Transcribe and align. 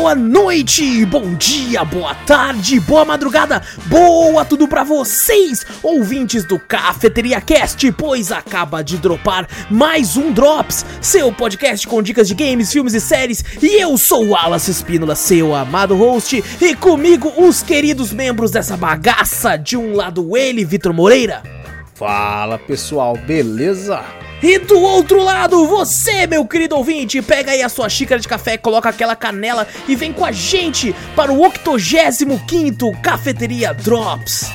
boa 0.00 0.14
noite, 0.14 1.04
bom 1.04 1.34
dia, 1.34 1.84
boa 1.84 2.14
tarde, 2.14 2.80
boa 2.80 3.04
madrugada, 3.04 3.60
boa 3.84 4.46
tudo 4.46 4.66
pra 4.66 4.82
vocês, 4.82 5.66
ouvintes 5.82 6.42
do 6.42 6.58
Cafeteria 6.58 7.38
Cast, 7.38 7.92
pois 7.92 8.32
acaba 8.32 8.82
de 8.82 8.96
dropar 8.96 9.46
mais 9.70 10.16
um 10.16 10.32
Drops, 10.32 10.86
seu 11.02 11.30
podcast 11.30 11.86
com 11.86 12.00
dicas 12.00 12.26
de 12.28 12.34
games, 12.34 12.72
filmes 12.72 12.94
e 12.94 13.00
séries, 13.00 13.44
e 13.60 13.78
eu 13.78 13.98
sou 13.98 14.24
o 14.24 14.30
Wallace 14.30 14.70
Espínola, 14.70 15.14
seu 15.14 15.54
amado 15.54 15.94
host, 15.94 16.42
e 16.62 16.74
comigo 16.74 17.30
os 17.36 17.62
queridos 17.62 18.10
membros 18.10 18.50
dessa 18.50 18.78
bagaça, 18.78 19.58
de 19.58 19.76
um 19.76 19.94
lado 19.94 20.34
ele, 20.34 20.64
Vitor 20.64 20.94
Moreira. 20.94 21.59
Fala 22.00 22.58
pessoal, 22.58 23.14
beleza? 23.14 24.02
E 24.42 24.58
do 24.58 24.80
outro 24.80 25.22
lado, 25.22 25.66
você, 25.66 26.26
meu 26.26 26.46
querido 26.46 26.74
ouvinte, 26.74 27.20
pega 27.20 27.52
aí 27.52 27.60
a 27.60 27.68
sua 27.68 27.90
xícara 27.90 28.18
de 28.18 28.26
café, 28.26 28.56
coloca 28.56 28.88
aquela 28.88 29.14
canela 29.14 29.68
e 29.86 29.94
vem 29.94 30.10
com 30.10 30.24
a 30.24 30.32
gente 30.32 30.96
para 31.14 31.30
o 31.30 31.36
85º 31.36 32.98
Cafeteria 33.02 33.74
Drops. 33.74 34.50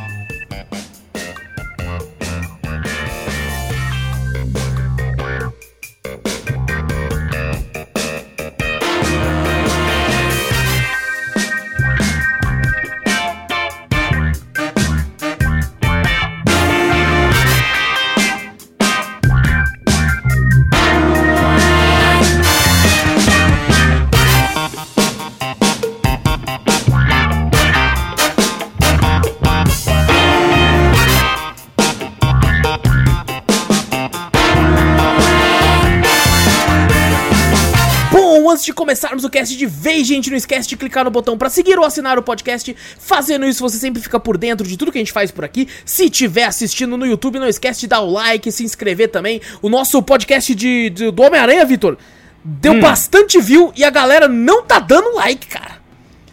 Começarmos 38.76 39.24
o 39.24 39.30
cast 39.30 39.58
de 39.58 39.66
vez, 39.66 40.06
gente, 40.06 40.30
não 40.30 40.38
esquece 40.38 40.68
de 40.70 40.78
clicar 40.78 41.04
no 41.04 41.10
botão 41.10 41.38
pra 41.38 41.50
seguir 41.50 41.80
ou 41.80 41.86
assinar 41.86 42.20
o 42.20 42.22
podcast. 42.22 42.76
Fazendo 43.00 43.46
isso, 43.48 43.62
você 43.62 43.78
sempre 43.78 44.02
fica 44.02 44.20
por 44.20 44.38
dentro 44.38 44.68
de 44.68 44.78
tudo 44.78 44.92
que 44.92 44.98
a 44.98 45.02
gente 45.02 45.12
faz 45.12 45.32
por 45.32 45.44
aqui. 45.46 45.68
Se 45.86 46.10
tiver 46.10 46.44
assistindo 46.44 46.98
no 46.98 47.06
YouTube, 47.06 47.40
não 47.40 47.48
esquece 47.48 47.80
de 47.82 47.88
dar 47.88 48.02
o 48.02 48.12
like, 48.12 48.52
se 48.52 48.64
inscrever 48.64 49.10
também. 49.10 49.42
O 49.62 49.70
nosso 49.70 50.02
podcast 50.04 50.54
de, 50.54 50.90
de- 50.90 51.12
do 51.12 51.24
Homem-Aranha, 51.24 51.66
Vitor, 51.66 51.98
deu 52.44 52.80
bastante 52.80 53.42
view 53.42 53.72
e 53.76 53.84
a 53.84 53.90
galera 53.90 54.28
não 54.28 54.62
tá 54.62 54.78
dando 54.80 55.16
like, 55.16 55.48
cara. 55.48 55.84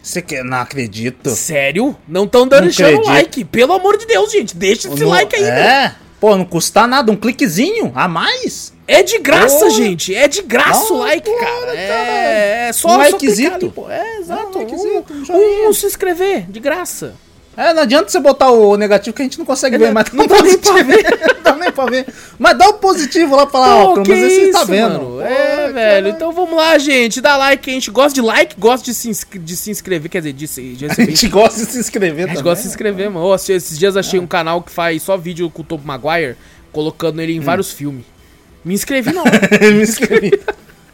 Você 0.01 0.21
que 0.21 0.43
não 0.43 0.57
acredito. 0.57 1.29
Sério? 1.29 1.95
Não 2.07 2.27
tão 2.27 2.45
dando 2.45 2.69
Não 2.97 3.03
like. 3.03 3.45
Pelo 3.45 3.71
amor 3.71 3.97
de 3.97 4.05
Deus, 4.05 4.31
gente, 4.31 4.55
deixa 4.55 4.89
esse 4.89 4.99
Não- 5.01 5.07
like 5.09 5.33
aí, 5.33 5.41
né? 5.43 5.95
Pô, 6.23 6.37
não 6.37 6.45
custa 6.45 6.87
nada, 6.87 7.11
um 7.11 7.17
cliquezinho 7.17 7.91
a 7.93 8.07
mais. 8.07 8.71
É 8.87 9.03
de 9.03 9.19
graça, 9.19 9.69
gente. 9.71 10.15
É 10.15 10.25
de 10.25 10.41
graça 10.41 10.93
o 10.93 10.99
like, 10.99 11.29
claro, 11.29 11.65
cara. 11.65 11.75
É, 11.77 12.67
é 12.69 12.71
só, 12.71 12.95
Um 12.95 12.97
pô. 13.71 13.89
É, 13.89 14.19
exato. 14.19 14.57
um 14.57 14.61
likezito, 14.61 15.13
um 15.13 15.37
Um, 15.37 15.67
um 15.67 15.73
se 15.73 15.85
inscrever, 15.85 16.49
de 16.49 16.61
graça. 16.61 17.15
É, 17.55 17.71
não 17.73 17.83
adianta 17.83 18.09
você 18.09 18.19
botar 18.19 18.49
o 18.49 18.75
negativo 18.75 19.15
que 19.15 19.21
a 19.21 19.25
gente 19.25 19.37
não 19.37 19.45
consegue 19.45 19.77
ver, 19.77 19.91
mas 19.91 20.11
não 20.11 20.25
dá 20.25 20.41
nem 20.41 20.57
pra 20.57 20.71
positivo. 20.73 20.89
não 21.35 21.43
dá 21.43 21.55
nem 21.55 21.71
pra 21.71 21.85
ver. 21.85 22.05
Mas 22.39 22.57
dá 22.57 22.67
o 22.69 22.73
positivo 22.73 23.35
lá 23.35 23.45
pra 23.45 23.59
lá, 23.59 23.75
ó. 23.75 23.85
Pô, 23.95 24.01
Pelo 24.01 24.07
menos 24.17 24.33
você 24.33 24.51
tá 24.51 24.63
vendo. 24.63 24.89
mano. 24.93 25.05
Pô, 25.17 25.21
É, 25.21 25.71
velho. 25.71 26.07
Então 26.07 26.31
vamos 26.31 26.55
lá, 26.55 26.77
gente. 26.79 27.21
Dá 27.21 27.37
like. 27.37 27.69
A 27.69 27.73
gente 27.73 27.91
gosta 27.91 28.13
de 28.15 28.21
like, 28.25 28.55
gosta 28.59 28.83
de 28.85 28.93
se, 28.95 29.11
de 29.37 29.55
se 29.55 29.69
inscrever. 29.69 30.09
Quer 30.09 30.19
dizer, 30.19 30.33
de, 30.33 30.47
se- 30.47 30.73
de 30.73 30.85
A 30.85 30.93
gente 30.93 31.27
gosta 31.27 31.63
de 31.63 31.71
se 31.71 31.77
inscrever 31.77 32.25
A 32.25 32.27
gente 32.27 32.37
também. 32.37 32.43
gosta 32.43 32.55
de 32.57 32.61
se 32.63 32.67
inscrever, 32.69 33.09
mano. 33.11 33.25
Ô, 33.27 33.35
esses 33.35 33.77
dias 33.77 33.95
achei 33.95 34.19
um 34.19 34.25
canal 34.27 34.61
que 34.63 34.71
faz 34.71 35.03
só 35.03 35.15
vídeo 35.15 35.47
com 35.51 35.61
o 35.61 35.65
Tobey 35.65 35.85
Maguire, 35.85 36.35
colocando 36.71 37.21
ele 37.21 37.33
em 37.33 37.39
Hum. 37.39 37.43
vários 37.43 37.71
filmes. 37.71 38.03
Me 38.65 38.73
inscrevi 38.73 39.13
não. 39.13 39.23
Me 39.61 39.83
inscrevi. 39.83 40.39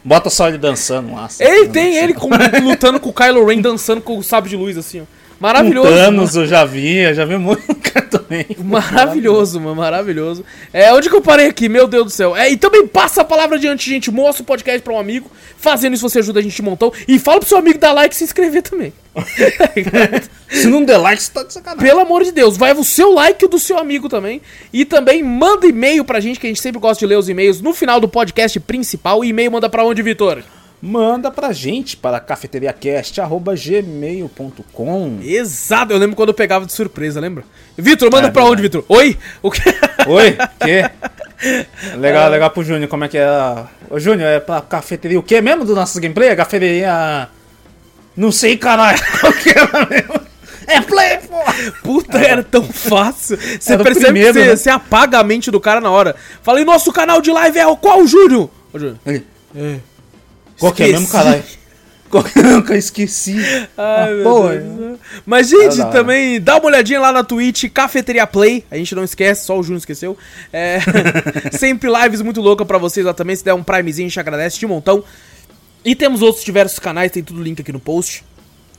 Bota 0.04 0.28
só 0.28 0.48
ele 0.48 0.58
dançando 0.58 1.14
lá. 1.14 1.26
ele 1.38 1.68
tem 1.68 1.96
ele 1.96 2.12
com- 2.12 2.28
lutando 2.62 3.00
com 3.00 3.08
o 3.08 3.12
Kylo 3.14 3.46
Ren, 3.46 3.60
dançando 3.62 4.00
com 4.02 4.18
o 4.18 4.22
sábio 4.22 4.50
de 4.50 4.56
luz, 4.56 4.76
assim, 4.76 5.00
ó. 5.00 5.19
Maravilhoso. 5.40 5.88
Com 5.88 5.94
mano. 5.94 6.04
Thanos 6.04 6.36
eu 6.36 6.46
já 6.46 6.64
vi, 6.66 6.98
eu 6.98 7.14
já 7.14 7.24
vi 7.24 7.38
muito 7.38 7.62
também. 8.10 8.46
Maravilhoso, 8.62 9.58
mano, 9.58 9.76
maravilhoso. 9.76 10.44
É, 10.72 10.92
onde 10.92 11.08
que 11.08 11.16
eu 11.16 11.22
parei 11.22 11.46
aqui? 11.46 11.68
Meu 11.68 11.88
Deus 11.88 12.04
do 12.04 12.10
céu. 12.10 12.36
É, 12.36 12.50
e 12.50 12.56
também 12.56 12.86
passa 12.86 13.22
a 13.22 13.24
palavra 13.24 13.56
adiante, 13.56 13.88
gente. 13.88 14.10
Mostra 14.10 14.42
o 14.42 14.46
podcast 14.46 14.82
pra 14.82 14.92
um 14.92 14.98
amigo. 14.98 15.30
Fazendo 15.56 15.94
isso 15.94 16.08
você 16.08 16.18
ajuda 16.18 16.40
a 16.40 16.42
gente 16.42 16.60
um 16.60 16.64
montão. 16.66 16.92
E 17.08 17.18
fala 17.18 17.40
pro 17.40 17.48
seu 17.48 17.56
amigo 17.56 17.78
dar 17.78 17.92
like 17.92 18.14
e 18.14 18.18
se 18.18 18.24
inscrever 18.24 18.62
também. 18.62 18.92
Se 20.50 20.66
não 20.66 20.84
der 20.84 20.98
like, 20.98 21.22
você 21.22 21.32
tá 21.32 21.42
de 21.44 21.52
sacanagem. 21.52 21.88
Pelo 21.88 22.00
amor 22.00 22.24
de 22.24 22.32
Deus, 22.32 22.56
vai 22.56 22.72
o 22.72 22.84
seu 22.84 23.12
like 23.12 23.42
e 23.42 23.46
o 23.46 23.48
do 23.48 23.58
seu 23.58 23.78
amigo 23.78 24.08
também. 24.08 24.42
E 24.72 24.84
também 24.84 25.22
manda 25.22 25.66
e-mail 25.66 26.04
pra 26.04 26.20
gente, 26.20 26.38
que 26.40 26.46
a 26.46 26.50
gente 26.50 26.60
sempre 26.60 26.80
gosta 26.80 26.98
de 26.98 27.06
ler 27.06 27.18
os 27.18 27.28
e-mails 27.28 27.60
no 27.60 27.72
final 27.72 28.00
do 28.00 28.08
podcast 28.08 28.58
principal. 28.60 29.24
E 29.24 29.28
e-mail 29.28 29.52
manda 29.52 29.68
pra 29.68 29.84
onde, 29.84 30.02
Vitor? 30.02 30.42
Manda 30.82 31.30
pra 31.30 31.52
gente 31.52 31.94
para 31.94 32.18
cafeteriacast.gmail.com 32.20 35.18
Exato, 35.22 35.92
eu 35.92 35.98
lembro 35.98 36.16
quando 36.16 36.30
eu 36.30 36.34
pegava 36.34 36.64
de 36.64 36.72
surpresa, 36.72 37.20
lembra? 37.20 37.44
Vitor, 37.76 38.10
manda 38.10 38.28
É, 38.28 38.30
pra 38.30 38.44
onde, 38.44 38.62
Vitor? 38.62 38.82
Oi? 38.88 39.18
O 39.42 39.50
quê? 39.50 39.60
Oi, 40.06 40.38
que? 40.64 40.90
Legal, 41.96 42.28
legal 42.30 42.50
pro 42.50 42.62
Júnior, 42.62 42.86
como 42.88 43.04
é 43.04 43.08
que 43.08 43.16
é? 43.16 43.26
Ô 43.88 43.98
Júnior, 43.98 44.28
é 44.28 44.38
pra 44.40 44.60
cafeteria 44.60 45.18
o 45.18 45.22
quê 45.22 45.40
mesmo 45.40 45.64
do 45.64 45.74
nosso 45.74 45.98
gameplay? 45.98 46.28
É 46.28 46.36
cafeteria... 46.36 47.28
Não 48.14 48.30
sei, 48.30 48.58
caralho. 48.58 48.98
Qual 49.20 49.32
que 49.32 49.48
era 49.48 49.86
mesmo? 49.86 50.20
É 50.66 50.82
play, 50.82 51.16
pô! 51.26 51.38
Puta, 51.82 52.18
era 52.18 52.42
tão 52.42 52.62
fácil. 52.62 53.38
Você 53.58 53.74
o 53.74 53.82
percebe 53.82 54.04
primeiro, 54.06 54.34
que 54.34 54.56
você, 54.56 54.68
né? 54.68 54.74
apaga 54.76 55.18
a 55.18 55.24
mente 55.24 55.50
do 55.50 55.58
cara 55.58 55.80
na 55.80 55.90
hora. 55.90 56.14
Fala, 56.42 56.60
e 56.60 56.64
nosso 56.64 56.92
canal 56.92 57.22
de 57.22 57.32
live 57.32 57.58
é 57.58 57.66
o 57.66 57.74
qual, 57.76 58.06
Júnior? 58.06 58.50
Ô, 58.72 58.78
Júnior. 58.78 58.98
É. 59.56 59.78
Qual 60.60 60.72
que 60.72 60.82
é 60.82 60.88
mesmo, 60.88 61.08
caralho? 61.08 61.42
É 62.72 62.76
esqueci? 62.76 63.36
Ai, 63.38 63.68
Ah, 63.78 64.08
pô. 64.24 64.42
Mas, 65.24 65.48
gente, 65.48 65.76
também 65.92 66.40
dá 66.40 66.56
uma 66.56 66.66
olhadinha 66.66 67.00
lá 67.00 67.12
na 67.12 67.22
Twitch, 67.22 67.64
Cafeteria 67.72 68.26
Play. 68.26 68.64
A 68.70 68.76
gente 68.76 68.94
não 68.94 69.04
esquece, 69.04 69.46
só 69.46 69.58
o 69.58 69.62
Júnior 69.62 69.78
esqueceu. 69.78 70.18
É, 70.52 70.80
sempre 71.56 71.88
lives 71.88 72.20
muito 72.20 72.40
loucas 72.40 72.66
pra 72.66 72.78
vocês 72.78 73.06
lá 73.06 73.14
também. 73.14 73.36
Se 73.36 73.44
der 73.44 73.54
um 73.54 73.62
primezinho, 73.62 74.06
a 74.06 74.08
gente 74.08 74.20
agradece 74.20 74.58
de 74.58 74.66
montão. 74.66 75.04
E 75.84 75.94
temos 75.94 76.20
outros 76.20 76.44
diversos 76.44 76.78
canais, 76.78 77.12
tem 77.12 77.22
tudo 77.22 77.42
link 77.42 77.60
aqui 77.60 77.72
no 77.72 77.80
post. 77.80 78.24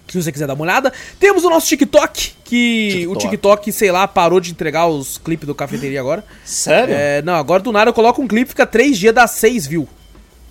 Se 0.09 0.22
você 0.22 0.30
quiser 0.31 0.46
dar 0.46 0.53
uma 0.56 0.64
olhada. 0.64 0.91
Temos 1.18 1.46
o 1.46 1.50
nosso 1.50 1.68
TikTok, 1.68 2.34
que 2.44 3.08
o 3.08 3.14
TikTok. 3.16 3.20
TikTok, 3.20 3.72
sei 3.72 3.91
lá, 3.94 4.06
parou 4.09 4.41
de 4.41 4.52
entregar 4.52 4.88
os 4.88 5.18
clipes 5.18 5.47
do 5.47 5.56
Cafeteria 5.56 6.02
agora. 6.02 6.24
Sério? 6.44 6.94
É, 6.94 7.22
não, 7.22 7.36
agora 7.36 7.64
do 7.64 7.72
nada 7.72 7.90
eu 7.91 7.94
coloco 7.94 8.22
um 8.22 8.28
clipe, 8.28 8.50
fica 8.50 8.66
três 8.66 9.00
dias, 9.00 9.16
dá 9.16 9.25
seis 9.25 9.66
views. 9.66 9.88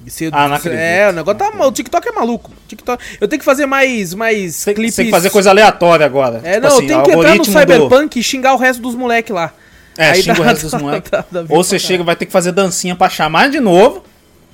Se- 0.06 0.30
Ah, 0.32 0.48
não 0.48 0.56
acredito. 0.56 0.80
É, 0.80 1.10
o 1.10 1.12
negócio 1.12 1.38
tá. 1.38 1.66
O 1.66 1.72
TikTok 1.72 2.08
é 2.08 2.12
maluco. 2.12 2.50
TikTok, 2.66 3.02
eu 3.20 3.28
tenho 3.28 3.38
que 3.38 3.44
fazer 3.44 3.66
mais, 3.66 4.14
mais 4.14 4.64
Tem, 4.64 4.74
clipes. 4.74 4.96
tem 4.96 5.04
que 5.06 5.10
fazer 5.10 5.30
coisa 5.30 5.50
aleatória 5.50 6.04
agora. 6.06 6.40
É, 6.42 6.54
Tipo 6.54 6.66
não, 6.66 6.76
assim, 6.76 6.82
eu 6.82 6.88
tenho 6.88 7.02
que 7.02 7.10
entrar 7.10 7.22
no 7.22 7.28
algoritmo 7.30 7.54
do- 7.54 7.60
Cyberpunk 7.60 8.18
e 8.18 8.22
xingar 8.22 8.54
o 8.54 8.56
resto 8.56 8.80
dos 8.82 8.94
moleques 8.94 9.34
lá. 9.34 9.52
É, 9.98 10.10
Aí 10.12 10.22
xinga 10.22 10.34
dá- 10.34 10.40
o 10.40 10.44
resto 10.44 10.62
dos 10.62 10.70
dá- 10.72 10.78
moleques. 10.78 11.10
Ou 11.50 11.62
você 11.62 11.78
chega, 11.78 12.02
vai 12.02 12.16
ter 12.16 12.24
que 12.26 12.32
fazer 12.32 12.52
dancinha 12.52 12.96
pra 12.96 13.08
chamar 13.10 13.50
de 13.50 13.60
novo. 13.60 14.02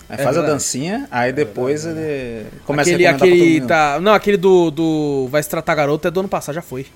Aí 0.09 0.15
É 0.21 0.23
faz 0.23 0.37
a 0.37 0.41
verdade. 0.41 0.53
dancinha, 0.53 1.09
aí 1.11 1.33
depois 1.33 1.85
ele 1.85 2.47
começa 2.65 2.91
Aquele, 2.91 3.07
a 3.07 3.11
aquele 3.11 3.61
tá, 3.63 3.99
não, 4.01 4.13
aquele 4.15 4.37
do, 4.37 4.71
do 4.71 5.29
Vai 5.33 5.43
se 5.43 5.49
tratar 5.49 5.75
garoto 5.75 6.07
é 6.07 6.11
do 6.13 6.21
ano 6.21 6.29
passado, 6.29 6.55
já 6.55 6.63
foi. 6.63 6.87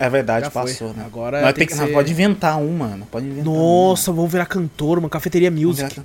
É 0.00 0.08
verdade, 0.10 0.46
Já 0.46 0.50
passou, 0.50 0.88
né? 0.88 1.04
Agora 1.06 1.40
Nós 1.40 1.54
tem 1.54 1.64
que 1.66 1.72
que, 1.72 1.78
não, 1.78 1.86
ser- 1.86 1.92
pode 1.92 2.10
inventar 2.10 2.58
um, 2.58 2.76
mano. 2.76 3.06
Pode 3.10 3.26
inventar 3.26 3.44
Nossa, 3.44 4.10
vamos 4.12 4.32
virar 4.32 4.46
cantor, 4.46 4.98
uma 4.98 5.08
cafeteria 5.08 5.48
um. 5.48 5.52
music. 5.52 6.00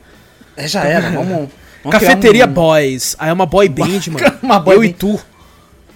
É, 0.60 0.68
já 0.68 0.84
era, 0.84 1.10
vamos... 1.12 1.50
vamos 1.84 1.92
Cafeteria 2.00 2.46
um- 2.46 2.54
Boys. 2.54 3.16
Aí 3.20 3.30
é 3.30 3.34
uma 3.34 3.46
boy 3.46 3.68
band, 3.70 4.02
mano. 4.12 4.38
Uma 4.42 4.60
boy 4.60 4.76
Eu 4.76 4.84
e 4.84 4.88
band. 4.90 4.96
tu. 5.00 5.20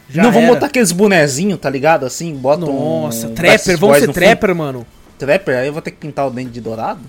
Já 0.09 0.23
não, 0.23 0.31
vamos 0.31 0.49
botar 0.49 0.67
aqueles 0.67 0.91
bonezinhos, 0.91 1.59
tá 1.59 1.69
ligado? 1.69 2.05
Assim, 2.05 2.33
bota. 2.35 2.65
Nossa, 2.65 3.27
um 3.27 3.33
trapper, 3.33 3.77
vamos 3.77 3.97
ser 3.97 4.05
fundo. 4.05 4.13
trapper, 4.13 4.53
mano. 4.55 4.85
Trapper, 5.17 5.57
aí 5.57 5.67
eu 5.67 5.73
vou 5.73 5.81
ter 5.81 5.91
que 5.91 5.97
pintar 5.97 6.27
o 6.27 6.29
dente 6.29 6.51
de 6.51 6.61
dourado? 6.61 6.99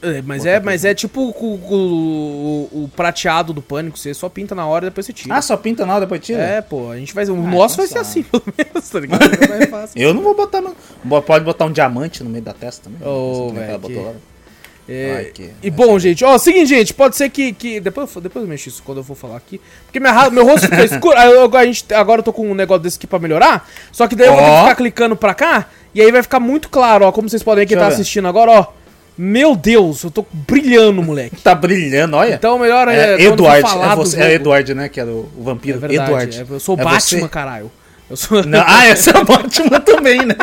É, 0.00 0.22
mas 0.22 0.46
é, 0.46 0.60
mas 0.60 0.84
é 0.84 0.94
tipo 0.94 1.20
o, 1.20 1.30
o- 1.32 2.68
o- 2.84 2.90
prateado 2.94 3.52
do 3.52 3.60
pânico, 3.60 3.98
você 3.98 4.14
só 4.14 4.28
pinta 4.28 4.54
na 4.54 4.64
hora 4.66 4.86
e 4.86 4.90
depois 4.90 5.04
você 5.06 5.12
tira. 5.12 5.34
Ah, 5.34 5.42
só 5.42 5.56
pinta 5.56 5.84
não, 5.84 5.98
depois 5.98 6.20
tira? 6.20 6.40
é, 6.40 6.60
pô, 6.60 6.90
a 6.90 6.96
gente 6.96 7.12
vai. 7.12 7.24
O 7.26 7.34
Ah, 7.34 7.36
nosso 7.50 7.76
vai 7.76 7.86
ser 7.88 7.98
assim, 7.98 8.22
pelo 8.24 8.42
menos, 8.56 8.88
tá 8.88 9.00
ligado? 9.00 9.20
Eu 9.96 10.14
não 10.14 10.22
vou 10.22 10.36
botar... 10.36 10.62
Pode 11.26 11.44
botar 11.44 11.64
um 11.66 11.72
diamante 11.72 12.22
no 12.22 12.30
meio 12.30 12.44
da 12.44 12.52
testa 12.52 12.84
também. 12.88 13.00
Nem 13.02 13.54
velho, 13.54 13.80
que-. 13.80 13.94
É, 14.88 15.30
e 15.62 15.70
bom, 15.70 15.98
gente, 15.98 16.24
ó, 16.24 16.38
seguinte, 16.38 16.68
gente, 16.68 16.94
pode 16.94 17.14
ser 17.14 17.28
que. 17.28 17.52
que 17.52 17.78
depois, 17.78 18.08
eu- 18.14 18.22
depois 18.22 18.42
eu 18.42 18.48
mexo 18.48 18.68
isso 18.70 18.82
quando 18.82 18.98
eu 18.98 19.04
for 19.04 19.14
falar 19.14 19.36
aqui. 19.36 19.60
Porque 19.84 20.00
minha, 20.00 20.30
meu 20.30 20.46
rosto 20.46 20.66
fica 20.66 20.82
escuro. 20.84 21.18
Eu, 21.18 21.54
a 21.56 21.64
gente, 21.66 21.84
agora 21.92 22.20
eu 22.20 22.24
tô 22.24 22.32
com 22.32 22.50
um 22.50 22.54
negócio 22.54 22.82
desse 22.82 22.96
aqui 22.96 23.06
pra 23.06 23.18
melhorar. 23.18 23.68
Só 23.92 24.08
que 24.08 24.16
daí 24.16 24.28
eu 24.28 24.32
vou 24.34 24.42
ter 24.42 24.50
que 24.50 24.60
ficar 24.60 24.74
clicando 24.76 25.14
pra 25.16 25.34
cá. 25.34 25.66
E 25.94 26.00
aí 26.00 26.10
vai 26.10 26.22
ficar 26.22 26.40
muito 26.40 26.68
claro, 26.70 27.04
ó. 27.04 27.12
Como 27.12 27.28
vocês 27.28 27.42
podem 27.42 27.62
ver, 27.64 27.68
quem 27.68 27.76
tá 27.76 27.86
assistindo 27.88 28.26
agora, 28.28 28.50
ó. 28.50 28.66
Meu 29.20 29.56
Deus, 29.56 30.04
eu 30.04 30.10
tô 30.12 30.24
brilhando, 30.32 31.02
moleque. 31.02 31.36
Tá 31.42 31.54
brilhando, 31.54 32.16
olha. 32.16 32.34
Então 32.34 32.58
melhor 32.58 32.86
é, 32.88 33.14
é, 33.16 33.22
Eduardo, 33.24 33.68
é, 33.68 33.96
você, 33.96 34.20
é. 34.22 34.34
Eduardo, 34.34 34.74
né? 34.76 34.88
Que 34.88 35.00
era 35.00 35.10
o, 35.10 35.28
o 35.36 35.40
É 35.40 35.44
vampiro. 35.44 35.78
verdade, 35.80 36.02
Eduardo. 36.10 36.36
é, 36.36 36.54
eu 36.54 36.60
sou 36.60 36.74
É 36.78 36.84
Batman, 36.84 37.00
você? 37.00 37.28
caralho. 37.28 37.70
Eu 38.10 38.16
sou... 38.16 38.42
Não, 38.44 38.64
ah, 38.66 38.86
essa 38.86 39.10
é 39.10 39.18
o 39.18 39.24
Batman 39.24 39.80
também, 39.80 40.24
né? 40.24 40.34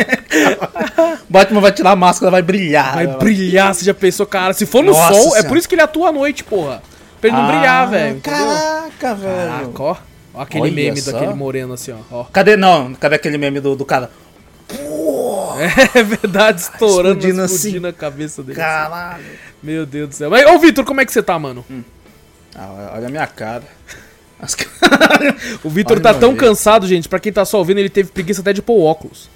Batman 1.30 1.62
vai 1.62 1.72
tirar 1.72 1.92
a 1.92 1.96
máscara, 1.96 2.30
vai 2.32 2.42
brilhar. 2.42 2.94
Vai 2.94 3.08
brilhar, 3.08 3.74
você 3.74 3.84
já 3.86 3.94
pensou, 3.94 4.26
cara. 4.26 4.54
Se 4.54 4.66
for 4.66 4.84
no 4.84 4.92
Nossa 4.92 5.14
sol, 5.14 5.28
é 5.28 5.30
Senhora. 5.32 5.48
por 5.48 5.58
isso 5.58 5.68
que 5.68 5.76
ele 5.76 5.82
atua 5.82 6.10
à 6.10 6.12
noite, 6.12 6.44
porra. 6.44 6.84
Pra 7.20 7.30
ele 7.30 7.38
não 7.38 7.46
Ah, 7.46 7.52
brilhar, 7.52 7.90
velho. 7.90 8.22
Caraca, 8.22 9.16
velho. 9.16 9.52
Caraca, 9.52 9.84
ó. 9.84 9.96
Ó 10.36 10.42
aquele 10.42 10.64
Olha 10.64 10.72
meme 10.74 11.02
só. 11.02 11.12
daquele 11.14 11.34
moreno 11.34 11.74
assim, 11.74 11.92
ó. 11.94 12.20
ó. 12.20 12.24
Cadê, 12.26 12.56
não, 12.58 12.94
cadê 12.94 13.16
aquele 13.16 13.38
meme 13.38 13.60
do, 13.60 13.76
do 13.76 13.86
cara? 13.86 14.12
É 15.96 16.04
verdade, 16.04 16.60
estourando, 16.62 17.20
Explodindo 17.20 17.46
explodindo, 17.46 17.88
assim. 17.88 17.96
a 17.96 17.98
cabeça 17.98 18.44
dele. 18.44 18.58
Caralho. 18.60 19.24
Meu 19.64 19.86
Deus 19.86 20.10
do 20.10 20.16
céu. 20.16 20.30
Mas, 20.30 20.46
ô, 20.48 20.60
Vitor, 20.60 20.84
como 20.84 21.00
é 21.00 21.06
que 21.06 21.14
você 21.14 21.24
tá, 21.24 21.40
mano? 21.40 21.66
Ah, 22.54 22.92
olha 22.96 23.08
a 23.08 23.10
minha 23.10 23.26
cara. 23.26 23.64
As 24.40 24.56
O 25.64 25.70
Vitor 25.70 26.00
tá 26.00 26.14
tão 26.14 26.32
jeito. 26.32 26.40
cansado, 26.46 26.88
gente. 26.88 27.08
Pra 27.10 27.20
quem 27.20 27.32
tá 27.32 27.46
só 27.46 27.58
ouvindo, 27.60 27.80
ele 27.80 27.90
teve 27.90 28.12
preguiça 28.12 28.42
até 28.42 28.52
de 28.54 28.62
pôr 28.62 28.82
óculos. 28.84 29.30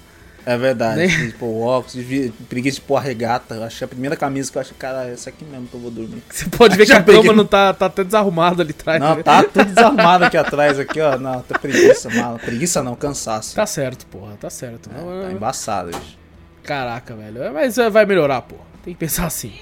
É 0.46 0.56
verdade. 0.56 0.98
Nem- 1.06 1.26
De 1.28 1.32
pôr 1.34 1.62
óculos, 1.66 1.92
de 1.92 2.32
preguiça 2.48 2.76
de 2.76 2.80
pôr 2.82 2.96
a 2.96 3.00
regata. 3.00 3.54
Eu 3.56 3.64
achei 3.64 3.84
a 3.84 3.88
primeira 3.88 4.16
camisa 4.16 4.50
que 4.50 4.56
eu 4.56 4.62
achei, 4.62 4.74
cara, 4.78 5.06
essa 5.08 5.28
aqui 5.30 5.44
mesmo 5.44 5.66
que 5.66 5.74
eu 5.74 5.80
vou 5.80 5.90
dormir. 5.90 6.22
Você 6.30 6.46
pode 6.46 6.76
ver 6.76 6.86
que 6.86 6.92
a 6.92 7.02
cama 7.02 7.18
peguei. 7.18 7.32
não 7.36 7.44
tá, 7.44 7.74
tá 7.74 7.86
até 7.86 8.02
desarrumada 8.04 8.62
ali 8.62 8.70
atrás. 8.70 9.00
Não, 9.00 9.16
né? 9.16 9.22
tá 9.22 9.42
tudo 9.42 9.64
desarmado 9.72 10.24
aqui 10.24 10.36
atrás, 10.36 10.78
aqui, 10.78 11.00
ó. 11.00 11.18
Não, 11.18 11.40
tá 11.42 11.58
preguiça, 11.58 12.08
mala. 12.10 12.38
Preguiça 12.38 12.82
não, 12.82 12.94
cansaço. 12.96 13.54
Tá 13.54 13.66
certo, 13.66 14.06
porra. 14.06 14.34
Tá 14.40 14.48
certo. 14.48 14.88
Não, 14.90 15.22
Tá 15.22 15.28
é- 15.28 15.32
embaçado, 15.32 15.88
bicho. 15.90 16.18
Caraca, 16.64 17.14
velho. 17.14 17.42
É, 17.42 17.50
Mas 17.50 17.76
é, 17.78 17.90
vai 17.90 18.06
melhorar, 18.06 18.40
porra. 18.42 18.62
Tem 18.82 18.94
que 18.94 19.00
pensar 19.00 19.26
assim. 19.26 19.52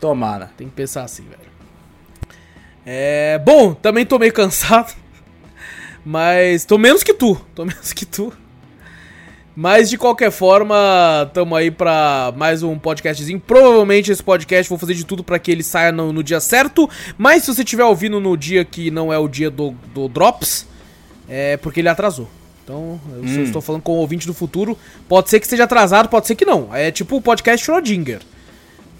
Tomara. 0.00 0.50
Tem 0.56 0.68
que 0.68 0.74
pensar 0.74 1.02
assim, 1.02 1.24
velho. 1.24 1.47
É. 2.90 3.38
Bom, 3.44 3.74
também 3.74 4.06
tô 4.06 4.18
meio 4.18 4.32
cansado. 4.32 4.94
Mas. 6.02 6.64
Tô 6.64 6.78
menos 6.78 7.02
que 7.02 7.12
tu. 7.12 7.38
Tô 7.54 7.64
menos 7.66 7.92
que 7.92 8.06
tu. 8.06 8.32
Mas 9.54 9.90
de 9.90 9.98
qualquer 9.98 10.30
forma, 10.30 11.28
tamo 11.34 11.54
aí 11.54 11.70
pra 11.70 12.32
mais 12.36 12.62
um 12.62 12.78
podcastzinho. 12.78 13.40
Provavelmente 13.40 14.10
esse 14.10 14.22
podcast 14.22 14.68
vou 14.70 14.78
fazer 14.78 14.94
de 14.94 15.04
tudo 15.04 15.22
pra 15.22 15.38
que 15.38 15.50
ele 15.50 15.62
saia 15.64 15.92
no, 15.92 16.12
no 16.14 16.22
dia 16.22 16.40
certo. 16.40 16.88
Mas 17.18 17.42
se 17.42 17.52
você 17.54 17.62
estiver 17.62 17.84
ouvindo 17.84 18.20
no 18.20 18.36
dia 18.36 18.64
que 18.64 18.90
não 18.90 19.12
é 19.12 19.18
o 19.18 19.26
dia 19.28 19.50
do, 19.50 19.72
do 19.92 20.08
Drops, 20.08 20.64
é 21.28 21.56
porque 21.58 21.80
ele 21.80 21.88
atrasou. 21.88 22.28
Então, 22.64 23.00
eu 23.16 23.22
Hum. 23.22 23.42
estou 23.42 23.60
falando 23.60 23.82
com 23.82 23.92
o 23.92 23.96
ouvinte 23.96 24.26
do 24.28 24.32
futuro. 24.32 24.78
Pode 25.08 25.28
ser 25.28 25.40
que 25.40 25.46
esteja 25.46 25.64
atrasado, 25.64 26.08
pode 26.08 26.26
ser 26.28 26.36
que 26.36 26.44
não. 26.44 26.72
É 26.74 26.90
tipo 26.92 27.16
o 27.16 27.20
podcast 27.20 27.66
Schrödinger. 27.66 28.20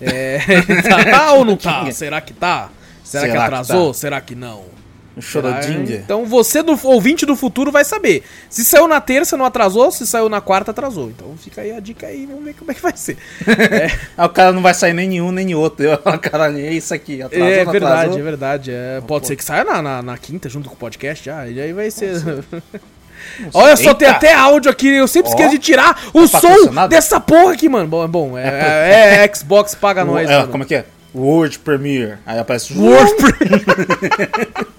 É, 0.00 0.40
tá 1.08 1.32
ou 1.34 1.44
não 1.44 1.56
tá? 1.56 1.88
Será 1.92 2.20
que 2.20 2.32
tá? 2.32 2.70
Será, 3.08 3.24
que 3.24 3.30
Será 3.30 3.42
que 3.42 3.46
atrasou? 3.46 3.88
tá? 3.88 3.98
Será 3.98 4.20
que 4.20 4.34
não? 4.34 4.78
O 5.16 5.20
Chorodinga. 5.20 5.94
Então 5.94 6.24
você, 6.24 6.62
do 6.62 6.78
ouvinte 6.84 7.26
do 7.26 7.34
futuro, 7.34 7.72
vai 7.72 7.84
saber. 7.84 8.22
Se 8.48 8.64
saiu 8.64 8.86
na 8.86 9.00
terça, 9.00 9.36
não 9.36 9.44
atrasou. 9.44 9.90
Se 9.90 10.06
saiu 10.06 10.28
na 10.28 10.40
quarta, 10.40 10.70
atrasou. 10.70 11.08
Então 11.10 11.34
fica 11.36 11.60
aí 11.62 11.72
a 11.72 11.80
dica 11.80 12.06
aí, 12.06 12.24
vamos 12.24 12.44
ver 12.44 12.54
como 12.54 12.70
é 12.70 12.74
que 12.74 12.80
vai 12.80 12.96
ser. 12.96 13.16
Ah, 14.16 14.26
o 14.26 14.28
cara 14.28 14.52
não 14.52 14.62
vai 14.62 14.74
sair 14.74 14.92
nem 14.92 15.08
nenhum, 15.08 15.32
nem 15.32 15.54
outro. 15.56 15.84
Eu, 15.84 15.98
cara, 16.20 16.52
é 16.56 16.72
isso 16.72 16.94
aqui. 16.94 17.20
Atrasou, 17.20 17.46
é 17.48 17.64
verdade, 17.64 17.94
atrasou? 17.94 18.18
é 18.18 18.22
verdade. 18.22 18.70
É, 18.72 19.00
pode 19.06 19.26
ser 19.26 19.34
que 19.36 19.44
saia 19.44 19.64
na, 19.64 19.82
na, 19.82 20.02
na 20.02 20.18
quinta, 20.18 20.48
junto 20.48 20.68
com 20.68 20.74
o 20.76 20.78
podcast 20.78 21.24
já. 21.24 21.48
E 21.48 21.60
aí 21.60 21.72
vai 21.72 21.90
ser. 21.90 22.12
Olha 23.52 23.76
só, 23.76 23.94
tem 23.94 24.06
Eita. 24.06 24.18
até 24.18 24.32
áudio 24.34 24.70
aqui. 24.70 24.88
Eu 24.88 25.08
sempre 25.08 25.30
Ó. 25.30 25.34
esqueço 25.34 25.50
de 25.50 25.58
tirar 25.58 26.00
o 26.14 26.26
som 26.28 26.40
patrocinado? 26.40 26.88
dessa 26.90 27.18
porra 27.20 27.54
aqui, 27.54 27.68
mano. 27.68 27.88
Bom, 27.88 28.04
é 28.04 28.08
bom. 28.08 28.38
É, 28.38 28.44
é- 28.46 29.24
é 29.26 29.34
Xbox 29.34 29.74
paga 29.74 30.04
nós. 30.04 30.28
é, 30.30 30.38
mano. 30.38 30.48
como 30.52 30.62
é 30.62 30.66
que 30.66 30.74
é? 30.76 30.84
World 31.14 31.58
Premiere. 31.60 32.18
Aí 32.26 32.38
aparece 32.38 32.72
Word 32.74 33.12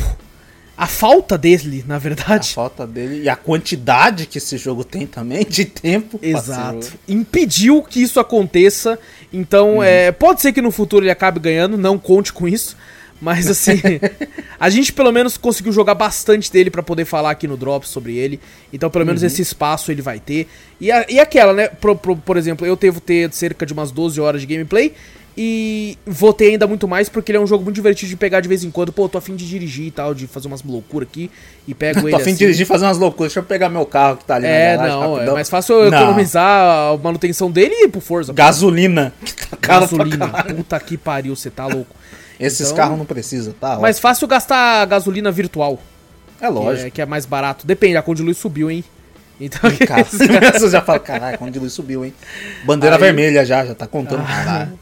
a 0.77 0.87
falta 0.87 1.37
dele, 1.37 1.83
na 1.87 1.95
A 1.95 1.99
verdade. 1.99 2.53
falta 2.53 2.85
dele 2.85 3.23
e 3.23 3.29
a 3.29 3.35
quantidade 3.35 4.25
que 4.25 4.37
esse 4.37 4.57
jogo 4.57 4.83
tem 4.83 5.07
também 5.07 5.45
de 5.45 5.63
tempo. 5.65 6.19
Exato. 6.21 6.91
Impediu 7.07 7.81
que 7.81 8.01
isso 8.01 8.19
aconteça. 8.19 8.99
Então, 9.31 9.81
é, 9.81 10.11
pode 10.11 10.41
ser 10.41 10.51
que 10.51 10.61
no 10.61 10.71
futuro 10.71 11.03
ele 11.05 11.11
acabe 11.11 11.39
ganhando, 11.39 11.77
não 11.77 11.97
conte 11.97 12.33
com 12.33 12.47
isso. 12.47 12.75
Mas 13.21 13.47
assim, 13.49 13.79
a 14.59 14.69
gente 14.69 14.91
pelo 14.91 15.09
menos 15.09 15.37
conseguiu 15.37 15.71
jogar 15.71 15.95
bastante 15.95 16.51
dele 16.51 16.69
pra 16.69 16.83
poder 16.83 17.05
falar 17.05 17.31
aqui 17.31 17.47
no 17.47 17.55
Drops 17.55 17.87
sobre 17.89 18.17
ele. 18.17 18.41
Então, 18.73 18.89
pelo 18.89 19.05
menos 19.05 19.23
esse 19.23 19.41
espaço 19.41 19.89
ele 19.89 20.01
vai 20.01 20.19
ter. 20.19 20.49
E, 20.81 20.91
a- 20.91 21.05
e 21.07 21.17
aquela, 21.17 21.53
né? 21.53 21.67
Por, 21.69 21.95
por- 21.95 22.17
por 22.17 22.35
exemplo, 22.35 22.67
eu 22.67 22.75
devo 22.75 22.99
ter 22.99 23.31
cerca 23.31 23.65
de 23.65 23.71
umas 23.71 23.89
12 23.89 24.19
horas 24.19 24.41
de 24.41 24.47
gameplay. 24.47 24.93
E 25.37 25.97
vou 26.07 26.31
ter 26.31 26.45
ainda 26.51 26.65
muito 26.65 26.87
mais 26.87 27.09
porque 27.09 27.29
ele 27.31 27.37
é 27.37 27.41
um 27.41 27.47
jogo 27.47 27.63
muito 27.63 27.75
divertido 27.75 28.09
de 28.09 28.15
pegar 28.15 28.39
de 28.39 28.47
vez 28.47 28.63
em 28.63 28.71
quando. 28.71 28.93
Pô, 28.93 29.09
tô 29.09 29.17
afim 29.17 29.35
de 29.35 29.45
dirigir 29.45 29.87
e 29.87 29.91
tal, 29.91 30.13
de 30.13 30.27
fazer 30.27 30.47
umas 30.47 30.63
loucuras 30.63 31.09
aqui. 31.09 31.29
E 31.67 31.73
pego 31.73 31.99
ele 32.07 32.11
Tô 32.11 32.15
a 32.15 32.19
fim 32.19 32.23
assim. 32.29 32.31
de 32.33 32.37
dirigir 32.39 32.61
e 32.63 32.65
fazer 32.65 32.85
umas 32.85 32.97
loucuras. 32.97 33.31
Deixa 33.33 33.39
eu 33.41 33.43
pegar 33.43 33.67
meu 33.67 33.85
carro 33.85 34.15
que 34.17 34.23
tá 34.23 34.35
ali 34.35 34.45
É, 34.47 34.71
na 34.77 34.83
garagem. 34.83 34.95
não, 35.01 35.07
é 35.07 35.13
rapidão. 35.15 35.33
mais 35.33 35.49
fácil 35.49 35.75
eu 35.75 35.91
Não. 35.91 35.97
economizar 35.97 36.93
a 36.93 36.97
manutenção 36.97 37.51
dele 37.51 37.73
e 37.73 37.85
ir 37.85 37.87
pro 37.89 37.99
Forza. 37.99 38.31
Gasolina. 38.31 39.11
Que 39.25 39.33
tá 39.47 39.57
gasolina. 39.59 40.27
Puta 40.27 40.79
que 40.79 40.97
pariu, 40.97 41.35
você 41.35 41.49
tá 41.49 41.65
louco. 41.67 41.93
Esses 42.39 42.67
Então- 42.67 42.77
carros 42.77 42.97
não 42.97 43.05
precisam, 43.05 43.53
tá? 43.59 43.77
Mais 43.77 43.99
fácil 43.99 44.27
gastar 44.27 44.85
gasolina 44.85 45.31
virtual, 45.31 45.79
é 46.41 46.45
que 46.47 46.51
lógico. 46.51 46.87
é, 46.87 46.89
que 46.91 47.01
é 47.01 47.05
mais 47.05 47.25
barato. 47.25 47.65
Depende, 47.67 47.97
a 47.97 48.01
conta 48.01 48.17
de 48.17 48.23
luz 48.23 48.37
subiu, 48.37 48.69
hein? 48.71 48.83
Então, 49.39 49.59
Cara, 49.85 50.03
você 50.59 50.69
já 50.69 50.81
fala, 50.81 50.99
caralho, 50.99 51.37
quando 51.37 51.51
de 51.51 51.59
luz 51.59 51.73
subiu, 51.73 52.05
hein? 52.05 52.13
Bandeira 52.65 52.95
Aí- 52.95 53.01
vermelha 53.01 53.45
já, 53.45 53.65
já 53.65 53.75
tá 53.75 53.85
contando. 53.87 54.25
Caralho. 54.25 54.79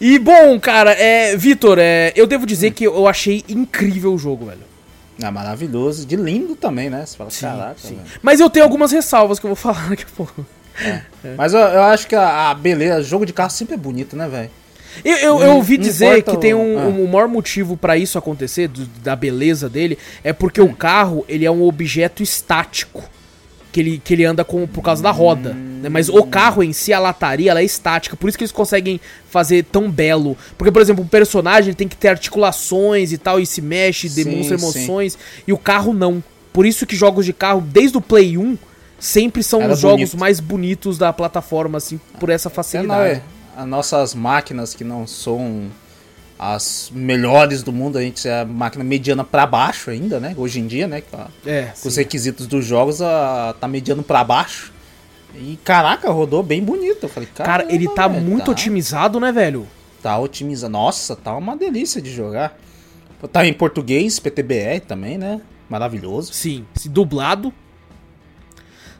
E 0.00 0.18
bom, 0.18 0.58
cara, 0.60 0.92
é, 0.92 1.36
Vitor, 1.36 1.78
é, 1.80 2.12
eu 2.16 2.26
devo 2.26 2.44
dizer 2.46 2.72
que 2.72 2.84
eu 2.84 3.06
achei 3.06 3.44
incrível 3.48 4.12
o 4.14 4.18
jogo, 4.18 4.46
velho. 4.46 4.60
É 5.22 5.30
maravilhoso. 5.30 6.04
De 6.04 6.16
lindo 6.16 6.56
também, 6.56 6.90
né? 6.90 7.04
Você 7.06 7.16
fala, 7.16 7.30
caraca, 7.30 7.76
velho. 7.82 8.00
Mas 8.20 8.40
eu 8.40 8.50
tenho 8.50 8.64
algumas 8.64 8.90
ressalvas 8.92 9.38
que 9.38 9.46
eu 9.46 9.54
vou 9.54 9.56
falar 9.74 9.88
daqui 9.90 10.02
a 10.04 10.16
pouco. 10.16 10.44
Mas 11.36 11.54
eu, 11.54 11.60
eu 11.60 11.82
acho 11.84 12.06
que 12.08 12.16
a, 12.16 12.50
a 12.50 12.54
beleza, 12.54 13.02
jogo 13.02 13.24
de 13.24 13.32
carro 13.32 13.50
sempre 13.50 13.74
é 13.74 13.78
bonito, 13.78 14.16
né, 14.16 14.28
velho? 14.28 14.50
Eu, 15.04 15.16
eu, 15.16 15.40
eu 15.42 15.52
ouvi 15.56 15.76
não 15.76 15.84
dizer 15.84 16.22
que 16.22 16.36
tem 16.36 16.54
o- 16.54 16.58
um, 16.58 16.78
ah. 16.78 16.86
um 16.86 17.06
maior 17.06 17.26
motivo 17.28 17.76
pra 17.76 17.96
isso 17.96 18.16
acontecer, 18.18 18.68
do- 18.68 18.86
da 19.02 19.14
beleza 19.16 19.68
dele, 19.68 19.98
é 20.22 20.32
porque 20.32 20.60
Hum. 20.60 20.66
o 20.66 20.74
carro, 20.74 21.24
ele 21.28 21.44
é 21.44 21.50
um 21.50 21.62
objeto 21.62 22.22
estático. 22.22 23.02
Que 23.74 23.80
ele, 23.80 23.98
que 24.04 24.14
ele 24.14 24.24
anda 24.24 24.44
com, 24.44 24.68
por 24.68 24.82
causa 24.82 25.02
da 25.02 25.10
roda. 25.10 25.52
né? 25.52 25.88
Mas 25.88 26.08
o 26.08 26.22
carro 26.22 26.62
em 26.62 26.72
si, 26.72 26.92
a 26.92 27.00
lataria, 27.00 27.50
ela 27.50 27.58
é 27.60 27.64
estática. 27.64 28.14
Por 28.16 28.28
isso 28.28 28.38
que 28.38 28.44
eles 28.44 28.52
conseguem 28.52 29.00
fazer 29.28 29.64
tão 29.64 29.90
belo. 29.90 30.36
Porque, 30.56 30.70
por 30.70 30.80
exemplo, 30.80 31.02
um 31.02 31.08
personagem 31.08 31.74
tem 31.74 31.88
que 31.88 31.96
ter 31.96 32.06
articulações 32.06 33.10
e 33.12 33.18
tal, 33.18 33.40
e 33.40 33.44
se 33.46 33.60
mexe, 33.60 34.08
Sim, 34.08 34.22
demonstra 34.24 34.56
sim. 34.56 34.62
emoções. 34.64 35.18
E 35.44 35.52
o 35.52 35.58
carro 35.58 35.92
não. 35.92 36.22
Por 36.52 36.64
isso 36.64 36.86
que 36.86 36.94
jogos 36.94 37.26
de 37.26 37.32
carro, 37.32 37.60
desde 37.60 37.98
o 37.98 38.00
Play 38.00 38.38
1, 38.38 38.56
sempre 38.96 39.42
são 39.42 39.60
Era 39.60 39.72
os 39.72 39.80
jogos 39.80 40.10
bonito. 40.10 40.18
mais 40.20 40.38
bonitos 40.38 40.96
da 40.96 41.12
plataforma, 41.12 41.78
assim, 41.78 41.98
por 42.20 42.30
essa 42.30 42.48
facilidade. 42.48 43.20
nós, 43.56 43.58
as 43.64 43.66
nossas 43.66 44.14
máquinas 44.14 44.72
que 44.72 44.84
não 44.84 45.04
são 45.04 45.64
as 46.38 46.90
melhores 46.92 47.62
do 47.62 47.72
mundo, 47.72 47.96
a 47.98 48.02
gente 48.02 48.26
é 48.28 48.40
a 48.40 48.44
máquina 48.44 48.82
mediana 48.84 49.22
pra 49.24 49.46
baixo 49.46 49.90
ainda, 49.90 50.18
né? 50.18 50.34
Hoje 50.36 50.60
em 50.60 50.66
dia, 50.66 50.86
né? 50.86 51.00
Com, 51.00 51.16
a- 51.16 51.28
É, 51.46 51.72
com 51.80 51.88
os 51.88 51.96
requisitos 51.96 52.46
dos 52.46 52.64
jogos, 52.64 53.00
a, 53.00 53.54
tá 53.60 53.68
mediano 53.68 54.02
pra 54.02 54.22
baixo. 54.24 54.72
E 55.36 55.58
caraca, 55.64 56.10
rodou 56.10 56.42
bem 56.42 56.62
bonito. 56.62 57.04
Eu 57.04 57.08
falei, 57.08 57.28
Cara, 57.34 57.66
ele 57.68 57.88
tá 57.88 58.06
velho, 58.08 58.22
muito 58.24 58.44
tá, 58.46 58.50
otimizado, 58.52 59.18
né, 59.18 59.32
velho? 59.32 59.66
Tá 60.02 60.18
otimizado. 60.18 60.72
Nossa, 60.72 61.16
tá 61.16 61.36
uma 61.36 61.56
delícia 61.56 62.00
de 62.00 62.12
jogar. 62.12 62.56
Tá 63.32 63.44
em 63.46 63.52
português, 63.52 64.18
PTBR 64.18 64.80
também, 64.80 65.16
né? 65.18 65.40
Maravilhoso. 65.68 66.32
Sim, 66.32 66.64
se 66.74 66.88
dublado. 66.88 67.52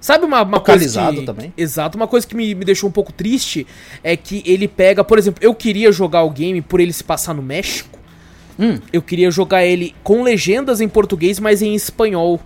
Sabe 0.05 0.27
uma, 0.27 0.43
uma 0.43 0.61
coisa 0.61 0.85
Localizado 0.85 1.21
que... 1.21 1.25
também. 1.25 1.55
Exato, 1.57 1.97
uma 1.97 2.07
coisa 2.07 2.27
que 2.27 2.37
me, 2.37 2.55
me 2.55 2.63
deixou 2.63 2.91
um 2.91 2.93
pouco 2.93 3.11
triste 3.11 3.67
é 4.03 4.15
que 4.15 4.43
ele 4.45 4.69
pega, 4.69 5.03
por 5.03 5.17
exemplo, 5.19 5.43
eu 5.43 5.55
queria 5.55 5.91
jogar 5.91 6.25
o 6.25 6.31
game 6.31 6.61
por 6.61 6.79
ele 6.79 6.93
se 6.93 7.03
passar 7.03 7.33
no 7.33 7.41
México. 7.41 7.99
Hum. 8.59 8.79
Eu 8.93 9.01
queria 9.01 9.31
jogar 9.31 9.65
ele 9.65 9.95
com 10.05 10.23
legendas 10.23 10.83
em 10.83 10.89
português, 10.91 11.41
mas 11.41 11.63
em 11.63 11.75
espanhol. 11.75 12.39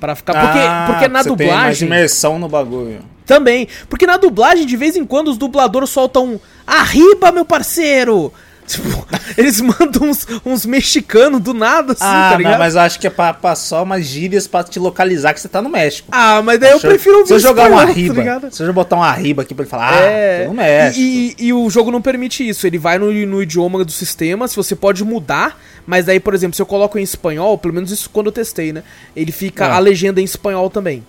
Pra 0.00 0.14
ficar. 0.16 0.32
Porque, 0.32 0.58
Ah, 0.66 0.86
porque 0.88 1.08
na 1.08 1.22
você 1.22 1.36
Tem 1.36 1.46
mais 1.48 1.78
dublagem. 1.78 1.88
imersão 1.88 2.38
no 2.38 2.48
bagulho. 2.48 3.00
Também. 3.26 3.68
Porque 3.90 4.06
na 4.06 4.16
dublagem, 4.16 4.64
de 4.64 4.74
vez 4.74 4.96
em 4.96 5.04
quando, 5.04 5.28
os 5.28 5.36
dubladores 5.36 5.90
soltam. 5.90 6.40
Arriba, 6.66 7.30
meu 7.30 7.44
parceiro! 7.44 8.32
Tipo, 8.72 9.06
eles 9.36 9.60
mandam 9.60 10.08
uns, 10.08 10.26
uns 10.44 10.64
mexicanos 10.66 11.40
do 11.40 11.52
nada, 11.54 11.92
assim, 11.92 12.02
ah, 12.04 12.28
tá 12.32 12.36
ligado? 12.38 12.52
não, 12.52 12.58
mas 12.58 12.74
eu 12.74 12.80
acho 12.80 12.98
que 12.98 13.06
é 13.06 13.10
pra, 13.10 13.34
pra 13.34 13.54
só 13.54 13.82
umas 13.82 14.04
gírias 14.06 14.46
pra 14.46 14.62
te 14.64 14.78
localizar 14.78 15.34
que 15.34 15.40
você 15.40 15.48
tá 15.48 15.60
no 15.60 15.68
México. 15.68 16.08
Ah, 16.12 16.40
mas 16.42 16.58
daí 16.58 16.70
eu 16.70 16.76
Achou? 16.78 16.90
prefiro 16.90 17.16
ouvir 17.18 17.28
Se 17.28 17.34
eu 17.34 17.38
jogar 17.40 17.70
um 17.70 17.76
tá 17.76 17.82
arriba, 17.82 18.14
ligado? 18.14 18.50
se 18.54 18.62
eu 18.62 18.72
botar 18.72 18.96
um 18.96 19.02
arriba 19.02 19.42
aqui 19.42 19.54
pra 19.54 19.62
ele 19.62 19.70
falar, 19.70 19.92
ah, 19.92 20.00
É, 20.02 20.42
tô 20.44 20.48
no 20.50 20.54
México. 20.54 21.00
E, 21.00 21.36
e- 21.38 21.46
e 21.46 21.52
o 21.52 21.68
jogo 21.70 21.90
não 21.90 22.00
permite 22.02 22.46
isso. 22.48 22.66
Ele 22.66 22.78
vai 22.78 22.98
no, 22.98 23.12
no 23.12 23.42
idioma 23.42 23.84
do 23.84 23.92
sistema. 23.92 24.48
Se 24.48 24.56
você 24.56 24.74
pode 24.74 25.04
mudar, 25.04 25.60
mas 25.86 26.06
daí, 26.06 26.18
por 26.20 26.34
exemplo, 26.34 26.54
se 26.56 26.62
eu 26.62 26.66
coloco 26.66 26.98
em 26.98 27.02
espanhol, 27.02 27.56
pelo 27.58 27.74
menos 27.74 27.90
isso 27.90 28.08
quando 28.10 28.26
eu 28.26 28.32
testei, 28.32 28.72
né? 28.72 28.82
Ele 29.14 29.32
fica 29.32 29.66
Ah. 29.66 29.76
a 29.76 29.78
legenda 29.78 30.20
em 30.20 30.24
espanhol 30.24 30.70
também. 30.70 31.02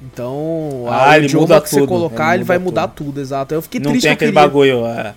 Então, 0.00 0.84
Ah, 0.88 1.10
o 1.10 1.14
ele 1.14 1.24
idioma 1.26 1.46
muda 1.46 1.60
que 1.60 1.68
você 1.70 1.76
tudo, 1.80 1.88
colocar, 1.88 2.28
ele 2.34 2.38
ele, 2.38 2.44
vai 2.44 2.58
muda 2.58 2.82
mudar 2.82 2.88
tudo. 2.94 3.20
exato. 3.20 3.52
Eu 3.54 3.60
fiquei 3.62 3.80
não 3.80 3.90
triste 3.90 4.02
tem 4.04 4.10
eu 4.10 4.14
aquele 4.14 4.30
queria- 4.32 4.46
bagulho, 4.46 4.86
é, 4.86 5.12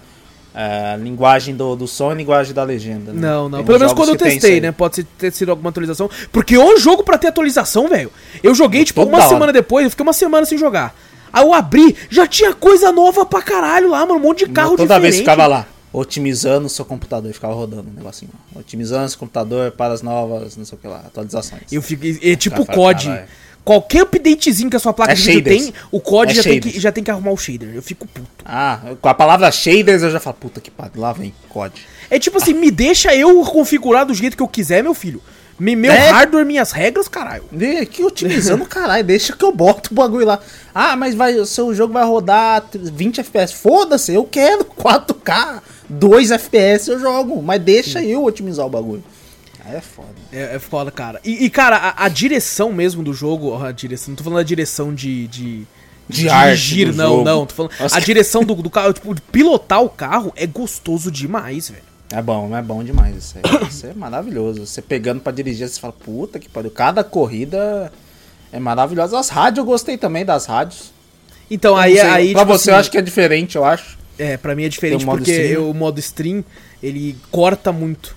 é, 0.53 0.97
linguagem 0.97 1.55
do, 1.55 1.75
do 1.75 1.87
som 1.87 2.11
e 2.11 2.15
linguagem 2.15 2.53
da 2.53 2.63
legenda. 2.63 3.13
né? 3.13 3.21
Não, 3.21 3.47
não. 3.49 3.59
Tem 3.59 3.65
Pelo 3.67 3.79
menos 3.79 3.93
quando 3.93 4.09
eu 4.09 4.15
testei, 4.17 4.59
né? 4.61 4.71
Pode 4.71 5.03
ter 5.03 5.31
sido 5.31 5.49
alguma 5.49 5.69
atualização. 5.69 6.09
Porque 6.31 6.57
o 6.57 6.77
jogo 6.77 7.03
pra 7.03 7.17
ter 7.17 7.27
atualização, 7.27 7.87
velho. 7.87 8.11
Eu 8.43 8.53
joguei, 8.53 8.83
tipo, 8.83 9.01
Toda 9.01 9.11
uma 9.11 9.19
hora. 9.19 9.29
semana 9.29 9.53
depois, 9.53 9.85
eu 9.85 9.89
fiquei 9.89 10.03
uma 10.03 10.13
semana 10.13 10.45
sem 10.45 10.57
jogar. 10.57 10.95
Aí 11.33 11.43
eu 11.43 11.53
abri, 11.53 11.95
já 12.09 12.27
tinha 12.27 12.53
coisa 12.53 12.91
nova 12.91 13.25
pra 13.25 13.41
caralho 13.41 13.89
lá, 13.89 13.99
mano. 14.05 14.15
Um 14.15 14.19
monte 14.19 14.45
de 14.45 14.51
carro 14.51 14.71
Toda 14.71 14.83
diferente. 14.83 15.01
vez 15.03 15.17
ficava 15.17 15.47
lá, 15.47 15.65
otimizando 15.93 16.65
o 16.67 16.69
seu 16.69 16.83
computador, 16.83 17.31
ficava 17.31 17.53
rodando 17.53 17.89
um 17.89 17.93
negocinho. 17.93 18.31
Otimizando 18.53 19.07
seu 19.09 19.17
computador 19.19 19.71
para 19.71 19.93
as 19.93 20.01
novas, 20.01 20.57
não 20.57 20.65
sei 20.65 20.77
o 20.77 20.81
que 20.81 20.87
lá, 20.87 20.97
atualizações. 21.05 21.63
Eu 21.71 21.81
fico, 21.81 22.03
é 22.21 22.35
tipo 22.35 22.65
COD. 22.65 23.05
caralho. 23.05 23.27
Qualquer 23.63 24.01
updatezinho 24.03 24.69
que 24.69 24.75
a 24.75 24.79
sua 24.79 24.91
placa 24.91 25.11
É 25.11 25.15
de 25.15 25.21
vídeo 25.21 25.37
shaders. 25.51 25.63
tem, 25.65 25.73
o 25.91 25.99
COD 25.99 26.31
É 26.31 26.35
já, 26.35 26.43
tem 26.43 26.59
que, 26.59 26.79
já 26.79 26.91
tem 26.91 27.03
que 27.03 27.11
arrumar 27.11 27.31
o 27.31 27.37
shader. 27.37 27.69
Eu 27.75 27.81
fico 27.83 28.07
puto. 28.07 28.27
Ah, 28.43 28.79
com 28.99 29.07
a 29.07 29.13
palavra 29.13 29.51
shaders 29.51 30.01
eu 30.01 30.09
já 30.09 30.19
falo, 30.19 30.35
puta 30.39 30.59
que 30.59 30.71
pariu, 30.71 30.99
lá 30.99 31.13
vem, 31.13 31.33
COD. 31.49 31.79
É 32.09 32.17
tipo 32.17 32.37
assim, 32.37 32.53
me 32.53 32.71
deixa 32.71 33.15
eu 33.15 33.43
configurar 33.45 34.05
do 34.05 34.13
jeito 34.13 34.35
que 34.35 34.41
eu 34.43 34.47
quiser, 34.47 34.81
meu 34.83 34.93
filho. 34.95 35.21
Me, 35.59 35.75
meu 35.75 35.91
É. 35.91 36.09
hardware, 36.09 36.43
minhas 36.43 36.71
regras, 36.71 37.07
caralho. 37.07 37.43
Que 37.91 38.03
otimizando, 38.03 38.65
caralho, 38.65 39.03
deixa 39.03 39.35
que 39.35 39.45
eu 39.45 39.51
boto 39.51 39.91
o 39.91 39.95
bagulho 39.95 40.25
lá. 40.25 40.39
Ah, 40.73 40.95
mas 40.95 41.13
vai, 41.13 41.35
o 41.35 41.45
seu 41.45 41.71
jogo 41.75 41.93
vai 41.93 42.03
rodar 42.03 42.63
20 42.73 43.19
FPS. 43.19 43.53
Foda-se, 43.53 44.11
eu 44.11 44.23
quero 44.23 44.65
4K, 44.65 45.61
2 45.87 46.31
FPS 46.31 46.89
eu 46.89 46.99
jogo, 46.99 47.43
mas 47.43 47.61
deixa 47.61 48.03
eu 48.03 48.23
otimizar 48.23 48.65
o 48.65 48.69
bagulho. 48.71 49.03
Aí 49.65 49.75
é 49.75 49.81
foda. 49.81 50.07
É, 50.31 50.55
é 50.55 50.59
foda, 50.59 50.89
cara. 50.91 51.19
E, 51.23 51.45
e, 51.45 51.49
cara, 51.49 51.77
a, 51.77 52.05
a 52.05 52.09
direção 52.09 52.71
mesmo 52.73 53.03
do 53.03 53.13
jogo, 53.13 53.49
ó, 53.51 53.65
a 53.65 53.71
direção, 53.71 54.09
não 54.09 54.15
tô 54.15 54.23
falando 54.23 54.37
da 54.39 54.43
direção 54.43 54.93
de. 54.93 55.27
de 55.27 55.67
De 56.09 56.23
dirigir, 56.27 56.93
não, 56.93 57.09
jogo. 57.17 57.23
não. 57.23 57.45
Tô 57.45 57.53
falando. 57.55 57.71
Nossa. 57.79 57.95
A 57.97 57.99
direção 57.99 58.43
do, 58.43 58.55
do 58.55 58.69
carro, 58.69 58.91
tipo, 58.93 59.13
de 59.13 59.21
pilotar 59.21 59.81
o 59.83 59.89
carro 59.89 60.33
é 60.35 60.45
gostoso 60.47 61.11
demais, 61.11 61.69
velho. 61.69 61.83
É 62.13 62.21
bom, 62.21 62.55
é 62.57 62.61
bom 62.61 62.83
demais 62.83 63.15
isso 63.15 63.35
aí. 63.37 63.43
Isso 63.69 63.85
é 63.87 63.93
maravilhoso. 63.93 64.65
Você 64.65 64.81
pegando 64.81 65.21
pra 65.21 65.31
dirigir, 65.31 65.69
você 65.69 65.79
fala, 65.79 65.93
puta 65.93 66.39
que 66.39 66.49
pariu. 66.49 66.69
Cada 66.69 67.03
corrida 67.05 67.89
é 68.51 68.59
maravilhosa. 68.59 69.17
As 69.17 69.29
rádios 69.29 69.59
eu 69.59 69.65
gostei 69.65 69.97
também 69.97 70.25
das 70.25 70.45
rádios. 70.45 70.91
Então, 71.49 71.71
Eu 71.73 71.77
aí, 71.77 71.95
sei, 71.97 72.01
aí. 72.09 72.31
pra 72.33 72.41
tipo 72.41 72.57
você 72.57 72.69
eu 72.69 72.73
assim, 72.73 72.79
acho 72.81 72.91
que 72.91 72.97
é 72.97 73.01
diferente, 73.01 73.55
eu 73.55 73.63
acho. 73.63 73.97
É, 74.19 74.35
pra 74.35 74.53
mim 74.55 74.63
é 74.65 74.69
diferente 74.69 74.97
Tem 74.99 75.05
o 75.05 75.09
modo 75.09 75.19
porque 75.19 75.31
stream. 75.31 75.53
eu- 75.53 75.69
o 75.69 75.73
modo 75.73 75.99
stream, 75.99 76.43
ele 76.83 77.15
corta 77.31 77.71
muito. 77.71 78.15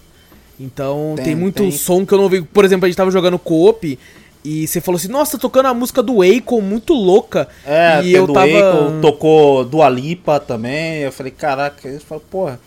Então 0.58 1.14
tem, 1.16 1.24
Tem, 1.24 1.34
muito 1.34 1.62
tem. 1.62 1.70
som 1.72 2.06
que 2.06 2.12
eu 2.12 2.18
não 2.18 2.28
vi. 2.28 2.42
Por 2.42 2.64
exemplo, 2.64 2.86
a 2.86 2.88
gente 2.88 2.96
tava 2.96 3.10
jogando 3.10 3.38
co-op 3.38 3.98
e 4.44 4.66
você 4.66 4.80
falou 4.80 4.98
assim, 4.98 5.08
nossa, 5.08 5.38
tocando 5.38 5.66
a 5.66 5.74
música 5.74 6.02
do 6.02 6.20
Akon 6.22 6.60
muito 6.60 6.92
louca. 6.92 7.48
É, 7.66 8.02
e 8.04 8.12
eu 8.12 8.26
do 8.26 8.32
tava. 8.32 8.46
Akon, 8.46 9.00
tocou 9.00 9.64
Dua 9.64 9.88
Lipa 9.88 10.38
também. 10.38 11.00
Eu 11.00 11.10
falei, 11.12 11.32
caraca, 11.32 11.88
eu 11.88 12.00
falei, 12.00 12.24
porra. 12.30 12.60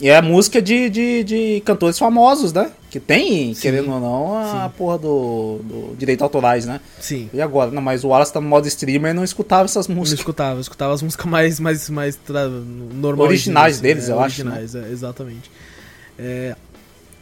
E 0.00 0.08
é 0.08 0.22
música 0.22 0.62
de, 0.62 0.88
de, 0.88 1.22
de 1.24 1.62
cantores 1.62 1.98
famosos, 1.98 2.54
né? 2.54 2.70
Que 2.90 2.98
tem, 2.98 3.52
Sim, 3.52 3.60
querendo 3.60 3.92
ou 3.92 4.00
não, 4.00 4.38
a 4.38 4.64
sim. 4.64 4.74
porra 4.78 4.96
do, 4.96 5.60
do 5.62 5.94
direito 5.96 6.24
autorais, 6.24 6.64
né? 6.64 6.80
Sim. 6.98 7.28
E 7.34 7.40
agora? 7.40 7.70
Não, 7.70 7.82
mas 7.82 8.02
o 8.02 8.08
Wallace 8.08 8.32
tá 8.32 8.40
no 8.40 8.48
modo 8.48 8.66
streamer 8.66 9.10
e 9.10 9.14
não 9.14 9.22
escutava 9.22 9.66
essas 9.66 9.86
músicas. 9.86 10.20
escutava, 10.20 10.56
eu 10.56 10.60
escutava 10.62 10.94
as 10.94 11.02
músicas 11.02 11.26
mais, 11.26 11.60
mais, 11.60 11.90
mais 11.90 12.18
normais. 12.94 13.28
Originais 13.28 13.74
assim, 13.74 13.82
deles, 13.82 14.08
é, 14.08 14.12
eu 14.12 14.20
acho, 14.20 14.40
Originais, 14.40 14.74
é, 14.74 14.88
exatamente. 14.90 15.50
É, 16.18 16.56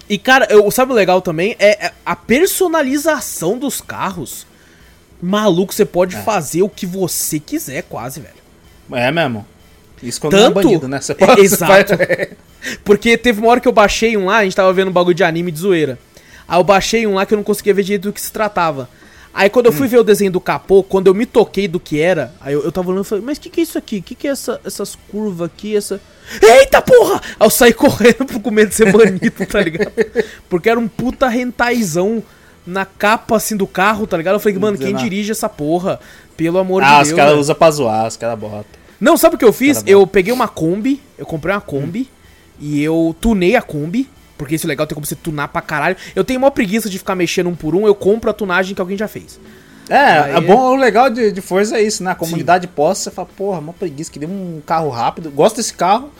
E, 0.08 0.16
cara, 0.18 0.46
eu, 0.50 0.70
sabe 0.70 0.92
o 0.92 0.94
legal 0.94 1.20
também? 1.20 1.54
É 1.58 1.86
é 1.86 1.92
a 2.04 2.16
personalização 2.16 3.58
dos 3.58 3.80
carros. 3.80 4.46
Maluco, 5.20 5.74
você 5.74 5.84
pode 5.84 6.16
É. 6.16 6.20
fazer 6.22 6.62
o 6.62 6.68
que 6.68 6.86
você 6.86 7.38
quiser, 7.40 7.82
quase, 7.82 8.20
velho. 8.20 8.34
É 8.92 9.10
mesmo. 9.10 9.44
Isso 10.02 10.20
quando 10.20 10.32
Tanto- 10.32 10.54
não 10.54 10.60
é 10.60 10.64
bandido, 10.64 10.88
né? 10.88 11.00
Você 11.00 11.12
É, 11.18 11.26
você 11.26 11.40
exato. 11.42 11.92
Porque 12.84 13.18
teve 13.18 13.40
uma 13.40 13.50
hora 13.50 13.60
que 13.60 13.66
eu 13.68 13.72
baixei 13.72 14.16
um 14.16 14.26
lá, 14.26 14.38
a 14.38 14.44
gente 14.44 14.54
tava 14.56 14.72
vendo 14.72 14.88
um 14.88 14.92
bagulho 14.92 15.14
de 15.14 15.24
anime 15.24 15.50
de 15.50 15.58
zoeira. 15.58 15.98
Aí 16.46 16.58
eu 16.58 16.64
baixei 16.64 17.06
um 17.06 17.14
lá 17.14 17.26
que 17.26 17.34
eu 17.34 17.36
não 17.36 17.42
conseguia 17.44 17.74
ver 17.74 17.82
direito 17.82 18.02
do 18.04 18.12
que 18.12 18.20
se 18.20 18.32
tratava. 18.32 18.88
Aí 19.32 19.49
quando 19.50 19.66
eu 19.66 19.73
Hum. 19.73 19.76
fui 19.76 19.87
ver 19.88 19.99
o 19.99 20.04
desenho 20.04 20.30
do 20.32 20.40
capô, 20.40 20.82
quando 20.82 21.06
eu 21.06 21.14
me 21.14 21.25
toquei 21.26 21.68
do 21.68 21.78
que 21.78 22.00
era, 22.00 22.35
aí 22.40 22.54
eu, 22.54 22.62
eu 22.64 22.73
tava 22.73 22.90
olhando 22.90 23.04
e 23.04 23.08
falei, 23.08 23.25
mas 23.25 23.38
o 23.38 23.40
que, 23.40 23.50
que 23.50 23.61
é 23.61 23.62
isso 23.62 23.78
aqui? 23.78 23.99
O 23.99 24.02
que, 24.02 24.14
que 24.14 24.26
é 24.26 24.30
essa, 24.30 24.61
essas 24.64 24.97
curvas 25.11 25.47
aqui? 25.49 25.76
Essa. 25.76 26.00
Eita 26.42 26.82
porra! 26.82 27.20
Aí 27.38 27.47
eu 27.47 27.50
saí 27.50 27.73
correndo 27.75 28.40
com 28.40 28.50
medo 28.50 28.68
de 28.70 28.75
ser 28.75 28.90
banido, 28.92 29.47
tá 29.47 29.61
ligado? 29.61 29.92
Porque 30.49 30.68
era 30.68 30.78
um 30.80 30.88
puta 30.88 31.28
rentaizão 31.28 32.23
na 32.66 32.85
capa 32.85 33.37
assim 33.37 33.56
do 33.56 33.66
carro, 33.66 34.06
tá 34.06 34.16
ligado? 34.16 34.35
Eu 34.35 34.40
falei, 34.40 34.58
mano, 34.58 34.76
quem 34.76 34.94
ah. 34.94 34.99
dirige 34.99 35.30
essa 35.30 35.49
porra? 35.49 36.00
Pelo 36.37 36.58
amor 36.58 36.82
Ah, 36.82 36.97
de 36.97 37.02
os 37.02 37.08
Deus. 37.08 37.16
caras 37.16 37.30
velho. 37.32 37.40
usam 37.40 37.54
pra 37.56 37.70
zoar, 37.70 38.06
os 38.06 38.16
caras 38.16 38.38
botam. 38.38 38.64
Não, 39.00 39.16
sabe 39.16 39.37
o 39.37 39.38
que 39.38 39.44
eu 39.44 39.52
fiz? 39.52 39.82
Eu 39.87 40.06
peguei 40.06 40.32
uma 40.32 40.49
Kombi, 40.49 41.00
eu 41.16 41.25
comprei 41.25 41.54
uma 41.54 41.61
Kombi 41.61 42.08
e 42.61 42.82
eu 42.82 43.14
tunei 43.20 43.54
a 43.56 43.62
Kombi. 43.62 44.08
Porque 44.38 44.54
isso 44.54 44.66
é 44.66 44.68
legal, 44.68 44.87
tem 44.87 44.95
como 44.95 45.04
você 45.04 45.16
tunar 45.16 45.49
pra 45.49 45.61
caralho. 45.61 45.97
Eu 46.14 46.25
tenho 46.25 46.38
uma 46.38 46.50
preguiça 46.50 46.88
de 46.88 46.97
ficar 46.99 47.14
mexendo 47.14 47.49
um 47.49 47.54
por 47.54 47.75
um, 47.75 47.87
eu 47.87 47.95
compro 47.95 48.30
a 48.30 48.33
tunagem 48.33 48.75
que 48.75 48.80
alguém 48.80 48.97
já 48.97 49.09
fez. 49.09 49.38
É, 49.90 49.97
Aí- 49.97 50.35
é 50.37 50.40
bom, 50.40 50.73
o 50.73 50.76
legal 50.76 51.11
de, 51.11 51.33
de 51.33 51.40
Forza 51.40 51.76
é 51.78 51.83
isso, 51.83 52.02
né? 52.04 52.12
A 52.12 52.14
comunidade 52.14 52.66
posta, 52.66 53.04
você 53.04 53.11
fala, 53.11 53.28
porra, 53.37 53.59
uma 53.59 53.73
preguiça, 53.73 54.11
queria 54.12 54.28
um 54.28 54.62
carro 54.64 54.88
rápido. 54.90 55.30
Gosto 55.30 55.57
desse 55.57 55.73
carro, 55.75 56.11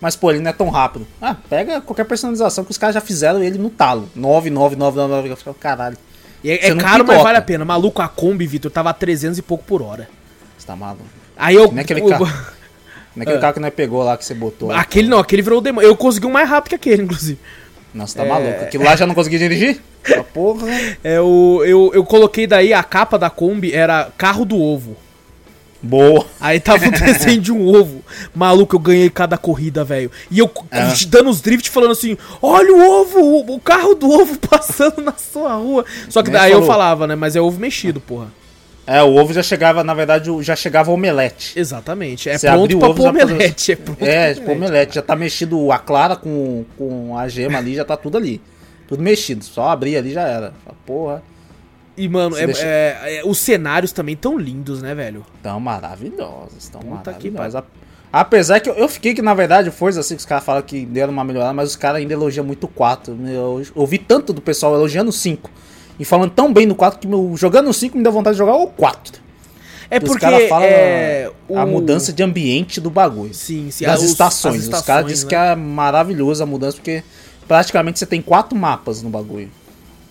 mas 0.00 0.14
pô, 0.14 0.30
ele 0.30 0.40
não 0.40 0.50
é 0.50 0.52
tão 0.52 0.68
rápido. 0.68 1.06
Ah, 1.20 1.34
pega 1.48 1.80
qualquer 1.80 2.04
personalização 2.04 2.64
que 2.64 2.70
os 2.70 2.78
caras 2.78 2.94
já 2.94 3.00
fizeram 3.00 3.42
ele 3.42 3.58
no 3.58 3.70
talo. 3.70 4.08
9999, 4.14 5.30
eu 5.30 5.36
falo, 5.36 5.56
caralho, 5.58 5.96
E 6.44 6.50
é, 6.50 6.66
é 6.66 6.74
não 6.74 6.78
caro, 6.84 7.04
mas 7.06 7.22
vale 7.22 7.38
a 7.38 7.42
pena. 7.42 7.64
Maluco, 7.64 8.02
a 8.02 8.08
Kombi, 8.08 8.46
Vitor, 8.46 8.70
tava 8.70 8.90
a 8.90 8.92
300 8.92 9.38
e 9.38 9.42
pouco 9.42 9.64
por 9.64 9.80
hora. 9.82 10.08
você 10.58 10.66
tá 10.66 10.76
maluco. 10.76 11.04
Aí 11.36 11.54
eu. 11.56 11.72
Nem 11.72 11.80
aquele 11.80 12.00
eu- 12.02 12.08
carro. 12.08 12.26
Não 13.16 13.22
é 13.24 13.36
Ah. 13.36 13.38
carro 13.40 13.54
que 13.54 13.60
nós 13.60 13.72
pegou 13.72 14.02
lá 14.02 14.16
que 14.18 14.24
você 14.24 14.34
botou. 14.34 14.70
aquele 14.70 15.08
não, 15.08 15.18
aquele 15.18 15.40
virou 15.40 15.58
o 15.60 15.62
demônio. 15.62 15.88
Eu 15.88 15.96
consegui 15.96 16.26
um 16.26 16.30
mais 16.30 16.46
rápido 16.48 16.68
que 16.70 16.74
aquele, 16.74 17.02
inclusive. 17.08 17.38
Você 17.94 18.18
tá 18.18 18.24
maluco. 18.24 18.64
Aquilo 18.64 18.84
lá 18.84 18.96
já 18.96 19.06
não 19.06 19.14
conseguia 19.14 19.38
dirigir? 19.38 19.80
Ah, 20.18 20.22
porra. 20.24 20.66
É, 21.02 21.20
o, 21.20 21.62
eu, 21.64 21.90
eu 21.94 22.04
coloquei 22.04 22.46
daí 22.46 22.72
a 22.74 22.82
capa 22.82 23.18
da 23.18 23.30
Kombi, 23.30 23.72
era 23.72 24.10
carro 24.18 24.44
do 24.44 24.60
ovo. 24.60 24.96
Boa. 25.80 26.24
Aí 26.40 26.58
tava 26.60 26.86
o 26.86 26.90
desenho 26.92 27.40
de 27.40 27.52
um 27.52 27.66
ovo. 27.66 28.02
Maluco, 28.34 28.74
eu 28.74 28.80
ganhei 28.80 29.10
cada 29.10 29.36
corrida, 29.36 29.84
velho. 29.84 30.10
E 30.30 30.38
eu 30.38 30.50
É. 30.70 30.86
dando 31.08 31.28
os 31.30 31.40
drift 31.40 31.68
falando 31.70 31.92
assim: 31.92 32.16
olha 32.42 32.72
o 32.74 33.00
ovo, 33.00 33.54
o, 33.54 33.60
carro 33.60 33.94
do 33.94 34.10
ovo 34.10 34.38
passando 34.48 35.02
na 35.02 35.12
sua 35.12 35.54
rua. 35.54 35.84
Só 36.08 36.22
que 36.22 36.30
Nem 36.30 36.40
daí 36.40 36.52
eu 36.52 36.60
falou. 36.60 36.72
falava, 36.72 37.06
né? 37.06 37.14
Mas 37.14 37.36
é 37.36 37.40
ovo 37.40 37.60
mexido, 37.60 38.00
porra. 38.00 38.28
É, 38.86 39.02
o 39.02 39.14
ovo 39.16 39.32
já 39.32 39.42
chegava, 39.42 39.82
na 39.82 39.94
verdade, 39.94 40.30
já 40.42 40.54
chegava 40.54 40.90
omelete. 40.90 41.58
Exatamente. 41.58 42.28
É 42.28 42.36
Você 42.36 42.48
pronto 42.50 42.78
pra 42.78 42.88
ovo, 42.88 42.96
pôr 43.02 43.08
omelete. 43.08 43.72
É 43.72 43.76
pronto 43.76 44.02
É, 44.04 44.26
pra 44.26 44.34
tipo 44.34 44.52
omelete. 44.52 44.94
Já 44.96 45.02
tá 45.02 45.16
mexido 45.16 45.72
a 45.72 45.78
clara 45.78 46.16
com, 46.16 46.64
com 46.76 47.16
a 47.16 47.26
gema 47.28 47.58
ali, 47.58 47.74
já 47.74 47.84
tá 47.84 47.96
tudo 47.96 48.18
ali. 48.18 48.40
Tudo 48.86 49.02
mexido. 49.02 49.42
Só 49.44 49.68
abrir 49.70 49.96
ali 49.96 50.12
já 50.12 50.22
era. 50.22 50.52
Porra. 50.84 51.22
E, 51.96 52.08
mano, 52.08 52.36
é- 52.36 52.44
deixa- 52.46 52.66
é- 52.66 53.20
é- 53.20 53.22
os 53.24 53.38
cenários 53.38 53.92
também 53.92 54.16
tão 54.16 54.36
lindos, 54.36 54.82
né, 54.82 54.94
velho? 54.94 55.24
Tão 55.42 55.58
maravilhosos, 55.60 56.68
tão 56.68 56.80
Puta 56.80 57.12
que 57.14 57.30
maravilhosos. 57.30 57.54
A- 57.56 57.84
Apesar 58.20 58.60
que 58.60 58.70
eu, 58.70 58.74
eu 58.74 58.88
fiquei 58.88 59.12
que, 59.12 59.20
na 59.22 59.34
verdade, 59.34 59.70
Forza, 59.72 59.98
assim, 60.00 60.14
que 60.14 60.20
os 60.20 60.26
caras 60.26 60.44
falam 60.44 60.62
que 60.62 60.86
deram 60.86 61.12
uma 61.12 61.24
melhorada, 61.24 61.52
mas 61.52 61.70
os 61.70 61.76
caras 61.76 62.00
ainda 62.00 62.12
elogiam 62.12 62.44
muito 62.46 62.64
o 62.64 62.68
4. 62.68 63.16
Eu 63.28 63.62
ouvi 63.74 63.98
tanto 63.98 64.32
do 64.32 64.40
pessoal 64.40 64.72
elogiando 64.74 65.10
o 65.10 65.12
5 65.12 65.50
e 65.98 66.04
falando 66.04 66.30
tão 66.30 66.52
bem 66.52 66.66
do 66.66 66.74
4 66.74 66.98
que 66.98 67.06
meu, 67.06 67.32
jogando 67.36 67.68
o 67.70 67.74
5 67.74 67.96
me 67.96 68.02
deu 68.02 68.12
vontade 68.12 68.34
de 68.34 68.38
jogar 68.38 68.54
o 68.56 68.66
4. 68.68 69.22
É 69.90 69.98
Os 69.98 70.04
porque 70.04 70.20
caras 70.20 70.48
falam 70.48 70.66
é, 70.66 71.30
a 71.54 71.64
o- 71.64 71.66
mudança 71.68 72.12
de 72.12 72.22
ambiente 72.22 72.80
do 72.80 72.90
bagulho. 72.90 73.34
Sim, 73.34 73.70
sim. 73.70 73.84
das 73.84 74.00
os- 74.02 74.10
estações. 74.10 74.56
as 74.56 74.62
Os 74.62 74.68
caras 74.68 74.80
estações, 74.80 75.06
dizem 75.06 75.24
né? 75.26 75.28
que 75.28 75.34
é 75.34 75.54
maravilhoso 75.54 76.42
a 76.42 76.46
mudança, 76.46 76.76
porque 76.78 77.02
praticamente 77.46 77.98
você 77.98 78.06
tem 78.06 78.20
quatro 78.22 78.56
mapas 78.56 79.02
no 79.02 79.10
bagulho. 79.10 79.50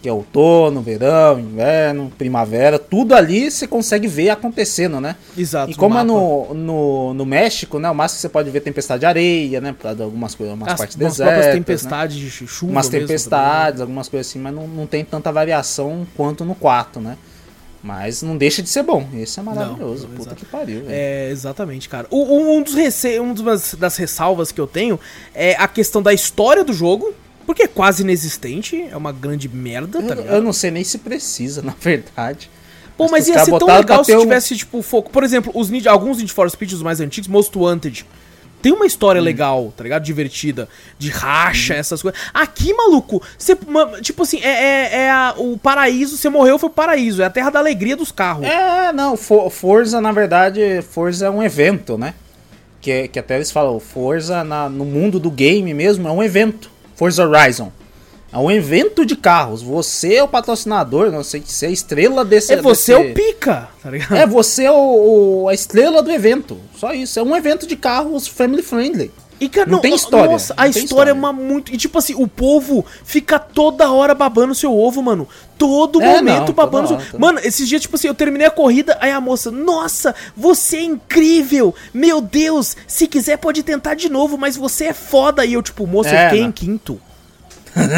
Que 0.04 0.10
é 0.10 0.12
outono, 0.12 0.82
verão, 0.82 1.40
inverno, 1.40 2.12
primavera, 2.18 2.78
tudo 2.78 3.16
ali 3.16 3.50
você 3.50 3.66
consegue 3.66 4.06
ver 4.06 4.32
acontecendo, 4.32 5.00
né? 5.00 5.16
Exato. 5.38 5.72
E 5.72 5.76
como 5.76 5.96
no 5.96 6.02
é 6.02 6.04
no, 6.04 6.54
no, 6.54 7.14
no 7.14 7.26
México, 7.26 7.80
né? 7.80 7.90
O 7.90 7.96
máximo 7.96 8.18
que 8.18 8.22
você 8.24 8.28
pode 8.30 8.50
ver 8.52 8.58
é 8.58 8.62
tempestade 8.62 9.00
de 9.00 9.06
areia, 9.06 9.62
né? 9.62 9.74
Pra 9.74 9.92
algumas 9.92 10.36
coisas, 10.36 10.54
umas 10.56 10.74
As, 10.74 10.78
partes 10.78 10.98
umas 10.98 11.14
desertas. 11.18 11.46
né? 11.46 11.54
tempestades 11.54 12.18
de 12.18 12.30
chu- 12.30 12.46
chuva 12.48 12.74
Umas 12.74 12.90
né? 12.90 13.00
tempestades, 13.00 13.80
algumas 13.80 14.10
coisas 14.10 14.30
assim, 14.30 14.40
mas 14.40 14.54
não, 14.54 14.68
não 14.68 14.86
tem 14.86 15.06
tanta 15.06 15.32
variação 15.32 16.06
quanto 16.18 16.44
no 16.44 16.54
4, 16.54 17.00
né? 17.02 17.18
Mas 17.82 18.22
não 18.22 18.36
deixa 18.38 18.62
de 18.62 18.68
ser 18.70 18.84
bom. 18.84 19.08
Esse 19.14 19.40
é 19.40 19.44
maravilhoso. 19.44 20.04
Não, 20.08 20.16
Puta 20.18 20.30
exato. 20.32 20.36
que 20.36 20.46
pariu, 20.46 20.82
velho. 20.82 20.88
É, 20.90 21.30
exatamente, 21.32 21.88
cara. 21.88 22.08
O- 22.10 22.18
o- 22.24 22.58
um 22.58 22.62
dos 22.62 22.74
rece... 22.76 23.20
um 23.22 23.34
das 23.78 23.96
ressalvas 23.98 24.52
que 24.52 24.60
eu 24.60 24.68
tenho 24.68 25.00
é 25.34 25.54
a 25.56 25.68
questão 25.68 26.02
da 26.02 26.14
história 26.14 26.64
do 26.64 26.74
jogo, 26.74 27.14
porque 27.46 27.64
é 27.64 27.68
quase 27.68 28.04
inexistente, 28.04 28.82
é 28.92 28.96
uma 28.98 29.12
grande 29.12 29.48
merda, 29.50 30.02
tá 30.02 30.16
Eu, 30.16 30.24
eu 30.36 30.42
não 30.42 30.54
sei 30.54 30.72
nem 30.72 30.84
se 30.84 30.98
precisa, 30.98 31.62
na 31.66 31.74
verdade. 31.80 32.50
Pô, 32.98 33.08
mas 33.10 33.24
os 33.24 33.30
ia 33.30 33.44
ser 33.46 33.58
tão 33.58 33.68
legal 33.68 33.84
pra 33.84 34.04
se 34.04 34.12
ter 34.12 34.18
um- 34.18 34.22
tivesse, 34.22 34.56
tipo, 34.56 34.82
foco. 34.82 35.10
Por 35.10 35.24
exemplo, 35.24 35.52
os 35.56 35.70
Need, 35.70 35.88
alguns 35.88 36.18
Need 36.20 36.32
for 36.32 36.50
Speed, 36.50 36.74
os 36.74 36.82
mais 36.84 37.00
antigos, 37.00 37.28
Most 37.28 37.58
Wanted. 37.58 38.06
Tem 38.62 38.72
uma 38.72 38.86
história 38.86 39.20
Hum. 39.20 39.26
legal, 39.26 39.74
tá 39.76 39.84
ligado? 39.84 40.04
Divertida. 40.04 40.70
De 40.98 41.10
racha, 41.10 41.74
essas 41.74 42.02
coisas. 42.02 42.18
Aqui, 42.34 42.74
maluco, 42.74 43.22
você. 43.38 43.58
Tipo 44.02 44.24
assim, 44.24 44.40
é, 44.42 44.48
é, 44.48 44.96
é 45.02 45.10
a- 45.12 45.34
o 45.38 45.58
paraíso. 45.58 46.16
Você 46.16 46.30
morreu, 46.30 46.58
foi 46.58 46.70
o 46.70 46.72
paraíso. 46.72 47.22
É 47.22 47.26
a 47.26 47.30
terra 47.30 47.50
da 47.50 47.60
alegria 47.60 47.96
dos 47.98 48.10
carros. 48.12 48.46
É, 48.46 48.94
não, 48.94 49.18
For- 49.18 49.50
Forza, 49.50 50.00
na 50.00 50.12
verdade, 50.14 50.82
Forza 50.90 51.26
é 51.26 51.30
um 51.30 51.44
evento, 51.44 51.98
né? 51.98 52.14
Que, 52.80 53.08
que 53.10 53.20
até 53.20 53.36
eles 53.36 53.52
falam, 53.52 53.80
Forza 53.82 54.44
na- 54.46 54.70
no 54.70 54.86
mundo 54.86 55.20
do 55.20 55.32
game 55.32 55.74
mesmo 55.74 56.08
é 56.08 56.12
um 56.12 56.22
evento. 56.24 56.72
Forza 57.04 57.28
Horizon. 57.28 57.70
É 58.32 58.38
um 58.38 58.50
evento 58.50 59.06
de 59.06 59.16
carros. 59.16 59.62
Você 59.62 60.16
é 60.16 60.24
o 60.24 60.28
patrocinador, 60.28 61.12
não 61.12 61.22
sei 61.22 61.44
se 61.46 61.66
é 61.66 61.68
a 61.68 61.72
estrela 61.72 62.24
desse. 62.24 62.54
É 62.54 62.62
você 62.62 62.96
desse- 62.98 63.12
o 63.12 63.14
pica, 63.14 63.68
tá 63.84 63.90
ligado? 63.92 64.16
É, 64.16 64.26
você 64.26 64.70
o, 64.70 65.44
o- 65.44 65.50
a 65.50 65.54
estrela 65.54 66.02
do 66.02 66.10
evento. 66.10 66.58
Só 66.78 66.94
isso. 66.94 67.20
É 67.20 67.24
um 67.24 67.36
evento 67.36 67.68
de 67.68 67.76
carros 67.76 68.26
family 68.26 68.64
friendly. 68.64 69.12
E, 69.44 69.50
cara, 69.50 69.70
Não 69.70 69.80
tem 69.80 69.94
história, 69.94 70.32
Nossa, 70.32 70.54
não 70.54 70.64
a 70.64 70.70
tem 70.70 70.84
história, 70.84 71.12
é 71.12 71.14
história. 71.14 71.14
uma 71.14 71.34
muito. 71.34 71.74
E 71.74 71.78
tipo 71.78 71.98
assim, 71.98 72.16
o 72.16 72.28
povo 72.28 72.86
fica 73.04 73.38
toda 73.38 73.92
hora 73.92 74.16
babando 74.16 74.56
seu 74.56 74.78
ovo, 74.78 75.02
mano. 75.02 75.28
Todo 75.58 76.02
É, 76.02 76.16
momento 76.16 76.48
não, 76.48 76.54
babando 76.54 76.88
seu 76.88 76.98
hora, 76.98 77.06
Mano, 77.20 77.40
esses 77.44 77.68
dias, 77.68 77.82
tipo 77.82 77.96
assim, 77.96 78.08
eu 78.08 78.16
terminei 78.16 78.48
a 78.48 78.52
corrida, 78.52 78.98
aí 79.00 79.12
a 79.12 79.22
moça, 79.22 79.52
nossa, 79.52 80.14
você 80.36 80.78
é 80.78 80.84
incrível! 80.84 81.74
Meu 81.94 82.20
Deus, 82.22 82.76
se 82.88 83.08
quiser 83.08 83.38
pode 83.38 83.64
tentar 83.64 83.94
de 83.96 84.10
novo, 84.10 84.38
mas 84.38 84.56
você 84.58 84.86
é 84.86 84.94
foda. 84.94 85.46
E 85.46 85.54
eu, 85.54 85.62
tipo, 85.62 85.86
moça, 85.88 86.10
eu 86.10 86.16
É, 86.18 86.26
fiquei 86.30 86.42
não. 86.42 86.50
em 86.50 86.52
quinto. 86.52 87.00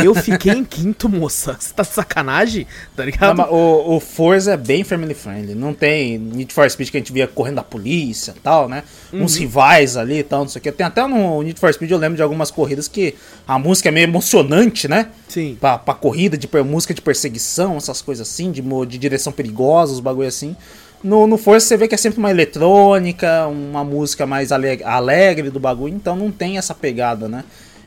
Eu 0.04 0.16
fiquei 0.16 0.54
em 0.54 0.64
quinto, 0.64 1.10
moça. 1.10 1.56
Você 1.60 1.74
tá 1.74 1.84
de 1.84 1.90
sacanagem? 1.90 2.66
Tá 2.96 3.04
Não, 3.04 3.06
ligado? 3.06 3.38
mas 3.38 3.48
o, 3.50 3.96
o 3.96 4.00
Forza 4.00 4.54
é 4.54 4.58
bem 4.58 4.84
family 4.84 5.14
friendly. 5.14 5.54
Não 5.56 5.74
tem 5.74 6.18
Need 6.18 6.54
for 6.54 6.70
Speed 6.70 6.90
que 6.90 6.98
a 6.98 7.00
gente 7.00 7.12
via 7.12 7.28
correndo 7.28 7.56
da 7.56 7.64
polícia 7.64 8.34
e 8.36 8.40
tal, 8.40 8.70
né? 8.70 8.84
Uhum. 9.12 9.24
Uns 9.24 9.36
rivais 9.36 9.98
ali 9.98 10.20
e 10.20 10.24
tal, 10.24 10.42
não 10.42 10.48
sei 10.50 10.60
o 10.60 10.64
que. 10.64 10.72
Tem 10.72 10.86
até 10.86 11.06
no 11.08 11.42
Need 11.42 11.60
for 11.60 11.74
Speed, 11.74 11.92
eu 11.92 11.98
lembro 11.98 12.16
de 12.16 12.22
algumas 12.24 12.50
corridas 12.52 12.88
que 12.88 13.16
a 13.48 13.60
música 13.60 13.90
é 13.90 13.92
meio 13.92 14.06
emocionante, 14.06 14.88
né? 14.88 15.10
Sim. 15.28 15.58
Pra, 15.60 15.78
pra 15.78 15.94
corrida, 15.94 16.38
de 16.38 16.50
música 16.64 16.94
de 16.94 17.02
perseguição, 17.02 17.78
essas 17.78 18.02
coisas 18.02 18.28
assim, 18.28 18.52
de, 18.52 18.62
de 18.62 18.98
direção 18.98 19.34
perigosa, 19.34 19.94
os 19.94 20.00
bagulho 20.00 20.28
assim. 20.28 20.56
No, 21.04 21.28
no 21.28 21.38
Forza 21.38 21.68
você 21.68 21.78
vê 21.78 21.88
que 21.88 21.94
é 21.94 21.98
sempre 21.98 22.18
uma 22.18 22.32
eletrônica, 22.32 23.46
uma 23.48 23.84
música 23.84 24.26
mais 24.26 24.52
ale- 24.52 24.84
alegre 24.84 25.50
do 25.50 25.60
bagulho, 25.60 25.94
então 25.94 26.16
não 26.16 26.32
tem 26.32 26.58
essa 26.58 26.74
pegada, 26.74 27.28
né? 27.28 27.44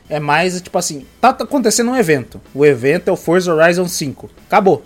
É 0.09 0.19
mais, 0.19 0.59
tipo 0.61 0.77
assim, 0.77 1.05
tá 1.21 1.29
acontecendo 1.29 1.91
um 1.91 1.95
evento. 1.95 2.41
O 2.53 2.65
evento 2.65 3.09
é 3.09 3.11
o 3.11 3.15
Forza 3.15 3.53
Horizon 3.53 3.87
5. 3.87 4.29
Acabou. 4.47 4.83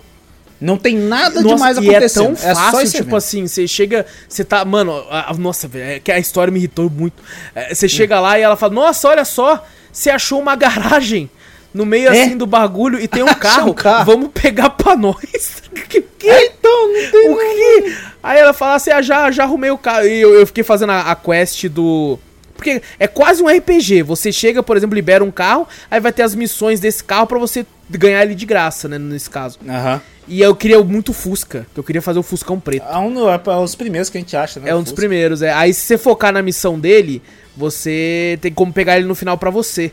Não 0.59 0.77
tem 0.77 0.95
nada 0.97 1.41
Nossa, 1.41 1.55
demais 1.55 1.77
e 1.77 1.89
acontecendo. 1.89 2.23
é 2.23 2.25
tão 2.25 2.55
fácil, 2.55 2.79
esse 2.81 2.91
tipo 2.93 3.03
evento. 3.03 3.15
assim, 3.17 3.47
você 3.47 3.67
chega, 3.67 4.05
você 4.29 4.43
tá, 4.45 4.63
mano, 4.63 4.93
a- 5.09 5.31
a- 5.31 5.33
nossa, 5.33 5.67
velho, 5.67 5.91
é 5.91 5.99
que 5.99 6.11
a 6.11 6.19
história 6.19 6.51
me 6.51 6.59
irritou 6.59 6.89
muito. 6.89 7.21
É, 7.53 7.73
Você 7.73 7.87
chega 7.89 8.19
lá 8.19 8.37
e 8.39 8.41
ela 8.41 8.55
fala, 8.55 8.73
nossa, 8.73 9.07
olha 9.09 9.25
só, 9.25 9.65
você 9.91 10.09
achou 10.09 10.39
uma 10.39 10.55
garagem 10.55 11.29
no 11.73 11.85
meio 11.85 12.07
É? 12.13 12.21
assim 12.23 12.37
do 12.37 12.45
bagulho 12.45 12.97
e 12.99 13.07
tem 13.09 13.23
um 13.23 13.33
carro, 13.35 13.71
um 13.71 13.73
carro. 13.73 14.05
vamos 14.05 14.29
pegar 14.33 14.69
pra 14.69 14.95
nós. 14.95 15.61
que, 15.89 16.01
que? 16.01 16.29
É, 16.29 16.45
então, 16.45 16.87
não 16.93 17.11
tem 17.11 17.29
O 17.29 17.37
quê? 17.37 17.95
Aí 18.21 18.39
ela 18.39 18.53
fala 18.53 18.75
assim, 18.75 18.91
ah, 18.91 19.01
já, 19.01 19.29
já 19.31 19.43
arrumei 19.43 19.69
o 19.71 19.77
carro. 19.77 20.05
E 20.07 20.21
eu, 20.21 20.33
eu 20.33 20.45
fiquei 20.47 20.63
fazendo 20.63 20.91
a, 20.91 21.11
a 21.11 21.15
quest 21.15 21.65
do... 21.67 22.17
Porque 22.63 22.81
é 22.97 23.07
quase 23.07 23.43
um 23.43 23.47
RPG. 23.47 24.03
Você 24.03 24.31
chega, 24.31 24.63
por 24.63 24.77
exemplo, 24.77 24.95
libera 24.95 25.23
um 25.23 25.31
carro, 25.31 25.67
aí 25.91 25.99
vai 25.99 26.13
ter 26.13 26.23
as 26.23 26.33
missões 26.33 26.79
desse 26.79 27.03
carro 27.03 27.27
pra 27.27 27.37
você 27.37 27.65
ganhar 27.89 28.23
ele 28.23 28.33
de 28.35 28.45
graça, 28.45 28.87
né, 28.87 28.97
nesse 28.97 29.29
caso. 29.29 29.59
Aham. 29.67 30.01
E 30.25 30.39
eu 30.41 30.55
queria 30.55 30.81
muito 30.81 31.11
Fusca, 31.11 31.67
que 31.73 31.77
eu 31.79 31.83
queria 31.83 32.01
fazer 32.01 32.17
o 32.17 32.23
Fuscão 32.23 32.57
preto. 32.57 32.85
É, 32.89 32.97
um, 32.97 33.29
é 33.29 33.37
pra- 33.37 33.59
os 33.59 33.75
primeiros 33.75 34.09
que 34.09 34.17
a 34.17 34.21
gente 34.21 34.37
acha, 34.37 34.61
né? 34.61 34.69
É 34.69 34.75
um 34.75 34.81
dos 34.81 34.93
primeiros, 34.93 35.41
é. 35.41 35.51
Aí 35.51 35.73
se 35.73 35.81
você 35.81 35.97
focar 35.97 36.31
na 36.31 36.41
missão 36.41 36.79
dele, 36.79 37.21
você 37.57 38.37
tem 38.41 38.53
como 38.53 38.71
pegar 38.71 38.95
ele 38.97 39.05
no 39.05 39.15
final 39.15 39.37
pra 39.37 39.49
você. 39.49 39.91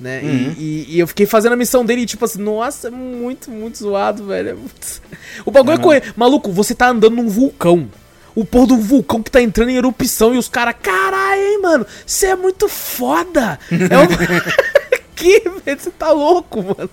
Né? 0.00 0.20
E- 0.22 0.26
Uhum. 0.26 0.54
E, 0.58 0.86
e 0.96 0.98
eu 1.00 1.06
fiquei 1.06 1.26
fazendo 1.26 1.52
a 1.52 1.56
missão 1.56 1.84
dele 1.84 2.02
e, 2.02 2.06
tipo 2.06 2.24
assim, 2.24 2.40
nossa, 2.40 2.88
é 2.88 2.90
muito, 2.90 3.50
muito 3.50 3.76
zoado, 3.78 4.24
velho. 4.26 4.50
É 4.50 4.54
O 5.44 5.50
bagulho 5.50 5.74
é 5.74 5.76
Uhum. 5.76 5.82
correr. 5.82 6.02
Maluco, 6.16 6.50
você 6.50 6.74
tá 6.74 6.88
andando 6.88 7.16
num 7.16 7.28
vulcão. 7.28 7.88
O 8.40 8.44
pôr 8.44 8.66
do 8.66 8.76
vulcão 8.76 9.22
que 9.22 9.30
tá 9.30 9.42
entrando 9.42 9.70
em 9.70 9.76
erupção 9.76 10.34
e 10.34 10.38
os 10.38 10.48
caras, 10.48 10.74
caralho, 10.82 11.40
hein, 11.40 11.60
mano, 11.60 11.86
você 12.06 12.26
é 12.28 12.36
muito 12.36 12.68
foda. 12.68 13.58
É 13.70 13.98
um... 13.98 14.06
que, 15.16 15.40
velho, 15.64 15.80
você 15.80 15.90
tá 15.90 16.12
louco, 16.12 16.62
mano. 16.62 16.90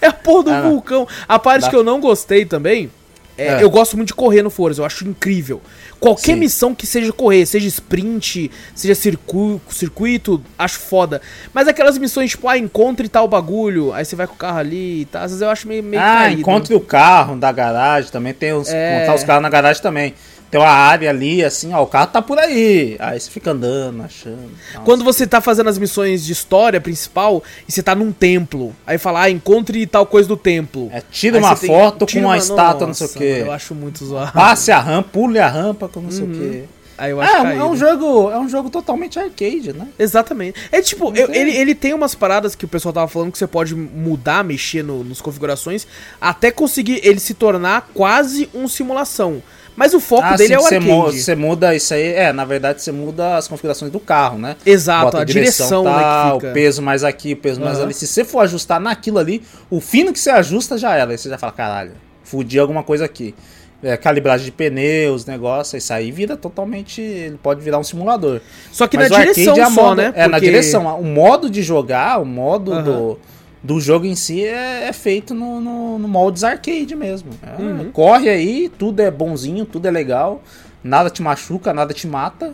É 0.00 0.06
a 0.08 0.12
porra 0.12 0.42
do 0.44 0.50
Ah, 0.50 0.60
vulcão. 0.62 1.06
A 1.28 1.38
parte 1.38 1.62
Dá- 1.62 1.70
que 1.70 1.76
eu 1.76 1.84
não 1.84 2.00
gostei 2.00 2.44
também, 2.44 2.90
é, 3.38 3.46
É. 3.60 3.62
eu 3.62 3.70
gosto 3.70 3.96
muito 3.96 4.08
de 4.08 4.14
correr 4.14 4.42
no 4.42 4.50
Forza, 4.50 4.80
eu 4.82 4.84
acho 4.86 5.06
incrível. 5.06 5.60
Qualquer 6.00 6.34
Sim. 6.34 6.40
missão 6.40 6.74
que 6.74 6.86
seja 6.86 7.10
correr, 7.12 7.46
seja 7.46 7.66
sprint, 7.66 8.50
seja 8.74 8.94
circu 8.94 9.60
circuito, 9.70 10.42
acho 10.58 10.78
foda. 10.80 11.22
Mas 11.52 11.66
aquelas 11.66 11.96
missões, 11.96 12.30
tipo, 12.30 12.46
ah, 12.46 12.58
encontre 12.58 13.08
tal 13.08 13.26
bagulho, 13.26 13.92
aí 13.92 14.04
você 14.04 14.14
vai 14.14 14.26
com 14.26 14.34
o 14.34 14.36
carro 14.36 14.58
ali 14.58 15.02
e 15.02 15.04
tal, 15.06 15.22
às 15.22 15.30
vezes 15.30 15.40
eu 15.40 15.48
acho 15.48 15.66
meio, 15.66 15.82
meio 15.82 16.02
Ah, 16.02 16.14
caído. 16.24 16.40
encontre 16.42 16.74
o 16.74 16.80
carro 16.80 17.36
da 17.36 17.50
garagem 17.50 18.10
também. 18.10 18.34
Tem 18.34 18.52
os, 18.52 18.68
É. 18.68 19.10
os 19.14 19.24
carros 19.24 19.42
na 19.42 19.48
garagem 19.48 19.80
também. 19.80 20.14
Tem 20.50 20.60
uma 20.60 20.68
área 20.70 21.10
ali, 21.10 21.44
assim, 21.44 21.72
ó, 21.74 21.82
o 21.82 21.86
carro 21.86 22.06
tá 22.06 22.22
por 22.22 22.38
aí. 22.38 22.96
Aí 23.00 23.18
você 23.18 23.28
fica 23.28 23.50
andando, 23.50 24.02
achando. 24.04 24.38
Nossa. 24.72 24.84
Quando 24.84 25.02
você 25.02 25.26
tá 25.26 25.40
fazendo 25.40 25.68
as 25.68 25.78
missões 25.78 26.24
de 26.24 26.32
história 26.32 26.80
principal 26.80 27.42
e 27.68 27.72
você 27.72 27.82
tá 27.82 27.92
num 27.94 28.12
templo, 28.12 28.74
aí 28.86 28.96
fala, 28.96 29.22
ah, 29.22 29.30
encontre 29.30 29.84
tal 29.86 30.06
coisa 30.06 30.28
do 30.28 30.36
templo. 30.36 30.88
É, 30.92 31.02
tira 31.10 31.38
Aí 31.38 31.42
uma 31.42 31.56
foto 31.56 32.06
tira 32.06 32.20
com 32.22 32.28
uma 32.28 32.34
uma- 32.34 32.38
estátua, 32.38 32.86
não 32.86 32.94
sei 32.94 33.06
o 33.06 33.08
Nossa, 33.08 33.18
quê. 33.18 33.32
mano, 33.32 33.46
Eu 33.46 33.52
acho 33.52 33.74
muito 33.74 34.04
zoado. 34.04 34.32
Passe 34.32 34.70
a 34.70 34.78
rampa, 34.78 35.08
pule 35.12 35.38
a 35.40 35.48
rampa 35.48 35.88
com 35.88 36.00
não 36.00 36.10
sei 36.12 36.22
o 36.22 36.26
Uhum. 36.26 36.32
quê. 36.50 36.64
Aí 36.96 37.10
eu 37.10 37.20
acho 37.20 37.32
Ah, 37.34 37.38
é 37.38 37.40
um- 37.40 37.44
caído. 37.46 37.60
é 37.60 37.64
um 37.66 37.76
jogo, 37.76 38.30
é 38.30 38.38
um 38.38 38.48
jogo 38.48 38.70
totalmente 38.70 39.18
arcade, 39.18 39.72
né? 39.72 39.88
Exatamente. 39.98 40.60
É 40.70 40.80
tipo, 40.80 41.12
eu- 41.16 41.28
é. 41.32 41.36
ele, 41.36 41.50
ele 41.50 41.74
tem 41.74 41.92
umas 41.92 42.14
paradas 42.14 42.54
que 42.54 42.64
o 42.64 42.68
pessoal 42.68 42.92
tava 42.92 43.08
falando 43.08 43.32
que 43.32 43.38
você 43.38 43.48
pode 43.48 43.74
mudar, 43.74 44.44
mexer 44.44 44.84
no, 44.84 45.02
nos 45.02 45.20
configurações, 45.20 45.84
até 46.20 46.52
conseguir 46.52 47.00
ele 47.02 47.18
se 47.18 47.34
tornar 47.34 47.90
quase 47.92 48.48
um 48.54 48.68
simulação. 48.68 49.42
Mas 49.76 49.92
o 49.92 49.98
foco 50.00 50.22
Ah, 50.24 50.36
dele 50.36 50.48
sim, 50.48 50.54
é 50.54 50.58
o 50.58 50.64
arcade. 50.64 51.20
você 51.22 51.34
muda 51.34 51.74
isso 51.74 51.92
aí. 51.94 52.12
É, 52.14 52.32
na 52.32 52.44
verdade, 52.44 52.80
você 52.80 52.92
muda 52.92 53.36
as 53.36 53.48
configurações 53.48 53.90
do 53.90 53.98
carro, 53.98 54.38
né? 54.38 54.54
Exato, 54.64 55.06
Bota 55.06 55.20
a 55.22 55.24
direção, 55.24 55.82
tal, 55.84 56.36
fica. 56.40 56.50
o 56.50 56.54
peso 56.54 56.80
mais 56.80 57.02
aqui, 57.02 57.32
o 57.32 57.36
peso 57.36 57.60
mais 57.60 57.76
Aham. 57.76 57.84
ali. 57.86 57.94
Se 57.94 58.06
você 58.06 58.24
for 58.24 58.40
ajustar 58.40 58.80
naquilo 58.80 59.18
ali, 59.18 59.42
o 59.68 59.80
fino 59.80 60.12
que 60.12 60.18
você 60.20 60.30
ajusta 60.30 60.78
já 60.78 60.94
era. 60.94 61.10
Aí 61.10 61.18
você 61.18 61.28
já 61.28 61.36
fala, 61.38 61.52
caralho, 61.52 61.92
fudi 62.22 62.58
alguma 62.58 62.82
coisa 62.84 63.04
aqui. 63.04 63.34
É, 63.82 63.96
calibragem 63.98 64.46
de 64.46 64.52
pneus, 64.52 65.26
negócio, 65.26 65.76
isso 65.76 65.92
aí 65.92 66.10
vira 66.10 66.36
totalmente. 66.38 67.02
Ele 67.02 67.36
pode 67.42 67.60
virar 67.60 67.78
um 67.78 67.84
simulador. 67.84 68.40
Só 68.72 68.86
que 68.86 68.96
Mas 68.96 69.10
na 69.10 69.18
direção 69.18 69.56
é 69.56 69.60
a 69.60 69.66
só, 69.70 69.82
modo- 69.82 69.96
né? 69.96 70.12
É, 70.16 70.22
na 70.22 70.36
Porque- 70.38 70.46
direção. 70.46 71.00
O 71.00 71.04
modo 71.04 71.50
de 71.50 71.62
jogar, 71.62 72.18
o 72.20 72.24
modo 72.24 72.72
Aham. 72.72 72.82
do, 72.82 73.18
do 73.64 73.80
jogo 73.80 74.04
em 74.04 74.14
si 74.14 74.44
é, 74.44 74.86
é 74.88 74.92
feito 74.92 75.34
no, 75.34 75.58
no, 75.60 75.98
no 75.98 76.06
moldes 76.06 76.44
arcade 76.44 76.94
mesmo. 76.94 77.30
É, 77.42 77.60
Uhum. 77.60 77.90
Corre 77.90 78.28
aí, 78.28 78.68
tudo 78.78 79.00
é 79.00 79.10
bonzinho, 79.10 79.64
tudo 79.64 79.88
é 79.88 79.90
legal. 79.90 80.42
Nada 80.84 81.08
te 81.10 81.22
machuca, 81.22 81.72
nada 81.72 81.92
te 81.94 82.06
mata. 82.06 82.52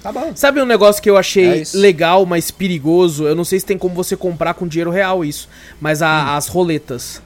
Acabou. 0.00 0.30
Sabe 0.34 0.60
um 0.60 0.66
negócio 0.66 1.02
que 1.02 1.08
eu 1.08 1.16
É 1.16 1.20
achei 1.20 1.62
isso. 1.62 1.78
legal, 1.78 2.26
mas 2.26 2.50
perigoso? 2.50 3.24
Eu 3.26 3.34
não 3.34 3.44
sei 3.44 3.60
se 3.60 3.64
tem 3.66 3.78
como 3.78 3.94
você 3.94 4.14
comprar 4.14 4.52
com 4.52 4.66
dinheiro 4.68 4.90
real 4.90 5.24
isso, 5.24 5.48
mas 5.80 6.02
a- 6.02 6.32
Hum. 6.34 6.36
as 6.36 6.48
roletas. 6.48 7.22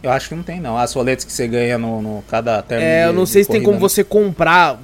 Eu 0.00 0.12
acho 0.12 0.28
que 0.28 0.34
não 0.36 0.44
tem, 0.44 0.60
não. 0.60 0.78
As 0.78 0.92
roletas 0.92 1.24
que 1.24 1.32
você 1.32 1.48
ganha 1.48 1.76
no, 1.76 2.00
no 2.00 2.22
cada 2.28 2.62
término. 2.62 2.88
É, 2.88 3.06
eu 3.08 3.12
não 3.12 3.26
sei 3.26 3.42
se 3.42 3.50
tem 3.50 3.60
como 3.60 3.74
né? 3.74 3.80
você 3.80 4.04
comprar 4.04 4.78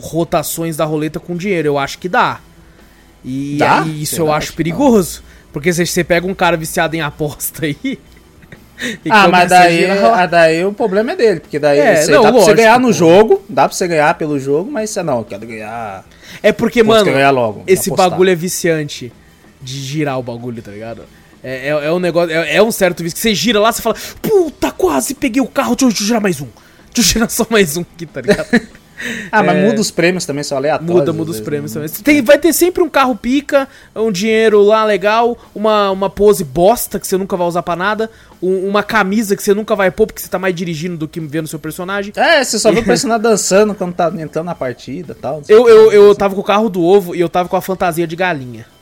rotações 0.00 0.76
da 0.78 0.86
roleta 0.86 1.20
com 1.20 1.36
dinheiro. 1.36 1.68
Eu 1.68 1.76
acho 1.78 1.98
que 1.98 2.08
dá. 2.08 2.40
E 3.22 3.56
Dá? 3.58 3.82
isso 3.86 4.14
Será? 4.16 4.24
eu 4.28 4.32
Acho 4.32 4.54
perigoso. 4.54 5.22
Porque 5.56 5.72
se 5.72 5.86
você 5.86 6.04
pega 6.04 6.26
um 6.26 6.34
cara 6.34 6.54
viciado 6.54 6.94
em 6.96 7.00
aposta 7.00 7.64
aí. 7.64 7.98
Ah, 9.08 9.26
mas 9.26 9.50
a 9.50 9.60
daí, 9.60 9.78
girar- 9.78 10.04
ah, 10.20 10.26
daí 10.26 10.62
o 10.66 10.70
problema 10.70 11.12
é 11.12 11.16
dele, 11.16 11.40
porque 11.40 11.58
daí 11.58 11.78
É, 11.78 11.96
você 11.96 12.12
não, 12.12 12.24
dá 12.24 12.28
pra 12.30 12.32
você 12.32 12.50
lógico, 12.50 12.56
ganhar 12.58 12.78
no 12.78 12.88
pô. 12.88 12.92
jogo, 12.92 13.42
dá 13.48 13.66
pra 13.66 13.74
você 13.74 13.88
ganhar 13.88 14.12
pelo 14.18 14.38
jogo, 14.38 14.70
mas 14.70 14.90
você 14.90 15.02
não, 15.02 15.16
eu 15.20 15.24
quero 15.24 15.46
ganhar. 15.46 16.04
É 16.42 16.52
porque, 16.52 16.84
Pô, 16.84 16.90
mano, 16.90 17.06
quer 17.10 17.30
logo, 17.30 17.62
esse 17.66 17.88
apostar. 17.88 18.10
bagulho 18.10 18.28
é 18.28 18.34
viciante 18.34 19.10
de 19.62 19.80
girar 19.80 20.18
o 20.18 20.22
bagulho, 20.22 20.60
tá 20.60 20.70
ligado? 20.72 21.04
É, 21.42 21.68
é, 21.68 21.86
é 21.86 21.90
um 21.90 21.98
negócio, 21.98 22.30
é, 22.36 22.56
é 22.56 22.62
um 22.62 22.70
certo 22.70 23.02
vício 23.02 23.16
que 23.16 23.22
você 23.22 23.34
gira 23.34 23.58
lá, 23.58 23.72
você 23.72 23.80
fala, 23.80 23.96
puta, 24.20 24.70
quase 24.70 25.14
peguei 25.14 25.40
o 25.40 25.46
carro, 25.46 25.74
deixa 25.74 25.86
eu 26.02 26.06
girar 26.06 26.20
mais 26.20 26.38
um. 26.42 26.48
Deixa 26.94 27.08
eu 27.12 27.14
girar 27.14 27.30
só 27.30 27.46
mais 27.48 27.78
um 27.78 27.80
aqui, 27.80 28.04
tá 28.04 28.20
ligado? 28.20 28.46
Ah, 29.30 29.42
mas 29.42 29.56
É. 29.56 29.66
muda 29.66 29.80
os 29.80 29.90
prêmios 29.90 30.24
também, 30.24 30.42
são 30.42 30.56
aleatórios. 30.56 30.94
Muda, 30.94 31.12
muda 31.12 31.30
os 31.30 31.36
vezes, 31.36 31.44
prêmios 31.44 31.74
né? 31.74 31.86
também. 31.88 32.02
Tem, 32.02 32.22
vai 32.22 32.38
ter 32.38 32.52
sempre 32.52 32.82
um 32.82 32.88
carro 32.88 33.14
pica, 33.16 33.68
um 33.94 34.10
dinheiro 34.10 34.62
lá 34.62 34.84
legal, 34.84 35.36
uma, 35.54 35.90
uma 35.90 36.08
pose 36.10 36.42
bosta 36.44 36.98
que 36.98 37.06
você 37.06 37.16
nunca 37.16 37.36
vai 37.36 37.46
usar 37.46 37.62
pra 37.62 37.76
nada, 37.76 38.10
um- 38.42 38.66
uma 38.68 38.82
camisa 38.82 39.36
que 39.36 39.42
você 39.42 39.52
nunca 39.54 39.76
vai 39.76 39.90
pôr 39.90 40.06
porque 40.06 40.20
você 40.22 40.28
tá 40.28 40.38
mais 40.38 40.54
dirigindo 40.54 40.96
do 40.96 41.06
que 41.08 41.20
vendo 41.20 41.46
seu 41.48 41.58
personagem. 41.58 42.12
É, 42.16 42.42
você 42.42 42.58
só 42.58 42.72
vê 42.72 42.80
o 42.80 42.84
personagem 42.84 43.22
dançando 43.22 43.74
quando 43.74 43.92
tá 43.94 44.12
entrando 44.18 44.46
na 44.46 44.54
partida 44.54 45.12
e 45.12 45.20
tal. 45.20 45.42
Eu, 45.48 45.68
eu, 45.68 45.92
eu 45.92 46.14
tava 46.14 46.34
com 46.34 46.40
o 46.40 46.44
carro 46.44 46.68
do 46.68 46.82
ovo 46.82 47.14
e 47.14 47.20
eu 47.20 47.28
tava 47.28 47.48
com 47.48 47.56
a 47.56 47.60
fantasia 47.62 48.06
de 48.06 48.16
galinha. 48.16 48.64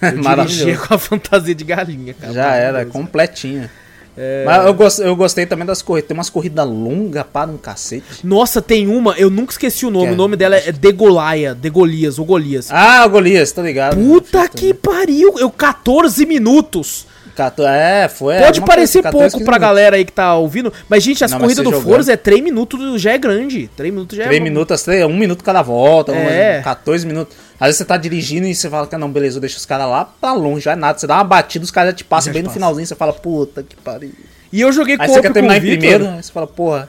Eu 0.00 0.12
dirigia 0.46 0.78
com 0.78 0.94
a 0.94 0.98
fantasia 0.98 1.54
de 1.54 1.62
galinha, 1.62 2.14
cara. 2.14 2.32
Já 2.32 2.54
era, 2.54 2.86
completinha. 2.86 3.70
É. 4.16 4.44
Mas 4.44 4.66
eu, 4.66 4.74
gos- 4.74 4.98
eu 4.98 5.16
gostei 5.16 5.46
também 5.46 5.64
das 5.66 5.80
corridas. 5.82 6.08
Tem 6.08 6.16
umas 6.16 6.28
corridas 6.30 6.66
longas 6.66 7.24
para 7.32 7.50
um 7.50 7.56
cacete. 7.56 8.24
Nossa, 8.24 8.60
tem 8.60 8.86
uma, 8.86 9.14
eu 9.18 9.30
nunca 9.30 9.52
esqueci 9.52 9.86
o 9.86 9.90
nome. 9.90 10.06
É? 10.08 10.12
O 10.12 10.16
nome 10.16 10.36
dela 10.36 10.56
é 10.56 10.72
Degolaia, 10.72 11.54
Degolias 11.54 12.18
ou 12.18 12.24
Golias. 12.24 12.68
Ah, 12.70 13.04
o 13.06 13.10
Golias, 13.10 13.52
tá 13.52 13.62
ligado? 13.62 13.96
Puta 13.96 14.48
que 14.48 14.74
pariu! 14.74 15.34
Eu 15.38 15.50
14 15.50 16.26
minutos. 16.26 17.06
Cato- 17.44 17.64
É, 17.66 18.08
foi. 18.08 18.36
Pode 18.38 18.60
parecer 18.60 19.02
coisa, 19.02 19.10
pouco 19.12 19.26
14, 19.26 19.44
pra 19.44 19.54
15 19.54 19.60
galera 19.60 19.96
aí 19.96 20.04
que 20.04 20.12
tá 20.12 20.34
ouvindo, 20.34 20.72
mas, 20.88 21.02
gente, 21.02 21.24
as 21.24 21.30
Não, 21.30 21.38
corridas 21.40 21.64
do 21.64 21.70
jogando. 21.70 21.82
Forza 21.88 22.12
é 22.12 22.16
3 22.16 22.42
minutos, 22.42 23.00
já 23.00 23.12
é 23.12 23.18
grande. 23.18 23.70
3 23.76 23.92
minutos 23.92 24.16
já 24.16 24.24
é. 24.24 24.26
3 24.26 24.42
minutos, 24.42 24.82
3, 24.82 25.04
1 25.04 25.08
minuto 25.16 25.42
cada 25.42 25.62
volta, 25.62 26.12
É. 26.12 26.54
umas 26.56 26.64
14 26.64 27.06
minutos. 27.06 27.36
Às 27.58 27.66
vezes 27.68 27.78
você 27.78 27.84
tá 27.84 27.96
dirigindo 27.96 28.46
e 28.46 28.54
você 28.54 28.68
fala 28.68 28.86
que 28.86 28.96
não, 28.96 29.10
beleza, 29.10 29.36
eu 29.36 29.40
deixo 29.40 29.56
os 29.58 29.66
caras 29.66 29.86
lá 29.88 30.04
pra 30.04 30.32
longe, 30.32 30.62
já 30.64 30.72
é 30.72 30.76
nada. 30.76 30.98
Você 30.98 31.06
dá 31.06 31.14
uma 31.16 31.24
batida, 31.24 31.64
os 31.64 31.70
caras 31.70 31.90
já 31.90 31.96
te 31.96 32.04
passam 32.04 32.26
Já 32.30 32.34
bem 32.34 32.42
te 32.42 32.44
no 32.44 32.48
passa. 32.50 32.58
finalzinho, 32.58 32.86
você 32.86 32.94
fala, 32.94 33.12
puta 33.12 33.62
que 33.62 33.76
pariu. 33.76 34.12
E 34.52 34.60
eu 34.60 34.72
joguei 34.72 34.96
Aí 34.98 35.06
co 35.06 35.14
você 35.14 35.20
quer 35.22 35.32
terminar 35.32 35.56
em 35.58 35.60
primeiro, 35.60 36.08
aí 36.08 36.22
você 36.22 36.32
fala, 36.32 36.46
porra. 36.46 36.88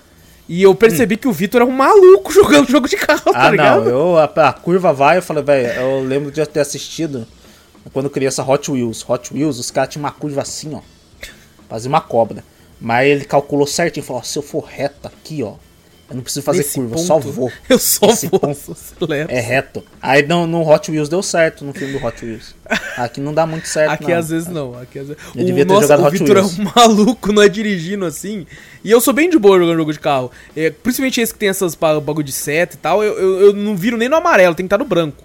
E 0.50 0.62
eu 0.64 0.76
percebi 0.76 1.16
que 1.16 1.28
o 1.28 1.32
Vitor 1.32 1.62
é 1.62 1.66
um 1.66 1.72
maluco 1.72 2.32
jogando 2.34 2.70
jogo 2.70 2.88
de 2.90 2.98
carro, 2.98 3.32
tá 3.32 3.48
Ah, 3.48 3.50
ligado? 3.52 3.86
não, 3.86 3.90
eu, 3.90 4.18
a, 4.18 4.26
a 4.26 4.52
curva 4.54 4.92
vai, 4.92 5.18
eu 5.18 5.22
falei, 5.22 5.44
velho, 5.44 5.80
eu 5.80 6.04
lembro 6.04 6.30
de 6.32 6.42
eu 6.42 6.46
ter 6.48 6.60
assistido 6.60 7.26
quando 7.92 8.06
eu 8.06 8.12
criança 8.12 8.44
Hot 8.44 8.70
Wheels. 8.72 9.04
Hot 9.08 9.34
Wheels, 9.34 9.58
os 9.60 9.72
caras 9.72 9.92
tinham 9.94 10.04
uma 10.04 10.12
curva 10.12 10.42
assim, 10.42 10.74
ó. 10.76 10.82
Fazia 11.70 11.90
uma 11.90 12.02
cobra. 12.02 12.44
Mas 12.80 13.08
ele 13.08 13.26
calculou 13.26 13.68
certinho, 13.68 14.06
falou, 14.06 14.22
ó, 14.22 14.26
se 14.26 14.38
eu 14.38 14.42
for 14.44 14.64
reto 14.64 15.08
aqui, 15.08 15.44
ó, 15.44 15.54
eu 16.10 16.16
não 16.16 16.24
preciso 16.24 16.44
fazer 16.44 16.58
Nesse 16.58 16.74
curva, 16.76 16.96
eu 16.96 17.00
só 17.00 17.14
ponto, 17.16 17.32
vou. 17.32 17.52
Eu 17.70 17.80
só 17.80 18.08
Esse 18.08 18.28
vou, 18.28 18.38
ponto. 18.40 18.76
É 19.30 19.40
reto. 19.40 19.82
Aí 20.02 20.22
no, 20.28 20.46
no 20.46 20.68
Hot 20.70 20.92
Wheels 20.92 21.08
deu 21.08 21.24
certo, 21.24 21.64
no 21.64 21.72
filme 21.74 21.98
do 21.98 22.06
Hot 22.06 22.26
Wheels. 22.26 22.54
Aqui 22.98 23.22
não 23.22 23.34
dá 23.34 23.46
muito 23.46 23.66
certo, 23.68 23.92
Aqui 23.92 24.12
não. 24.12 24.18
às 24.18 24.30
vezes 24.30 24.48
não, 24.50 24.78
aqui 24.78 25.00
às 25.00 25.08
vezes. 25.08 25.24
Eu 25.34 25.46
devia 25.46 25.66
ter 25.66 25.74
jogado 25.74 26.02
o 26.02 26.06
Hot 26.06 26.12
Vitor 26.18 26.36
é 26.38 26.40
Wheels. 26.42 26.60
um 26.60 26.64
maluco, 26.76 27.32
não 27.32 27.42
é 27.42 27.48
dirigindo 27.48 28.04
assim. 28.06 28.46
E 28.84 28.92
eu 28.92 29.00
sou 29.00 29.14
bem 29.14 29.30
de 29.30 29.40
boa 29.40 29.58
jogando 29.58 29.78
jogo 29.78 29.94
de 29.94 30.00
carro. 30.02 30.30
É, 30.54 30.70
principalmente 30.70 31.22
esse 31.22 31.32
que 31.32 31.40
tem 31.40 31.48
essas 31.48 31.76
ba- 31.76 31.98
bagulho 32.02 32.26
de 32.26 32.34
seta 32.34 32.76
e 32.76 32.80
tal, 32.80 33.02
eu, 33.02 33.14
eu, 33.18 33.40
eu 33.48 33.54
não 33.54 33.78
viro 33.78 33.96
nem 33.96 34.10
no 34.10 34.18
amarelo, 34.18 34.54
tem 34.54 34.66
que 34.66 34.68
estar 34.68 34.78
no 34.84 34.90
branco. 34.90 35.24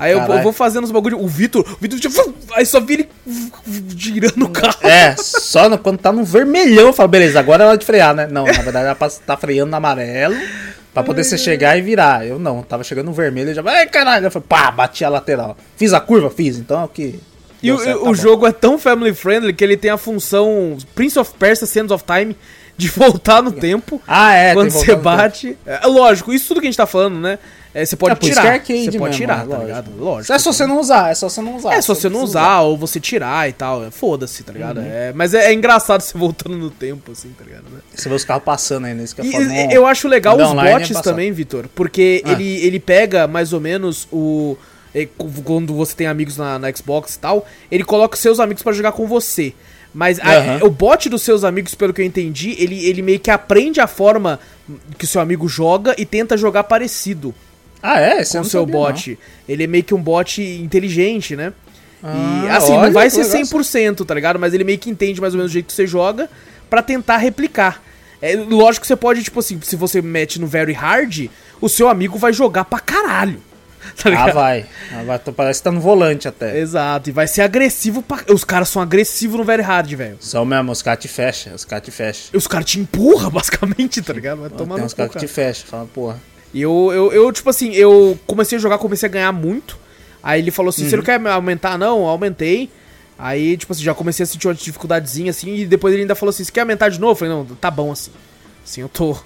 Aí 0.00 0.12
eu, 0.12 0.20
eu 0.20 0.42
vou 0.42 0.52
fazendo 0.52 0.84
os 0.84 0.90
bagulho. 0.92 1.20
O 1.20 1.26
Vitor, 1.26 1.62
o 1.68 1.76
Vitor 1.80 1.98
tipo, 1.98 2.34
aí 2.52 2.64
só 2.64 2.78
vira 2.80 3.02
ele 3.02 3.10
girando 3.96 4.44
o 4.44 4.48
carro. 4.50 4.76
É, 4.82 5.14
só 5.18 5.68
no- 5.68 5.76
quando 5.78 5.98
tá 5.98 6.12
no 6.12 6.24
vermelhão, 6.24 6.86
eu 6.86 6.92
falo, 6.92 7.08
beleza, 7.08 7.38
agora 7.40 7.64
é 7.64 7.66
hora 7.66 7.76
de 7.78 7.84
frear, 7.84 8.14
né? 8.14 8.28
Não, 8.30 8.44
na 8.44 8.52
verdade 8.62 8.86
ela 8.86 9.10
tá 9.26 9.36
freando 9.36 9.70
no 9.70 9.76
amarelo 9.76 10.36
pra 10.94 11.02
poder 11.02 11.24
você 11.24 11.36
chegar 11.36 11.76
e 11.76 11.82
virar. 11.82 12.24
Eu 12.24 12.38
não, 12.38 12.62
tava 12.62 12.84
chegando 12.84 13.06
no 13.06 13.12
vermelho, 13.12 13.50
eu 13.50 13.54
já, 13.54 13.62
ai 13.66 13.86
caralho, 13.88 14.26
eu 14.26 14.30
falei, 14.30 14.46
pá, 14.48 14.70
bati 14.70 15.04
a 15.04 15.08
lateral. 15.08 15.56
Fiz 15.76 15.92
a 15.92 16.00
curva? 16.00 16.30
Fiz, 16.30 16.58
então 16.58 16.80
é 16.80 16.84
o 16.84 16.88
que. 16.88 17.18
E 17.60 17.72
o, 17.72 17.78
certo, 17.78 17.96
o 17.96 17.98
tá 18.00 18.04
bom. 18.06 18.14
jogo 18.14 18.46
é 18.46 18.52
tão 18.52 18.78
family 18.78 19.12
friendly 19.12 19.52
que 19.52 19.64
ele 19.64 19.76
tem 19.76 19.90
a 19.90 19.96
função 19.98 20.78
Prince 20.94 21.18
of 21.18 21.32
Persia 21.36 21.66
Sands 21.66 21.90
of 21.90 22.04
Time 22.04 22.36
de 22.78 22.88
voltar 22.88 23.42
no 23.42 23.52
tempo. 23.60 24.00
Ah, 24.08 24.32
é, 24.34 24.54
quando 24.54 24.70
você 24.70 24.96
bate. 24.96 25.58
É, 25.66 25.86
lógico, 25.86 26.32
isso 26.32 26.48
tudo 26.48 26.60
que 26.60 26.66
a 26.66 26.70
gente 26.70 26.76
tá 26.78 26.86
falando, 26.86 27.18
né? 27.20 27.38
É, 27.74 27.84
você 27.84 27.96
pode 27.96 28.12
É, 28.14 28.16
tirar. 28.16 28.46
é 28.46 28.48
arcade 28.52 28.84
você 28.84 28.98
pode 28.98 28.98
mesmo, 28.98 29.12
tirar, 29.14 29.46
né? 29.46 29.54
tá 29.56 29.62
ligado? 29.62 29.90
Lógico. 29.98 30.32
É 30.32 30.38
só 30.38 30.52
você 30.52 30.66
não 30.66 30.80
usar, 30.80 31.10
é 31.10 31.14
só 31.14 31.28
você 31.28 31.42
não 31.42 31.56
usar. 31.56 31.74
É, 31.74 31.82
só 31.82 31.94
você 31.94 32.08
não 32.08 32.20
precisa 32.20 32.38
usar, 32.40 32.60
ou 32.62 32.78
você 32.78 32.98
tirar 32.98 33.46
e 33.48 33.52
tal. 33.52 33.84
é, 33.84 33.90
Foda-se, 33.90 34.42
tá 34.42 34.52
Uhum. 34.52 34.58
ligado? 34.58 34.80
É, 34.80 35.12
mas 35.14 35.34
é, 35.34 35.50
é 35.50 35.52
engraçado 35.52 36.00
você 36.00 36.16
voltando 36.16 36.56
no 36.56 36.70
tempo, 36.70 37.12
assim, 37.12 37.28
tá 37.36 37.44
ligado? 37.44 37.64
né? 37.70 37.80
Você 37.94 38.08
vê 38.08 38.14
os 38.14 38.24
carros 38.24 38.42
passando 38.42 38.86
aí 38.86 38.94
nesse 38.94 39.14
que 39.14 39.20
E, 39.22 39.34
é 39.36 39.70
e- 39.70 39.74
eu 39.74 39.86
acho 39.86 40.08
legal 40.08 40.36
os 40.36 40.50
é 40.64 40.72
bots 40.78 41.00
também, 41.02 41.30
Vitor, 41.30 41.66
porque 41.74 42.22
Ah. 42.24 42.32
ele, 42.32 42.56
ele 42.64 42.80
pega 42.80 43.26
mais 43.28 43.52
ou 43.52 43.60
menos 43.60 44.08
o. 44.10 44.56
Quando 45.44 45.74
você 45.74 45.94
tem 45.94 46.06
amigos 46.06 46.36
na, 46.38 46.58
na 46.58 46.72
Xbox 46.72 47.14
e 47.14 47.18
tal, 47.18 47.46
ele 47.70 47.84
coloca 47.84 48.14
os 48.16 48.20
seus 48.20 48.40
amigos 48.40 48.62
pra 48.62 48.72
jogar 48.72 48.92
com 48.92 49.06
você. 49.06 49.52
Mas 49.94 50.20
a- 50.20 50.36
Aham. 50.36 50.58
o 50.64 50.70
bot 50.70 51.08
dos 51.08 51.22
seus 51.22 51.44
amigos, 51.44 51.74
pelo 51.74 51.92
que 51.94 52.00
eu 52.02 52.06
entendi, 52.06 52.54
ele, 52.58 52.84
ele 52.86 53.02
meio 53.02 53.18
que 53.18 53.30
aprende 53.30 53.80
a 53.80 53.86
forma 53.86 54.38
que 54.98 55.04
o 55.04 55.08
seu 55.08 55.20
amigo 55.20 55.48
joga 55.48 55.94
e 55.98 56.04
tenta 56.04 56.36
jogar 56.36 56.64
parecido 56.64 57.34
Ah, 57.82 58.00
é? 58.00 58.20
Eu 58.20 58.26
com 58.26 58.32
o 58.32 58.36
não 58.36 58.44
seu 58.44 58.66
bot. 58.66 59.18
Ele 59.48 59.64
é 59.64 59.66
meio 59.66 59.82
que 59.84 59.94
um 59.94 60.02
bot 60.02 60.42
inteligente, 60.42 61.34
né? 61.34 61.52
e 62.02 62.48
Ah, 62.48 62.58
assim, 62.58 62.72
não 62.72 62.80
olha, 62.82 62.90
vai 62.92 63.06
que 63.08 63.14
ser 63.14 63.24
legal. 63.24 63.40
100%, 63.44 64.04
tá 64.04 64.14
ligado? 64.14 64.38
Mas 64.38 64.54
ele 64.54 64.62
meio 64.62 64.78
que 64.78 64.90
entende 64.90 65.20
mais 65.20 65.32
ou 65.34 65.38
menos 65.38 65.50
o 65.50 65.52
jeito 65.52 65.66
que 65.66 65.72
você 65.72 65.86
joga 65.86 66.28
pra 66.70 66.82
tentar 66.82 67.16
replicar. 67.16 67.82
É, 68.20 68.36
lógico 68.36 68.82
que 68.82 68.86
você 68.88 68.96
pode, 68.96 69.22
tipo 69.22 69.40
assim, 69.40 69.58
se 69.62 69.74
você 69.74 70.02
mete 70.02 70.40
no 70.40 70.46
very 70.46 70.72
hard, 70.72 71.26
o 71.60 71.68
seu 71.68 71.88
amigo 71.88 72.18
vai 72.18 72.32
jogar 72.32 72.64
pra 72.66 72.78
caralho. 72.78 73.40
Tá. 74.02 74.10
Ah, 74.24 74.32
vai. 74.32 74.66
Ah, 74.92 75.02
vai. 75.04 75.18
Parece 75.18 75.60
que 75.60 75.64
tá 75.64 75.72
no 75.72 75.80
volante 75.80 76.28
até. 76.28 76.58
Exato, 76.58 77.10
e 77.10 77.12
vai 77.12 77.26
ser 77.26 77.42
agressivo 77.42 78.02
pra... 78.02 78.18
Os 78.32 78.44
caras 78.44 78.68
são 78.68 78.82
agressivos 78.82 79.38
no 79.38 79.44
very 79.44 79.62
hard, 79.62 79.92
velho. 79.92 80.16
São 80.20 80.44
mesmo, 80.44 80.72
os 80.72 80.82
caras 80.82 81.00
te 81.00 81.08
fecham, 81.08 81.54
os 81.54 81.64
caras 81.64 81.84
te 81.84 81.90
fecham. 81.90 82.30
Os 82.32 82.46
caras 82.46 82.66
te 82.66 82.78
empurram, 82.78 83.30
basicamente, 83.32 84.02
tá 84.02 84.12
ligado? 84.12 84.40
Vai 84.40 84.50
tomar 84.50 84.76
Tem 84.76 84.84
uns 84.84 84.94
caras 84.94 85.12
que 85.12 85.18
te 85.18 85.28
fecham, 85.28 85.66
fala, 85.66 85.86
porra. 85.86 86.20
E 86.52 86.62
eu, 86.62 86.90
eu, 86.92 87.12
eu, 87.12 87.32
tipo 87.32 87.50
assim, 87.50 87.72
eu 87.72 88.18
comecei 88.26 88.56
a 88.56 88.60
jogar, 88.60 88.78
comecei 88.78 89.08
a 89.08 89.12
ganhar 89.12 89.32
muito. 89.32 89.78
Aí 90.22 90.40
ele 90.40 90.50
falou 90.50 90.70
assim: 90.70 90.88
você 90.88 90.96
não 90.96 91.02
quer 91.02 91.20
aumentar? 91.26 91.78
Não, 91.78 92.00
eu 92.00 92.06
aumentei. 92.06 92.70
Aí, 93.18 93.56
tipo 93.56 93.72
assim, 93.72 93.82
já 93.82 93.94
comecei 93.94 94.24
a 94.24 94.26
sentir 94.26 94.46
uma 94.46 94.54
dificuldadezinha 94.54 95.30
assim. 95.30 95.56
E 95.56 95.66
depois 95.66 95.92
ele 95.92 96.02
ainda 96.02 96.14
falou 96.14 96.30
assim: 96.30 96.44
você 96.44 96.52
quer 96.52 96.60
aumentar 96.60 96.88
de 96.88 97.00
novo? 97.00 97.12
Eu 97.12 97.16
falei: 97.16 97.34
não, 97.34 97.44
tá 97.56 97.70
bom 97.70 97.92
assim. 97.92 98.10
Assim, 98.64 98.80
eu 98.80 98.88
tô. 98.88 99.16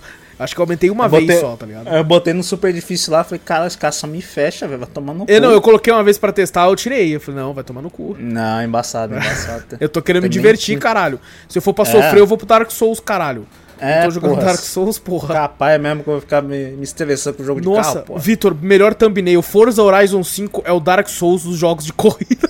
Acho 0.43 0.55
que 0.55 0.61
eu 0.61 0.65
aumentei 0.65 0.91
uma 0.91 1.05
Eu 1.07 1.11
vez 1.11 1.23
botei- 1.27 1.41
só, 1.41 1.57
tá 1.57 1.67
ligado? 1.67 1.89
Eu 1.89 2.05
botei 2.05 2.33
no 2.33 2.43
super 2.43 2.73
difícil 2.73 3.13
lá, 3.13 3.23
falei, 3.25 3.41
cara, 3.45 3.67
os 3.67 3.77
caras 3.77 3.97
só 3.97 4.07
me 4.07 4.21
fecham, 4.21 4.69
velho, 4.69 4.81
vai 4.81 4.89
tomar 4.89 5.15
no 5.15 5.25
cu. 5.27 5.31
Eu, 5.33 5.41
não, 5.41 5.51
eu 5.51 5.61
coloquei 5.61 5.93
uma 5.93 6.03
vez 6.05 6.19
pra 6.19 6.33
testar, 6.33 6.67
eu 6.67 6.77
tirei. 6.77 7.15
Eu 7.15 7.21
falei: 7.21 7.41
não, 7.41 7.53
vai 7.55 7.65
tomar 7.65 7.83
no 7.83 7.91
cu. 7.91 8.17
Não, 8.19 8.63
embaçado, 8.63 9.15
embaçado. 9.15 9.65
Eu 9.81 9.89
tô 9.89 10.01
querendo 10.03 10.23
me 10.25 10.29
Também 10.29 10.43
divertir, 10.43 10.75
sim. 10.75 10.79
caralho. 10.81 11.21
Se 11.49 11.59
eu 11.59 11.63
for 11.63 11.73
pra 11.75 11.85
É. 11.85 11.87
sofrer, 11.87 12.19
eu 12.21 12.27
vou 12.27 12.37
pro 12.37 12.47
Dark 12.47 12.71
Souls, 12.71 13.01
caralho. 13.01 13.47
É, 13.79 14.05
tô 14.05 14.11
jogando 14.11 14.35
porra. 14.35 14.45
Dark 14.47 14.61
Souls, 14.61 14.99
porra. 14.99 15.35
Capaz 15.35 15.81
mesmo 15.81 16.05
que 16.05 16.09
eu 16.09 16.13
vou 16.15 16.21
ficar 16.21 16.41
me, 16.43 16.71
me 16.73 16.85
estressando 16.85 17.37
com 17.37 17.43
o 17.43 17.47
jogo 17.47 17.61
de 17.61 17.69
Nossa, 17.69 17.95
carro, 17.95 18.05
pô. 18.07 18.19
Vitor, 18.19 18.55
melhor 18.61 18.95
thumbnail. 18.95 19.43
Forza 19.43 19.83
Horizon 19.83 20.23
5 20.23 20.63
é 20.65 20.71
o 20.73 20.79
Dark 20.79 21.09
Souls 21.09 21.43
dos 21.43 21.57
jogos 21.57 21.85
de 21.85 21.93
corrida. 21.95 22.49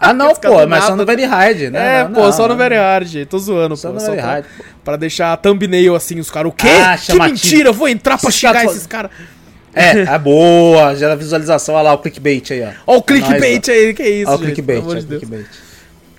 Ah, 0.00 0.12
não, 0.12 0.34
pô, 0.34 0.66
mas 0.66 0.84
só 0.84 0.94
no 0.94 1.04
Very 1.04 1.24
Hard, 1.24 1.58
né? 1.72 2.00
É, 2.00 2.04
Não, 2.04 2.12
pô, 2.12 2.20
não, 2.22 2.32
só 2.32 2.46
no. 2.46 2.56
Very 2.56 2.76
Hard. 2.76 3.26
Tô 3.28 3.38
zoando, 3.38 3.76
Só 3.76 3.88
pô. 3.88 3.94
no 3.94 4.00
Só 4.00 4.06
Very 4.06 4.22
pra, 4.22 4.30
Hard, 4.30 4.44
pra 4.84 4.96
deixar 4.96 5.36
thumbnail 5.38 5.96
assim, 5.96 6.20
os 6.20 6.30
caras. 6.30 6.52
O 6.52 6.54
quê? 6.54 6.68
Ah, 6.68 6.96
que 6.96 7.06
chamativo. 7.06 7.34
mentira, 7.34 7.68
eu 7.70 7.74
vou 7.74 7.88
entrar 7.88 8.16
pra 8.16 8.28
Esses 8.28 8.40
xingar 8.40 8.64
esses 8.64 8.86
caras. 8.86 9.10
É, 9.74 10.00
é 10.00 10.18
boa, 10.18 10.94
gera 10.94 11.14
visualização, 11.14 11.74
olha 11.74 11.82
lá 11.82 11.92
o 11.94 11.98
clickbait 11.98 12.50
aí, 12.50 12.62
ó. 12.62 12.70
Ó 12.86 12.96
o 12.98 13.02
clickbait 13.02 13.66
Nós, 13.66 13.76
aí, 13.76 13.94
que 13.94 14.02
é 14.02 14.08
isso, 14.10 14.30
Olha 14.30 14.36
o 14.36 14.38
gente, 14.38 14.54
clickbait, 14.54 14.78
amor 14.78 14.90
olha 14.90 15.00
de 15.00 15.06
clickbait. 15.06 15.46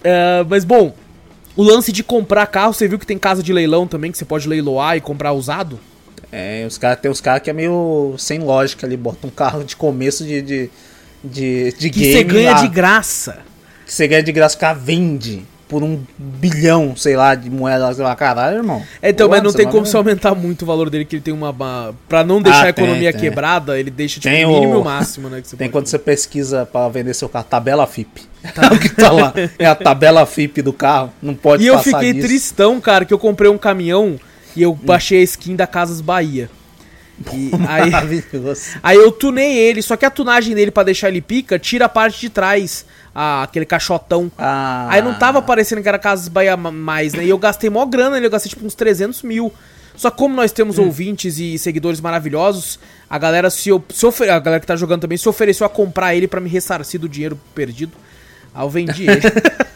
É, 0.03 0.45
mas 0.47 0.63
bom, 0.63 0.93
o 1.55 1.63
lance 1.63 1.91
de 1.91 2.03
comprar 2.03 2.45
carro, 2.47 2.73
você 2.73 2.87
viu 2.87 2.99
que 2.99 3.05
tem 3.05 3.17
casa 3.17 3.41
de 3.43 3.51
leilão 3.51 3.87
também, 3.87 4.11
que 4.11 4.17
você 4.17 4.23
pode 4.25 4.47
leiloar 4.47 4.95
e 4.95 5.01
comprar 5.01 5.33
usado? 5.33 5.79
É, 6.31 6.63
os 6.67 6.77
cara, 6.77 6.95
tem 6.95 7.09
uns 7.09 7.19
caras 7.19 7.41
que 7.41 7.49
é 7.49 7.53
meio 7.53 8.13
sem 8.17 8.39
lógica 8.39 8.85
ali, 8.85 8.95
bota 8.95 9.25
um 9.25 9.31
carro 9.31 9.63
de 9.63 9.75
começo 9.75 10.23
de, 10.23 10.41
de, 10.41 10.69
de, 11.23 11.73
de 11.77 11.89
Que 11.89 11.99
game 11.99 12.13
você 12.13 12.23
ganha 12.23 12.51
lá, 12.51 12.61
de 12.61 12.67
graça. 12.67 13.39
Que 13.89 13.95
você 13.95 14.07
ganha 14.07 14.23
de 14.23 14.31
graça, 14.31 14.57
vende. 14.73 15.43
por 15.67 15.83
um 15.83 15.99
bilhão, 16.17 16.95
sei 16.95 17.15
lá, 17.15 17.35
de 17.35 17.47
moedas 17.47 17.99
lá, 17.99 18.15
caralho, 18.15 18.57
irmão. 18.57 18.81
É, 19.03 19.11
então, 19.11 19.27
Pô, 19.27 19.35
mas 19.35 19.43
não 19.43 19.53
tem 19.53 19.67
como 19.67 19.83
ver. 19.83 19.91
você 19.91 19.97
aumentar 19.97 20.33
muito 20.33 20.63
o 20.63 20.65
valor 20.65 20.89
dele, 20.89 21.05
que 21.05 21.15
ele 21.15 21.21
tem 21.21 21.31
uma. 21.33 21.51
uma 21.51 21.93
pra 22.07 22.23
não 22.23 22.41
deixar 22.41 22.61
Ah, 22.61 22.65
a 22.65 22.69
economia 22.69 23.11
tem, 23.11 23.21
tem. 23.21 23.29
quebrada, 23.29 23.79
ele 23.79 23.91
deixa 23.91 24.19
tipo, 24.19 24.33
Tem 24.33 24.45
o 24.45 24.49
mínimo 24.49 24.73
e 24.73 24.77
o- 24.77 24.83
máximo, 24.83 25.29
né? 25.29 25.41
Que 25.41 25.47
você 25.47 25.55
Tem 25.57 25.69
quando 25.69 25.85
você 25.85 25.99
pesquisa 25.99 26.65
pra 26.65 26.89
vender 26.89 27.13
seu 27.13 27.29
carro, 27.29 27.45
tabela 27.47 27.85
FIP. 27.85 28.21
É 28.43 28.73
o 28.73 28.79
que 28.79 28.89
tá 28.89 29.11
lá. 29.11 29.31
É 29.59 29.65
a 29.67 29.75
tabela 29.75 30.25
FIP 30.25 30.61
do 30.63 30.73
carro. 30.73 31.13
Não 31.21 31.35
pode 31.35 31.63
E 31.63 31.67
eu 31.67 31.77
fiquei 31.79 32.15
tristão, 32.15 32.81
cara, 32.81 33.05
que 33.05 33.13
eu 33.13 33.19
comprei 33.19 33.51
um 33.51 33.57
caminhão 33.57 34.19
e 34.55 34.63
eu 34.63 34.73
baixei 34.73 35.19
a 35.19 35.23
skin 35.23 35.55
da 35.55 35.67
Casas 35.67 36.01
Bahia. 36.01 36.49
E 37.31 37.51
aí, 37.67 37.89
Maravilhoso. 37.91 38.61
aí 38.81 38.97
eu 38.97 39.11
tunei 39.11 39.55
ele, 39.55 39.81
só 39.83 39.95
que 39.97 40.05
a 40.05 40.09
tunagem 40.09 40.55
dele 40.55 40.71
pra 40.71 40.83
deixar 40.83 41.09
ele 41.09 41.21
pica 41.21 41.59
tira 41.59 41.85
a 41.85 41.89
parte 41.89 42.19
de 42.21 42.29
trás, 42.29 42.85
a- 43.13 43.43
aquele 43.43 43.65
caixotão. 43.65 44.31
Ah, 44.37 44.87
Aí 44.89 45.01
não 45.01 45.13
tava 45.13 45.41
parecendo 45.41 45.81
que 45.81 45.87
era 45.89 45.99
Casas 45.99 46.27
Bahia 46.27 46.55
ma- 46.57 46.71
mais, 46.71 47.13
né? 47.13 47.23
E 47.25 47.29
eu 47.29 47.37
gastei 47.37 47.69
mó 47.69 47.85
grana 47.85 48.17
eu 48.19 48.29
gastei 48.29 48.49
tipo 48.49 48.65
uns 48.65 48.75
300 48.75 49.23
mil. 49.23 49.51
Só 49.95 50.09
que 50.09 50.17
como 50.17 50.33
nós 50.35 50.51
temos 50.53 50.77
Hum. 50.79 50.85
ouvintes 50.85 51.39
e 51.39 51.57
seguidores 51.57 51.99
maravilhosos, 51.99 52.79
a 53.09 53.17
galera 53.17 53.49
se, 53.49 53.69
se 53.89 54.05
a 54.23 54.39
galera 54.39 54.59
que 54.61 54.67
tá 54.67 54.75
jogando 54.75 55.01
também 55.01 55.17
se 55.17 55.27
ofereceu 55.27 55.65
a 55.65 55.69
comprar 55.69 56.15
ele 56.15 56.27
pra 56.27 56.39
me 56.39 56.47
ressarcir 56.49 56.99
do 56.99 57.09
dinheiro 57.09 57.37
perdido. 57.53 57.91
Aí 58.53 58.63
eu 58.63 58.69
vendi 58.69 59.03
ele. 59.09 59.21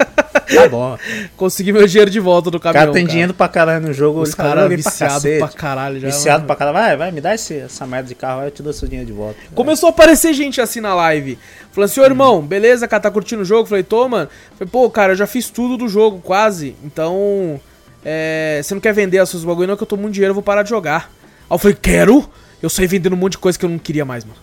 Tá 0.53 0.67
bom. 0.69 0.97
Consegui 1.35 1.71
meu 1.73 1.87
dinheiro 1.87 2.11
de 2.11 2.19
volta 2.19 2.51
do 2.51 2.57
O 2.57 2.59
caminhão. 2.59 2.81
cara 2.85 2.93
tem 2.93 3.07
dinheiro 3.07 3.33
pra 3.33 3.47
caralho 3.47 3.87
no 3.87 3.93
jogo. 3.93 4.21
Os 4.21 4.35
caras 4.35 4.63
"Joguei 4.63 4.77
pra 4.77 4.91
viciados 4.91 5.15
cacete." 5.23 5.39
pra 5.39 5.47
caralho 5.47 5.99
já. 5.99 6.07
Viciado 6.07 6.45
pra 6.45 6.55
caralho. 6.55 6.77
Vai, 6.77 6.97
vai, 6.97 7.11
me 7.11 7.21
dá 7.21 7.33
esse, 7.33 7.57
essa 7.57 7.87
merda 7.87 8.09
de 8.09 8.13
carro, 8.13 8.41
aí 8.41 8.47
eu 8.47 8.51
te 8.51 8.61
dou 8.61 8.71
seu 8.71 8.87
dinheiro 8.87 9.07
de 9.07 9.13
volta. 9.13 9.35
Começou 9.55 9.87
a 9.87 9.89
aparecer 9.89 10.31
gente 10.33 10.61
assim 10.61 10.79
na 10.79 10.93
live. 10.93 11.39
Falando 11.71 11.89
assim, 11.89 12.01
ô 12.01 12.03
irmão, 12.05 12.41
beleza, 12.41 12.87
cara, 12.87 13.01
tá 13.01 13.09
curtindo 13.09 13.41
o 13.41 13.45
jogo? 13.45 13.67
Falei, 13.67 13.83
tô, 13.83 14.07
mano. 14.07 14.29
Falei, 14.57 14.69
pô, 14.71 14.87
cara, 14.91 15.13
eu 15.13 15.15
já 15.15 15.25
fiz 15.25 15.49
tudo 15.49 15.75
do 15.75 15.87
jogo, 15.87 16.19
quase. 16.21 16.75
Então, 16.83 17.59
é, 18.05 18.61
você 18.63 18.75
não 18.75 18.81
quer 18.81 18.93
vender 18.93 19.19
os 19.23 19.29
seus 19.29 19.43
bagulho 19.43 19.67
não, 19.69 19.77
que 19.77 19.81
eu 19.83 19.87
tô 19.87 19.97
muito 19.97 20.13
dinheiro, 20.13 20.31
eu 20.31 20.35
vou 20.35 20.43
parar 20.43 20.61
de 20.61 20.69
jogar. 20.69 21.11
Aí 21.49 21.55
eu 21.55 21.57
falei, 21.57 21.75
quero? 21.81 22.29
Eu 22.61 22.69
saí 22.69 22.85
vendendo 22.85 23.13
um 23.13 23.17
monte 23.17 23.33
de 23.33 23.37
coisa 23.39 23.57
que 23.57 23.65
eu 23.65 23.69
não 23.69 23.79
queria 23.79 24.05
mais, 24.05 24.23
mano. 24.23 24.37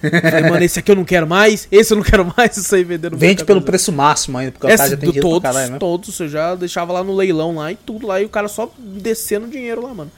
Falei, 0.00 0.50
mano, 0.50 0.64
esse 0.64 0.78
aqui 0.78 0.90
eu 0.90 0.96
não 0.96 1.04
quero 1.04 1.26
mais, 1.26 1.68
esse 1.70 1.92
eu 1.92 1.96
não 1.96 2.04
quero 2.04 2.32
mais, 2.36 2.56
eu 2.56 2.62
saí 2.62 2.82
vendendo 2.84 3.16
Vende 3.16 3.44
pelo 3.44 3.60
preço 3.60 3.92
máximo 3.92 4.38
ainda, 4.38 4.52
porque 4.52 4.66
o 4.66 4.70
É, 4.70 4.76
cara 4.76 4.90
já 4.90 4.96
tem 4.96 5.08
dinheiro 5.08 5.28
todos, 5.28 5.40
pra 5.42 5.52
caralho, 5.52 5.72
né? 5.72 5.78
todos, 5.78 6.18
eu 6.20 6.28
já 6.28 6.54
deixava 6.54 6.92
lá 6.92 7.04
no 7.04 7.14
leilão 7.14 7.54
lá 7.56 7.70
e 7.70 7.76
tudo 7.76 8.06
lá, 8.06 8.20
e 8.20 8.24
o 8.24 8.28
cara 8.28 8.48
só 8.48 8.72
descendo 8.78 9.46
dinheiro 9.48 9.82
lá, 9.82 9.92
mano. 9.94 10.10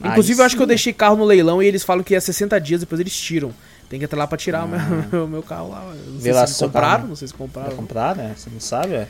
Aí 0.00 0.10
Inclusive, 0.10 0.40
eu 0.40 0.44
acho 0.46 0.56
que 0.56 0.62
eu 0.62 0.66
deixei 0.66 0.92
carro 0.92 1.16
no 1.16 1.24
leilão 1.24 1.62
e 1.62 1.66
eles 1.66 1.82
falam 1.82 2.02
que 2.04 2.14
é 2.14 2.20
60 2.20 2.58
dias, 2.60 2.80
depois 2.80 3.00
eles 3.00 3.14
tiram. 3.14 3.52
Tem 3.90 3.98
que 3.98 4.04
entrar 4.04 4.18
lá 4.18 4.26
pra 4.26 4.36
tirar 4.38 4.64
o 4.64 4.68
meu, 4.68 4.78
meu, 5.10 5.26
meu 5.28 5.42
carro 5.42 5.70
lá. 5.70 5.82
Eu 5.92 6.12
Não 6.12 6.16
Vê 6.18 6.22
sei 6.24 6.32
lá 6.32 6.46
se 6.46 6.58
compraram, 6.64 6.88
carro- 6.96 7.08
não 7.08 7.16
sei 7.16 7.26
se 7.28 7.34
Pra 7.34 7.44
compraram. 7.46 7.76
comprar, 7.76 8.14
né? 8.16 8.32
Você 8.36 8.48
não 8.52 8.60
sabe, 8.60 8.94
é? 8.94 9.08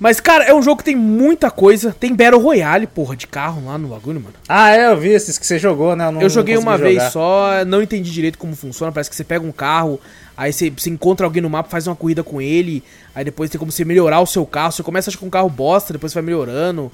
Mas, 0.00 0.20
cara, 0.20 0.44
é 0.44 0.54
um 0.54 0.62
jogo 0.62 0.78
que 0.78 0.84
tem 0.84 0.94
muita 0.94 1.50
coisa. 1.50 1.92
Tem 1.98 2.14
Battle 2.14 2.40
Royale, 2.40 2.86
porra, 2.86 3.16
de 3.16 3.26
carro 3.26 3.64
lá 3.66 3.76
no 3.76 3.88
bagulho, 3.88 4.20
mano. 4.20 4.34
Ah, 4.48 4.70
é, 4.70 4.86
eu 4.92 4.96
vi 4.96 5.08
esses 5.08 5.36
que 5.38 5.44
você 5.46 5.58
jogou, 5.58 5.96
né? 5.96 6.08
não- 6.10 6.20
eu 6.22 6.28
joguei 6.28 6.56
uma 6.56 6.72
consegui 6.72 6.84
vez 6.84 6.94
jogar. 6.98 7.10
só, 7.10 7.64
não 7.66 7.82
entendi 7.82 8.10
direito 8.12 8.38
como 8.38 8.54
funciona. 8.54 8.92
Parece 8.92 9.10
que 9.10 9.16
você 9.16 9.24
pega 9.24 9.44
um 9.44 9.50
carro, 9.50 10.00
aí 10.36 10.52
você, 10.52 10.70
você 10.70 10.88
encontra 10.88 11.26
alguém 11.26 11.42
no 11.42 11.50
mapa, 11.50 11.68
faz 11.68 11.88
uma 11.88 11.96
corrida 11.96 12.22
com 12.22 12.40
ele, 12.40 12.84
aí 13.12 13.24
depois 13.24 13.50
tem 13.50 13.58
como 13.58 13.72
você 13.72 13.84
melhorar 13.84 14.20
o 14.20 14.26
seu 14.26 14.46
carro. 14.46 14.70
Você 14.70 14.84
começa 14.84 15.10
acho, 15.10 15.18
com 15.18 15.26
um 15.26 15.30
carro 15.30 15.48
bosta, 15.50 15.92
depois 15.92 16.12
você 16.12 16.18
vai 16.20 16.24
melhorando. 16.26 16.92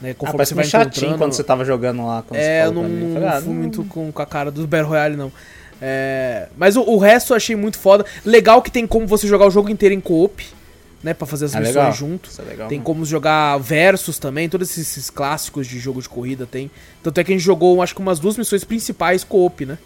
Né, 0.00 0.10
Ah, 0.10 0.14
conforme 0.14 0.36
parece 0.38 0.54
meio 0.54 0.68
vai 0.70 0.84
chatinho 0.84 1.18
quando 1.18 1.32
você 1.32 1.42
tava 1.42 1.64
jogando 1.64 2.06
lá. 2.06 2.22
É, 2.32 2.66
eu 2.66 2.72
não, 2.72 2.82
não, 2.88 3.14
Falei, 3.14 3.28
ah, 3.28 3.40
fui 3.40 3.52
muito 3.52 3.84
com, 3.84 4.12
com 4.12 4.22
a 4.22 4.26
cara 4.26 4.50
do 4.52 4.64
Battle 4.66 4.90
Royale, 4.90 5.16
não. 5.16 5.32
É, 5.82 6.48
mas 6.56 6.76
o, 6.76 6.82
o 6.82 6.98
resto 6.98 7.32
eu 7.32 7.36
achei 7.36 7.56
muito 7.56 7.78
foda. 7.78 8.04
Legal 8.24 8.62
que 8.62 8.70
tem 8.70 8.86
como 8.86 9.06
você 9.08 9.26
jogar 9.26 9.46
o 9.46 9.50
jogo 9.50 9.68
inteiro 9.70 9.94
em 9.94 10.00
co-op, 10.00 10.46
né? 11.04 11.14
Pra 11.14 11.26
fazer 11.26 11.44
as 11.44 11.54
É 11.54 11.58
missões 11.60 11.76
legal. 11.76 11.92
junto. 11.92 12.28
Isso 12.30 12.40
é 12.40 12.44
legal. 12.44 12.66
Tem 12.68 12.80
como 12.80 13.04
jogar 13.04 13.56
versus 13.58 14.18
também, 14.18 14.48
todos 14.48 14.70
esses, 14.70 14.88
esses 14.96 15.10
clássicos 15.10 15.66
de 15.68 15.78
jogo 15.78 16.02
de 16.02 16.08
corrida 16.08 16.46
tem. 16.46 16.68
Tanto 17.02 17.20
é 17.20 17.22
que 17.22 17.30
a 17.30 17.34
gente 17.36 17.44
jogou, 17.44 17.80
acho 17.82 17.94
que 17.94 18.00
umas 18.00 18.18
duas 18.18 18.36
missões 18.36 18.64
principais 18.64 19.22
co-op, 19.22 19.64
né? 19.66 19.78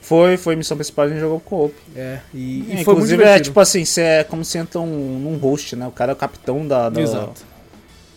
Foi, 0.00 0.36
foi 0.36 0.54
missão 0.56 0.76
principal, 0.76 1.04
a 1.06 1.08
gente 1.08 1.20
jogou 1.20 1.38
co-op. 1.40 1.74
É, 1.94 2.18
e, 2.34 2.38
e 2.38 2.60
É, 2.62 2.66
foi 2.84 2.94
muito 2.94 3.06
Inclusive, 3.12 3.22
é 3.22 3.40
tipo 3.40 3.58
assim, 3.60 3.84
você 3.84 4.00
é 4.00 4.24
como 4.24 4.44
se 4.44 4.58
entra 4.58 4.80
um, 4.80 5.18
num 5.18 5.36
host, 5.38 5.76
né? 5.76 5.86
O 5.86 5.90
cara 5.92 6.12
é 6.12 6.14
o 6.14 6.16
capitão 6.16 6.66
da. 6.66 6.88
da 6.90 7.00
Exato. 7.00 7.42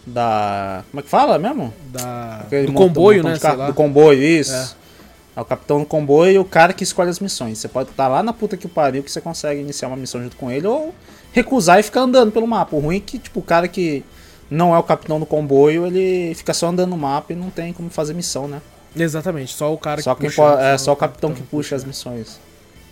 Da. 0.05 0.83
Como 0.91 0.99
é 1.01 1.03
que 1.03 1.09
fala 1.09 1.37
mesmo? 1.37 1.73
Da, 1.91 2.41
Aquele 2.45 2.67
do 2.67 2.71
montão- 2.73 2.87
comboio, 2.87 3.17
montão 3.19 3.31
né? 3.33 3.39
carro-. 3.39 3.65
Do 3.67 3.73
comboio, 3.73 4.21
isso. 4.23 4.53
É. 4.53 4.87
É 5.35 5.41
o 5.41 5.45
capitão 5.45 5.79
do 5.79 5.85
comboio 5.85 6.31
e 6.31 6.39
o 6.39 6.45
cara 6.45 6.73
que 6.73 6.83
escolhe 6.83 7.09
as 7.11 7.19
missões. 7.19 7.59
Você 7.59 7.67
pode 7.67 7.91
estar 7.91 8.07
lá 8.07 8.23
na 8.23 8.33
puta 8.33 8.57
que 8.57 8.67
pariu 8.67 9.03
que 9.03 9.11
você 9.11 9.21
consegue 9.21 9.61
iniciar 9.61 9.87
uma 9.87 9.95
missão 9.97 10.19
junto 10.23 10.35
com 10.35 10.49
ele 10.49 10.65
ou 10.65 10.95
recusar 11.37 11.79
e 11.79 11.83
ficar 11.83 12.01
andando 12.01 12.31
pelo 12.31 12.47
mapa. 12.47 12.75
O 12.75 12.79
ruim 12.79 12.97
é 12.97 12.99
que, 12.99 13.19
tipo, 13.19 13.39
o 13.39 13.43
cara 13.43 13.67
que 13.67 14.03
não 14.49 14.73
é 14.73 14.77
o 14.77 14.83
capitão 14.83 15.19
do 15.19 15.25
comboio, 15.25 15.85
ele 15.85 16.33
fica 16.35 16.53
só 16.53 16.67
andando 16.67 16.89
no 16.89 16.97
mapa 16.97 17.33
e 17.33 17.35
não 17.35 17.49
tem 17.49 17.71
como 17.73 17.89
fazer 17.89 18.13
missão, 18.13 18.47
né? 18.47 18.61
Exatamente, 18.95 19.53
só 19.53 19.71
o 19.71 19.77
cara 19.77 20.01
Só, 20.01 20.15
que 20.15 20.25
puxa, 20.25 20.41
é 20.59 20.77
só 20.77 20.93
o 20.93 20.95
capitão 20.95 21.33
que 21.33 21.43
puxa 21.43 21.75
as 21.75 21.83
missões. 21.83 22.39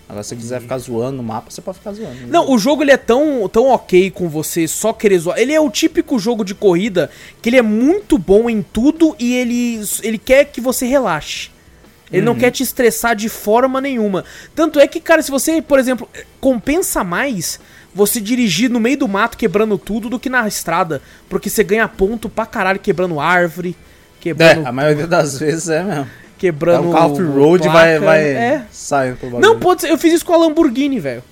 Agora, 0.08 0.22
se 0.22 0.30
você 0.30 0.36
quiser 0.36 0.62
ficar 0.62 0.78
zoando 0.78 1.18
no 1.18 1.24
mapa, 1.24 1.50
você 1.50 1.62
pode 1.62 1.80
ficar 1.80 1.94
zoando. 1.94 2.28
Não, 2.28 2.52
o 2.52 2.60
jogo 2.60 2.84
ele 2.84 2.92
é 2.92 2.98
tão, 2.98 3.50
tão 3.50 3.70
ok 3.70 4.12
com 4.12 4.30
você 4.30 4.68
só 4.68 4.94
querer 4.94 5.18
zoar. 5.18 5.40
Ele 5.40 5.52
é 5.52 5.60
o 5.60 5.68
típico 5.72 6.20
jogo 6.20 6.46
de 6.46 6.54
corrida 6.54 7.10
que 7.42 7.50
ele 7.50 7.58
é 7.58 7.64
muito 7.64 8.20
bom 8.20 8.48
em 8.48 8.62
tudo 8.62 9.16
e 9.18 9.34
ele, 9.34 9.82
ele 10.04 10.20
quer 10.20 10.46
que 10.46 10.62
você 10.62 10.86
relaxe. 10.86 11.50
Ele 12.12 12.22
não 12.22 12.36
quer 12.36 12.52
te 12.52 12.62
estressar 12.62 13.16
de 13.16 13.28
forma 13.28 13.82
nenhuma. 13.82 14.24
Tanto 14.54 14.80
é 14.80 14.88
que, 14.88 15.02
cara, 15.02 15.24
se 15.24 15.32
você, 15.32 15.60
por 15.60 15.80
exemplo, 15.80 16.08
compensa 16.40 17.04
mais 17.04 17.60
você 17.96 18.20
dirigir 18.22 18.70
no 18.70 18.80
meio 18.80 18.98
do 18.98 19.08
mato 19.08 19.38
quebrando 19.38 19.78
tudo 19.78 20.10
do 20.10 20.20
que 20.20 20.30
na 20.30 20.46
estrada. 20.48 21.02
Porque 21.30 21.50
você 21.50 21.64
ganha 21.64 21.88
ponto 21.88 22.28
pra 22.30 22.46
caralho 22.46 22.78
quebrando 22.80 23.20
árvore, 23.20 23.76
quebrando. 24.20 24.66
É, 24.66 24.68
a 24.68 24.72
maioria 24.72 25.08
das 25.08 25.40
vezes 25.40 25.70
é 25.70 25.82
mesmo. 25.82 26.08
quebrando. 26.38 26.90
o 26.90 26.92
carro 26.94 27.14
off-road 27.14 27.68
vai, 27.70 27.98
vai 27.98 28.22
É. 28.22 28.62
saindo 28.70 29.16
pro 29.18 29.30
bagulho. 29.30 29.48
Não, 29.50 29.60
pode 29.60 29.82
ser. 29.82 29.90
Eu 29.90 29.98
fiz 29.98 30.14
isso 30.14 30.26
com 30.26 30.34
a 30.34 30.38
Lamborghini, 30.38 31.00
velho. 31.00 31.24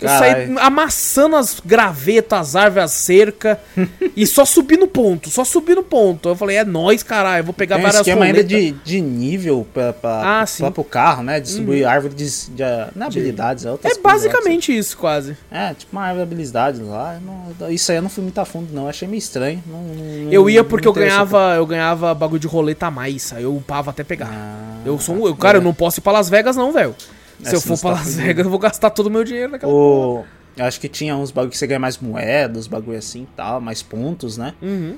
Eu 0.00 0.08
saí 0.08 0.54
amassando 0.58 1.36
as 1.36 1.60
gravetas, 1.64 2.38
as 2.38 2.56
árvores, 2.56 2.84
a 2.84 2.88
cerca 2.88 3.58
e 4.16 4.26
só 4.26 4.44
subi 4.44 4.76
no 4.76 4.86
ponto, 4.86 5.30
só 5.30 5.44
subi 5.44 5.74
no 5.74 5.82
ponto. 5.82 6.28
Eu 6.28 6.36
falei, 6.36 6.56
é 6.58 6.64
nóis, 6.64 7.02
caralho, 7.02 7.40
eu 7.40 7.44
vou 7.44 7.54
pegar 7.54 7.76
Tem 7.76 7.82
várias 7.84 8.00
esquema 8.00 8.24
ainda 8.26 8.42
roletas. 8.42 8.60
de, 8.60 8.72
de 8.84 9.00
nível 9.00 9.66
pra, 9.72 9.92
pra, 9.92 10.42
Ah, 10.42 10.44
pra, 10.58 10.70
pro 10.70 10.84
carro, 10.84 11.22
né? 11.22 11.40
Distribuir 11.40 11.86
árvore 11.88 12.14
de, 12.14 12.24
de, 12.50 12.62
não 12.94 13.04
é 13.04 13.06
habilidades, 13.06 13.64
é 13.64 13.68
É 13.68 13.76
coisas 13.76 13.96
lá, 13.96 14.02
basicamente 14.02 14.76
isso, 14.76 14.96
quase. 14.98 15.36
É, 15.50 15.72
tipo 15.74 15.92
uma 15.92 16.02
árvore 16.02 16.26
de 16.26 16.32
habilidades 16.32 16.80
lá. 16.80 17.18
não- 17.24 17.70
isso 17.70 17.90
aí 17.90 17.98
eu 17.98 18.02
não 18.02 18.10
fui 18.10 18.22
muito 18.22 18.38
a 18.38 18.44
fundo, 18.44 18.68
não. 18.72 18.88
Achei 18.88 19.08
meio 19.08 19.18
estranho. 19.18 19.62
Não, 19.66 19.80
não- 19.82 20.32
Eu 20.32 20.48
ia 20.50 20.62
porque 20.62 20.86
eu 20.86 20.92
ganhava, 20.92 21.54
eu 21.56 21.66
ganhava 21.66 22.14
bagulho 22.14 22.40
de 22.40 22.46
roleta 22.46 22.86
a 22.86 22.90
mais, 22.90 23.32
aí 23.32 23.42
eu 23.44 23.56
upava 23.56 23.90
até 23.90 24.04
pegar. 24.04 24.28
Ah, 24.30 24.78
eu 24.84 24.98
sou 24.98 25.14
um, 25.16 25.26
eu, 25.26 25.34
cara, 25.34 25.56
é. 25.56 25.60
eu 25.60 25.62
não 25.64 25.72
posso 25.74 26.00
ir 26.00 26.02
pra 26.02 26.12
Las 26.12 26.28
Vegas 26.28 26.54
não, 26.56 26.72
velho. 26.72 26.94
Se 27.42 27.54
eu 27.54 27.60
for 27.60 27.76
você 27.76 27.82
pra 27.82 27.90
tá 27.92 27.98
Las. 28.00 28.14
Vegas, 28.16 28.44
eu 28.44 28.50
vou 28.50 28.58
gastar 28.58 28.90
todo 28.90 29.06
o 29.06 29.10
meu 29.10 29.24
dinheiro 29.24 29.52
naquela 29.52 29.70
porra. 29.72 30.20
O, 30.20 30.24
eu 30.56 30.64
acho 30.64 30.80
que 30.80 30.88
tinha 30.88 31.16
uns 31.16 31.30
bagulho 31.30 31.50
que 31.50 31.58
você 31.58 31.66
ganha 31.66 31.78
mais 31.80 31.98
moedas, 31.98 32.66
bagulho 32.66 32.98
assim 32.98 33.22
e 33.22 33.28
tal, 33.36 33.60
mais 33.60 33.82
pontos, 33.82 34.36
né? 34.38 34.54
Uhum. 34.62 34.96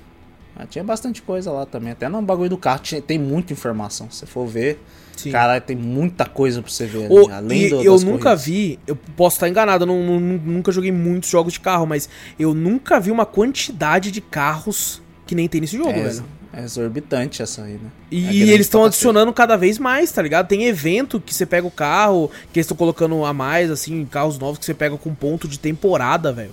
Ah, 0.57 0.67
tinha 0.67 0.83
bastante 0.83 1.23
coisa 1.23 1.51
lá 1.53 1.65
também. 1.67 1.93
Até 1.93 2.09
no 2.09 2.21
bagulho 2.23 2.51
do 2.51 2.57
carro 2.59 2.81
tinha- 2.81 3.01
tem 3.03 3.19
muita 3.19 3.53
informação. 3.53 4.11
Se 4.11 4.19
você 4.19 4.27
for 4.27 4.45
ver, 4.47 4.81
Sim. 5.17 5.31
caralho, 5.31 5.61
tem 5.63 5.77
muita 5.77 6.25
coisa 6.27 6.61
pra 6.63 6.71
você 6.71 6.85
ver. 6.87 7.07
O- 7.11 7.29
além 7.31 7.63
e 7.67 7.71
do, 7.71 7.83
eu 7.83 7.93
nunca 8.01 8.23
corridas. 8.31 8.45
vi, 8.45 8.79
eu 8.87 8.97
posso 9.17 9.37
estar 9.37 9.49
enganado, 9.49 9.85
eu 9.85 9.87
não, 9.87 10.03
não- 10.03 10.21
nunca 10.21 10.73
joguei 10.73 10.91
muitos 10.91 11.31
jogos 11.31 11.53
de 11.53 11.61
carro, 11.61 11.87
mas 11.87 12.09
eu 12.39 12.55
nunca 12.55 12.99
vi 12.99 13.11
uma 13.13 13.25
quantidade 13.27 14.11
de 14.11 14.21
carros 14.21 15.01
que 15.27 15.35
nem 15.35 15.47
tem 15.49 15.61
nesse 15.61 15.77
jogo, 15.77 15.91
É, 15.91 16.03
velho. 16.03 16.25
É 16.53 16.63
exorbitante 16.65 17.43
essa 17.43 17.63
aí, 17.63 17.75
né? 17.75 17.91
E 18.11 18.43
É 18.43 18.47
eles 18.55 18.67
estão 18.67 18.81
pra 18.81 18.89
adicionando 18.89 19.33
cada 19.33 19.57
vez 19.57 19.79
mais, 19.79 20.11
tá 20.11 20.23
ligado? 20.23 20.47
Tem 20.49 20.65
evento 20.65 21.21
que 21.21 21.35
você 21.35 21.45
pega 21.47 21.67
o 21.67 21.71
carro, 21.71 22.31
que 22.53 22.59
eles 22.59 22.65
estão 22.65 22.77
colocando 22.77 23.25
a 23.25 23.33
mais, 23.33 23.71
assim, 23.71 24.05
carros 24.07 24.39
novos 24.39 24.59
que 24.59 24.65
você 24.65 24.75
pega 24.75 24.97
com 24.97 25.15
ponto 25.15 25.47
de 25.47 25.59
temporada, 25.59 26.33
velho. 26.33 26.53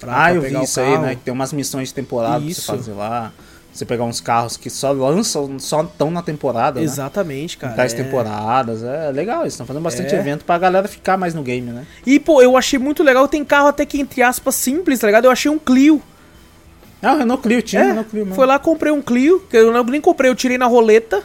Pra- 0.00 0.12
Ah, 0.12 0.24
pra 0.24 0.34
eu 0.34 0.40
vi 0.42 0.62
isso 0.62 0.80
aí, 0.80 0.90
carro. 0.92 1.02
né? 1.06 1.14
Que 1.14 1.20
tem 1.22 1.32
umas 1.32 1.52
missões 1.52 1.88
de 1.88 1.94
temporada 1.94 2.40
pra 2.40 2.48
Isso. 2.50 2.62
você 2.62 2.66
fazer 2.66 2.92
lá. 2.92 3.32
Você 3.72 3.86
pegar 3.86 4.04
uns 4.04 4.20
carros 4.20 4.58
que 4.58 4.68
só 4.68 4.92
lançam, 4.92 5.58
só 5.58 5.82
estão 5.82 6.10
na 6.10 6.20
temporada, 6.20 6.78
né? 6.78 6.84
Exatamente, 6.84 7.56
cara. 7.56 7.72
Em 7.72 7.76
tais 7.76 7.94
é. 7.94 7.96
temporadas. 8.02 8.82
É 8.82 9.10
legal, 9.12 9.42
eles 9.42 9.54
estão 9.54 9.64
fazendo 9.64 9.82
bastante 9.82 10.14
É. 10.14 10.18
evento 10.18 10.44
pra 10.44 10.58
galera 10.58 10.86
ficar 10.86 11.16
mais 11.16 11.32
no 11.32 11.42
game, 11.42 11.70
né? 11.70 11.86
E, 12.04 12.20
pô, 12.20 12.42
eu 12.42 12.54
achei 12.56 12.78
muito 12.78 13.02
legal. 13.02 13.26
Tem 13.28 13.42
carro 13.42 13.68
até 13.68 13.86
que, 13.86 13.98
entre 13.98 14.20
aspas, 14.22 14.56
simples, 14.56 14.98
tá 14.98 15.06
ligado? 15.06 15.24
Eu 15.24 15.30
achei 15.30 15.50
um 15.50 15.58
Clio. 15.58 16.02
Ah, 17.02 17.14
o 17.14 17.18
Renault 17.18 17.42
Clio, 17.42 17.60
tinha 17.62 17.82
É, 17.82 17.86
Renault 17.88 18.10
Clio 18.10 18.24
mesmo. 18.24 18.34
Foi 18.36 18.46
lá, 18.46 18.58
comprei 18.58 18.92
um 18.92 19.02
Clio, 19.02 19.40
que 19.50 19.56
eu 19.56 19.84
nem 19.84 20.00
comprei, 20.00 20.30
eu 20.30 20.34
tirei 20.34 20.56
na 20.56 20.66
roleta. 20.66 21.22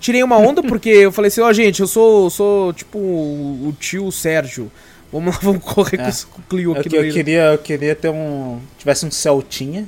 Tirei 0.00 0.22
uma 0.22 0.38
onda, 0.38 0.62
porque 0.64 0.88
eu 0.88 1.12
falei 1.12 1.28
assim, 1.28 1.42
ó, 1.42 1.52
gente, 1.52 1.80
eu 1.80 1.86
sou, 1.86 2.30
sou 2.30 2.72
tipo 2.72 2.98
o, 2.98 3.68
o 3.68 3.72
tio 3.78 4.10
Sérgio. 4.10 4.70
Vamos 5.12 5.34
lá, 5.34 5.40
vamos 5.42 5.62
correr 5.62 5.98
com 5.98 6.04
É. 6.04 6.08
esse 6.08 6.26
Clio 6.48 6.72
Eu, 6.74 6.80
aqui 6.80 6.88
no 6.88 6.96
eu 6.96 7.02
meio. 7.02 7.12
queria, 7.12 7.42
eu 7.52 7.58
queria 7.58 7.94
ter 7.94 8.08
um. 8.08 8.58
Tivesse 8.78 9.04
um 9.04 9.10
Celtinha, 9.10 9.86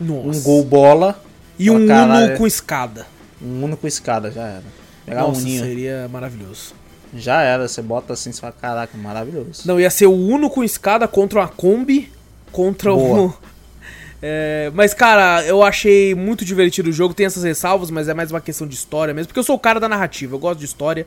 Nossa. 0.00 0.26
um 0.38 0.42
Gol 0.42 0.64
Bola, 0.64 1.22
E 1.58 1.70
um 1.70 1.86
caralho. 1.86 2.28
Uno 2.30 2.38
com 2.38 2.46
escada. 2.46 3.06
um 3.40 3.64
Uno 3.64 3.76
com 3.76 3.86
escada, 3.86 4.30
já 4.32 4.42
era. 4.48 4.64
Pegar 5.06 5.22
Nossa, 5.22 5.40
um 5.40 5.42
Uninho. 5.42 5.62
seria 5.64 6.08
maravilhoso. 6.10 6.74
Já 7.14 7.42
era, 7.42 7.68
você 7.68 7.82
bota 7.82 8.14
assim, 8.14 8.32
você 8.32 8.40
fala, 8.40 8.54
caraca, 8.58 8.96
maravilhoso. 8.96 9.62
Não, 9.66 9.78
ia 9.78 9.90
ser 9.90 10.06
o 10.06 10.12
Uno 10.14 10.48
com 10.48 10.64
escada 10.64 11.06
contra 11.06 11.40
uma 11.40 11.48
Kombi, 11.48 12.10
contra 12.50 12.90
Boa. 12.92 13.20
um... 13.20 13.32
É, 14.24 14.70
mas, 14.72 14.94
cara, 14.94 15.44
eu 15.44 15.62
achei 15.64 16.14
muito 16.14 16.44
divertido 16.44 16.90
o 16.90 16.92
jogo. 16.92 17.12
Tem 17.12 17.26
essas 17.26 17.42
ressalvas, 17.42 17.90
mas 17.90 18.08
é 18.08 18.14
mais 18.14 18.30
uma 18.30 18.40
questão 18.40 18.66
de 18.66 18.74
história 18.74 19.12
mesmo. 19.12 19.26
Porque 19.28 19.40
eu 19.40 19.44
sou 19.44 19.56
o 19.56 19.58
cara 19.58 19.80
da 19.80 19.88
narrativa, 19.88 20.34
eu 20.34 20.38
gosto 20.38 20.60
de 20.60 20.64
história. 20.64 21.06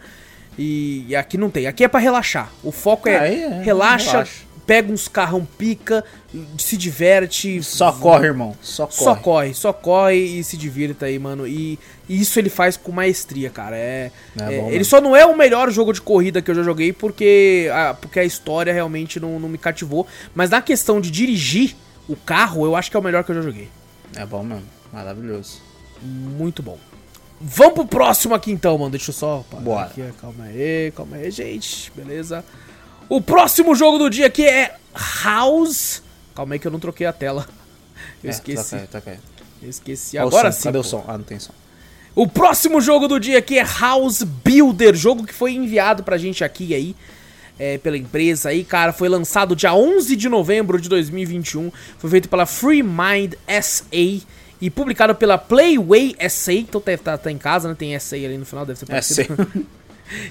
E, 0.60 1.06
e 1.08 1.16
aqui 1.16 1.38
não 1.38 1.50
tem. 1.50 1.66
Aqui 1.68 1.84
é 1.84 1.88
pra 1.88 2.00
relaxar. 2.00 2.52
O 2.62 2.72
foco 2.72 3.08
é, 3.08 3.18
Aí 3.18 3.44
é, 3.44 3.62
relaxa, 3.62 4.12
relaxa. 4.12 4.42
pega 4.66 4.92
uns 4.92 5.08
carrão 5.08 5.46
pica, 5.58 6.04
se 6.58 6.76
diverte. 6.78 7.62
Só 7.64 7.92
corre, 7.94 8.28
irmão. 8.28 8.56
Só 8.62 8.86
corre. 8.86 9.04
Só 9.04 9.16
corre, 9.16 9.54
só 9.54 9.74
corre 9.74 10.16
e 10.40 10.44
se 10.44 10.58
divirta 10.58 11.06
aí, 11.06 11.18
mano. 11.20 11.48
E, 11.48 11.80
e 12.08 12.20
isso 12.22 12.38
ele 12.40 12.50
faz 12.50 12.76
com 12.78 12.92
maestria, 12.92 13.50
cara. 13.50 13.78
É, 13.78 14.12
É 14.40 14.54
é, 14.56 14.62
bom 14.62 14.70
ele 14.72 14.84
só 14.84 15.00
não 15.00 15.16
é 15.16 15.26
o 15.26 15.38
melhor 15.38 15.70
jogo 15.72 15.92
de 15.94 16.02
corrida 16.02 16.42
que 16.42 16.52
eu 16.52 16.56
já 16.56 16.64
joguei 16.64 16.92
porque 16.94 17.70
a, 17.74 17.94
porque 17.94 18.20
a 18.20 18.24
história 18.26 18.74
realmente 18.74 19.20
não, 19.20 19.40
não 19.40 19.50
me 19.50 19.58
cativou. 19.58 20.06
Mas 20.34 20.50
na 20.50 20.62
questão 20.62 21.00
de 21.02 21.12
dirigir 21.12 21.76
o 22.08 22.16
carro, 22.16 22.66
eu 22.66 22.76
acho 22.76 22.90
que 22.92 22.98
é 22.98 23.00
o 23.00 23.04
melhor 23.04 23.24
que 23.24 23.32
eu 23.32 23.36
já 23.36 23.42
joguei. 23.42 23.70
É 24.16 24.26
bom 24.26 24.44
mesmo. 24.44 24.64
Maravilhoso. 24.94 25.62
Muito 26.02 26.62
bom. 26.64 26.78
Vamos 27.42 27.74
pro 27.74 27.86
próximo 27.86 28.34
aqui 28.34 28.52
então, 28.52 28.78
mano. 28.78 28.92
Deixa 28.92 29.10
eu 29.10 29.14
só. 29.16 29.44
Bora. 29.60 29.88
Aqui. 29.88 30.04
Calma 30.22 30.46
aí, 30.46 30.92
calma 30.96 31.18
aí, 31.18 31.30
gente. 31.32 31.92
Beleza. 31.96 32.44
O 33.10 33.22
próximo 33.22 33.76
jogo 33.76 33.98
do 33.98 34.10
dia 34.10 34.28
aqui 34.28 34.46
é 34.48 34.76
House. 35.24 36.02
Calma 36.34 36.56
aí 36.56 36.60
que 36.60 36.68
eu 36.68 36.72
não 36.72 36.80
troquei 36.80 37.06
a 37.06 37.14
tela. 37.14 37.48
Eu 38.24 38.30
É, 38.30 38.32
esqueci. 38.32 38.76
Aí, 38.76 38.88
toca 38.88 39.12
aí. 39.12 39.20
Eu 39.62 39.70
esqueci. 39.70 40.18
Olha 40.18 40.28
Agora 40.28 40.52
sim. 40.52 40.64
Cadê 40.64 40.78
pô. 40.78 40.82
o 40.82 40.84
som? 40.84 41.04
Ah, 41.08 41.18
não 41.18 41.24
tem 41.24 41.40
som. 41.40 41.54
O 42.16 42.28
próximo 42.28 42.80
jogo 42.82 43.08
do 43.08 43.20
dia 43.20 43.38
aqui 43.40 43.58
é 43.60 43.64
House 43.64 44.24
Builder, 44.24 44.96
jogo 44.96 45.26
que 45.26 45.34
foi 45.34 45.54
enviado 45.54 46.04
pra 46.04 46.18
gente 46.18 46.44
aqui 46.44 46.74
aí. 46.74 46.96
É, 47.60 47.78
pela 47.78 47.98
empresa 47.98 48.50
aí, 48.50 48.64
cara, 48.64 48.94
foi 48.94 49.10
lançado 49.10 49.56
dia 49.56 49.74
11 49.74 50.16
de 50.16 50.30
novembro 50.30 50.80
de 50.80 50.88
2021, 50.90 51.72
foi 51.98 52.10
feito 52.10 52.30
pela 52.30 52.46
Free 52.46 52.84
Mind 52.84 53.34
SA 53.62 54.24
e 54.62 54.70
publicado 54.70 55.14
pela 55.16 55.38
Playway 55.38 56.16
SA, 56.30 56.54
então 56.54 56.82
deve 56.84 57.04
tá, 57.04 57.18
tá 57.18 57.32
em 57.32 57.38
casa, 57.38 57.70
né, 57.70 57.76
tem 57.78 57.98
SA 58.00 58.16
ali 58.16 58.38
no 58.38 58.46
final, 58.46 58.66
deve 58.66 58.80
ser 58.80 58.86
parecido. 58.86 59.36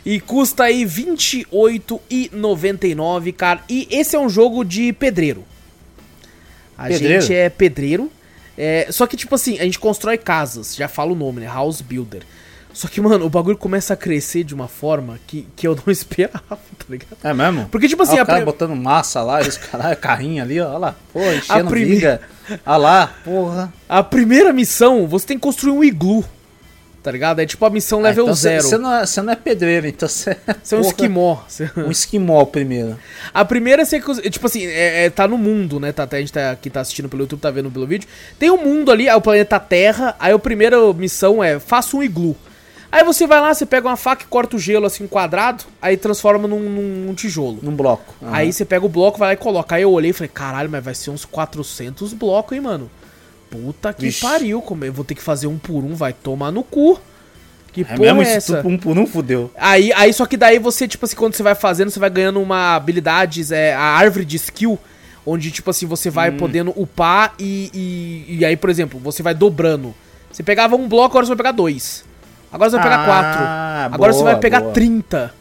E 0.07 0.21
custa 0.21 0.63
aí 0.65 0.85
R$28,99, 0.85 3.35
cara. 3.35 3.61
E 3.69 3.89
esse 3.91 4.15
é 4.15 4.21
um 4.21 4.29
jogo 4.29 4.65
de 4.65 4.93
pedreiro. 4.93 5.45
A 6.79 6.87
Pedreiro? 6.87 7.21
gente 7.21 7.35
é 7.35 7.51
pedreiro. 7.51 8.09
é, 8.57 8.87
só 8.91 9.05
que, 9.07 9.17
tipo 9.17 9.35
assim, 9.35 9.59
a 9.59 9.65
gente 9.65 9.81
constrói 9.81 10.17
casas. 10.17 10.77
Já 10.77 10.87
fala 10.87 11.11
o 11.13 11.17
nome, 11.17 11.41
né? 11.41 11.47
House 11.47 11.81
Builder. 11.81 12.23
Só 12.75 12.89
que, 12.89 13.01
mano, 13.01 13.25
o 13.25 13.31
bagulho 13.31 13.57
começa 13.57 13.95
a 13.95 13.97
crescer 13.97 14.43
de 14.45 14.53
uma 14.55 14.69
forma 14.69 15.19
que, 15.27 15.47
que 15.57 15.67
eu 15.67 15.75
não 15.77 15.85
esperava, 15.93 16.43
tá 16.51 16.85
ligado? 16.91 17.17
É 17.23 17.33
mesmo? 17.33 17.69
Porque, 17.71 17.89
tipo 17.89 18.03
assim, 18.03 18.13
Olha 18.15 18.21
a 18.23 18.25
o 18.25 18.27
cara 18.27 18.45
botando 18.45 18.75
massa 18.77 19.23
lá, 19.23 19.41
e 19.43 19.49
os 19.49 19.57
caralho, 19.57 19.97
carrinho 20.03 20.43
ali, 20.43 20.61
ó, 20.61 20.69
olha 20.71 20.79
lá. 20.79 20.97
Pô, 21.13 21.21
enchendo 21.33 21.71
prime- 21.71 21.87
viga. 21.95 22.21
Olha 22.67 22.77
lá, 22.77 23.15
porra. 23.25 23.73
a 23.89 24.03
primeira 24.03 24.53
missão, 24.53 25.07
você 25.07 25.25
tem 25.29 25.39
que 25.39 25.43
construir 25.43 25.73
um 25.73 25.83
iglu. 25.85 26.25
Tá 27.03 27.11
ligado? 27.13 27.39
É 27.39 27.45
tipo 27.45 27.63
a 27.67 27.69
missão 27.69 27.99
Ah, 28.01 28.05
level 28.05 28.25
então 28.25 28.35
cê- 28.35 28.43
zero. 28.49 28.63
Você 28.63 28.79
não, 28.79 28.95
é- 28.95 29.05
cê 29.05 29.21
não 29.21 29.33
é 29.35 29.37
pedreiro, 29.37 29.87
então 29.87 30.09
você 30.09 30.37
Você 30.63 30.75
é 30.75 30.79
um 30.79 30.81
esquimó. 30.81 31.37
Você- 31.47 31.71
Um 31.77 31.91
esquimó 31.91 32.43
primeiro. 32.47 32.99
A 33.33 33.45
primeira, 33.45 33.85
você, 33.85 34.01
tipo 34.31 34.47
assim, 34.47 34.65
é, 34.65 35.05
é- 35.05 35.11
tá 35.11 35.29
no 35.29 35.37
mundo, 35.37 35.79
né? 35.79 35.93
Tá, 35.93 36.09
a 36.11 36.19
gente 36.19 36.33
tá, 36.33 36.57
que 36.57 36.71
tá 36.71 36.81
assistindo 36.81 37.07
pelo 37.09 37.23
YouTube, 37.25 37.41
tá 37.41 37.51
vendo 37.51 37.71
pelo 37.71 37.87
vídeo. 37.87 38.09
Tem 38.39 38.51
um 38.51 38.57
mundo 38.57 38.91
ali, 38.91 39.07
é 39.07 39.15
o 39.15 39.21
planeta 39.21 39.61
Terra. 39.61 40.17
Aí 40.19 40.33
a 40.33 40.39
primeira 40.39 40.79
missão 40.95 41.45
é, 41.45 41.61
faça 41.61 41.95
um 41.95 42.03
iglu. 42.03 42.35
Aí 42.95 43.03
você 43.03 43.27
vai 43.27 43.41
lá, 43.41 43.53
você 43.53 43.67
pega 43.67 43.89
uma 43.89 43.97
faca 43.97 44.23
e 44.23 44.27
corta 44.27 44.55
o 44.55 44.59
gelo 44.59 44.87
assim, 44.87 45.07
quadrado, 45.09 45.65
aí 45.83 45.97
transforma 45.97 46.47
num, 46.47 46.61
num- 46.61 47.15
tijolo. 47.15 47.59
Num 47.61 47.75
bloco. 47.75 48.15
Aham. 48.23 48.33
Aí 48.33 48.53
você 48.53 48.65
pega 48.65 48.87
o 48.87 48.89
bloco, 48.89 49.19
vai 49.19 49.31
lá 49.31 49.33
e 49.35 49.37
coloca. 49.37 49.75
Aí 49.75 49.83
eu 49.83 49.91
olhei 49.91 50.11
e 50.11 50.13
falei, 50.15 50.31
caralho, 50.33 50.71
mas 50.71 50.85
vai 50.85 50.95
ser 50.95 51.11
uns 51.11 51.25
400 51.25 52.13
blocos, 52.13 52.53
hein, 52.57 52.61
mano? 52.63 52.89
Puta 53.51 53.93
que 53.93 54.03
Vixe. 54.07 54.21
pariu, 54.21 54.63
como 54.63 54.85
eu 54.85 54.93
vou 54.93 55.05
ter 55.05 55.15
que 55.17 55.23
fazer 55.23 55.47
um 55.49 55.59
por 55.59 55.83
um, 55.85 55.95
vai 55.95 56.13
tomar 56.13 56.53
no 56.53 56.63
cu. 56.63 57.01
Que 57.73 57.81
É 57.81 57.85
porra 57.85 57.99
mesmo 58.15 58.21
é 58.23 58.37
isso, 58.37 58.53
essa? 58.55 58.63
tu 58.63 58.69
um 58.69 58.79
por 58.79 58.97
um 58.97 59.07
fudeu. 59.07 59.51
Aí, 59.57 59.93
aí, 59.95 60.13
só 60.13 60.25
que 60.27 60.37
daí 60.37 60.61
você, 60.61 60.87
tipo 60.87 61.05
assim, 61.05 61.17
quando 61.17 61.35
você 61.35 61.43
vai 61.43 61.57
fazendo, 61.57 61.91
você 61.91 61.99
vai 61.99 62.11
ganhando 62.11 62.41
uma 62.41 62.77
habilidades, 62.77 63.51
é, 63.51 63.75
a 63.75 63.81
árvore 63.81 64.25
de 64.25 64.37
skill, 64.37 64.79
onde, 65.27 65.51
tipo 65.51 65.69
assim, 65.71 65.85
você 65.87 66.11
vai 66.11 66.31
Hum. 66.31 66.37
podendo 66.37 66.73
upar 66.81 67.35
e, 67.41 67.71
e, 68.29 68.37
e 68.39 68.45
aí, 68.45 68.57
por 68.57 68.71
exemplo, 68.71 69.01
você 69.01 69.21
vai 69.21 69.35
dobrando. 69.35 69.93
Você 70.31 70.45
pegava 70.45 70.77
um 70.77 70.87
bloco, 70.89 71.09
agora 71.11 71.27
você 71.27 71.31
vai 71.31 71.37
pegar 71.37 71.51
dois. 71.53 72.05
Agora 72.55 72.71
você 72.71 72.77
vai 72.77 72.85
pegar 72.85 73.03
Ah, 73.03 73.07
quatro. 73.07 73.95
Agora 73.95 74.13
você 74.13 74.19
boa, 74.21 74.31
vai 74.33 74.41
pegar 74.41 74.61
boa. 74.61 74.73
30. 74.73 75.35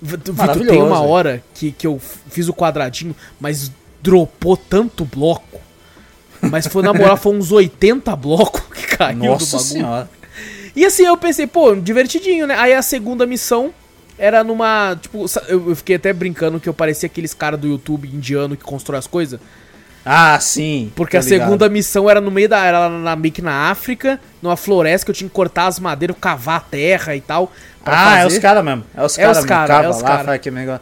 V- 0.00 0.16
Vitor, 0.16 0.66
tem 0.66 0.80
uma 0.82 1.00
hora 1.00 1.42
que, 1.54 1.72
que 1.72 1.86
eu 1.86 1.98
fiz 2.30 2.46
o 2.48 2.52
quadradinho, 2.54 3.16
mas 3.40 3.72
dropou 4.02 4.56
tanto 4.56 5.04
bloco. 5.04 5.60
Mas 6.40 6.68
foi, 6.68 6.82
na 6.84 6.92
moral, 6.94 7.16
foi 7.16 7.34
uns 7.36 7.50
80 7.50 8.14
blocos 8.14 8.62
que 8.72 8.96
caiu 8.96 9.18
do 9.18 9.24
Nossa 9.24 9.56
bagulho. 9.56 9.60
senhora. 9.72 10.10
E 10.76 10.84
assim, 10.86 11.02
eu 11.04 11.16
pensei, 11.16 11.48
pô, 11.48 11.74
divertidinho, 11.74 12.46
né? 12.46 12.54
Aí 12.56 12.72
a 12.72 12.82
segunda 12.82 13.26
missão 13.26 13.72
era 14.16 14.44
numa. 14.44 14.96
Tipo, 15.00 15.24
eu 15.48 15.74
fiquei 15.74 15.96
até 15.96 16.12
brincando 16.12 16.60
que 16.60 16.68
eu 16.68 16.74
parecia 16.74 17.08
aqueles 17.08 17.34
caras 17.34 17.58
do 17.58 17.66
YouTube 17.66 18.06
indiano 18.06 18.56
que 18.56 18.62
constrói 18.62 18.98
as 19.00 19.06
coisas. 19.08 19.40
Ah, 20.10 20.38
sim. 20.40 20.90
Porque 20.96 21.16
a 21.16 21.20
ligado. 21.20 21.38
segunda 21.40 21.68
missão 21.68 22.08
era 22.08 22.18
no 22.20 22.30
meio 22.30 22.48
da. 22.48 22.64
Era 22.64 22.88
na, 22.88 23.14
meio 23.14 23.32
que 23.32 23.42
na 23.42 23.70
África, 23.70 24.18
numa 24.40 24.56
floresta 24.56 25.04
que 25.04 25.10
eu 25.10 25.14
tinha 25.14 25.28
que 25.28 25.34
cortar 25.34 25.66
as 25.66 25.78
madeiras, 25.78 26.16
cavar 26.18 26.56
a 26.56 26.60
terra 26.60 27.14
e 27.14 27.20
tal. 27.20 27.52
Ah, 27.84 28.20
é 28.20 28.26
os 28.26 28.38
caras 28.38 28.64
mesmo. 28.64 28.84
É 28.96 29.04
os 29.04 29.18
É 29.18 29.22
caras 29.22 29.38
os 29.38 29.44
mesmo. 29.44 29.48
cara, 29.56 29.66
Cava 29.68 29.84
é 29.84 29.88
os 29.90 29.96
lá, 30.00 30.08
cara. 30.08 30.24
faz 30.24 30.28
aquele 30.36 30.56
negócio. 30.56 30.80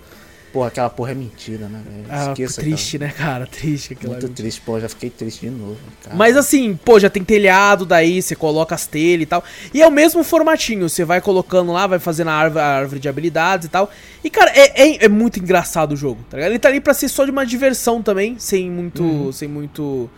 Porra, 0.57 0.69
aquela 0.69 0.89
porra 0.89 1.11
é 1.11 1.15
mentira, 1.15 1.69
né? 1.69 1.83
Ah, 2.09 2.29
Esqueça, 2.29 2.63
triste, 2.63 2.99
né, 2.99 3.13
cara? 3.15 3.45
Triste 3.47 3.93
aquilo 3.93 4.13
Muito 4.13 4.25
ali. 4.25 4.35
triste, 4.35 4.63
pô, 4.63 4.81
já 4.81 4.89
fiquei 4.89 5.11
triste 5.11 5.41
de 5.41 5.51
novo. 5.51 5.77
Cara. 6.03 6.17
Mas 6.17 6.35
assim, 6.35 6.75
pô, 6.83 6.99
já 6.99 7.11
tem 7.11 7.23
telhado 7.23 7.85
daí, 7.85 8.23
você 8.23 8.35
coloca 8.35 8.75
as 8.75 8.87
telhas 8.87 9.25
e 9.25 9.27
tal. 9.27 9.45
E 9.75 9.83
é 9.83 9.87
o 9.87 9.91
mesmo 9.91 10.25
formatinho, 10.25 10.89
você 10.89 11.05
vai 11.05 11.21
colocando 11.21 11.73
lá, 11.73 11.87
vai 11.87 11.99
fazendo 11.99 12.29
a 12.29 12.33
árvore, 12.33 12.65
a 12.65 12.69
árvore 12.69 13.01
de 13.01 13.07
habilidades 13.07 13.67
e 13.67 13.69
tal. 13.69 13.91
E, 14.25 14.31
cara, 14.31 14.51
é, 14.55 14.83
é, 14.83 15.05
é 15.05 15.09
muito 15.11 15.39
engraçado 15.39 15.93
o 15.93 15.97
jogo, 15.97 16.25
tá 16.31 16.39
ligado? 16.39 16.53
Ele 16.53 16.59
tá 16.59 16.71
ali 16.71 16.81
pra 16.81 16.95
ser 16.95 17.11
só 17.11 17.27
de 17.27 17.31
uma 17.31 17.45
diversão 17.45 18.01
também, 18.01 18.37
sem 18.39 18.71
muito. 18.71 19.31
Sem 19.35 19.49
muito. 19.49 20.09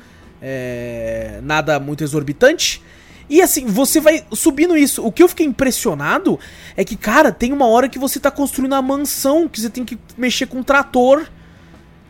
é, 0.40 1.40
nada 1.42 1.80
muito 1.80 2.04
exorbitante. 2.04 2.80
E 3.28 3.42
assim, 3.42 3.66
você 3.66 4.00
vai 4.00 4.24
subindo 4.32 4.76
isso. 4.76 5.04
O 5.04 5.12
que 5.12 5.22
eu 5.22 5.28
fiquei 5.28 5.44
impressionado 5.46 6.38
é 6.76 6.84
que, 6.84 6.96
cara, 6.96 7.30
tem 7.30 7.52
uma 7.52 7.66
hora 7.66 7.88
que 7.88 7.98
você 7.98 8.18
tá 8.18 8.30
construindo 8.30 8.72
uma 8.72 8.80
mansão, 8.82 9.46
que 9.46 9.60
você 9.60 9.68
tem 9.68 9.84
que 9.84 9.98
mexer 10.16 10.46
com 10.46 10.58
um 10.58 10.62
trator. 10.62 11.26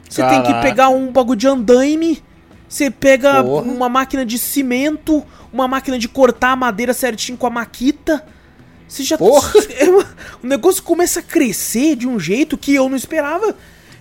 Você 0.09 0.23
tem 0.23 0.41
que 0.43 0.49
Caraca. 0.49 0.63
pegar 0.63 0.89
um 0.91 1.11
bagulho 1.13 1.39
de 1.39 1.47
andaime. 1.49 2.23
Você 2.69 2.91
pega 2.91 3.43
Porra. 3.43 3.63
uma 3.63 3.89
máquina 3.89 4.25
de 4.25 4.39
cimento, 4.39 5.25
uma 5.53 5.67
máquina 5.67 5.99
de 5.99 6.09
cortar 6.09 6.53
a 6.53 6.57
madeira 6.57 6.93
certinho 6.95 7.37
com 7.37 7.47
a 7.47 7.51
maquita. 7.51 8.25
Você 8.87 9.03
já. 9.03 9.19
Porra. 9.19 9.53
É 9.79 9.89
o 10.43 10.47
negócio 10.47 10.83
começa 10.83 11.21
a 11.21 11.23
crescer 11.23 11.97
de 11.97 12.07
um 12.07 12.19
jeito 12.19 12.57
que 12.57 12.75
eu 12.75 12.89
não 12.89 12.97
esperava. 12.97 13.55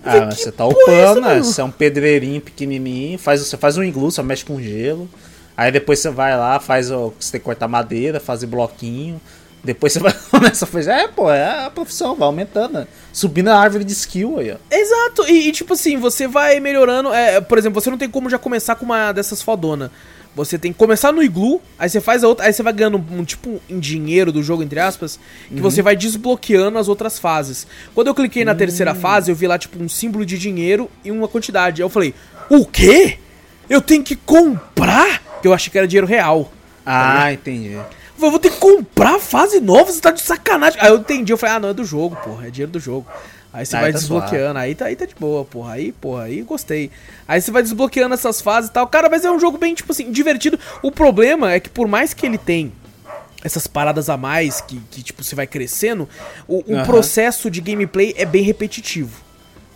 Ah, 0.03 0.11
falei, 0.11 0.25
mas 0.25 0.35
"Que 0.37 0.43
você 0.43 0.51
tá 0.51 0.63
porra 0.65 0.93
é 0.93 0.99
essa, 1.01 1.11
upando, 1.11 1.27
né? 1.27 1.33
mano?" 1.33 1.43
Você 1.45 1.61
é 1.61 1.63
um 1.63 1.71
pedreirinho 1.71 2.41
pequenininho, 2.41 3.17
faz, 3.17 3.41
você 3.41 3.57
faz 3.57 3.77
um 3.77 3.83
iglu, 3.83 4.11
você 4.11 4.21
mexe 4.21 4.45
com 4.45 4.61
gelo. 4.61 5.09
Aí 5.57 5.71
depois 5.71 5.97
você 5.97 6.11
vai 6.11 6.37
lá, 6.37 6.59
faz 6.59 6.91
o. 6.91 7.11
Você 7.19 7.31
tem 7.31 7.41
que 7.41 7.45
cortar 7.45 7.67
madeira, 7.67 8.19
fazer 8.19 8.45
bloquinho. 8.45 9.19
Depois 9.63 9.91
você 9.91 9.99
vai 9.99 10.13
começa 10.29 10.65
a 10.65 10.67
fazer. 10.67 10.91
É, 10.91 11.07
pô, 11.07 11.31
é 11.31 11.65
a 11.65 11.71
profissão, 11.71 12.15
vai 12.15 12.27
aumentando. 12.27 12.73
né? 12.79 12.87
Subindo 13.11 13.49
a 13.49 13.59
árvore 13.59 13.83
de 13.83 13.91
skill 13.91 14.37
aí, 14.37 14.51
ó. 14.51 14.57
Exato, 14.69 15.27
e, 15.27 15.47
e, 15.47 15.51
tipo 15.51 15.73
assim, 15.73 15.97
você 15.97 16.27
vai 16.27 16.59
melhorando. 16.59 17.11
é, 17.11 17.41
por 17.41 17.57
exemplo, 17.57 17.81
você 17.81 17.89
não 17.89 17.97
tem 17.97 18.07
como 18.09 18.29
já 18.29 18.37
começar 18.37 18.75
com 18.75 18.85
uma 18.85 19.11
dessas 19.11 19.41
fodona. 19.41 19.91
Você 20.35 20.59
tem 20.59 20.71
que 20.71 20.77
começar 20.77 21.11
no 21.11 21.23
iglu, 21.23 21.59
aí 21.79 21.89
você 21.89 21.99
faz 21.99 22.23
a 22.23 22.27
outra, 22.27 22.45
aí 22.45 22.53
você 22.53 22.61
vai 22.61 22.71
ganhando 22.71 23.03
um 23.11 23.23
tipo 23.23 23.59
em 23.67 23.79
dinheiro 23.79 24.31
do 24.31 24.43
jogo, 24.43 24.61
entre 24.61 24.79
aspas, 24.79 25.19
que 25.49 25.59
você 25.59 25.81
vai 25.81 25.95
desbloqueando 25.95 26.77
as 26.77 26.87
outras 26.87 27.17
fases. 27.17 27.65
Quando 27.95 28.05
eu 28.05 28.13
cliquei 28.13 28.45
na 28.45 28.53
terceira 28.53 28.93
fase, 28.93 29.31
eu 29.31 29.35
vi 29.35 29.47
lá, 29.47 29.57
tipo, 29.57 29.83
um 29.83 29.89
símbolo 29.89 30.23
de 30.23 30.37
dinheiro 30.37 30.91
e 31.03 31.09
uma 31.09 31.27
quantidade. 31.27 31.81
Aí 31.81 31.85
eu 31.85 31.89
falei, 31.89 32.13
o 32.51 32.67
quê? 32.67 33.17
Eu 33.69 33.81
tenho 33.81 34.03
que 34.03 34.15
comprar? 34.15 35.21
Que 35.41 35.47
eu 35.47 35.53
achei 35.53 35.71
que 35.71 35.77
era 35.77 35.87
dinheiro 35.87 36.07
real. 36.07 36.51
Ah, 36.85 37.31
entendi. 37.33 37.71
Eu 37.71 38.31
vou 38.31 38.39
ter 38.39 38.49
que 38.49 38.57
comprar 38.57 39.19
fase 39.19 39.59
nova, 39.59 39.91
você 39.91 40.01
tá 40.01 40.11
de 40.11 40.21
sacanagem. 40.21 40.79
Aí 40.81 40.89
eu 40.89 40.97
entendi, 40.97 41.31
eu 41.31 41.37
falei, 41.37 41.55
ah, 41.55 41.59
não, 41.59 41.69
é 41.69 41.73
do 41.73 41.85
jogo, 41.85 42.15
porra, 42.15 42.47
é 42.47 42.49
dinheiro 42.49 42.71
do 42.71 42.79
jogo. 42.79 43.05
Aí 43.53 43.65
você 43.65 43.75
Aí 43.75 43.81
vai 43.83 43.91
tá 43.91 43.97
desbloqueando, 43.99 44.59
aí 44.59 44.75
tá, 44.75 44.85
aí 44.85 44.95
tá 44.95 45.05
de 45.05 45.15
boa, 45.15 45.45
porra. 45.45 45.73
Aí, 45.73 45.91
porra, 45.91 46.23
aí 46.23 46.41
gostei. 46.41 46.91
Aí 47.27 47.41
você 47.41 47.51
vai 47.51 47.61
desbloqueando 47.61 48.13
essas 48.13 48.41
fases 48.41 48.69
e 48.69 48.73
tal. 48.73 48.87
Cara, 48.87 49.09
mas 49.09 49.25
é 49.25 49.31
um 49.31 49.39
jogo 49.39 49.57
bem, 49.57 49.73
tipo 49.73 49.91
assim, 49.91 50.11
divertido. 50.11 50.59
O 50.81 50.91
problema 50.91 51.51
é 51.51 51.59
que 51.59 51.69
por 51.69 51.87
mais 51.87 52.13
que 52.13 52.25
ele 52.25 52.37
tem 52.37 52.71
essas 53.43 53.67
paradas 53.67 54.09
a 54.09 54.17
mais, 54.17 54.61
que, 54.61 54.79
que 54.91 55.01
tipo, 55.01 55.23
você 55.23 55.35
vai 55.35 55.47
crescendo, 55.47 56.07
o, 56.47 56.59
o 56.59 56.85
processo 56.85 57.49
de 57.49 57.61
gameplay 57.61 58.13
é 58.17 58.25
bem 58.25 58.43
repetitivo. 58.43 59.26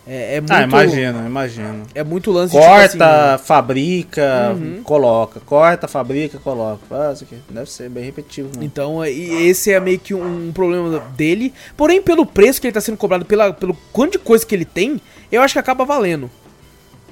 É, 0.05 0.35
é 0.35 0.41
muito... 0.41 0.51
Ah, 0.51 0.63
imagino, 0.63 1.27
imagino. 1.27 1.83
É 1.93 2.03
muito 2.03 2.31
lance 2.31 2.51
Corta, 2.51 2.85
de, 2.85 2.91
tipo 2.93 3.03
assim... 3.03 3.43
fabrica, 3.45 4.51
Uhum. 4.55 4.81
coloca. 4.83 5.39
Corta, 5.41 5.87
fabrica, 5.87 6.39
coloca. 6.39 6.81
Ah, 6.89 7.11
isso 7.13 7.23
aqui 7.23 7.37
deve 7.49 7.69
ser 7.69 7.89
bem 7.89 8.03
repetitivo. 8.03 8.49
Né? 8.57 8.65
Então, 8.65 9.03
é- 9.03 9.11
esse 9.11 9.71
é 9.71 9.79
meio 9.79 9.99
que 9.99 10.13
um, 10.13 10.51
problema 10.51 10.99
dele. 11.15 11.53
Porém, 11.77 12.01
pelo 12.01 12.25
preço 12.25 12.59
que 12.59 12.67
ele 12.67 12.73
tá 12.73 12.81
sendo 12.81 12.97
cobrado, 12.97 13.25
pela, 13.25 13.53
pelo 13.53 13.77
quanto 13.93 14.13
de 14.13 14.19
coisa 14.19 14.45
que 14.45 14.55
ele 14.55 14.65
tem, 14.65 14.99
eu 15.31 15.41
acho 15.41 15.53
que 15.53 15.59
acaba 15.59 15.85
valendo. 15.85 16.29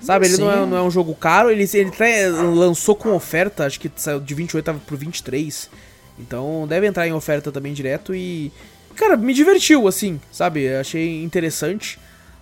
Sabe, 0.02 0.28
ele 0.28 0.38
não 0.38 0.52
é, 0.52 0.66
não 0.66 0.78
é 0.78 0.82
um 0.82 0.90
jogo 0.90 1.14
caro, 1.14 1.52
ele, 1.52 1.70
ele 1.74 1.92
lançou 2.56 2.96
com 2.96 3.14
oferta, 3.14 3.66
acho 3.66 3.80
que 3.80 3.92
saiu 3.98 4.20
de 4.20 4.34
28 4.34 4.66
tava 4.66 4.80
pro 4.80 4.96
23. 4.96 5.70
Então 6.18 6.66
deve 6.68 6.88
entrar 6.88 7.08
em 7.08 7.14
oferta 7.14 7.52
também 7.52 7.74
direto 7.74 8.16
e. 8.16 8.52
Cara, 8.96 9.16
me 9.16 9.34
divertiu, 9.34 9.88
assim, 9.88 10.20
sabe? 10.32 10.74
Achei 10.76 11.24
interessante. 11.24 12.00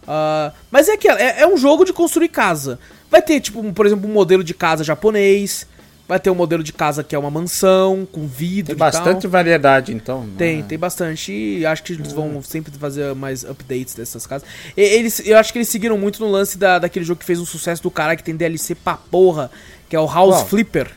Ah, 0.08 0.51
mas 0.72 0.88
é 0.88 0.93
aquela, 0.93 1.20
é, 1.20 1.41
é 1.41 1.47
um 1.47 1.58
jogo 1.58 1.84
de 1.84 1.91
construir 1.93 2.30
casa. 2.30 2.80
Vai 3.12 3.22
ter, 3.22 3.39
tipo, 3.39 3.60
um, 3.60 3.74
por 3.74 3.86
exemplo, 3.86 4.10
um 4.10 4.14
modelo 4.14 4.43
de 4.43 4.53
casa 4.53 4.84
japonês. 4.84 5.68
Vai 6.08 6.22
ter 6.22 6.30
um 6.30 6.36
modelo 6.36 6.64
de 6.64 6.72
casa 6.72 7.03
que 7.03 7.14
é 7.14 7.20
uma 7.20 7.30
mansão, 7.30 8.08
com 8.10 8.26
vidro 8.26 8.68
Tem 8.68 8.76
e 8.76 8.78
tal. 8.80 8.89
bastante 8.91 9.28
variedade, 9.28 9.93
então. 9.93 10.26
Tem, 10.38 10.60
né? 10.60 10.66
tem 10.66 10.78
bastante. 10.78 11.34
E 11.34 11.66
acho 11.66 11.84
que 11.84 11.91
eles 11.91 12.14
vão 12.14 12.41
sempre 12.41 12.72
fazer 12.80 13.14
mais 13.14 13.43
updates 13.43 13.93
dessas 13.93 14.26
casas. 14.26 14.47
E- 14.78 14.82
Eles, 14.82 15.22
eu 15.28 15.38
acho 15.38 15.51
que 15.51 15.58
eles 15.60 15.68
seguiram 15.68 15.97
muito 15.97 16.22
no 16.24 16.32
lance 16.32 16.58
da, 16.58 16.80
daquele 16.80 17.03
jogo 17.03 17.20
que 17.20 17.26
fez 17.26 17.39
um 17.41 17.45
sucesso 17.45 17.84
do 17.84 17.91
cara 17.91 18.16
que 18.16 18.24
tem 18.24 18.34
DLC 18.38 18.74
pra 18.74 18.95
porra, 18.95 19.51
que 19.89 19.97
é 19.97 19.99
o 19.99 20.05
House? 20.08 20.43
Flipper. 20.43 20.89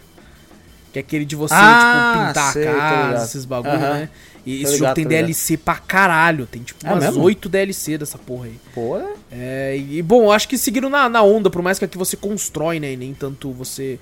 Que 0.92 1.00
é 1.00 1.02
aquele 1.02 1.24
de 1.24 1.34
você, 1.34 1.54
Ah, 1.56 2.12
tipo, 2.12 2.26
pintar 2.28 2.52
sei, 2.52 2.68
a 2.68 2.72
casa, 2.74 3.24
esses 3.24 3.44
bagulho, 3.44 3.78
né? 3.78 4.08
E 4.44 4.62
Tô 4.62 4.62
esse 4.62 4.72
jogo 4.72 4.74
ligado, 4.74 4.94
tem 4.94 5.04
tô 5.04 5.10
ligado. 5.10 5.26
DLC 5.26 5.56
pra 5.56 5.74
caralho. 5.76 6.46
Tem, 6.46 6.62
tipo, 6.62 6.86
É 6.86 6.92
umas 6.92 7.04
mesmo? 7.04 7.22
8 7.22 7.48
DLC 7.48 7.98
dessa 7.98 8.18
porra 8.18 8.46
aí. 8.46 8.54
Pô, 8.74 8.96
é. 8.96 9.12
É, 9.32 9.76
e 9.76 10.02
bom, 10.02 10.32
acho 10.32 10.48
que 10.48 10.56
seguiram 10.56 10.88
na, 10.88 11.08
na 11.08 11.22
onda, 11.22 11.50
por 11.50 11.62
mais 11.62 11.78
que 11.78 11.84
aqui 11.84 11.98
você 11.98 12.16
constrói, 12.16 12.80
né? 12.80 12.92
E 12.92 12.96
nem 12.96 13.14
tanto 13.14 13.52
você. 13.52 13.98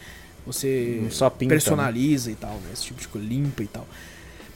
Você 0.47 1.07
Só 1.11 1.28
pinta, 1.28 1.51
personaliza 1.51 2.30
e 2.30 2.34
tal, 2.34 2.55
né? 2.55 2.70
Esse 2.72 2.84
tipo 2.84 3.01
de 3.01 3.09
coisa, 3.09 3.26
limpa 3.26 3.62
e 3.62 3.66
tal. 3.66 3.86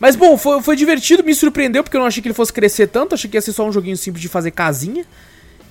Mas 0.01 0.17
bom, 0.17 0.37
foi, 0.37 0.63
foi 0.63 0.75
divertido, 0.75 1.23
me 1.23 1.35
surpreendeu, 1.35 1.85
porque 1.85 1.97
eu 1.97 2.01
não 2.01 2.07
achei 2.07 2.23
que 2.23 2.27
ele 2.27 2.35
fosse 2.35 2.53
crescer 2.53 2.89
tanto, 2.89 3.15
achei 3.15 3.31
que 3.31 3.37
ia 3.37 3.41
ser 3.41 3.53
só 3.53 3.69
um 3.69 3.71
joguinho 3.73 3.97
simples 3.97 4.23
de 4.23 4.29
fazer 4.29 4.51
casinha. 4.51 5.05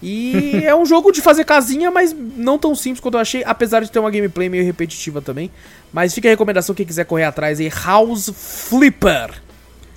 E 0.01 0.62
é 0.66 0.76
um 0.76 0.86
jogo 0.86 1.12
de 1.12 1.22
fazer 1.22 1.43
casinha, 1.43 1.89
mas 1.89 2.16
não 2.38 2.57
tão 2.57 2.76
simples 2.76 2.99
quanto 2.99 3.16
eu 3.16 3.22
achei, 3.22 3.43
apesar 3.43 3.82
de 3.82 3.91
ter 3.91 3.99
uma 3.99 4.12
gameplay 4.12 4.47
meio 4.47 4.64
repetitiva 4.64 5.22
também. 5.22 5.51
Mas 5.91 6.14
fica 6.14 6.28
a 6.28 6.32
recomendação, 6.32 6.76
quem 6.76 6.86
quiser 6.86 7.05
correr 7.05 7.24
atrás 7.24 7.59
aí, 7.59 7.70
House 7.70 8.32
Flipper. 8.36 9.41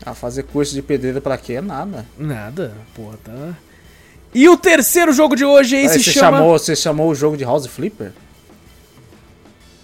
Ah, 0.07 0.15
fazer 0.15 0.43
curso 0.45 0.75
de 0.75 0.83
pedreiro 0.83 1.21
pra 1.21 1.37
quê? 1.39 1.61
Nada. 1.61 2.05
Nada, 2.19 2.73
porra, 2.95 3.17
tá. 3.25 3.55
E 4.35 4.49
o 4.49 4.57
terceiro 4.57 5.13
jogo 5.13 5.35
de 5.37 5.45
hoje 5.45 5.77
aí 5.77 5.83
Aí 5.83 5.89
se 5.89 6.03
você, 6.05 6.13
chama. 6.13 6.39
chamou, 6.39 6.59
você 6.59 6.77
chamou 6.77 7.09
o 7.11 7.15
jogo 7.15 7.37
de 7.37 7.45
House 7.45 7.67
Flipper? 7.67 8.13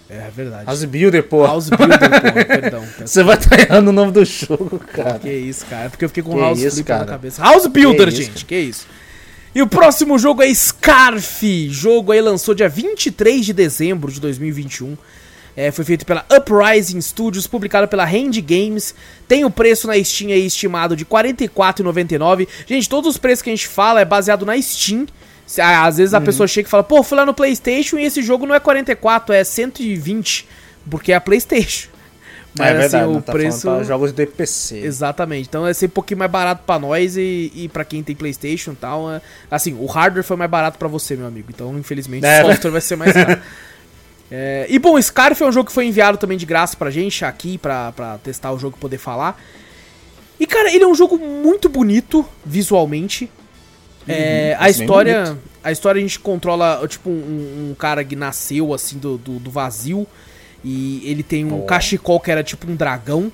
É 0.09 0.29
verdade. 0.35 0.65
House 0.65 0.83
Builder, 0.83 1.23
pô. 1.23 1.45
House 1.45 1.69
Builder, 1.69 1.97
porra, 1.97 2.45
perdão. 2.45 2.83
Você 2.99 3.23
vai 3.23 3.37
estar 3.37 3.57
errando 3.59 3.91
o 3.91 3.93
nome 3.93 4.11
do 4.11 4.25
jogo, 4.25 4.77
cara. 4.93 5.17
Que 5.17 5.31
isso, 5.31 5.65
cara. 5.67 5.89
Porque 5.89 6.03
eu 6.03 6.09
fiquei 6.09 6.21
com 6.21 6.33
Que 6.33 6.39
House 6.39 6.59
isso, 6.59 6.75
Flipper 6.75 6.93
na 6.95 6.99
cara. 7.05 7.11
cabeça. 7.13 7.41
House 7.41 7.65
Builder, 7.67 8.07
Que 8.09 8.13
isso, 8.13 8.21
gente. 8.23 8.45
Que 8.45 8.59
isso. 8.59 8.87
E 9.55 9.61
o 9.61 9.67
próximo 9.67 10.19
jogo 10.19 10.41
é 10.43 10.53
Scarf. 10.53 11.69
Jogo 11.69 12.11
aí 12.11 12.19
lançou 12.21 12.53
dia 12.53 12.67
23 12.67 13.45
de 13.45 13.53
dezembro 13.53 14.11
de 14.11 14.19
2021. 14.19 14.97
É, 15.55 15.69
foi 15.71 15.83
feito 15.83 16.05
pela 16.05 16.25
Uprising 16.35 17.01
Studios, 17.01 17.45
publicado 17.45 17.87
pela 17.87 18.05
Hand 18.05 18.39
Games. 18.41 18.95
Tem 19.27 19.43
o 19.43 19.49
preço 19.51 19.85
na 19.87 20.01
Steam 20.03 20.31
aí 20.31 20.45
estimado 20.45 20.95
de 20.95 21.03
R$ 21.03 21.09
44,99. 21.09 22.47
Gente, 22.65 22.87
todos 22.89 23.09
os 23.11 23.17
preços 23.17 23.41
que 23.41 23.49
a 23.49 23.53
gente 23.53 23.67
fala 23.67 24.01
é 24.01 24.05
baseado 24.05 24.45
na 24.45 24.59
Steam. 24.61 25.05
Às 25.59 25.97
vezes 25.97 26.13
a 26.13 26.19
Uhum. 26.19 26.23
pessoa 26.25 26.47
chega 26.47 26.67
e 26.67 26.71
fala, 26.71 26.83
pô, 26.83 27.03
fui 27.03 27.17
lá 27.17 27.25
no 27.25 27.33
PlayStation 27.33 27.97
e 27.97 28.05
esse 28.05 28.21
jogo 28.21 28.45
não 28.45 28.55
é 28.55 28.59
44, 28.59 29.33
é 29.35 29.43
120, 29.43 30.47
porque 30.89 31.11
é 31.11 31.15
a 31.15 31.21
PlayStation. 31.21 31.89
Mas 32.57 32.67
é 32.67 32.73
verdade, 32.77 33.03
assim, 33.05 33.17
o 33.17 33.21
tá 33.21 33.31
preço. 33.31 33.61
pra 33.61 33.83
jogos 33.83 34.11
de 34.11 34.25
PC. 34.25 34.77
Exatamente. 34.79 35.47
Então 35.47 35.61
vai 35.63 35.73
ser 35.73 35.85
um 35.85 35.89
pouquinho 35.89 36.17
mais 36.19 36.29
barato 36.31 36.63
pra 36.65 36.77
nós 36.79 37.15
e, 37.15 37.49
e 37.55 37.69
para 37.71 37.85
quem 37.85 38.03
tem 38.03 38.13
PlayStation 38.15 38.71
e 38.71 38.75
tal. 38.75 39.09
é- 39.11 39.21
Assim, 39.49 39.73
o 39.79 39.85
hardware 39.85 40.23
foi 40.23 40.35
mais 40.35 40.51
barato 40.51 40.77
pra 40.77 40.87
você, 40.89 41.15
meu 41.15 41.27
amigo. 41.27 41.47
Então, 41.49 41.77
infelizmente, 41.77 42.25
É, 42.25 42.43
o 42.43 42.47
software 42.47 42.71
vai 42.71 42.81
ser 42.81 42.95
mais 42.97 43.13
caro. 43.13 43.39
É, 44.31 44.65
e 44.69 44.79
bom, 44.79 44.99
Scarf 45.01 45.41
é 45.43 45.45
um 45.45 45.51
jogo 45.51 45.67
que 45.67 45.73
foi 45.73 45.85
enviado 45.85 46.17
também 46.17 46.37
de 46.37 46.45
graça 46.45 46.77
pra 46.77 46.89
gente 46.89 47.25
aqui, 47.25 47.57
pra, 47.57 47.91
pra 47.91 48.17
testar 48.19 48.51
o 48.53 48.57
jogo 48.57 48.77
e 48.77 48.79
poder 48.79 48.97
falar. 48.97 49.37
E 50.39 50.47
cara, 50.47 50.73
ele 50.73 50.83
é 50.83 50.87
um 50.87 50.95
jogo 50.95 51.17
muito 51.17 51.67
bonito 51.67 52.25
visualmente. 52.45 53.29
É, 54.07 54.53
a 54.55 54.59
parece 54.59 54.79
bem 54.79 54.85
história. 54.85 55.37
A 55.63 55.71
história 55.71 55.99
a 55.99 56.01
gente 56.01 56.19
controla, 56.19 56.83
tipo, 56.87 57.09
um, 57.09 57.69
um 57.71 57.75
cara 57.77 58.03
que 58.03 58.15
nasceu 58.15 58.73
assim 58.73 58.97
do, 58.97 59.17
do, 59.17 59.37
do 59.37 59.51
vazio. 59.51 60.07
E 60.63 61.01
ele 61.05 61.23
tem 61.23 61.45
um 61.45 61.61
Oh. 61.61 61.65
cachecol 61.65 62.19
que 62.19 62.31
era 62.31 62.43
tipo 62.43 62.71
um 62.71 62.75
dragão. 62.75 63.31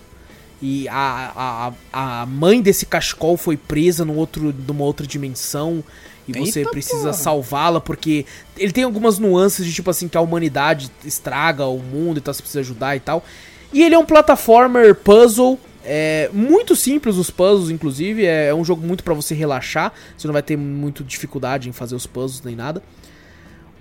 E 0.61 0.87
a, 0.89 1.71
a, 1.93 2.21
a 2.21 2.25
mãe 2.25 2.61
desse 2.61 2.85
cachecol 2.85 3.37
foi 3.37 3.55
presa 3.55 4.03
num 4.03 4.17
outro, 4.17 4.53
numa 4.67 4.83
outra 4.83 5.05
dimensão. 5.05 5.83
E 6.27 6.33
você 6.33 6.59
Eita 6.59 6.71
precisa 6.71 6.99
porra. 6.99 7.13
salvá-la, 7.13 7.79
porque 7.79 8.25
ele 8.57 8.71
tem 8.71 8.83
algumas 8.83 9.17
nuances 9.17 9.65
de 9.65 9.73
tipo 9.73 9.89
assim, 9.89 10.07
que 10.07 10.17
a 10.17 10.21
humanidade 10.21 10.91
estraga 11.05 11.65
o 11.65 11.79
mundo, 11.79 12.17
então 12.17 12.33
você 12.33 12.41
precisa 12.41 12.59
ajudar 12.59 12.95
e 12.95 12.99
tal. 12.99 13.23
E 13.71 13.83
ele 13.83 13.95
é 13.95 13.97
um 13.97 14.05
plataformer 14.05 14.95
puzzle. 14.95 15.59
É 15.83 16.29
muito 16.33 16.75
simples 16.75 17.15
os 17.15 17.29
puzzles, 17.29 17.69
inclusive. 17.69 18.25
É, 18.25 18.47
é 18.47 18.55
um 18.55 18.63
jogo 18.63 18.85
muito 18.85 19.03
pra 19.03 19.13
você 19.13 19.33
relaxar. 19.33 19.93
Você 20.17 20.27
não 20.27 20.33
vai 20.33 20.43
ter 20.43 20.57
muito 20.57 21.03
dificuldade 21.03 21.69
em 21.69 21.71
fazer 21.71 21.95
os 21.95 22.05
puzzles 22.05 22.43
nem 22.43 22.55
nada. 22.55 22.83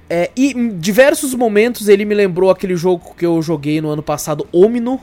É, 0.09 0.31
e 0.37 0.53
em 0.53 0.79
diversos 0.79 1.35
momentos 1.35 1.89
ele 1.89 2.05
me 2.05 2.15
lembrou 2.15 2.49
aquele 2.49 2.77
jogo 2.77 3.13
que 3.19 3.27
eu 3.27 3.43
joguei 3.43 3.81
no 3.81 3.89
ano 3.89 4.03
passado, 4.05 4.47
Omino, 4.53 5.01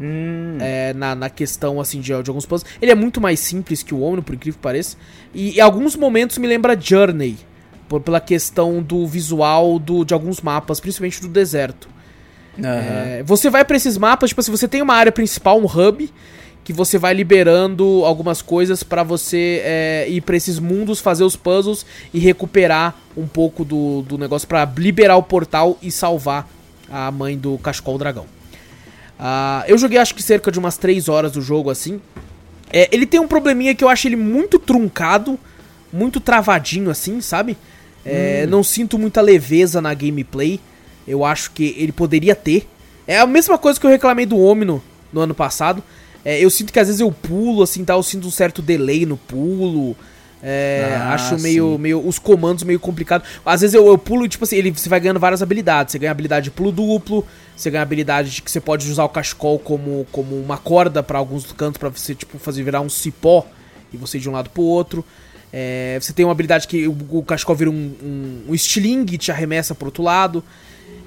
Hum, 0.00 0.58
é, 0.60 0.92
na, 0.92 1.14
na 1.14 1.30
questão 1.30 1.80
assim 1.80 2.00
de, 2.00 2.06
de 2.22 2.30
alguns 2.30 2.44
puzzles. 2.44 2.70
Ele 2.80 2.92
é 2.92 2.94
muito 2.94 3.20
mais 3.20 3.40
simples 3.40 3.82
que 3.82 3.94
o 3.94 4.00
Omino, 4.00 4.22
por 4.22 4.34
incrível 4.34 4.58
que 4.58 4.62
pareça. 4.62 4.96
E 5.34 5.56
em 5.56 5.60
alguns 5.60 5.96
momentos 5.96 6.38
me 6.38 6.46
lembra 6.46 6.78
Journey, 6.78 7.36
por, 7.88 8.00
pela 8.00 8.20
questão 8.20 8.82
do 8.82 9.06
visual 9.06 9.78
do, 9.78 10.04
de 10.04 10.12
alguns 10.12 10.40
mapas, 10.40 10.80
principalmente 10.80 11.20
do 11.20 11.28
deserto. 11.28 11.88
aham. 12.58 12.66
É, 12.66 13.22
você 13.24 13.48
vai 13.48 13.64
pra 13.64 13.76
esses 13.76 13.96
mapas, 13.96 14.30
tipo 14.30 14.40
assim, 14.40 14.50
você 14.50 14.68
tem 14.68 14.82
uma 14.82 14.94
área 14.94 15.12
principal, 15.12 15.58
um 15.58 15.66
hub, 15.66 16.12
que 16.62 16.72
você 16.72 16.98
vai 16.98 17.14
liberando 17.14 18.02
algumas 18.04 18.42
coisas 18.42 18.82
pra 18.82 19.04
você 19.04 19.62
é, 19.64 20.06
ir 20.08 20.20
pra 20.20 20.36
esses 20.36 20.58
mundos, 20.58 20.98
fazer 20.98 21.22
os 21.22 21.36
puzzles 21.36 21.86
e 22.12 22.18
recuperar 22.18 22.94
um 23.16 23.26
pouco 23.26 23.64
do, 23.64 24.02
do 24.02 24.18
negócio 24.18 24.48
pra 24.48 24.64
liberar 24.76 25.16
o 25.16 25.22
portal 25.22 25.78
e 25.80 25.92
salvar 25.92 26.48
a 26.90 27.10
mãe 27.10 27.38
do 27.38 27.56
cachecol 27.58 27.96
dragão. 27.98 28.26
Ah, 29.18 29.64
eu 29.66 29.78
joguei 29.78 29.98
acho 29.98 30.14
que 30.14 30.22
cerca 30.22 30.50
de 30.50 30.58
umas 30.58 30.76
3 30.76 31.08
horas 31.08 31.32
do 31.32 31.40
jogo 31.40 31.70
assim. 31.70 32.00
É, 32.70 32.88
ele 32.92 33.06
tem 33.06 33.20
um 33.20 33.28
probleminha 33.28 33.74
que 33.74 33.82
eu 33.82 33.88
acho 33.88 34.06
ele 34.08 34.16
muito 34.16 34.58
truncado, 34.58 35.38
muito 35.92 36.20
travadinho 36.20 36.90
assim, 36.90 37.20
sabe? 37.20 37.56
É, 38.04 38.46
Não 38.46 38.62
sinto 38.62 38.98
muita 38.98 39.20
leveza 39.20 39.80
na 39.80 39.92
gameplay. 39.94 40.60
Eu 41.06 41.24
acho 41.24 41.50
que 41.52 41.74
ele 41.78 41.92
poderia 41.92 42.34
ter. 42.34 42.68
É 43.06 43.18
a 43.18 43.26
mesma 43.26 43.56
coisa 43.56 43.78
que 43.78 43.86
eu 43.86 43.90
reclamei 43.90 44.26
do 44.26 44.38
Omino 44.38 44.82
no 45.12 45.20
ano 45.20 45.34
passado. 45.34 45.82
É, 46.24 46.44
eu 46.44 46.50
sinto 46.50 46.72
que 46.72 46.78
às 46.80 46.88
vezes 46.88 47.00
eu 47.00 47.10
pulo, 47.10 47.62
assim, 47.62 47.84
tá? 47.84 47.94
Eu 47.94 48.02
sinto 48.02 48.26
um 48.26 48.30
certo 48.30 48.60
delay 48.60 49.06
no 49.06 49.16
pulo. 49.16 49.96
É, 50.48 50.94
Ah, 50.96 51.14
acho 51.14 51.36
meio, 51.40 51.72
sim. 51.72 51.78
meio. 51.78 52.06
Os 52.06 52.20
comandos 52.20 52.62
meio 52.62 52.78
complicados. 52.78 53.26
Às 53.44 53.62
vezes 53.62 53.74
eu, 53.74 53.84
eu 53.88 53.98
pulo, 53.98 54.28
tipo 54.28 54.44
assim, 54.44 54.54
ele, 54.54 54.70
você 54.70 54.88
vai 54.88 55.00
ganhando 55.00 55.18
várias 55.18 55.42
habilidades. 55.42 55.90
Você 55.90 55.98
ganha 55.98 56.12
habilidade 56.12 56.44
de 56.44 56.50
pulo 56.52 56.70
duplo. 56.70 57.26
Você 57.56 57.68
ganha 57.68 57.82
habilidade 57.82 58.30
de 58.30 58.42
que 58.42 58.50
você 58.50 58.60
pode 58.60 58.88
usar 58.88 59.02
o 59.04 59.08
cachecol 59.08 59.58
como, 59.58 60.06
como 60.12 60.36
uma 60.40 60.56
corda 60.56 61.02
pra 61.02 61.18
alguns 61.18 61.50
cantos 61.50 61.78
pra 61.78 61.88
você, 61.88 62.14
tipo, 62.14 62.38
fazer 62.38 62.62
virar 62.62 62.80
um 62.80 62.88
cipó 62.88 63.44
e 63.92 63.96
você 63.96 64.18
ir 64.18 64.20
de 64.20 64.28
um 64.28 64.32
lado 64.32 64.48
pro 64.50 64.62
outro. 64.62 65.04
É, 65.52 65.98
você 66.00 66.12
tem 66.12 66.24
uma 66.24 66.32
habilidade 66.32 66.68
que 66.68 66.86
o, 66.86 66.96
o 67.10 67.22
cachecol 67.24 67.56
vira 67.56 67.70
um, 67.70 67.74
um, 68.02 68.42
um 68.50 68.54
estilingue 68.54 69.14
e 69.14 69.18
te 69.18 69.32
arremessa 69.32 69.74
pro 69.74 69.86
outro 69.86 70.04
lado. 70.04 70.44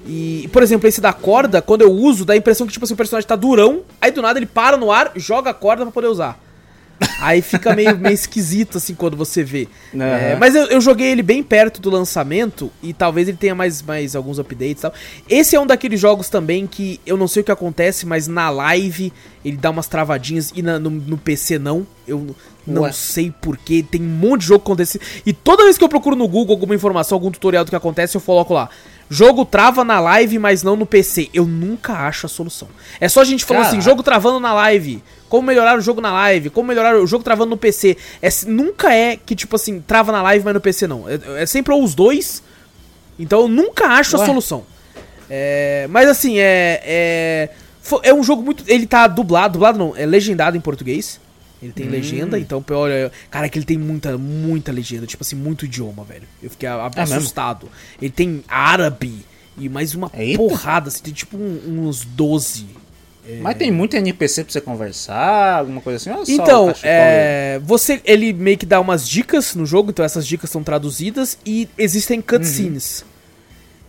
E, 0.06 0.48
por 0.52 0.62
exemplo, 0.62 0.86
esse 0.88 1.00
da 1.00 1.12
corda, 1.12 1.62
quando 1.62 1.82
eu 1.82 1.92
uso, 1.92 2.24
dá 2.24 2.32
a 2.34 2.36
impressão 2.36 2.66
que 2.66 2.72
tipo 2.72 2.84
assim, 2.84 2.94
o 2.94 2.96
personagem 2.96 3.26
tá 3.28 3.36
durão, 3.36 3.82
aí 4.00 4.10
do 4.10 4.20
nada 4.20 4.38
ele 4.38 4.46
para 4.46 4.76
no 4.76 4.90
ar, 4.90 5.12
joga 5.16 5.50
a 5.50 5.54
corda 5.54 5.84
pra 5.84 5.92
poder 5.92 6.08
usar. 6.08 6.38
Aí 7.20 7.40
fica 7.42 7.74
meio, 7.74 7.96
meio 7.98 8.14
esquisito, 8.14 8.78
assim, 8.78 8.94
quando 8.94 9.16
você 9.16 9.42
vê. 9.42 9.68
Aham. 9.94 10.02
É, 10.04 10.36
mas 10.36 10.54
eu, 10.54 10.64
eu 10.66 10.80
joguei 10.80 11.08
ele 11.08 11.22
bem 11.22 11.42
perto 11.42 11.80
do 11.80 11.88
lançamento 11.90 12.70
e 12.82 12.92
talvez 12.92 13.28
ele 13.28 13.36
tenha 13.36 13.54
mais, 13.54 13.80
mais 13.82 14.14
alguns 14.14 14.38
updates 14.38 14.78
e 14.78 14.82
tal. 14.82 14.92
Esse 15.28 15.56
é 15.56 15.60
um 15.60 15.66
daqueles 15.66 15.98
jogos 16.00 16.28
também 16.28 16.66
que 16.66 17.00
eu 17.06 17.16
não 17.16 17.26
sei 17.28 17.40
o 17.42 17.44
que 17.44 17.52
acontece, 17.52 18.06
mas 18.06 18.26
na 18.28 18.50
live 18.50 19.12
ele 19.44 19.56
dá 19.56 19.70
umas 19.70 19.86
travadinhas 19.86 20.52
e 20.54 20.62
na- 20.62 20.78
no, 20.78 20.90
no 20.90 21.16
PC 21.16 21.58
não. 21.58 21.86
Eu 22.06 22.34
não 22.66 22.82
Ué. 22.82 22.92
sei 22.92 23.32
porquê. 23.40 23.82
Tem 23.88 24.00
um 24.02 24.04
monte 24.04 24.42
de 24.42 24.48
jogo 24.48 24.60
que 24.64 24.70
acontece. 24.70 25.00
E 25.24 25.32
toda 25.32 25.64
vez 25.64 25.78
que 25.78 25.84
eu 25.84 25.88
procuro 25.88 26.16
no 26.16 26.28
Google 26.28 26.54
alguma 26.56 26.74
informação, 26.74 27.16
algum 27.16 27.30
tutorial 27.30 27.64
do 27.64 27.70
que 27.70 27.76
acontece, 27.76 28.16
eu 28.16 28.20
coloco 28.20 28.52
lá. 28.52 28.68
Jogo 29.12 29.44
trava 29.44 29.82
na 29.82 29.98
live, 29.98 30.38
mas 30.38 30.62
não 30.62 30.76
no 30.76 30.86
PC. 30.86 31.30
Eu 31.34 31.44
nunca 31.44 31.94
acho 32.06 32.26
a 32.26 32.28
solução. 32.28 32.68
É 33.00 33.08
só 33.08 33.22
a 33.22 33.24
gente 33.24 33.44
falando 33.44 33.64
assim, 33.64 33.80
jogo 33.80 34.04
travando 34.04 34.38
na 34.38 34.54
live. 34.54 35.02
Como 35.28 35.44
melhorar 35.44 35.76
o 35.76 35.80
jogo 35.80 36.00
na 36.00 36.12
live? 36.12 36.48
Como 36.48 36.68
melhorar 36.68 36.96
o 36.96 37.06
jogo 37.08 37.24
travando 37.24 37.50
no 37.50 37.56
PC? 37.56 37.96
É, 38.22 38.28
nunca 38.46 38.94
é 38.94 39.16
que, 39.16 39.34
tipo 39.34 39.56
assim, 39.56 39.80
trava 39.80 40.12
na 40.12 40.22
live, 40.22 40.44
mas 40.44 40.54
no 40.54 40.60
PC 40.60 40.86
não. 40.86 41.08
É, 41.08 41.42
é 41.42 41.46
sempre 41.46 41.74
ou 41.74 41.82
os 41.82 41.92
dois. 41.92 42.40
Então 43.18 43.40
eu 43.40 43.48
nunca 43.48 43.88
acho 43.88 44.16
a 44.16 44.20
Ué. 44.20 44.26
solução. 44.26 44.64
É, 45.28 45.88
mas 45.90 46.08
assim, 46.08 46.38
é, 46.38 46.80
é. 46.84 47.48
É 48.04 48.14
um 48.14 48.22
jogo 48.22 48.42
muito. 48.42 48.62
Ele 48.68 48.86
tá 48.86 49.08
dublado, 49.08 49.54
dublado 49.54 49.76
não, 49.76 49.96
é 49.96 50.06
legendado 50.06 50.56
em 50.56 50.60
português. 50.60 51.20
Ele 51.62 51.72
tem 51.72 51.88
legenda, 51.88 52.38
então, 52.38 52.64
olha, 52.70 53.12
cara, 53.30 53.48
que 53.48 53.58
ele 53.58 53.66
tem 53.66 53.76
muita, 53.76 54.16
muita 54.16 54.72
legenda, 54.72 55.06
tipo 55.06 55.22
assim, 55.22 55.36
muito 55.36 55.66
idioma, 55.66 56.04
velho. 56.04 56.22
Eu 56.42 56.48
fiquei 56.48 56.66
a- 56.68 56.90
É 56.96 57.00
assustado. 57.02 57.68
ele 58.00 58.10
tem 58.10 58.42
árabe 58.48 59.26
e 59.58 59.68
mais 59.68 59.94
uma 59.94 60.10
Eita. 60.14 60.38
porrada, 60.38 60.88
assim, 60.88 61.02
tem 61.02 61.12
tipo 61.12 61.36
um- 61.36 61.86
uns 61.86 62.04
12. 62.04 62.66
Mas 63.42 63.56
tem 63.58 63.70
muito 63.70 63.94
NPC 63.94 64.42
pra 64.42 64.52
você 64.52 64.60
conversar, 64.60 65.58
alguma 65.58 65.80
coisa 65.82 65.96
assim? 66.10 66.32
Então, 66.32 66.68
cachecol 66.68 66.90
é, 66.90 67.60
você, 67.62 68.00
ele 68.04 68.32
meio 68.32 68.56
que 68.58 68.66
dá 68.66 68.80
umas 68.80 69.06
dicas 69.06 69.54
no 69.54 69.64
jogo, 69.66 69.90
então 69.90 70.04
essas 70.04 70.26
dicas 70.26 70.48
são 70.50 70.64
traduzidas 70.64 71.36
e 71.46 71.68
existem 71.78 72.20
cutscenes. 72.22 73.04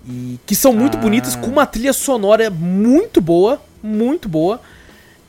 E, 0.07 0.39
que 0.45 0.55
são 0.55 0.73
muito 0.73 0.97
Ah. 0.97 1.01
bonitas, 1.01 1.35
com 1.35 1.47
uma 1.47 1.65
trilha 1.65 1.93
sonora 1.93 2.49
muito 2.49 3.21
boa, 3.21 3.61
muito 3.81 4.27
boa. 4.27 4.59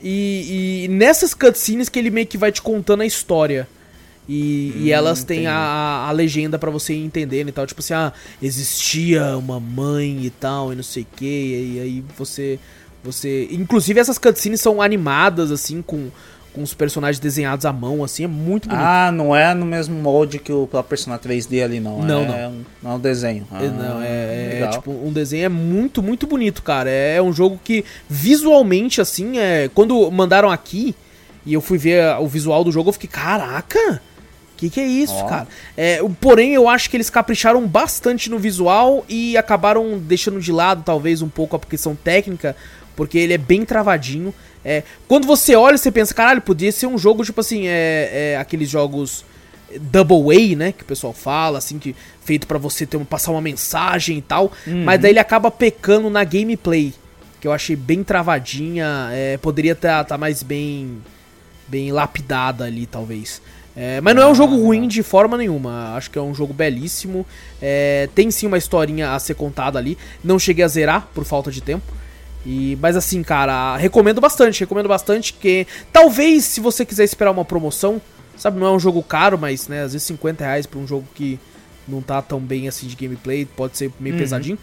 E, 0.03 0.83
e 0.83 0.87
nessas 0.89 1.33
cutscenes 1.33 1.87
que 1.87 1.97
ele 1.97 2.09
meio 2.09 2.27
que 2.27 2.37
vai 2.37 2.51
te 2.51 2.61
contando 2.61 3.01
a 3.01 3.05
história. 3.05 3.67
E, 4.27 4.73
e 4.75 4.89
Hum, 4.89 4.93
elas 4.93 5.23
têm 5.23 5.47
a, 5.47 6.05
a 6.07 6.11
legenda 6.11 6.59
pra 6.59 6.69
você 6.69 6.93
ir 6.93 7.05
entendendo 7.05 7.49
e 7.49 7.51
tal. 7.51 7.65
Tipo 7.65 7.79
assim, 7.79 7.93
ah, 7.93 8.11
existia 8.41 9.37
uma 9.37 9.59
mãe 9.59 10.25
e 10.25 10.29
tal, 10.29 10.73
e 10.73 10.75
não 10.75 10.83
sei 10.83 11.03
o 11.03 11.07
que. 11.15 11.25
E 11.75 11.79
aí 11.79 12.03
você. 12.17 12.59
Você. 13.03 13.49
Inclusive 13.51 13.99
essas 13.99 14.17
cutscenes 14.17 14.61
são 14.61 14.81
animadas, 14.81 15.51
assim, 15.51 15.81
com, 15.81 16.09
com 16.53 16.61
os 16.61 16.73
personagens 16.73 17.19
desenhados 17.19 17.65
à 17.65 17.73
mão, 17.73 18.03
assim, 18.03 18.23
é 18.23 18.27
muito 18.27 18.69
bonito. 18.69 18.85
Ah, 18.85 19.11
não 19.11 19.35
é 19.35 19.53
no 19.53 19.65
mesmo 19.65 19.95
molde 19.95 20.37
que 20.39 20.51
o 20.53 20.67
próprio 20.67 20.89
personagem 20.89 21.23
3D 21.23 21.63
ali, 21.63 21.79
não. 21.79 22.01
Não, 22.01 22.21
é, 22.21 22.47
Um, 22.47 22.63
não 22.81 22.91
é 22.91 22.93
um 22.95 22.99
desenho. 22.99 23.47
É, 23.51 23.67
não, 23.67 24.01
é, 24.01 24.07
é, 24.07 24.49
legal. 24.53 24.71
tipo 24.71 24.91
um 24.91 25.11
desenho 25.11 25.45
é 25.45 25.49
muito, 25.49 26.01
muito 26.03 26.27
bonito, 26.27 26.61
cara. 26.61 26.89
É 26.89 27.21
um 27.21 27.33
jogo 27.33 27.59
que 27.63 27.83
visualmente, 28.07 29.01
assim, 29.01 29.37
é. 29.39 29.69
Quando 29.73 30.09
mandaram 30.11 30.49
aqui 30.51 30.95
e 31.45 31.53
eu 31.53 31.61
fui 31.61 31.77
ver 31.77 32.17
o 32.19 32.27
visual 32.27 32.63
do 32.63 32.71
jogo, 32.71 32.89
eu 32.89 32.93
fiquei, 32.93 33.09
caraca! 33.09 34.01
Que 34.55 34.69
que 34.69 34.79
é 34.79 34.85
isso, 34.85 35.15
Ó. 35.15 35.25
cara? 35.25 35.47
É, 35.75 35.99
porém, 36.21 36.53
eu 36.53 36.69
acho 36.69 36.89
que 36.89 36.95
eles 36.95 37.09
capricharam 37.09 37.67
bastante 37.67 38.29
no 38.29 38.37
visual 38.37 39.03
e 39.09 39.35
acabaram 39.35 39.97
deixando 39.97 40.39
de 40.39 40.51
lado, 40.51 40.83
talvez, 40.85 41.21
um 41.21 41.27
pouco 41.27 41.55
a 41.55 41.59
questão 41.59 41.95
técnica, 41.95 42.55
porque 42.95 43.17
ele 43.17 43.33
é 43.33 43.37
bem 43.37 43.65
travadinho. 43.65 44.33
É, 44.65 44.83
quando 45.07 45.25
você 45.27 45.55
olha, 45.55 45.77
você 45.77 45.91
pensa, 45.91 46.13
caralho, 46.13 46.41
podia 46.41 46.71
ser 46.71 46.87
um 46.87 46.97
jogo, 46.97 47.23
tipo 47.23 47.41
assim, 47.41 47.67
é, 47.67 48.33
é 48.33 48.37
aqueles 48.37 48.69
jogos 48.69 49.25
double 49.79 50.53
A, 50.53 50.55
né, 50.55 50.71
que 50.71 50.83
o 50.83 50.85
pessoal 50.85 51.13
fala, 51.13 51.57
assim, 51.57 51.79
que 51.79 51.95
feito 52.23 52.47
pra 52.47 52.57
você 52.57 52.85
ter 52.85 52.97
um, 52.97 53.03
passar 53.03 53.31
uma 53.31 53.41
mensagem 53.41 54.19
e 54.19 54.21
tal, 54.21 54.51
mas 54.85 55.01
daí 55.01 55.11
ele 55.11 55.19
acaba 55.19 55.49
pecando 55.49 56.09
na 56.09 56.23
gameplay, 56.23 56.93
que 57.41 57.47
eu 57.47 57.51
achei 57.51 57.75
bem 57.75 58.03
travadinha, 58.03 59.09
é, 59.11 59.37
poderia 59.37 59.73
estar 59.73 60.03
tá 60.03 60.17
mais 60.17 60.43
bem 60.43 61.01
bem 61.67 61.91
lapidada 61.91 62.65
ali, 62.65 62.85
talvez. 62.85 63.41
É, 63.75 63.99
mas 64.01 64.15
não 64.15 64.21
é 64.21 64.27
um 64.27 64.35
jogo 64.35 64.55
ruim 64.55 64.87
de 64.87 65.01
forma 65.01 65.35
nenhuma. 65.37 65.95
Acho 65.95 66.11
que 66.11 66.17
é 66.17 66.21
um 66.21 66.33
jogo 66.33 66.53
belíssimo. 66.53 67.25
É, 67.61 68.07
tem 68.13 68.29
sim 68.29 68.45
uma 68.45 68.57
historinha 68.57 69.13
a 69.13 69.19
ser 69.19 69.33
contada 69.33 69.79
ali. 69.79 69.97
Não 70.23 70.37
cheguei 70.37 70.63
a 70.63 70.67
zerar 70.67 71.07
por 71.13 71.25
falta 71.25 71.51
de 71.51 71.61
tempo. 71.61 71.83
E, 72.45 72.77
mas 72.81 72.95
assim, 72.95 73.23
cara, 73.23 73.77
recomendo 73.77 74.19
bastante. 74.19 74.59
Recomendo 74.59 74.87
bastante 74.89 75.33
que 75.33 75.65
talvez 75.91 76.43
se 76.45 76.59
você 76.59 76.85
quiser 76.85 77.03
esperar 77.03 77.31
uma 77.31 77.45
promoção, 77.45 78.01
sabe, 78.37 78.59
não 78.59 78.67
é 78.67 78.71
um 78.71 78.79
jogo 78.79 79.01
caro, 79.01 79.37
mas 79.37 79.67
né, 79.67 79.83
às 79.83 79.93
vezes 79.93 80.05
50 80.07 80.43
reais 80.43 80.65
pra 80.65 80.79
um 80.79 80.87
jogo 80.87 81.07
que 81.13 81.39
não 81.87 82.01
tá 82.01 82.21
tão 82.21 82.39
bem 82.39 82.67
assim 82.67 82.87
de 82.87 82.95
gameplay, 82.95 83.45
pode 83.45 83.77
ser 83.77 83.91
meio 83.99 84.17
pesadinho. 84.17 84.57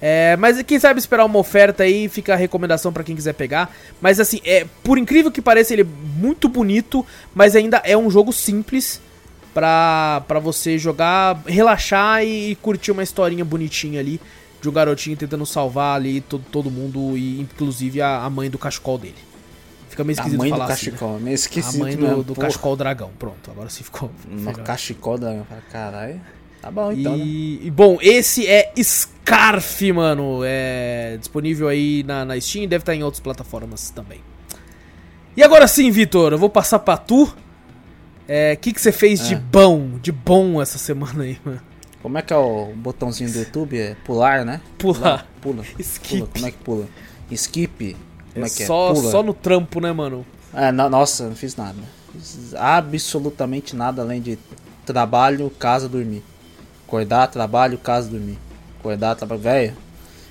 É, 0.00 0.36
mas 0.36 0.62
quem 0.62 0.78
sabe 0.78 1.00
esperar 1.00 1.24
uma 1.24 1.38
oferta 1.38 1.82
aí, 1.82 2.08
fica 2.08 2.34
a 2.34 2.36
recomendação 2.36 2.92
pra 2.92 3.02
quem 3.02 3.16
quiser 3.16 3.34
pegar. 3.34 3.74
Mas 4.00 4.20
assim, 4.20 4.40
é, 4.44 4.64
por 4.82 4.96
incrível 4.96 5.30
que 5.30 5.42
pareça, 5.42 5.72
ele 5.72 5.82
é 5.82 5.86
muito 6.16 6.48
bonito, 6.48 7.04
mas 7.34 7.56
ainda 7.56 7.82
é 7.84 7.96
um 7.96 8.08
jogo 8.10 8.32
simples 8.32 9.00
pra, 9.52 10.22
pra 10.28 10.38
você 10.38 10.78
jogar, 10.78 11.42
relaxar 11.46 12.24
e, 12.24 12.56
curtir 12.62 12.92
uma 12.92 13.02
historinha 13.02 13.44
bonitinha 13.44 13.98
ali. 13.98 14.20
De 14.60 14.68
um 14.68 14.72
garotinho 14.72 15.16
tentando 15.16 15.46
salvar 15.46 15.96
ali 15.96 16.20
todo, 16.20 16.44
todo 16.50 16.70
mundo, 16.70 17.16
e 17.16 17.40
inclusive 17.40 18.00
a, 18.00 18.24
a 18.24 18.30
mãe 18.30 18.50
do 18.50 18.58
cachecol 18.58 18.98
dele. 18.98 19.14
Fica 19.88 20.04
meio 20.04 20.18
A 20.18 20.20
esquisito 20.20 20.38
mãe 20.38 20.50
do 20.50 20.56
falar 20.56 20.64
assim, 20.72 20.86
né? 20.86 20.92
cachecol, 20.92 21.20
meio 21.20 21.30
A 21.30 21.34
esquisito 21.34 21.78
mãe 21.80 21.96
do, 21.96 22.02
mesmo, 22.02 22.22
do 22.22 22.34
cachecol 22.34 22.76
dragão. 22.76 23.10
Pronto, 23.18 23.50
agora 23.50 23.70
sim 23.70 23.84
ficou. 23.84 24.10
No 24.28 24.52
cachecol 24.52 25.18
da... 25.18 25.42
Caralho. 25.70 26.20
Tá 26.60 26.70
bom, 26.70 26.92
então, 26.92 27.16
né? 27.16 27.24
E, 27.24 27.66
e, 27.66 27.70
bom, 27.70 27.98
esse 28.00 28.46
é 28.46 28.72
Scarf, 28.76 29.92
mano. 29.92 30.40
É 30.44 31.16
disponível 31.18 31.68
aí 31.68 32.02
na, 32.02 32.24
na 32.24 32.40
Steam 32.40 32.64
e 32.64 32.66
deve 32.66 32.82
estar 32.82 32.94
em 32.94 33.02
outras 33.02 33.20
plataformas 33.20 33.90
também. 33.90 34.20
E 35.36 35.42
agora 35.42 35.68
sim, 35.68 35.90
Vitor, 35.90 36.32
eu 36.32 36.38
vou 36.38 36.50
passar 36.50 36.80
pra 36.80 36.96
tu. 36.96 37.24
O 37.24 37.34
é, 38.26 38.56
que 38.56 38.72
que 38.72 38.80
você 38.80 38.92
fez 38.92 39.26
de 39.26 39.34
É. 39.34 39.38
bom, 39.38 39.98
de 40.02 40.10
bom 40.10 40.60
essa 40.60 40.78
semana 40.78 41.22
aí, 41.22 41.38
mano? 41.44 41.62
Como 42.02 42.16
é 42.16 42.22
que 42.22 42.32
é 42.32 42.36
o 42.36 42.72
botãozinho 42.76 43.30
do 43.32 43.38
YouTube? 43.38 43.78
É 43.78 43.96
pular, 44.04 44.44
né? 44.44 44.60
Pular. 44.78 45.26
Pula. 45.40 45.64
Skip. 45.78 46.18
Pula. 46.18 46.28
Como 46.32 46.46
é 46.46 46.50
que 46.50 46.58
pula? 46.58 46.86
Skip. 47.30 47.96
Como 48.34 48.46
é, 48.46 48.48
que 48.48 48.62
é? 48.62 48.66
só, 48.66 48.94
Pula. 48.94 49.10
só 49.10 49.22
no 49.22 49.34
trampo, 49.34 49.80
né, 49.80 49.92
mano? 49.92 50.24
É, 50.54 50.70
no- 50.70 50.88
nossa, 50.88 51.28
não 51.28 51.34
fiz 51.34 51.56
nada. 51.56 51.76
Fiz 52.12 52.54
absolutamente 52.54 53.74
nada 53.74 54.02
além 54.02 54.20
de 54.20 54.38
trabalho, 54.86 55.50
casa, 55.58 55.88
dormir. 55.88 56.22
Acordar, 56.86 57.26
trabalho, 57.26 57.76
casa, 57.78 58.08
dormir. 58.08 58.38
Acordar, 58.78 59.14
trabalho. 59.16 59.40
Velho. 59.40 59.76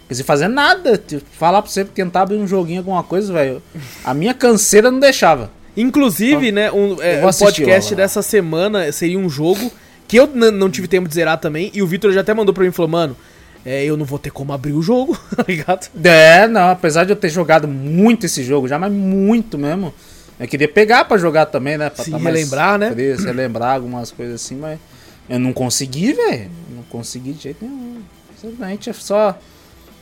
Quer 0.07 0.23
fazer 0.23 0.47
nada. 0.47 0.97
Tipo, 0.97 1.23
Falar 1.31 1.61
pra 1.61 1.69
você 1.69 1.83
tentar 1.83 2.21
abrir 2.21 2.37
um 2.37 2.47
joguinho, 2.47 2.79
alguma 2.79 3.03
coisa, 3.03 3.31
velho. 3.31 3.61
A 4.03 4.13
minha 4.13 4.33
canseira 4.33 4.89
não 4.89 4.99
deixava. 4.99 5.51
Inclusive, 5.75 6.51
né, 6.51 6.71
um, 6.71 6.99
é, 7.01 7.21
assistir, 7.21 7.61
podcast 7.63 7.93
ó. 7.93 7.97
dessa 7.97 8.21
semana 8.23 8.91
seria 8.91 9.19
um 9.19 9.29
jogo 9.29 9.71
que 10.07 10.17
eu 10.17 10.27
não 10.27 10.69
tive 10.69 10.87
tempo 10.87 11.07
de 11.07 11.15
zerar 11.15 11.37
também. 11.39 11.69
E 11.73 11.81
o 11.81 11.87
Vitor 11.87 12.11
já 12.11 12.21
até 12.21 12.33
mandou 12.33 12.53
pra 12.53 12.63
mim 12.63 12.69
e 12.69 12.73
falou, 12.73 12.89
mano, 12.89 13.17
é, 13.65 13.83
eu 13.83 13.97
não 13.97 14.05
vou 14.05 14.17
ter 14.17 14.31
como 14.31 14.53
abrir 14.53 14.73
o 14.73 14.81
jogo, 14.81 15.19
tá 15.35 15.43
ligado? 15.47 15.89
É, 16.03 16.47
não, 16.47 16.69
apesar 16.69 17.03
de 17.03 17.11
eu 17.11 17.15
ter 17.15 17.29
jogado 17.29 17.67
muito 17.67 18.25
esse 18.25 18.43
jogo 18.43 18.67
já, 18.67 18.79
mas 18.79 18.91
muito 18.91 19.57
mesmo. 19.57 19.93
Eu 20.39 20.47
queria 20.47 20.67
pegar 20.67 21.05
pra 21.05 21.17
jogar 21.17 21.47
também, 21.47 21.77
né? 21.77 21.89
Pra 21.89 22.05
Sim, 22.05 22.11
tá 22.11 22.17
relembrar, 22.17 22.77
né? 22.77 22.91
fresco, 22.91 23.25
relembrar 23.25 23.75
algumas 23.75 24.11
coisas 24.11 24.35
assim, 24.35 24.55
mas 24.55 24.79
eu 25.27 25.39
não 25.39 25.51
consegui, 25.51 26.13
velho. 26.13 26.49
Não 26.75 26.83
consegui 26.83 27.33
de 27.33 27.43
jeito 27.43 27.65
nenhum. 27.65 28.01
Simplesmente 28.39 28.89
é 28.89 28.93
só 28.93 29.37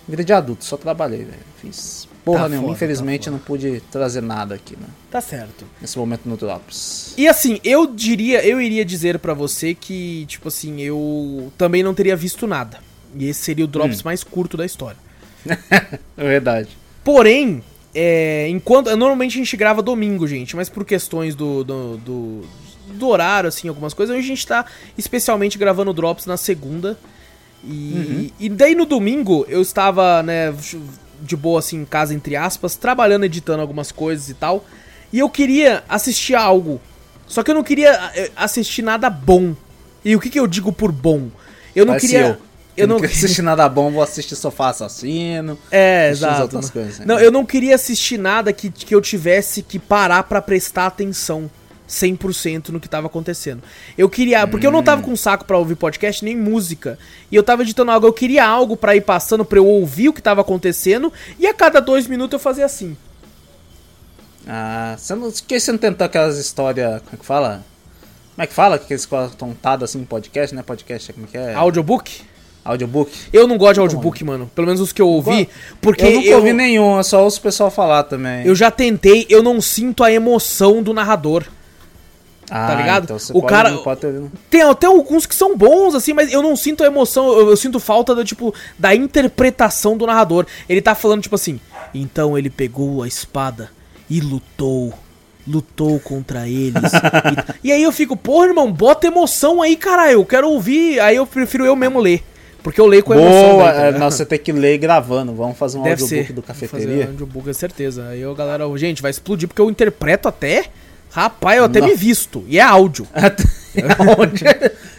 vida 0.07 0.23
de 0.23 0.33
adulto, 0.33 0.65
só 0.65 0.75
trabalhei, 0.77 1.23
velho. 1.23 1.39
Fiz 1.61 2.07
porra 2.25 2.39
Tá 2.43 2.49
nenhuma. 2.49 2.67
foda, 2.69 2.75
Infelizmente 2.77 3.23
tá 3.25 3.29
eu 3.29 3.31
não 3.33 3.39
pude 3.39 3.81
trazer 3.91 4.21
nada 4.21 4.55
aqui, 4.55 4.75
né? 4.75 4.87
Tá 5.09 5.21
certo. 5.21 5.63
Nesse 5.79 5.97
momento 5.97 6.27
no 6.27 6.35
Drops. 6.35 7.13
E 7.17 7.27
assim, 7.27 7.59
eu 7.63 7.87
diria, 7.87 8.45
eu 8.45 8.59
iria 8.59 8.83
dizer 8.83 9.19
pra 9.19 9.33
você 9.33 9.73
que, 9.73 10.25
tipo 10.27 10.47
assim, 10.49 10.81
eu 10.81 11.53
também 11.57 11.83
não 11.83 11.93
teria 11.93 12.15
visto 12.15 12.45
nada. 12.47 12.79
E 13.15 13.29
esse 13.29 13.41
seria 13.41 13.63
o 13.63 13.67
Drops 13.67 14.03
mais 14.03 14.23
curto 14.23 14.57
da 14.57 14.65
história. 14.65 14.97
É 16.17 16.23
verdade. 16.23 16.69
Porém, 17.03 17.63
é, 17.93 18.47
enquanto. 18.49 18.93
Normalmente 18.95 19.33
a 19.35 19.37
gente 19.37 19.55
grava 19.55 19.81
domingo, 19.81 20.27
gente, 20.27 20.55
mas 20.55 20.67
por 20.69 20.83
questões 20.83 21.35
do, 21.35 21.63
do, 21.63 21.97
do, 21.97 22.41
do 22.93 23.07
horário, 23.07 23.47
assim, 23.47 23.67
algumas 23.67 23.93
coisas, 23.93 24.15
hoje 24.15 24.25
a 24.25 24.27
gente 24.27 24.47
tá 24.47 24.65
especialmente 24.97 25.57
gravando 25.57 25.93
Drops 25.93 26.25
na 26.25 26.35
segunda. 26.35 26.97
E, 27.63 28.33
e 28.39 28.49
daí 28.49 28.75
no 28.75 28.85
domingo 28.85 29.45
eu 29.47 29.61
estava, 29.61 30.21
né, 30.23 30.53
de 31.21 31.35
boa, 31.35 31.59
assim, 31.59 31.81
em 31.81 31.85
casa, 31.85 32.13
entre 32.13 32.35
aspas, 32.35 32.75
trabalhando, 32.75 33.25
editando 33.25 33.61
algumas 33.61 33.91
coisas 33.91 34.29
e 34.29 34.33
tal. 34.33 34.65
E 35.11 35.19
eu 35.19 35.29
queria 35.29 35.83
assistir 35.87 36.35
algo. 36.35 36.81
Só 37.27 37.43
que 37.43 37.51
eu 37.51 37.55
não 37.55 37.63
queria 37.63 37.91
eh, 38.15 38.31
assistir 38.35 38.81
nada 38.81 39.09
bom. 39.09 39.55
E 40.03 40.15
o 40.15 40.19
que, 40.19 40.29
que 40.29 40.39
eu 40.39 40.47
digo 40.47 40.71
por 40.71 40.91
bom? 40.91 41.29
Eu 41.75 41.85
não 41.85 41.93
Parece 41.93 42.07
queria. 42.07 42.27
Eu, 42.27 42.37
Eu 42.77 42.87
não 42.87 42.99
queria 42.99 43.15
assistir 43.15 43.41
nada 43.43 43.67
bom, 43.67 43.91
vou 43.91 44.03
assistir 44.03 44.35
Sofá 44.35 44.69
Assassino. 44.69 45.57
É, 45.71 46.09
exato. 46.09 46.41
outras 46.43 46.69
coisas, 46.69 46.99
né? 46.99 47.05
Não, 47.05 47.19
eu 47.19 47.31
não 47.31 47.45
queria 47.45 47.75
assistir 47.75 48.17
nada 48.17 48.51
que, 48.53 48.69
que 48.69 48.93
eu 48.93 49.01
tivesse 49.01 49.63
que 49.63 49.79
parar 49.79 50.23
pra 50.23 50.41
prestar 50.41 50.87
atenção 50.87 51.49
100% 51.87 52.69
no 52.69 52.79
que 52.79 52.89
tava 52.89 53.07
acontecendo. 53.07 53.61
Eu 53.97 54.09
queria, 54.09 54.45
porque 54.47 54.65
eu 54.65 54.71
não 54.71 54.83
tava 54.83 55.01
com 55.01 55.15
saco 55.15 55.45
pra 55.45 55.57
ouvir 55.57 55.75
podcast 55.75 56.23
nem 56.23 56.35
música. 56.35 56.97
E 57.31 57.35
eu 57.35 57.43
tava 57.43 57.63
editando 57.63 57.91
algo, 57.91 58.07
eu 58.07 58.13
queria 58.13 58.45
algo 58.45 58.75
pra 58.75 58.95
ir 58.95 59.01
passando 59.01 59.45
pra 59.45 59.59
eu 59.59 59.65
ouvir 59.65 60.09
o 60.09 60.13
que 60.13 60.21
tava 60.21 60.41
acontecendo 60.41 61.11
e 61.39 61.47
a 61.47 61.53
cada 61.53 61.79
dois 61.79 62.07
minutos 62.07 62.33
eu 62.33 62.39
fazia 62.39 62.65
assim. 62.65 62.97
Ah, 64.47 64.95
você 64.97 65.15
não, 65.15 65.31
que 65.31 65.59
você 65.59 65.71
não 65.71 65.79
tentou 65.79 66.05
aquelas 66.05 66.37
histórias, 66.37 67.01
como 67.01 67.13
é 67.13 67.17
que 67.17 67.25
fala? 67.25 67.65
Como 68.35 68.43
é 68.43 68.47
que 68.47 68.53
fala? 68.53 68.77
Que 68.77 68.93
eles 68.93 69.05
contados 69.05 69.89
assim 69.89 69.99
em 70.01 70.05
podcast, 70.05 70.55
né? 70.55 70.61
Podcast, 70.61 71.13
como 71.13 71.25
é 71.25 71.29
que 71.29 71.37
é? 71.37 71.53
Audiobook? 71.53 72.21
Audiobook. 72.65 73.11
Eu 73.31 73.47
não 73.47 73.57
gosto 73.57 73.75
de 73.75 73.79
audiobook, 73.81 74.23
mano. 74.23 74.49
Pelo 74.53 74.67
menos 74.67 74.81
os 74.81 74.91
que 74.91 75.01
eu 75.01 75.07
ouvi, 75.07 75.47
porque 75.79 76.03
eu 76.03 76.11
nunca 76.11 76.27
eu, 76.27 76.37
ouvi 76.37 76.51
nenhum, 76.51 76.97
eu 76.97 77.03
só 77.03 77.23
ouço 77.23 77.39
o 77.39 77.41
pessoal 77.41 77.69
falar 77.69 78.03
também. 78.03 78.45
eu 78.45 78.55
já 78.55 78.71
tentei, 78.71 79.25
eu 79.29 79.43
não 79.43 79.61
sinto 79.61 80.03
a 80.03 80.11
emoção 80.11 80.81
do 80.81 80.93
narrador. 80.93 81.45
Ah, 82.49 82.67
tá 82.67 82.75
ligado? 82.75 83.03
Então 83.03 83.17
O 83.33 83.41
cara-. 83.41 83.73
Tem 84.49 84.61
até 84.61 84.87
alguns 84.87 85.25
que 85.25 85.35
são 85.35 85.57
bons, 85.57 85.95
assim, 85.95 86.13
mas 86.13 86.31
eu 86.31 86.41
não 86.41 86.55
sinto 86.55 86.83
a 86.83 86.87
emoção, 86.87 87.27
eu, 87.37 87.49
eu 87.49 87.57
sinto 87.57 87.79
falta 87.79 88.13
do, 88.13 88.23
tipo, 88.23 88.53
da 88.77 88.93
interpretação 88.93 89.97
do 89.97 90.05
narrador. 90.05 90.45
Ele 90.67 90.81
tá 90.81 90.93
falando, 90.95 91.21
tipo 91.21 91.35
assim, 91.35 91.59
então 91.93 92.37
ele 92.37 92.49
pegou 92.49 93.03
a 93.03 93.07
espada 93.07 93.69
e 94.09 94.19
lutou 94.19 94.93
lutou 95.47 95.99
contra 95.99 96.47
eles. 96.47 96.91
e, 97.63 97.67
e 97.67 97.71
aí 97.71 97.83
eu 97.83 97.91
fico, 97.91 98.17
porra, 98.17 98.47
irmão, 98.47 98.71
bota 98.71 99.05
emoção 99.05 99.61
aí, 99.61 99.75
caralho. 99.75 100.13
Eu 100.13 100.25
quero 100.25 100.49
ouvir. 100.49 100.99
Aí 100.99 101.15
eu 101.15 101.27
prefiro 101.27 101.63
eu 101.65 101.75
mesmo 101.75 101.99
ler. 101.99 102.23
Porque 102.63 102.81
eu 102.81 102.87
leio 102.87 103.03
com 103.03 103.13
emoção. 103.13 103.51
Boa, 103.51 103.71
daí, 103.71 103.91
tá 103.91 103.97
é, 103.97 103.99
não, 103.99 104.09
você 104.09 104.25
tem 104.25 104.39
que 104.39 104.51
ler 104.51 104.79
gravando. 104.79 105.35
Vamos 105.35 105.55
fazer 105.55 105.77
um 105.77 105.83
Deve 105.83 106.01
audiobook 106.01 106.27
ser. 106.27 106.33
do 106.33 106.41
Vou 106.41 106.55
Fazer 106.55 106.67
cafeteria. 106.67 107.05
um 107.05 107.09
audiobook, 107.09 107.47
é 107.47 107.53
certeza. 107.53 108.07
Aí 108.07 108.21
eu, 108.21 108.33
galera, 108.33 108.63
gente, 108.75 109.03
vai 109.03 109.11
explodir 109.11 109.47
porque 109.47 109.61
eu 109.61 109.69
interpreto 109.69 110.27
até. 110.27 110.65
Rapaz, 111.15 111.57
eu 111.59 111.63
até 111.63 111.79
Não. 111.79 111.87
me 111.87 111.95
visto. 111.95 112.43
E 112.45 112.59
é 112.59 112.61
áudio. 112.61 113.07
Onde 114.19 114.43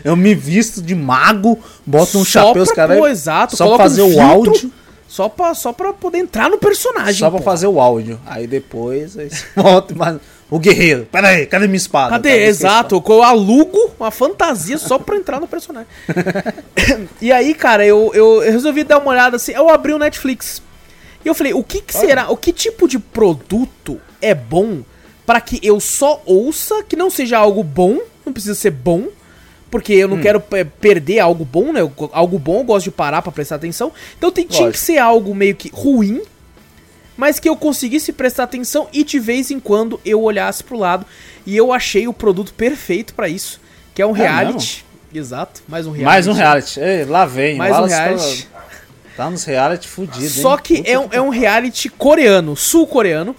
eu 0.03 0.17
me 0.17 0.35
visto 0.35 0.81
de 0.81 0.95
mago, 0.95 1.59
boto 1.85 2.19
um 2.19 2.25
Só 2.25 2.47
chapéu, 2.47 2.63
os 2.63 2.69
pra 2.69 2.77
caras. 2.77 2.99
pôr, 2.99 3.11
exato, 3.11 3.55
Só 3.55 3.69
pra 3.69 3.85
fazer 3.85 4.01
um 4.01 4.17
o 4.17 4.21
áudio. 4.23 4.73
Só 5.07 5.29
pra, 5.29 5.53
só 5.53 5.75
pra 5.75 5.93
poder 5.93 6.17
entrar 6.17 6.49
no 6.49 6.57
personagem. 6.57 7.17
Só 7.21 7.29
pra 7.29 7.39
pô. 7.39 7.45
fazer 7.45 7.67
o 7.67 7.79
áudio. 7.79 8.19
Aí 8.25 8.47
depois, 8.47 9.19
aí 9.19 9.29
volta, 9.55 9.95
mas. 9.95 10.17
O 10.51 10.59
guerreiro. 10.59 11.07
Pera 11.13 11.29
aí, 11.29 11.45
cadê 11.45 11.67
minha 11.67 11.77
espada? 11.77 12.13
Cadê? 12.13 12.31
Cadê 12.31 12.45
Exato, 12.45 13.03
eu 13.07 13.23
alugo 13.23 13.91
uma 14.01 14.11
fantasia 14.11 14.79
só 14.79 14.99
pra 14.99 15.17
entrar 15.17 15.39
no 15.39 15.47
personagem. 15.47 15.89
e 17.21 17.31
aí, 17.31 17.53
cara, 17.53 17.85
eu, 17.85 18.11
eu 18.15 18.43
eu 18.43 18.53
resolvi 18.53 18.85
dar 18.85 18.99
uma 18.99 19.11
olhada 19.11 19.37
assim. 19.37 19.53
Eu 19.53 19.69
abri 19.69 19.93
o 19.93 19.99
Netflix. 19.99 20.63
E 21.23 21.29
eu 21.29 21.35
falei, 21.35 21.53
o 21.53 21.63
que, 21.63 21.83
que 21.83 21.93
será? 21.93 22.31
O 22.31 22.37
que 22.39 22.53
tipo 22.55 22.89
de 22.89 22.99
produto 22.99 24.01
é 24.23 24.35
bom 24.35 24.83
pra 25.27 25.41
que 25.41 25.59
eu 25.63 25.81
só 25.81 26.23
ouça, 26.25 26.83
que 26.85 26.95
não 26.97 27.11
seja 27.11 27.37
algo 27.39 27.63
bom, 27.63 27.99
não 28.25 28.33
precisa 28.33 28.55
ser 28.55 28.71
bom, 28.71 29.09
porque 29.71 29.93
eu 29.93 30.07
Hum. 30.07 30.13
não 30.17 30.23
quero 30.23 30.43
é, 30.53 30.63
perder 30.65 31.19
algo 31.19 31.45
bom, 31.45 31.73
né? 31.73 31.81
Algo 32.13 32.39
bom 32.39 32.61
eu 32.61 32.65
gosto 32.65 32.85
de 32.85 32.91
parar 32.93 33.21
pra 33.21 33.33
prestar 33.33 33.57
atenção. 33.57 33.93
Então 34.17 34.31
tem, 34.31 34.47
tinha 34.47 34.71
que 34.71 34.79
ser 34.79 34.99
algo 34.99 35.35
meio 35.35 35.57
que 35.57 35.71
ruim, 35.75 36.23
mas 37.17 37.39
que 37.41 37.49
eu 37.49 37.57
conseguisse 37.57 38.13
prestar 38.13 38.45
atenção 38.45 38.89
e 38.93 39.03
de 39.03 39.19
vez 39.19 39.51
em 39.51 39.59
quando 39.59 40.01
eu 40.05 40.23
olhasse 40.23 40.63
pro 40.63 40.79
lado. 40.79 41.05
E 41.45 41.57
eu 41.57 41.73
achei 41.73 42.07
o 42.07 42.13
produto 42.13 42.53
perfeito 42.55 43.15
pra 43.15 43.29
isso, 43.29 43.61
que 43.95 44.01
é 44.03 44.07
um 44.07 44.15
É 44.17 44.21
reality. 44.21 44.85
Exato, 45.15 45.63
mais 45.67 45.87
um 45.87 45.91
reality. 45.93 46.05
Mais 46.05 46.27
um 46.29 46.33
reality. 46.33 46.79
Ei, 46.81 47.05
lá 47.05 47.25
vem. 47.25 47.57
Mais 47.57 47.71
um 47.73 47.75
Wallace 47.75 47.95
tá- 47.95 48.05
reality. 48.05 48.49
Tá, 49.17 49.31
nos 49.31 49.45
reality 49.45 49.89
fudido, 49.89 50.29
Só 50.29 50.55
hein? 50.57 50.61
que 50.63 50.83
é 50.85 50.99
um, 50.99 51.09
é 51.11 51.21
um 51.23 51.31
reality 51.31 51.89
coreano, 51.89 52.55
sul-coreano. 52.55 53.35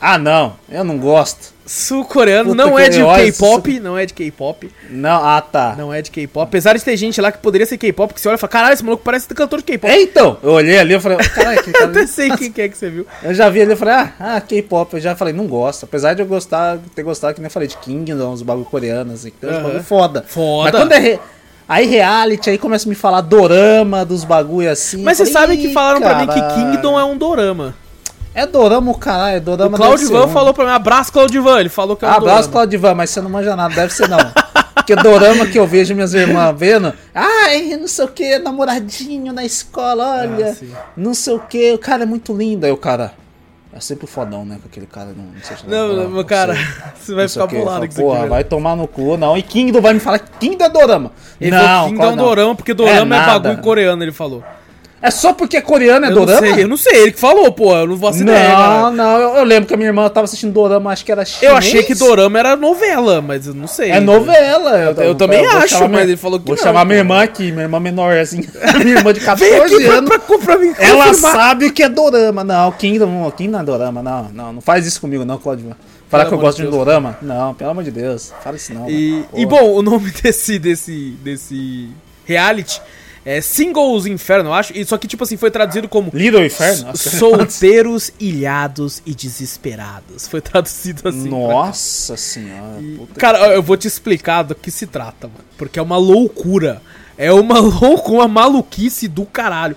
Ah, 0.00 0.18
não. 0.18 0.54
Eu 0.68 0.84
não 0.84 0.98
gosto. 0.98 1.54
Sul-coreano, 1.66 2.54
não 2.54 2.78
é 2.78 2.84
que 2.84 2.90
de 2.90 3.02
olha, 3.02 3.24
K-pop, 3.32 3.80
não 3.80 3.98
é 3.98 4.06
de 4.06 4.14
K-pop, 4.14 4.70
Não, 4.88 5.24
ah, 5.24 5.40
tá. 5.40 5.74
não 5.76 5.92
é 5.92 6.00
de 6.00 6.12
K-pop. 6.12 6.44
Apesar 6.44 6.76
de 6.76 6.84
ter 6.84 6.96
gente 6.96 7.20
lá 7.20 7.32
que 7.32 7.38
poderia 7.38 7.66
ser 7.66 7.76
K-pop, 7.76 8.14
que 8.14 8.20
você 8.20 8.28
olha 8.28 8.36
e 8.36 8.38
fala, 8.38 8.50
caralho, 8.52 8.72
esse 8.74 8.84
maluco 8.84 9.02
parece 9.02 9.26
cantor 9.34 9.58
de 9.58 9.64
K-pop. 9.64 9.92
É, 9.92 10.00
então. 10.00 10.38
Eu 10.44 10.52
olhei 10.52 10.78
ali, 10.78 10.92
eu 10.92 11.00
falei, 11.00 11.18
caralho, 11.18 11.60
que 11.64 11.70
Eu 11.74 11.74
cara... 11.74 11.90
até 11.90 12.06
sei 12.06 12.30
quem 12.36 12.52
que 12.52 12.62
é 12.62 12.68
que 12.68 12.78
você 12.78 12.88
viu. 12.88 13.04
Eu 13.20 13.34
já 13.34 13.48
vi 13.48 13.62
ali, 13.62 13.72
eu 13.72 13.76
falei, 13.76 13.94
ah, 13.94 14.12
ah 14.20 14.40
K-pop. 14.40 14.94
Eu 14.94 15.00
já 15.00 15.16
falei, 15.16 15.34
não 15.34 15.48
gosto. 15.48 15.82
Apesar 15.84 16.14
de 16.14 16.22
eu 16.22 16.26
gostar, 16.26 16.78
ter 16.94 17.02
gostado, 17.02 17.34
que 17.34 17.40
nem 17.40 17.46
eu 17.46 17.50
falei, 17.50 17.66
de 17.68 17.76
Kingdom, 17.78 18.32
os 18.32 18.42
bagulho 18.42 18.66
coreanos, 18.66 19.14
assim, 19.14 19.30
que 19.30 19.38
tem 19.38 19.50
uns 19.50 19.54
Aham. 19.56 19.62
bagulho 19.64 19.82
foda. 19.82 20.24
Foda. 20.28 20.70
Mas 20.70 20.80
quando 20.80 20.92
é. 20.92 20.98
re- 20.98 21.20
Aí 21.68 21.84
reality, 21.84 22.48
aí 22.48 22.58
começa 22.58 22.88
a 22.88 22.88
me 22.88 22.94
falar 22.94 23.20
dorama 23.22 24.04
dos 24.04 24.22
bagulho 24.22 24.70
assim. 24.70 25.02
Mas 25.02 25.18
eu 25.18 25.26
você 25.26 25.32
sabe 25.32 25.56
que 25.56 25.66
"Ih, 25.66 25.72
falaram 25.72 26.00
pra 26.00 26.14
mim 26.20 26.28
que 26.28 26.40
caralho." 26.40 26.54
Kingdom 26.54 26.96
é 26.96 27.04
um 27.04 27.18
dorama. 27.18 27.74
É 28.36 28.46
dorama 28.46 28.90
o 28.90 28.94
caralho, 28.98 29.36
é 29.38 29.40
dorama 29.40 29.76
O 29.76 29.78
deve 29.78 29.82
Claudio 29.82 30.06
ser 30.08 30.12
Van 30.12 30.26
um. 30.26 30.28
falou 30.28 30.52
pra 30.52 30.64
mim, 30.66 30.70
abraço 30.70 31.10
Claudio 31.10 31.42
Van, 31.42 31.58
ele 31.58 31.70
falou 31.70 31.96
que 31.96 32.04
é 32.04 32.08
um 32.08 32.10
Abraço. 32.12 32.50
Claudivan, 32.50 32.94
mas 32.94 33.08
você 33.08 33.22
não 33.22 33.30
manja 33.30 33.56
nada, 33.56 33.74
deve 33.74 33.94
ser 33.94 34.08
não. 34.10 34.18
Porque 34.74 34.94
dorama 34.94 35.46
que 35.46 35.58
eu 35.58 35.66
vejo 35.66 35.94
minhas 35.94 36.12
irmãs 36.12 36.54
vendo, 36.56 36.92
ai, 37.14 37.76
não 37.80 37.88
sei 37.88 38.04
o 38.04 38.08
que, 38.08 38.38
namoradinho 38.38 39.32
na 39.32 39.42
escola, 39.44 40.20
olha, 40.20 40.54
Ah, 40.62 40.84
não 40.94 41.14
sei 41.14 41.34
o 41.34 41.40
que, 41.40 41.72
o 41.72 41.78
cara 41.78 42.02
é 42.02 42.06
muito 42.06 42.36
lindo. 42.36 42.66
Aí 42.66 42.70
o 42.70 42.76
cara, 42.76 43.14
é 43.72 43.80
sempre 43.80 44.04
o 44.04 44.08
fodão, 44.08 44.44
né, 44.44 44.58
com 44.62 44.68
aquele 44.68 44.86
cara, 44.86 45.08
não, 45.16 45.24
não 45.24 45.42
sei 45.42 45.56
se 45.56 45.66
Não, 45.66 45.88
não, 45.96 46.10
não 46.10 46.24
cara, 46.24 46.54
sei. 46.54 46.64
você 47.00 47.14
vai 47.14 47.28
ficar 47.28 47.46
bolado 47.46 47.80
com 47.80 47.84
isso 47.86 48.12
aqui. 48.12 48.28
Vai 48.28 48.44
tomar 48.44 48.76
no 48.76 48.86
cu, 48.86 49.16
não. 49.16 49.36
E 49.36 49.42
Kingdom 49.42 49.80
vai 49.80 49.94
me 49.94 50.00
falar 50.00 50.18
Kingdom 50.18 50.64
é 50.66 50.68
dorama. 50.68 51.10
Ele 51.40 51.50
falou 51.50 51.66
não, 51.68 51.84
que 51.84 51.90
Kingdom 51.92 52.04
é 52.04 52.12
um 52.12 52.16
dorama, 52.16 52.54
porque 52.54 52.74
dorama 52.74 53.00
é, 53.16 53.18
nada. 53.18 53.38
bagulho 53.40 53.62
coreano, 53.62 54.02
ele 54.04 54.12
falou. 54.12 54.44
É 55.02 55.10
só 55.10 55.32
porque 55.34 55.58
é 55.58 55.60
coreano 55.60 56.06
é 56.06 56.10
eu 56.10 56.14
dorama? 56.14 56.40
não 56.40 56.54
sei, 56.54 56.64
eu 56.64 56.68
não 56.68 56.76
sei, 56.76 57.02
ele 57.02 57.12
que 57.12 57.20
falou, 57.20 57.52
pô, 57.52 57.76
eu 57.76 57.86
não 57.86 57.96
vou 57.96 58.10
Não, 58.10 58.18
ideia, 58.18 58.48
cara. 58.48 58.90
não, 58.90 59.18
eu, 59.20 59.36
eu 59.36 59.44
lembro 59.44 59.66
que 59.68 59.74
a 59.74 59.76
minha 59.76 59.90
irmã 59.90 60.08
tava 60.08 60.24
assistindo 60.24 60.52
dorama, 60.52 60.90
acho 60.90 61.04
que 61.04 61.12
era 61.12 61.22
chinês. 61.24 61.42
Eu 61.52 61.54
achei 61.56 61.82
que 61.82 61.94
dorama 61.94 62.38
era 62.38 62.56
novela, 62.56 63.20
mas 63.20 63.46
eu 63.46 63.52
não 63.54 63.66
sei. 63.66 63.90
É 63.90 64.00
novela. 64.00 64.70
Eu, 64.78 65.02
Eu 65.04 65.14
também 65.14 65.44
acho, 65.46 65.78
mas 65.80 65.90
minha- 65.90 66.02
ele 66.02 66.16
falou 66.16 66.40
que 66.40 66.46
Vou 66.46 66.56
não, 66.56 66.62
chamar 66.62 66.84
minha 66.86 66.96
pô. 66.96 67.02
irmã 67.04 67.22
aqui, 67.22 67.52
minha 67.52 67.64
irmã 67.64 67.78
menor, 67.78 68.16
assim. 68.16 68.38
minha 68.82 68.96
irmã 68.96 69.12
de 69.12 69.20
Vem 69.36 69.58
14 69.58 69.74
aqui 69.74 69.84
pra, 69.84 69.94
anos. 69.96 70.10
pra, 70.10 70.38
pra 70.38 70.58
mim 70.58 70.72
Ela 70.78 71.12
sabe 71.14 71.66
o 71.66 71.72
que 71.72 71.82
é 71.82 71.88
dorama. 71.90 72.42
Não, 72.42 72.72
Kingdom, 72.72 73.30
Kingdom 73.32 73.52
não 73.52 73.60
é 73.60 73.64
dorama, 73.64 74.02
não. 74.02 74.30
Não, 74.32 74.52
não 74.54 74.60
faz 74.62 74.86
isso 74.86 75.00
comigo, 75.00 75.24
não, 75.26 75.36
Claudio. 75.38 75.76
Falar 76.08 76.24
Pelo 76.24 76.36
que 76.36 76.40
eu 76.40 76.46
gosto 76.46 76.56
de 76.58 76.64
de 76.64 76.70
Deus. 76.70 76.84
dorama? 76.84 77.18
Não, 77.20 77.52
pelo 77.52 77.70
amor 77.70 77.84
de 77.84 77.90
Deus. 77.90 78.32
Fala 78.42 78.56
isso 78.56 78.72
não. 78.72 78.88
E, 78.88 79.10
mano. 79.10 79.26
e 79.34 79.44
bom, 79.46 79.72
o 79.74 79.82
nome 79.82 80.10
desse, 80.22 80.58
desse, 80.58 81.10
desse 81.22 81.88
reality 82.24 82.80
é 83.26 83.40
Singles 83.40 84.06
Inferno, 84.06 84.50
eu 84.50 84.54
acho. 84.54 84.72
E 84.72 84.84
só 84.84 84.96
que, 84.96 85.08
tipo 85.08 85.24
assim, 85.24 85.36
foi 85.36 85.50
traduzido 85.50 85.88
como 85.88 86.12
Little 86.14 86.44
Inferno? 86.46 86.84
Nossa, 86.84 87.10
Solteiros, 87.10 88.12
Ilhados 88.20 89.02
e 89.04 89.12
Desesperados. 89.12 90.28
Foi 90.28 90.40
traduzido 90.40 91.08
assim. 91.08 91.28
Nossa 91.28 92.16
senhora. 92.16 92.80
E, 92.80 93.00
Cara, 93.18 93.48
eu 93.48 93.60
vou 93.64 93.76
te 93.76 93.88
explicar 93.88 94.44
do 94.44 94.54
que 94.54 94.70
se 94.70 94.86
trata, 94.86 95.26
mano. 95.26 95.40
Porque 95.58 95.76
é 95.76 95.82
uma 95.82 95.96
loucura. 95.96 96.80
É 97.18 97.32
uma 97.32 97.58
loucura, 97.58 98.18
uma 98.18 98.28
maluquice 98.28 99.08
do 99.08 99.26
caralho. 99.26 99.74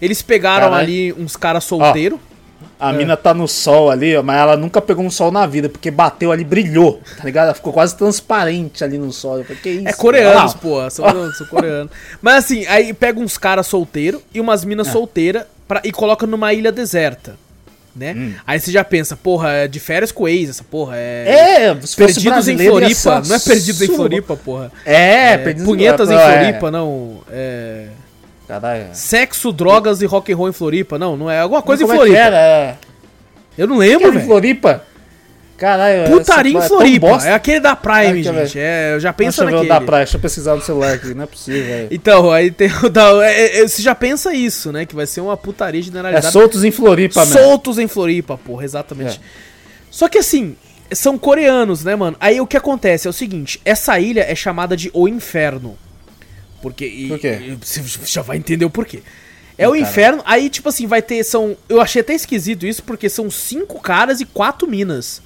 Eles 0.00 0.22
pegaram 0.22 0.68
Caralho. 0.68 0.84
ali 0.84 1.12
uns 1.12 1.36
caras 1.36 1.64
solteiros. 1.64 2.20
A 2.78 2.92
mina 2.92 3.16
tá 3.16 3.32
no 3.32 3.48
sol 3.48 3.90
ali, 3.90 4.14
ó, 4.16 4.22
mas 4.22 4.38
ela 4.38 4.56
nunca 4.56 4.82
pegou 4.82 5.04
um 5.04 5.10
sol 5.10 5.32
na 5.32 5.46
vida, 5.46 5.68
porque 5.68 5.90
bateu 5.90 6.30
ali, 6.30 6.44
brilhou, 6.44 7.00
tá 7.16 7.24
ligado? 7.24 7.46
Ela 7.46 7.54
ficou 7.54 7.72
quase 7.72 7.96
transparente 7.96 8.84
ali 8.84 8.98
no 8.98 9.10
sol. 9.12 9.38
Eu 9.38 9.44
falei, 9.44 9.62
que 9.62 9.70
isso? 9.70 9.88
É 9.88 9.92
coreanos, 9.94 10.54
Ah, 10.54 10.58
pô. 10.58 10.90
São, 10.90 11.32
são 11.32 11.46
coreanos. 11.46 11.90
Mas 12.20 12.44
assim, 12.44 12.66
aí 12.66 12.92
pega 12.92 13.18
uns 13.18 13.38
caras 13.38 13.66
solteiros 13.66 14.20
e 14.34 14.40
umas 14.40 14.62
É. 14.62 14.66
minas 14.66 14.88
solteiras 14.88 15.44
pra- 15.66 15.80
e 15.84 15.90
coloca 15.90 16.26
numa 16.26 16.52
ilha 16.52 16.70
deserta. 16.70 17.36
Né? 17.94 18.12
Hum. 18.14 18.34
Aí 18.46 18.60
você 18.60 18.70
já 18.70 18.84
pensa, 18.84 19.16
porra, 19.16 19.50
é 19.52 19.66
de 19.68 19.80
férias 19.80 20.12
com 20.12 20.28
ex, 20.28 20.50
essa 20.50 20.62
porra. 20.62 20.96
É. 20.98 21.64
É, 21.70 21.74
Perdidos 21.96 22.46
em 22.46 22.58
Floripa. 22.58 23.22
Não 23.26 23.36
é 23.36 23.38
Perdidos 23.38 23.80
em 23.80 23.86
surra. 23.86 23.96
Floripa, 23.96 24.36
porra. 24.36 24.72
É, 24.84 25.32
É, 25.32 25.38
Perdidos 25.38 25.64
punhetas 25.66 26.10
em 26.10 26.14
é. 26.14 26.18
Floripa, 26.42 26.70
não. 26.70 27.20
É. 27.30 27.86
Caralho. 28.46 28.86
Sexo, 28.92 29.52
drogas 29.52 30.02
e 30.02 30.06
rock 30.06 30.32
and 30.32 30.36
roll 30.36 30.48
em 30.48 30.52
Floripa, 30.52 30.98
não, 30.98 31.16
não 31.16 31.30
é 31.30 31.40
alguma 31.40 31.62
coisa 31.62 31.82
em 31.82 31.86
é 31.86 31.94
Floripa. 31.94 32.16
era? 32.16 32.36
É. 32.36 32.76
Eu 33.58 33.66
não 33.66 33.78
lembro, 33.78 34.06
era 34.06 34.14
em 34.14 34.18
velho. 34.18 34.26
Floripa? 34.26 34.84
Caralho, 35.56 36.10
Putaria 36.10 36.52
em 36.52 36.58
é 36.58 36.68
Floripa. 36.68 37.06
bosta. 37.08 37.28
É 37.30 37.32
aquele 37.32 37.60
da 37.60 37.74
Prime, 37.74 38.22
que 38.22 38.22
gente. 38.24 38.58
É, 38.58 38.92
eu 38.94 39.00
já 39.00 39.10
penso 39.10 39.38
Deixa 39.38 39.42
eu 39.42 39.46
ver 39.46 39.52
o 39.52 39.56
naquele. 39.68 39.80
da 39.80 39.86
praia, 39.86 40.04
deixa 40.04 40.16
eu 40.18 40.20
pesquisar 40.20 40.54
no 40.54 40.60
celular 40.60 40.92
aqui, 40.92 41.14
não 41.14 41.24
é 41.24 41.26
possível, 41.26 41.64
velho. 41.64 41.88
Então, 41.90 42.30
aí 42.30 42.50
tem 42.50 42.70
o 42.84 42.90
da. 42.90 43.08
é, 43.26 43.60
é, 43.62 43.66
você 43.66 43.80
já 43.80 43.94
pensa 43.94 44.34
isso, 44.34 44.70
né? 44.70 44.84
Que 44.84 44.94
vai 44.94 45.06
ser 45.06 45.22
uma 45.22 45.34
putaria 45.36 45.80
É 45.80 45.84
generalizada. 45.84 46.30
soltos 46.30 46.62
em 46.62 46.70
Floripa, 46.70 47.20
mesmo. 47.24 47.38
Soltos 47.40 47.78
em 47.78 47.88
Floripa, 47.88 48.36
porra, 48.36 48.64
exatamente. 48.64 49.16
É. 49.18 49.20
Só 49.90 50.08
que 50.10 50.18
assim, 50.18 50.54
são 50.92 51.16
coreanos, 51.16 51.82
né, 51.84 51.96
mano? 51.96 52.18
Aí 52.20 52.38
o 52.38 52.46
que 52.46 52.58
acontece 52.58 53.06
é 53.06 53.10
o 53.10 53.12
seguinte: 53.14 53.58
essa 53.64 53.98
ilha 53.98 54.26
é 54.30 54.34
chamada 54.34 54.76
de 54.76 54.90
O 54.92 55.08
Inferno. 55.08 55.78
Porque. 56.66 56.84
e- 56.84 57.08
Por 57.08 57.18
quê? 57.20 57.56
Você 57.62 57.80
já 58.04 58.22
vai 58.22 58.36
entender 58.36 58.64
o 58.64 58.70
porquê. 58.70 59.00
É 59.56 59.68
o 59.68 59.76
inferno, 59.76 60.20
aí, 60.26 60.50
tipo 60.50 60.68
assim, 60.68 60.86
vai 60.86 61.00
ter. 61.00 61.22
São. 61.22 61.56
Eu 61.68 61.80
achei 61.80 62.00
até 62.02 62.12
esquisito 62.12 62.66
isso, 62.66 62.82
porque 62.82 63.08
são 63.08 63.30
cinco 63.30 63.80
caras 63.80 64.20
e 64.20 64.24
quatro 64.24 64.68
minas. 64.68 65.22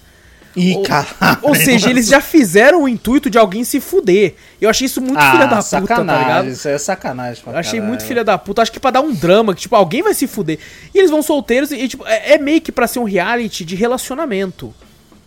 Ih, 0.55 0.75
Ou- 0.77 0.83
caralho. 0.83 1.39
Ou 1.43 1.55
seja, 1.55 1.89
eles 1.89 2.09
já 2.09 2.21
fizeram 2.21 2.83
o 2.83 2.89
intuito 2.89 3.31
de 3.31 3.39
alguém 3.39 3.65
se 3.65 3.81
fuder. 3.81 4.35
Eu 4.61 4.69
achei 4.69 4.85
isso 4.85 5.01
muito 5.01 5.19
ah, 5.19 5.31
filha 5.33 5.47
da 5.47 5.63
puta, 5.63 5.95
tá 6.05 6.19
ligado? 6.19 6.49
Isso 6.49 6.69
é 6.69 6.77
sacanagem. 6.77 7.43
pra 7.43 7.53
Eu 7.55 7.59
achei 7.59 7.73
caralho. 7.79 7.89
muito 7.89 8.05
filha 8.05 8.23
da 8.23 8.37
puta. 8.37 8.61
Acho 8.61 8.71
que 8.73 8.79
pra 8.81 8.91
dar 8.91 9.01
um 9.01 9.15
drama, 9.15 9.55
que 9.55 9.63
tipo, 9.63 9.75
alguém 9.77 10.03
vai 10.03 10.13
se 10.13 10.27
fuder. 10.27 10.59
E 10.95 10.99
eles 10.99 11.11
vão 11.11 11.23
solteiros 11.23 11.71
e, 11.71 11.77
e, 11.77 11.89
tipo, 11.89 12.07
é, 12.07 12.35
é 12.35 12.39
meio 12.39 12.61
que 12.61 12.71
pra 12.71 12.87
ser 12.87 12.99
um 12.99 13.05
reality 13.05 13.65
de 13.65 13.75
relacionamento. 13.75 14.75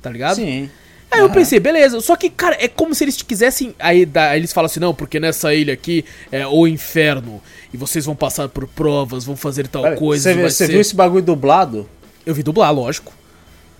Tá 0.01 0.09
ligado? 0.09 0.35
Sim. 0.35 0.69
Aí 1.13 1.19
eu 1.21 1.29
pensei, 1.29 1.59
beleza. 1.59 1.99
Só 2.01 2.15
que, 2.15 2.29
cara, 2.29 2.57
é 2.59 2.67
como 2.67 2.93
se 2.95 3.03
eles 3.03 3.21
quisessem. 3.21 3.73
Aí, 3.79 4.05
da- 4.05 4.29
aí 4.31 4.39
eles 4.39 4.51
falam 4.51 4.65
assim: 4.65 4.79
não, 4.79 4.93
porque 4.93 5.19
nessa 5.19 5.53
ilha 5.53 5.73
aqui 5.73 6.03
é 6.31 6.45
o 6.47 6.67
inferno. 6.67 7.41
E 7.73 7.77
vocês 7.77 8.05
vão 8.05 8.15
passar 8.15 8.49
por 8.49 8.67
provas, 8.67 9.23
vão 9.25 9.35
fazer 9.35 9.67
tal 9.67 9.83
Pera, 9.83 9.95
coisa. 9.97 10.33
Você, 10.33 10.41
você 10.41 10.65
ser- 10.65 10.71
viu 10.71 10.81
esse 10.81 10.95
bagulho 10.95 11.23
dublado? 11.23 11.89
Eu 12.25 12.33
vi 12.33 12.43
dublar, 12.43 12.73
lógico. 12.73 13.13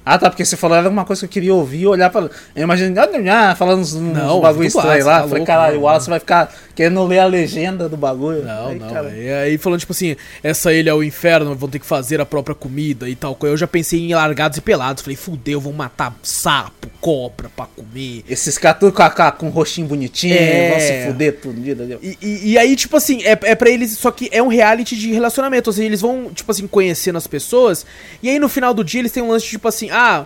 Ah, 0.06 0.18
tá, 0.18 0.30
porque 0.30 0.44
você 0.44 0.58
falou 0.58 0.78
era 0.78 0.90
uma 0.90 1.06
coisa 1.06 1.22
que 1.22 1.26
eu 1.26 1.30
queria 1.30 1.54
ouvir 1.54 1.88
olhar 1.88 2.10
pra. 2.10 2.30
Eu 2.56 2.64
imaginei, 2.64 3.02
ah, 3.30 3.56
falando 3.56 3.80
uns, 3.80 3.94
uns 3.94 4.02
Não, 4.14 4.42
bagulho 4.42 4.68
dublado, 4.68 4.88
estranho 4.90 5.06
lá. 5.06 5.22
tá 5.22 5.28
Falei, 5.30 5.46
caralho, 5.46 5.80
o 5.80 5.84
Wallace 5.84 6.10
vai 6.10 6.20
ficar 6.20 6.54
querendo 6.76 7.04
ler 7.06 7.20
a 7.20 7.26
legenda 7.26 7.88
do 7.88 7.96
bagulho. 7.96 8.44
Não, 8.44 8.68
Aí, 8.68 8.80
não. 8.80 8.90
cara, 8.90 9.10
E 9.16 9.32
aí 9.32 9.58
falando, 9.58 9.80
tipo 9.80 9.94
assim, 9.94 10.16
essa 10.44 10.74
ilha 10.74 10.90
é 10.90 10.94
o 10.94 11.02
inferno, 11.04 11.56
vão 11.56 11.70
ter 11.70 11.80
que 11.80 11.86
fazer 11.86 12.20
a 12.20 12.26
própria 12.26 12.54
comida 12.54 13.08
e 13.08 13.16
tal. 13.16 13.38
Eu 13.44 13.56
já 13.56 13.66
pensei 13.68 14.00
em 14.02 14.14
largados 14.14 14.58
e 14.58 14.62
pelados. 14.62 15.02
Falei, 15.04 15.16
fudeu, 15.16 15.62
vão 15.62 15.72
matar 15.72 16.14
sapo, 16.22 16.90
cobra 17.00 17.50
pra 17.56 17.66
comer. 17.66 18.24
Esses 18.28 18.58
caras 18.58 18.80
tudo 18.82 18.92
com, 18.92 19.04
a- 19.04 19.32
com 19.32 19.48
um 19.48 19.52
rostinho 19.52 19.88
bonitinho, 19.88 20.36
É. 20.36 20.70
vão 20.72 20.80
se 20.80 21.06
fuder 21.08 21.40
tudo? 21.42 21.54
E, 22.02 22.18
e- 22.22 22.52
e 22.52 22.58
aí, 22.58 22.76
tipo 22.76 22.98
assim, 22.98 23.24
é, 23.24 23.38
é 23.44 23.56
pra 23.56 23.70
eles. 23.70 23.98
Só 23.98 24.12
que 24.12 24.28
é 24.34 24.44
um 24.44 24.48
reality 24.48 24.98
de 24.98 25.14
relacionamento. 25.14 25.70
Ou 25.70 25.74
seja, 25.74 25.86
eles 25.86 26.02
vão, 26.02 26.30
tipo 26.34 26.52
assim, 26.52 26.68
conhecendo 26.68 27.18
as 27.18 27.26
pessoas. 27.28 27.86
E 28.22 28.30
aí 28.30 28.38
no 28.38 28.50
final 28.50 28.74
do 28.74 28.84
dia 28.84 29.00
eles 29.00 29.12
têm 29.12 29.24
um 29.24 29.30
lance, 29.30 29.46
tipo 29.46 29.68
assim, 29.68 29.90
ah. 29.94 30.26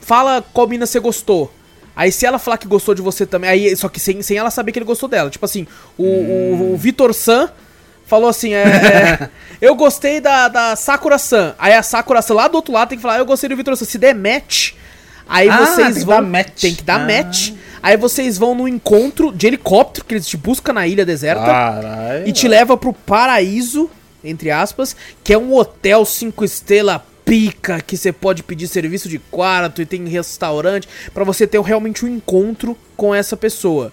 fala 0.00 0.44
qual 0.52 0.66
mina 0.66 0.86
você 0.86 0.98
gostou. 0.98 1.52
Aí 1.94 2.12
se 2.12 2.26
ela 2.26 2.38
falar 2.38 2.58
que 2.58 2.66
gostou 2.68 2.94
de 2.94 3.00
você 3.00 3.24
também, 3.24 3.48
aí 3.48 3.74
só 3.76 3.88
que 3.88 3.98
sem, 3.98 4.20
sem 4.20 4.36
ela 4.36 4.50
saber 4.50 4.72
que 4.72 4.78
ele 4.78 4.84
gostou 4.84 5.08
dela. 5.08 5.30
Tipo 5.30 5.44
assim, 5.46 5.66
o, 5.96 6.04
o, 6.04 6.72
o 6.74 6.76
Vitor 6.76 7.14
San 7.14 7.48
falou 8.06 8.28
assim, 8.28 8.52
é, 8.52 8.62
é, 8.62 9.30
eu 9.60 9.74
gostei 9.74 10.20
da, 10.20 10.48
da 10.48 10.76
Sakura 10.76 11.16
San. 11.18 11.54
Aí 11.58 11.72
a 11.72 11.82
Sakura 11.82 12.20
San 12.20 12.34
lá 12.34 12.48
do 12.48 12.56
outro 12.56 12.72
lado 12.72 12.90
tem 12.90 12.98
que 12.98 13.02
falar, 13.02 13.18
eu 13.18 13.24
gostei 13.26 13.48
do 13.48 13.56
Vitor 13.56 13.74
San. 13.76 13.86
Se 13.86 13.96
der 13.96 14.14
match, 14.14 14.72
aí 15.26 15.48
Ah, 15.48 15.56
vocês 15.64 15.86
tem 15.88 15.94
que 15.94 16.04
vão 16.04 16.16
dar 16.16 16.22
match. 16.22 16.60
tem 16.60 16.74
que 16.74 16.82
dar 16.82 17.00
Ah. 17.00 17.06
match. 17.06 17.52
Aí 17.82 17.96
vocês 17.96 18.36
vão 18.36 18.54
no 18.54 18.68
encontro 18.68 19.32
de 19.32 19.46
helicóptero 19.46 20.04
que 20.04 20.14
eles 20.14 20.26
te 20.26 20.36
buscam 20.36 20.72
na 20.74 20.86
ilha 20.86 21.04
deserta 21.06 21.44
Caralho. 21.46 22.28
e 22.28 22.32
te 22.32 22.46
leva 22.46 22.76
pro 22.76 22.92
paraíso, 22.92 23.88
entre 24.24 24.50
aspas, 24.50 24.94
que 25.24 25.32
é 25.32 25.38
um 25.38 25.54
hotel 25.54 26.04
cinco 26.04 26.44
estrelas 26.44 27.00
pica, 27.26 27.80
que 27.80 27.96
você 27.96 28.12
pode 28.12 28.44
pedir 28.44 28.68
serviço 28.68 29.08
de 29.08 29.18
quarto 29.18 29.82
e 29.82 29.86
tem 29.86 30.06
restaurante, 30.08 30.88
pra 31.12 31.24
você 31.24 31.46
ter 31.46 31.60
realmente 31.60 32.06
um 32.06 32.08
encontro 32.08 32.78
com 32.96 33.12
essa 33.12 33.36
pessoa. 33.36 33.92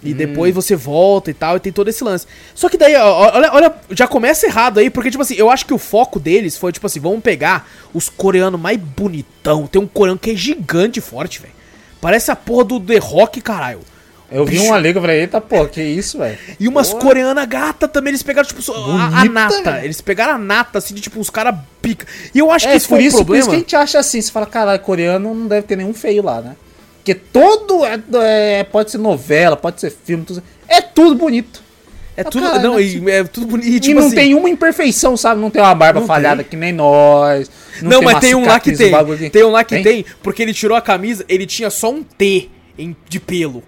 E 0.00 0.14
depois 0.14 0.54
você 0.54 0.76
volta 0.76 1.28
e 1.28 1.34
tal, 1.34 1.56
e 1.56 1.60
tem 1.60 1.72
todo 1.72 1.88
esse 1.88 2.04
lance. 2.04 2.24
Só 2.54 2.68
que 2.68 2.78
daí, 2.78 2.94
olha, 2.94 3.52
olha, 3.52 3.74
já 3.90 4.06
começa 4.06 4.46
errado 4.46 4.78
aí, 4.78 4.90
porque, 4.90 5.10
tipo 5.10 5.22
assim, 5.22 5.34
eu 5.34 5.50
acho 5.50 5.66
que 5.66 5.74
o 5.74 5.78
foco 5.78 6.20
deles 6.20 6.56
foi, 6.56 6.70
tipo 6.70 6.86
assim, 6.86 7.00
vamos 7.00 7.20
pegar 7.20 7.68
os 7.92 8.08
coreanos 8.08 8.60
mais 8.60 8.78
bonitão. 8.78 9.66
Tem 9.66 9.82
um 9.82 9.88
coreano 9.88 10.20
que 10.20 10.30
é 10.30 10.36
gigante 10.36 11.00
e 11.00 11.02
forte, 11.02 11.40
velho. 11.40 11.54
Parece 12.00 12.30
a 12.30 12.36
porra 12.36 12.64
do 12.64 12.78
The 12.78 12.98
Rock, 12.98 13.40
caralho. 13.40 13.80
Eu 14.30 14.44
vi 14.44 14.52
Bicho. 14.58 14.64
uma 14.66 14.78
liga, 14.78 14.98
eu 14.98 15.00
falei, 15.02 15.20
eita, 15.20 15.40
pô, 15.40 15.64
que 15.66 15.82
isso, 15.82 16.18
velho? 16.18 16.36
E 16.60 16.68
umas 16.68 16.90
Porra. 16.90 17.02
coreanas 17.02 17.46
gata 17.46 17.88
também, 17.88 18.10
eles 18.10 18.22
pegaram, 18.22 18.46
tipo, 18.46 18.60
a, 18.72 19.20
a 19.20 19.24
nata. 19.24 19.80
Eles 19.82 20.00
pegaram 20.02 20.34
a 20.34 20.38
nata, 20.38 20.76
assim, 20.78 20.92
de 20.94 21.00
tipo, 21.00 21.18
os 21.18 21.30
caras 21.30 21.54
pica. 21.80 22.06
E 22.34 22.38
eu 22.38 22.50
acho 22.50 22.66
que 22.66 22.72
É, 22.72 22.76
isso 22.76 22.88
por 22.88 22.96
foi 22.96 23.04
um 23.04 23.06
isso, 23.06 23.16
por 23.18 23.24
problema. 23.24 23.40
isso 23.40 23.48
que 23.50 23.56
a 23.56 23.58
gente 23.60 23.76
acha 23.76 23.98
assim, 23.98 24.20
você 24.20 24.30
fala, 24.30 24.44
caralho, 24.44 24.80
coreano 24.80 25.32
não 25.34 25.46
deve 25.46 25.66
ter 25.66 25.76
nenhum 25.76 25.94
feio 25.94 26.22
lá, 26.22 26.42
né? 26.42 26.56
Porque 26.98 27.14
todo 27.14 27.86
é, 27.86 27.98
é- 28.60 28.64
pode 28.64 28.90
ser 28.90 28.98
novela, 28.98 29.56
pode 29.56 29.80
ser 29.80 29.90
filme, 29.90 30.24
tudo, 30.26 30.42
é 30.68 30.82
tudo 30.82 31.14
bonito. 31.14 31.62
É 32.14 32.22
tudo. 32.24 32.44
Cara, 32.44 32.58
não, 32.58 32.72
não 32.74 33.08
é 33.08 33.24
tudo 33.24 33.46
bonito. 33.46 33.66
E, 33.68 33.80
tipo 33.80 33.98
não 34.00 34.08
assim, 34.08 34.16
tem 34.16 34.34
uma 34.34 34.50
imperfeição, 34.50 35.16
sabe? 35.16 35.40
Não 35.40 35.48
tem 35.50 35.62
uma 35.62 35.74
barba 35.74 36.00
Não 36.00 36.06
falhada 36.06 36.42
tem. 36.42 36.50
que 36.50 36.56
nem 36.56 36.72
nós. 36.72 37.48
Não, 37.80 38.02
mas 38.02 38.12
uma 38.14 38.20
tem 38.20 38.34
um 38.34 38.44
lá 38.44 38.58
que 38.60 38.72
tem. 38.72 38.90
bagulho 38.90 39.16
que- 39.16 39.30
Tem 39.30 39.44
um 39.44 39.50
lá 39.52 39.62
que 39.64 39.80
tem? 39.82 40.04
porque 40.22 40.42
ele 40.42 40.52
tirou 40.52 40.76
a 40.76 40.82
camisa, 40.82 41.24
ele 41.28 41.46
tinha 41.46 41.70
só 41.70 41.90
um 41.90 42.02
T 42.02 42.50
em- 42.76 42.94
de 43.08 43.20
pelo. 43.20 43.62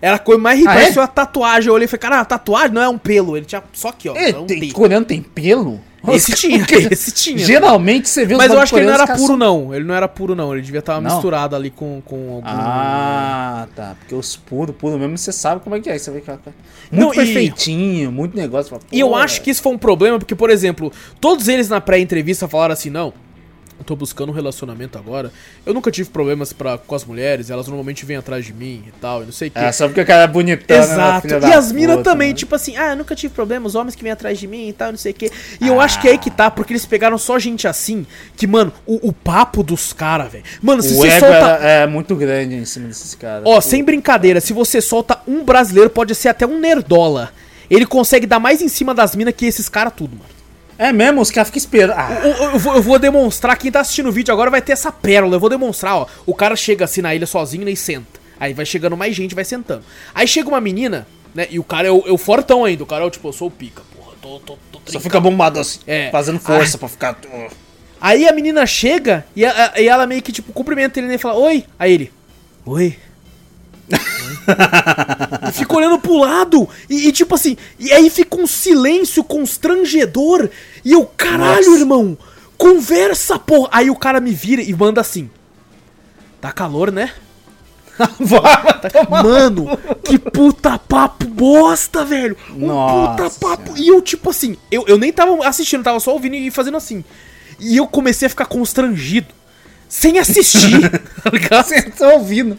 Era 0.00 0.16
a 0.16 0.18
coisa 0.18 0.40
mais 0.40 0.58
ridícula, 0.58 0.80
Ah, 0.80 0.88
é? 0.88 0.90
uma 0.92 1.06
tatuagem. 1.08 1.68
Eu 1.68 1.74
olhei 1.74 1.84
e 1.84 1.88
falei, 1.88 2.00
cara, 2.00 2.20
a 2.20 2.24
tatuagem 2.24 2.72
não 2.72 2.82
é 2.82 2.88
um 2.88 2.98
pelo. 2.98 3.36
Ele 3.36 3.46
tinha 3.46 3.62
só 3.72 3.88
aqui, 3.88 4.08
ó. 4.08 4.14
É, 4.16 4.30
era 4.30 4.40
um 4.40 4.46
tem, 4.46 4.70
coreano 4.70 5.04
tem 5.06 5.22
pelo? 5.22 5.80
Esse 6.08 6.32
tinha, 6.34 6.64
esse 6.90 7.12
tinha. 7.12 7.38
Geralmente 7.38 8.08
você 8.08 8.24
vê 8.24 8.32
os 8.34 8.38
Mas 8.38 8.50
eu 8.50 8.58
acho 8.58 8.72
que 8.72 8.78
ele 8.78 8.86
não 8.86 8.94
era 8.94 9.06
puro, 9.06 9.36
não. 9.36 9.74
Ele 9.74 9.84
não 9.84 9.94
era 9.94 10.08
puro, 10.08 10.34
não. 10.34 10.52
Ele 10.54 10.62
devia 10.62 10.78
estar 10.80 10.98
Não? 10.98 11.12
misturado 11.12 11.54
ali 11.54 11.68
com, 11.70 12.00
com 12.04 12.36
algum. 12.36 12.42
Ah, 12.46 13.68
tá. 13.76 13.94
Porque 13.98 14.14
os 14.14 14.34
puros, 14.34 14.74
puros 14.74 14.98
mesmo, 14.98 15.18
você 15.18 15.30
sabe 15.30 15.60
como 15.62 15.76
é 15.76 15.80
que 15.80 15.90
é. 15.90 15.98
Você 15.98 16.10
vê 16.10 16.22
que 16.22 16.30
é 16.30 16.34
muito 16.34 16.54
Não, 16.90 17.12
e- 17.12 17.16
perfeitinho, 17.16 18.10
muito 18.10 18.34
negócio. 18.34 18.70
Fala, 18.70 18.82
E 18.90 18.98
eu 18.98 19.14
acho 19.14 19.42
que 19.42 19.50
isso 19.50 19.60
foi 19.62 19.72
um 19.72 19.78
problema, 19.78 20.18
porque, 20.18 20.34
por 20.34 20.48
exemplo, 20.48 20.90
todos 21.20 21.48
eles 21.48 21.68
na 21.68 21.80
pré-entrevista 21.82 22.48
falaram 22.48 22.72
assim, 22.72 22.88
não. 22.90 23.12
Eu 23.80 23.84
tô 23.84 23.96
buscando 23.96 24.28
um 24.28 24.34
relacionamento 24.34 24.98
agora. 24.98 25.32
Eu 25.64 25.72
nunca 25.72 25.90
tive 25.90 26.10
problemas 26.10 26.52
pra, 26.52 26.76
com 26.76 26.94
as 26.94 27.02
mulheres, 27.02 27.48
elas 27.48 27.66
normalmente 27.66 28.04
vêm 28.04 28.18
atrás 28.18 28.44
de 28.44 28.52
mim 28.52 28.84
e 28.86 28.92
tal, 29.00 29.22
e 29.22 29.24
não 29.24 29.32
sei 29.32 29.48
o 29.48 29.50
quê. 29.50 29.58
É, 29.58 29.72
só 29.72 29.86
porque 29.88 30.02
o 30.02 30.06
cara 30.06 30.24
é 30.24 30.26
bonitão, 30.28 30.76
né, 30.76 30.82
Exato. 30.84 31.22
filha 31.28 31.48
E 31.48 31.52
as 31.54 31.72
minas 31.72 32.02
também, 32.02 32.28
né? 32.28 32.34
tipo 32.34 32.54
assim, 32.54 32.76
ah, 32.76 32.90
eu 32.90 32.96
nunca 32.96 33.14
tive 33.16 33.32
problema, 33.32 33.66
os 33.66 33.74
homens 33.74 33.94
que 33.94 34.02
vêm 34.02 34.12
atrás 34.12 34.38
de 34.38 34.46
mim 34.46 34.68
e 34.68 34.72
tal, 34.74 34.90
não 34.90 34.98
sei 34.98 35.12
o 35.12 35.14
quê. 35.14 35.32
E 35.58 35.66
eu 35.66 35.80
acho 35.80 35.98
que 35.98 36.06
é 36.08 36.10
aí 36.10 36.18
que 36.18 36.30
tá, 36.30 36.50
porque 36.50 36.74
eles 36.74 36.84
pegaram 36.84 37.16
só 37.16 37.38
gente 37.38 37.66
assim, 37.66 38.06
que, 38.36 38.46
mano, 38.46 38.70
o, 38.86 39.08
o 39.08 39.12
papo 39.14 39.62
dos 39.62 39.94
caras, 39.94 40.30
velho. 40.30 40.44
Mano, 40.60 40.82
se 40.82 40.92
O 40.92 40.96
você 40.96 41.18
solta. 41.18 41.34
era- 41.34 41.64
é 41.66 41.86
muito 41.86 42.14
grande 42.14 42.56
em 42.56 42.66
cima 42.66 42.86
desses 42.86 43.14
caras. 43.14 43.44
Ó, 43.46 43.62
sem 43.62 43.82
brincadeira, 43.82 44.42
se 44.42 44.52
você 44.52 44.82
solta 44.82 45.18
um 45.26 45.42
brasileiro, 45.42 45.88
pode 45.88 46.14
ser 46.14 46.28
até 46.28 46.46
um 46.46 46.60
nerdola. 46.60 47.32
Ele 47.70 47.86
consegue 47.86 48.26
dar 48.26 48.38
mais 48.38 48.60
em 48.60 48.68
cima 48.68 48.92
das 48.94 49.16
minas 49.16 49.32
que 49.34 49.46
esses 49.46 49.70
caras 49.70 49.94
tudo, 49.96 50.16
mano. 50.16 50.39
É 50.82 50.92
mesmo, 50.94 51.20
os 51.20 51.30
caras 51.30 51.48
ficam 51.48 51.58
esperando. 51.58 51.92
Ah, 51.98 52.20
Eu, 52.24 52.30
eu- 52.32 52.50
eu 52.52 52.58
vou, 52.58 52.74
eu 52.76 52.82
vou 52.82 52.98
demonstrar, 52.98 53.54
quem 53.58 53.70
tá 53.70 53.80
assistindo 53.80 54.08
o 54.08 54.12
vídeo 54.12 54.32
agora 54.32 54.50
vai 54.50 54.62
ter 54.62 54.72
essa 54.72 54.90
pérola. 54.90 55.36
Eu 55.36 55.40
vou 55.40 55.50
demonstrar, 55.50 55.94
ó. 55.96 56.06
O 56.24 56.34
cara 56.34 56.56
chega 56.56 56.86
assim 56.86 57.02
na 57.02 57.14
ilha 57.14 57.26
sozinho 57.26 57.64
né, 57.66 57.70
e 57.72 57.76
senta. 57.76 58.18
Aí 58.38 58.54
vai 58.54 58.64
chegando 58.64 58.96
mais 58.96 59.14
gente, 59.14 59.34
vai 59.34 59.44
sentando. 59.44 59.82
Aí 60.14 60.26
chega 60.26 60.48
uma 60.48 60.60
menina, 60.60 61.06
né? 61.34 61.46
E 61.50 61.58
o 61.58 61.64
cara 61.64 61.86
é 61.86 61.90
o, 61.90 62.02
é 62.06 62.10
o 62.10 62.16
fortão 62.16 62.64
ainda. 62.64 62.82
O 62.82 62.86
cara 62.86 63.04
é 63.04 63.06
o 63.06 63.10
tipo, 63.10 63.28
eu 63.28 63.32
sou 63.34 63.48
o 63.48 63.50
pica, 63.50 63.82
porra. 63.94 64.12
Tô, 64.22 64.38
tô, 64.40 64.56
tô 64.72 64.80
só 64.90 64.98
fica 64.98 65.20
bombado 65.20 65.60
assim, 65.60 65.80
É. 65.86 66.08
fazendo 66.10 66.38
força 66.40 66.78
pra 66.78 66.88
ficar. 66.88 67.18
uh. 67.30 67.50
Aí 68.00 68.26
a 68.26 68.32
menina 68.32 68.64
chega 68.64 69.26
e, 69.36 69.44
a- 69.44 69.74
e 69.76 69.86
ela 69.86 70.06
meio 70.06 70.22
que, 70.22 70.32
tipo, 70.32 70.50
cumprimenta 70.54 70.98
ele 70.98 71.08
né, 71.08 71.16
e 71.16 71.18
fala, 71.18 71.38
oi. 71.38 71.64
Aí 71.78 71.92
ele, 71.92 72.10
oi. 72.64 72.96
E 75.48 75.52
fica 75.52 75.76
olhando 75.76 75.98
pro 75.98 76.18
lado. 76.18 76.68
E, 76.88 77.08
e, 77.08 77.12
tipo 77.12 77.34
assim, 77.34 77.56
e 77.78 77.92
aí 77.92 78.10
fica 78.10 78.36
um 78.36 78.46
silêncio 78.46 79.22
constrangedor. 79.24 80.48
E 80.84 80.92
eu, 80.92 81.04
caralho, 81.16 81.70
Nossa. 81.70 81.78
irmão, 81.78 82.18
conversa, 82.56 83.38
porra. 83.38 83.68
Aí 83.72 83.90
o 83.90 83.96
cara 83.96 84.20
me 84.20 84.32
vira 84.32 84.62
e 84.62 84.72
manda 84.74 85.00
assim. 85.00 85.30
Tá 86.40 86.52
calor, 86.52 86.90
né? 86.90 87.12
Mano, 89.10 89.78
que 90.04 90.18
puta 90.18 90.78
papo 90.78 91.26
bosta, 91.26 92.04
velho. 92.04 92.36
Um 92.50 92.66
Nossa 92.66 93.12
puta 93.12 93.30
papo. 93.40 93.76
E 93.76 93.88
eu, 93.88 94.00
tipo 94.02 94.30
assim, 94.30 94.56
eu, 94.70 94.84
eu 94.86 94.98
nem 94.98 95.12
tava 95.12 95.46
assistindo, 95.46 95.82
tava 95.82 96.00
só 96.00 96.12
ouvindo 96.12 96.34
e 96.36 96.50
fazendo 96.50 96.76
assim. 96.76 97.04
E 97.58 97.76
eu 97.76 97.86
comecei 97.86 98.26
a 98.26 98.30
ficar 98.30 98.46
constrangido. 98.46 99.28
Sem 99.90 100.18
assistir, 100.20 100.80
tá? 101.50 101.62
Você 101.64 101.82
tá 101.82 102.08
ouvindo. 102.14 102.56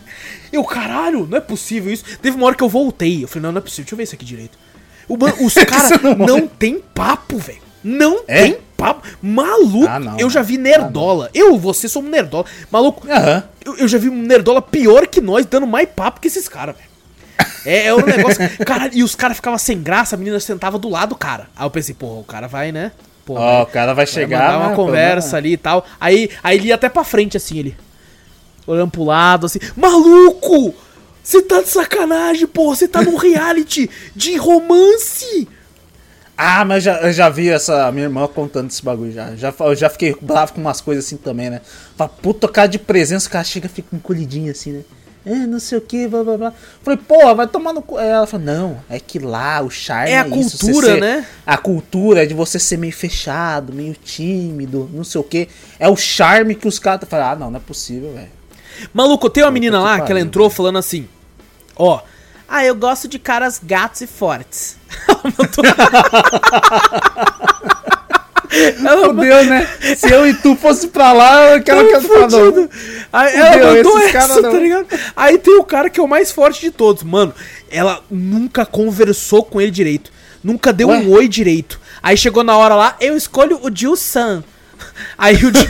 Eu, 0.51 0.63
caralho, 0.65 1.25
não 1.25 1.37
é 1.37 1.41
possível 1.41 1.91
isso. 1.93 2.03
Teve 2.21 2.35
uma 2.35 2.45
hora 2.45 2.55
que 2.55 2.63
eu 2.63 2.67
voltei. 2.67 3.23
Eu 3.23 3.27
falei, 3.29 3.43
não, 3.43 3.53
não 3.53 3.59
é 3.59 3.61
possível, 3.61 3.85
deixa 3.85 3.93
eu 3.93 3.97
ver 3.97 4.03
isso 4.03 4.15
aqui 4.15 4.25
direito. 4.25 4.57
O, 5.07 5.15
os 5.45 5.53
caras 5.65 6.01
não 6.01 6.13
não, 6.15 6.35
olha. 6.35 6.49
tem 6.59 6.79
papo, 6.93 7.37
velho. 7.37 7.61
Não 7.81 8.21
É? 8.27 8.43
tem 8.43 8.57
papo. 8.75 9.07
Maluco. 9.21 9.87
Ah, 9.87 9.97
não. 9.97 10.19
eu 10.19 10.29
já 10.29 10.41
vi 10.41 10.57
nerdola. 10.57 11.29
eu, 11.33 11.57
você, 11.57 11.87
sou 11.87 12.03
um 12.03 12.09
nerdola. 12.09 12.45
Maluco, 12.69 13.07
eu, 13.63 13.77
eu 13.77 13.87
já 13.87 13.97
vi 13.97 14.09
um 14.09 14.21
nerdola 14.23 14.61
pior 14.61 15.07
que 15.07 15.21
nós, 15.21 15.45
dando 15.45 15.65
mais 15.65 15.87
papo 15.89 16.19
que 16.19 16.27
esses 16.27 16.49
caras, 16.49 16.75
velho. 16.75 16.91
É, 17.65 17.85
é 17.87 17.95
um 17.95 18.05
negócio. 18.05 18.37
Caralho, 18.65 18.91
e 18.93 19.03
os 19.03 19.15
caras 19.15 19.37
ficavam 19.37 19.57
sem 19.57 19.81
graça, 19.81 20.15
a 20.15 20.17
menina 20.19 20.39
sentava 20.39 20.77
do 20.77 20.89
lado 20.89 21.09
do 21.09 21.15
cara. 21.15 21.47
Aí 21.55 21.65
eu 21.65 21.71
pensei, 21.71 21.95
porra, 21.95 22.19
o 22.19 22.23
cara 22.25 22.47
vai, 22.47 22.71
né? 22.73 22.91
Porra, 23.25 23.41
Ó, 23.41 23.63
o 23.63 23.65
cara 23.67 23.93
vai 23.93 24.05
vai 24.05 24.07
chegar. 24.07 24.39
mandar 24.39 24.57
uma 24.57 24.69
né, 24.69 24.75
conversa 24.75 25.31
pô, 25.31 25.35
ali 25.37 25.53
e 25.53 25.57
tal. 25.57 25.85
Aí, 25.99 26.29
aí 26.43 26.57
ele 26.57 26.67
ia 26.67 26.75
até 26.75 26.89
pra 26.89 27.03
frente, 27.03 27.37
assim, 27.37 27.59
ele. 27.59 27.77
Olhando 28.65 28.91
pro 28.91 29.03
lado, 29.03 29.45
assim. 29.45 29.59
Maluco! 29.75 30.73
Você 31.23 31.41
tá 31.41 31.61
de 31.61 31.69
sacanagem, 31.69 32.47
porra! 32.47 32.75
Você 32.75 32.87
tá 32.87 33.01
num 33.01 33.15
reality 33.17 33.89
de 34.15 34.35
romance! 34.37 35.47
Ah, 36.35 36.65
mas 36.65 36.83
já, 36.83 36.99
eu 37.01 37.13
já 37.13 37.29
vi 37.29 37.49
essa 37.49 37.91
minha 37.91 38.05
irmã 38.05 38.27
contando 38.27 38.69
esse 38.69 38.83
bagulho 38.83 39.11
já. 39.11 39.35
já. 39.35 39.53
Eu 39.59 39.75
já 39.75 39.89
fiquei 39.89 40.15
bravo 40.19 40.53
com 40.53 40.61
umas 40.61 40.81
coisas 40.81 41.05
assim 41.05 41.17
também, 41.17 41.51
né? 41.51 41.61
Fala, 41.95 42.09
puta, 42.09 42.47
cara 42.47 42.67
de 42.67 42.79
presença, 42.79 43.27
o 43.27 43.31
cara 43.31 43.43
chega 43.43 43.67
e 43.67 43.69
fica 43.69 43.95
encolhidinho 43.95 44.51
assim, 44.51 44.71
né? 44.71 44.81
É, 45.25 45.35
não 45.35 45.59
sei 45.59 45.77
o 45.77 45.81
que, 45.81 46.07
blá 46.07 46.23
blá 46.23 46.37
blá. 46.37 46.53
Falei, 46.81 46.97
porra, 46.97 47.35
vai 47.35 47.47
tomar 47.47 47.73
no 47.73 47.81
cu. 47.81 47.99
Ela 47.99 48.25
falou, 48.25 48.45
não, 48.45 48.79
é 48.89 48.99
que 48.99 49.19
lá 49.19 49.61
o 49.61 49.69
charme 49.69 50.11
É 50.11 50.19
a 50.19 50.27
isso, 50.27 50.57
você 50.57 50.65
cultura, 50.65 50.87
ser- 50.95 50.99
né? 50.99 51.25
A 51.45 51.57
cultura 51.57 52.23
é 52.23 52.25
de 52.25 52.33
você 52.33 52.57
ser 52.57 52.77
meio 52.77 52.93
fechado, 52.93 53.71
meio 53.71 53.93
tímido, 53.93 54.89
não 54.91 55.03
sei 55.03 55.21
o 55.21 55.23
que. 55.23 55.47
É 55.77 55.87
o 55.87 55.95
charme 55.95 56.55
que 56.55 56.67
os 56.67 56.79
caras. 56.79 57.07
Falam, 57.07 57.27
ah, 57.29 57.35
não, 57.35 57.51
não 57.51 57.57
é 57.57 57.61
possível, 57.61 58.13
velho. 58.13 58.29
Maluco, 58.93 59.29
tem 59.29 59.43
uma 59.43 59.51
menina 59.51 59.77
que 59.77 59.83
lá 59.83 59.93
que 59.95 59.99
ela 60.01 60.07
pariu. 60.07 60.25
entrou 60.25 60.49
falando 60.49 60.79
assim: 60.79 61.07
Ó. 61.75 62.01
Ah, 62.53 62.65
eu 62.65 62.75
gosto 62.75 63.07
de 63.07 63.17
caras 63.17 63.61
gatos 63.63 64.01
e 64.01 64.07
fortes. 64.07 64.75
ela 68.51 69.07
Fudeu, 69.07 69.45
né? 69.45 69.67
Se 69.95 70.11
eu 70.11 70.27
e 70.27 70.33
tu 70.33 70.55
fosse 70.55 70.87
pra 70.87 71.13
lá, 71.13 71.51
eu 71.55 71.63
quero 71.63 71.87
que 71.87 71.95
eu 71.95 72.01
falo. 72.01 72.69
Aí 73.11 73.35
ela 73.35 73.79
esses 73.79 73.95
essa, 73.95 74.11
cara 74.11 74.41
tá 74.41 74.59
ligado? 74.59 74.87
Aí 75.15 75.37
tem 75.37 75.57
o 75.57 75.63
cara 75.63 75.89
que 75.89 75.99
é 75.99 76.03
o 76.03 76.07
mais 76.07 76.31
forte 76.31 76.61
de 76.61 76.71
todos. 76.71 77.03
Mano, 77.03 77.33
ela 77.69 78.03
nunca 78.09 78.65
conversou 78.65 79.43
com 79.43 79.61
ele 79.61 79.71
direito. 79.71 80.11
Nunca 80.43 80.73
deu 80.73 80.89
Ué? 80.89 80.97
um 80.97 81.09
oi 81.11 81.27
direito. 81.27 81.79
Aí 82.01 82.17
chegou 82.17 82.43
na 82.43 82.57
hora 82.57 82.75
lá, 82.75 82.95
eu 82.99 83.15
escolho 83.15 83.59
o 83.63 83.69
Jill-san. 83.73 84.43
Aí 85.17 85.35
o 85.35 85.39
Jill... 85.39 85.67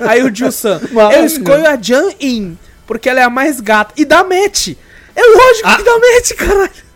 Aí 0.06 0.22
o 0.22 0.34
Jill-san, 0.34 0.80
eu 0.82 0.92
Maravilhoso. 0.92 1.36
escolho 1.36 1.68
a 1.68 1.76
Jan-in, 1.80 2.58
porque 2.86 3.08
ela 3.08 3.20
é 3.20 3.22
a 3.22 3.30
mais 3.30 3.60
gata. 3.60 3.94
E 3.96 4.04
dá 4.04 4.24
match. 4.24 4.70
É 5.14 5.22
lógico 5.22 5.76
que 5.76 5.82
dá 5.84 5.92
match, 5.98 6.32
caralho. 6.36 6.87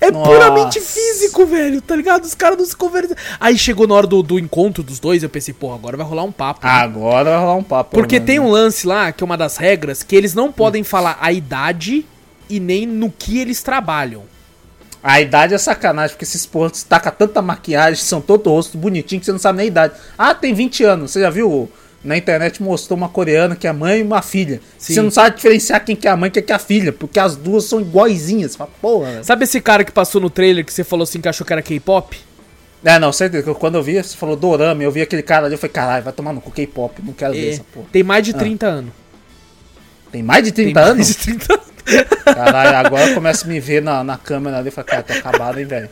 É 0.00 0.10
Nossa. 0.10 0.30
puramente 0.30 0.80
físico, 0.80 1.46
velho, 1.46 1.80
tá 1.80 1.96
ligado? 1.96 2.24
Os 2.24 2.34
caras 2.34 2.58
não 2.58 2.64
se 2.64 2.76
conversam. 2.76 3.16
Aí 3.40 3.56
chegou 3.56 3.86
na 3.86 3.94
hora 3.94 4.06
do, 4.06 4.22
do 4.22 4.38
encontro 4.38 4.82
dos 4.82 4.98
dois, 4.98 5.22
eu 5.22 5.28
pensei, 5.28 5.54
pô, 5.54 5.72
agora 5.72 5.96
vai 5.96 6.06
rolar 6.06 6.24
um 6.24 6.32
papo. 6.32 6.66
né? 6.66 6.72
Agora 6.72 7.30
vai 7.30 7.40
rolar 7.40 7.54
um 7.56 7.62
papo. 7.62 7.90
Porque 7.90 8.16
mano. 8.16 8.26
tem 8.26 8.38
um 8.38 8.50
lance 8.50 8.86
lá, 8.86 9.12
que 9.12 9.22
é 9.22 9.26
uma 9.26 9.36
das 9.36 9.56
regras, 9.56 10.02
que 10.02 10.14
eles 10.14 10.34
não 10.34 10.52
podem 10.52 10.84
falar 10.84 11.18
a 11.20 11.32
idade 11.32 12.06
e 12.48 12.60
nem 12.60 12.86
no 12.86 13.10
que 13.10 13.38
eles 13.38 13.62
trabalham. 13.62 14.24
A 15.02 15.20
idade 15.20 15.52
é 15.52 15.58
sacanagem, 15.58 16.14
porque 16.14 16.24
esses 16.24 16.46
pontos 16.46 16.84
tacam 16.84 17.12
tanta 17.18 17.42
maquiagem, 17.42 18.02
são 18.04 18.20
todo 18.20 18.50
rosto 18.50 18.78
bonitinho 18.78 19.18
que 19.18 19.26
você 19.26 19.32
não 19.32 19.38
sabe 19.38 19.56
nem 19.56 19.64
a 19.64 19.68
idade. 19.68 19.94
Ah, 20.16 20.32
tem 20.32 20.54
20 20.54 20.84
anos. 20.84 21.10
Você 21.10 21.20
já 21.20 21.30
viu 21.30 21.68
na 22.04 22.16
internet 22.16 22.62
mostrou 22.62 22.96
uma 22.96 23.08
coreana 23.08 23.54
que 23.54 23.66
é 23.66 23.70
a 23.70 23.72
mãe 23.72 24.00
e 24.00 24.02
uma 24.02 24.22
filha. 24.22 24.60
Sim. 24.78 24.94
Você 24.94 25.02
não 25.02 25.10
sabe 25.10 25.36
diferenciar 25.36 25.84
quem 25.84 25.94
que 25.94 26.08
é 26.08 26.10
a 26.10 26.16
mãe 26.16 26.28
e 26.28 26.30
quem 26.32 26.42
que 26.42 26.52
é 26.52 26.54
a 26.54 26.58
filha, 26.58 26.92
porque 26.92 27.18
as 27.20 27.36
duas 27.36 27.64
são 27.64 27.80
iguaizinhas. 27.80 28.52
Você 28.52 28.58
fala, 28.58 28.70
porra. 28.80 29.22
Sabe 29.22 29.44
esse 29.44 29.60
cara 29.60 29.84
que 29.84 29.92
passou 29.92 30.20
no 30.20 30.28
trailer 30.30 30.64
que 30.64 30.72
você 30.72 30.82
falou 30.82 31.04
assim 31.04 31.20
que 31.20 31.28
achou 31.28 31.46
que 31.46 31.52
era 31.52 31.62
K-pop? 31.62 32.18
É, 32.84 32.98
não, 32.98 33.12
certeza. 33.12 33.48
eu- 33.48 33.54
Quando 33.54 33.76
eu 33.76 33.82
vi, 33.82 34.02
você 34.02 34.16
falou 34.16 34.34
dorama, 34.34 34.82
eu 34.82 34.90
vi 34.90 35.00
aquele 35.02 35.22
cara 35.22 35.46
ali, 35.46 35.54
eu 35.54 35.58
falei, 35.58 35.72
caralho, 35.72 36.02
vai 36.04 36.12
tomar 36.12 36.32
no 36.32 36.40
cu 36.40 36.50
K-pop, 36.50 37.00
não 37.04 37.12
quero 37.12 37.32
ver 37.34 37.46
É, 37.46 37.50
essa 37.52 37.64
porra. 37.72 37.86
tem 37.92 38.02
mais 38.02 38.24
de 38.24 38.32
30 38.34 38.66
anos. 38.66 38.92
Tem 40.10 40.22
mais 40.22 40.42
de 40.44 40.50
30 40.52 40.74
Tem 40.74 40.82
anos? 40.90 40.96
mais 40.96 41.08
de 41.08 41.14
30 41.14 41.52
anos. 41.54 41.72
Caralho, 42.24 42.76
agora 42.86 43.08
eu 43.08 43.14
começo 43.14 43.44
a 43.44 43.48
me 43.48 43.58
ver 43.60 43.80
na, 43.82 44.02
na 44.04 44.16
câmera 44.18 44.58
ali 44.58 44.68
e 44.68 44.70
falo, 44.70 44.86
cara, 44.86 45.02
tô 45.02 45.12
acabado, 45.12 45.58
hein, 45.58 45.64
velho. 45.66 45.88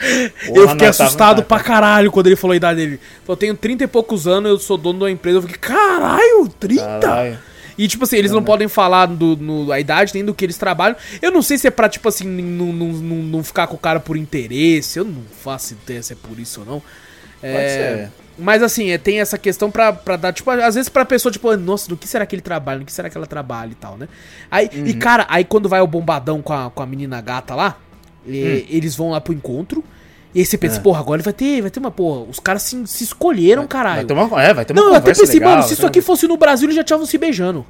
Eu 0.00 0.54
Porra, 0.54 0.68
fiquei 0.70 0.86
não, 0.86 0.90
assustado 0.90 1.42
pra 1.42 1.60
caralho 1.60 2.10
quando 2.12 2.26
ele 2.28 2.36
falou 2.36 2.52
a 2.52 2.56
idade 2.56 2.80
dele. 2.80 3.00
Eu 3.26 3.36
tenho 3.36 3.54
30 3.56 3.84
e 3.84 3.86
poucos 3.86 4.26
anos, 4.26 4.50
eu 4.50 4.58
sou 4.58 4.76
dono 4.76 4.98
de 4.98 5.04
uma 5.04 5.10
empresa. 5.10 5.38
Eu 5.38 5.42
fiquei, 5.42 5.56
caralho, 5.58 6.48
30? 6.60 6.82
Caralho. 7.00 7.38
E, 7.76 7.86
tipo 7.86 8.02
assim, 8.04 8.16
eles 8.16 8.32
não 8.32 8.42
podem 8.42 8.66
falar 8.66 9.06
do, 9.06 9.36
no, 9.36 9.70
a 9.70 9.78
idade 9.78 10.12
nem 10.12 10.24
do 10.24 10.34
que 10.34 10.44
eles 10.44 10.56
trabalham. 10.58 10.96
Eu 11.22 11.30
não 11.30 11.40
sei 11.42 11.56
se 11.58 11.68
é 11.68 11.70
pra, 11.70 11.88
tipo 11.88 12.08
assim, 12.08 12.26
não, 12.26 12.72
não, 12.72 12.88
não, 12.88 13.16
não 13.16 13.44
ficar 13.44 13.68
com 13.68 13.76
o 13.76 13.78
cara 13.78 14.00
por 14.00 14.16
interesse. 14.16 14.98
Eu 14.98 15.04
não 15.04 15.22
faço 15.42 15.74
ideia 15.74 16.02
se 16.02 16.12
é 16.12 16.16
por 16.16 16.38
isso 16.40 16.60
ou 16.60 16.66
não. 16.66 16.82
É, 17.40 17.68
ser. 17.68 18.12
Mas, 18.36 18.64
assim, 18.64 18.90
é, 18.90 18.98
tem 18.98 19.20
essa 19.20 19.38
questão 19.38 19.70
pra, 19.70 19.92
pra 19.92 20.16
dar, 20.16 20.32
tipo, 20.32 20.50
às 20.50 20.74
vezes 20.74 20.88
pra 20.88 21.04
pessoa, 21.04 21.30
tipo, 21.30 21.56
nossa, 21.56 21.88
no 21.88 21.96
que 21.96 22.08
será 22.08 22.26
que 22.26 22.34
ele 22.34 22.42
trabalha? 22.42 22.80
No 22.80 22.84
que 22.84 22.92
será 22.92 23.08
que 23.08 23.16
ela 23.16 23.26
trabalha 23.26 23.70
e 23.70 23.76
tal, 23.76 23.96
né? 23.96 24.08
Aí, 24.50 24.68
E, 24.72 24.92
Uhum. 24.92 24.98
cara, 24.98 25.24
aí 25.28 25.44
quando 25.44 25.68
vai 25.68 25.80
o 25.80 25.86
bombadão 25.86 26.42
com 26.42 26.52
a, 26.52 26.70
com 26.70 26.82
a 26.82 26.86
menina 26.86 27.20
gata 27.20 27.54
lá, 27.54 27.76
Hum. 28.26 28.30
e- 28.32 28.66
eles 28.70 28.94
vão 28.96 29.10
lá 29.10 29.20
pro 29.20 29.32
encontro. 29.32 29.82
E 30.34 30.40
aí 30.40 30.44
você 30.46 30.56
É. 30.56 30.58
pensa, 30.58 30.80
porra, 30.80 31.00
agora 31.00 31.22
vai 31.22 31.32
ter, 31.32 31.60
vai 31.62 31.70
ter 31.70 31.80
uma, 31.80 31.90
porra, 31.90 32.20
os 32.28 32.38
caras 32.38 32.62
se, 32.62 32.86
se 32.86 33.04
escolheram, 33.04 33.66
caralho. 33.66 33.96
Vai 33.96 34.04
ter 34.04 34.12
uma, 34.12 34.42
é, 34.42 34.52
vai 34.54 34.64
ter 34.64 34.72
uma 34.74 34.82
Não, 34.82 34.88
eu 34.90 34.94
até 34.96 35.10
pensei, 35.14 35.26
legal, 35.34 35.50
mano, 35.50 35.62
se 35.62 35.68
vai 35.68 35.72
isso 35.72 35.76
ter 35.80 35.82
uma- 35.84 35.88
aqui 35.88 36.00
fosse 36.02 36.28
no 36.28 36.36
Brasil, 36.36 36.66
eles 36.66 36.76
já 36.76 36.82
estavam 36.82 37.06
se 37.06 37.16
beijando. 37.16 37.64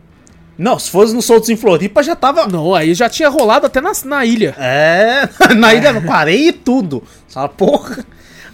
Não, 0.58 0.76
se 0.76 0.90
fosse 0.90 1.14
no 1.14 1.22
Soltos 1.22 1.48
em 1.50 1.56
Floripa, 1.56 2.02
já 2.02 2.16
tava... 2.16 2.48
Não, 2.48 2.74
aí 2.74 2.92
já 2.92 3.08
tinha 3.08 3.28
rolado 3.28 3.66
até 3.66 3.80
na, 3.80 3.92
na 4.06 4.24
ilha. 4.24 4.56
É, 4.58 5.28
na 5.56 5.72
ilha, 5.72 6.00
com 6.00 6.12
areia 6.12 6.48
e 6.48 6.52
tudo. 6.52 7.02
Fala, 7.28 7.48
porra... 7.48 8.04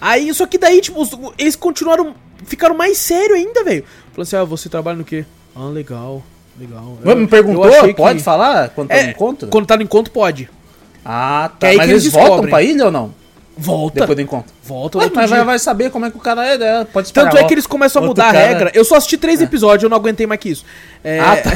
Aí, 0.01 0.35
só 0.35 0.45
que 0.47 0.59
daí, 0.59 0.83
tipo, 0.83 1.01
eles 1.39 1.57
continuaram, 1.57 2.15
ficaram 2.45 2.77
mais 2.77 2.99
sério 2.99 3.35
ainda, 3.35 3.65
velho. 3.65 3.85
Falou 4.13 4.23
assim, 4.23 4.37
ah, 4.37 4.45
você 4.45 4.69
trabalha 4.69 4.99
no 4.99 5.05
quê? 5.05 5.25
Ah, 5.57 5.65
legal, 5.69 6.23
legal. 6.61 6.99
Eu- 7.03 7.17
me 7.17 7.27
perguntou, 7.27 7.65
pode 7.95 8.19
que- 8.19 8.23
falar 8.25 8.69
quando 8.69 8.89
tá 8.89 8.95
É, 8.97 9.05
no 9.05 9.11
encontro? 9.13 9.49
Quando 9.49 9.65
tá 9.67 9.77
no 9.79 9.83
encontro, 9.83 10.13
pode. 10.13 10.51
Ah, 11.05 11.51
tá. 11.59 11.69
aí 11.69 11.77
Mas 11.77 11.87
que 11.87 11.93
eles 11.93 12.03
eles 12.05 12.13
voltam 12.15 12.47
pra 12.49 12.63
ilha 12.63 12.87
ou 12.87 12.91
não? 12.91 13.25
Volta. 13.57 14.01
Depois 14.01 14.17
do 14.17 14.23
encontro. 14.23 14.53
Volta 14.65 14.99
Ué, 14.99 15.11
mas 15.15 15.31
vai, 15.31 15.45
vai 15.45 15.59
saber 15.61 15.91
como 15.91 16.05
é 16.05 16.11
que 16.11 16.17
o 16.17 16.21
cara 16.21 16.45
é, 16.45 16.59
né? 16.59 16.87
Pode 16.93 17.09
esperar. 17.09 17.31
Tanto 17.31 17.41
é 17.41 17.45
que 17.47 17.55
eles 17.55 17.67
começam 17.67 18.03
a 18.03 18.07
mudar 18.07 18.29
a 18.29 18.33
regra. 18.33 18.73
Eu 18.75 18.85
só 18.85 18.97
assisti 18.97 19.17
três 19.17 19.41
episódios, 19.41 19.85
eu 19.85 19.89
não 19.89 19.97
aguentei 19.97 20.27
mais 20.27 20.41
que 20.41 20.49
isso. 20.49 20.65
É, 21.05 21.21
Ah, 21.21 21.37
tá. 21.37 21.51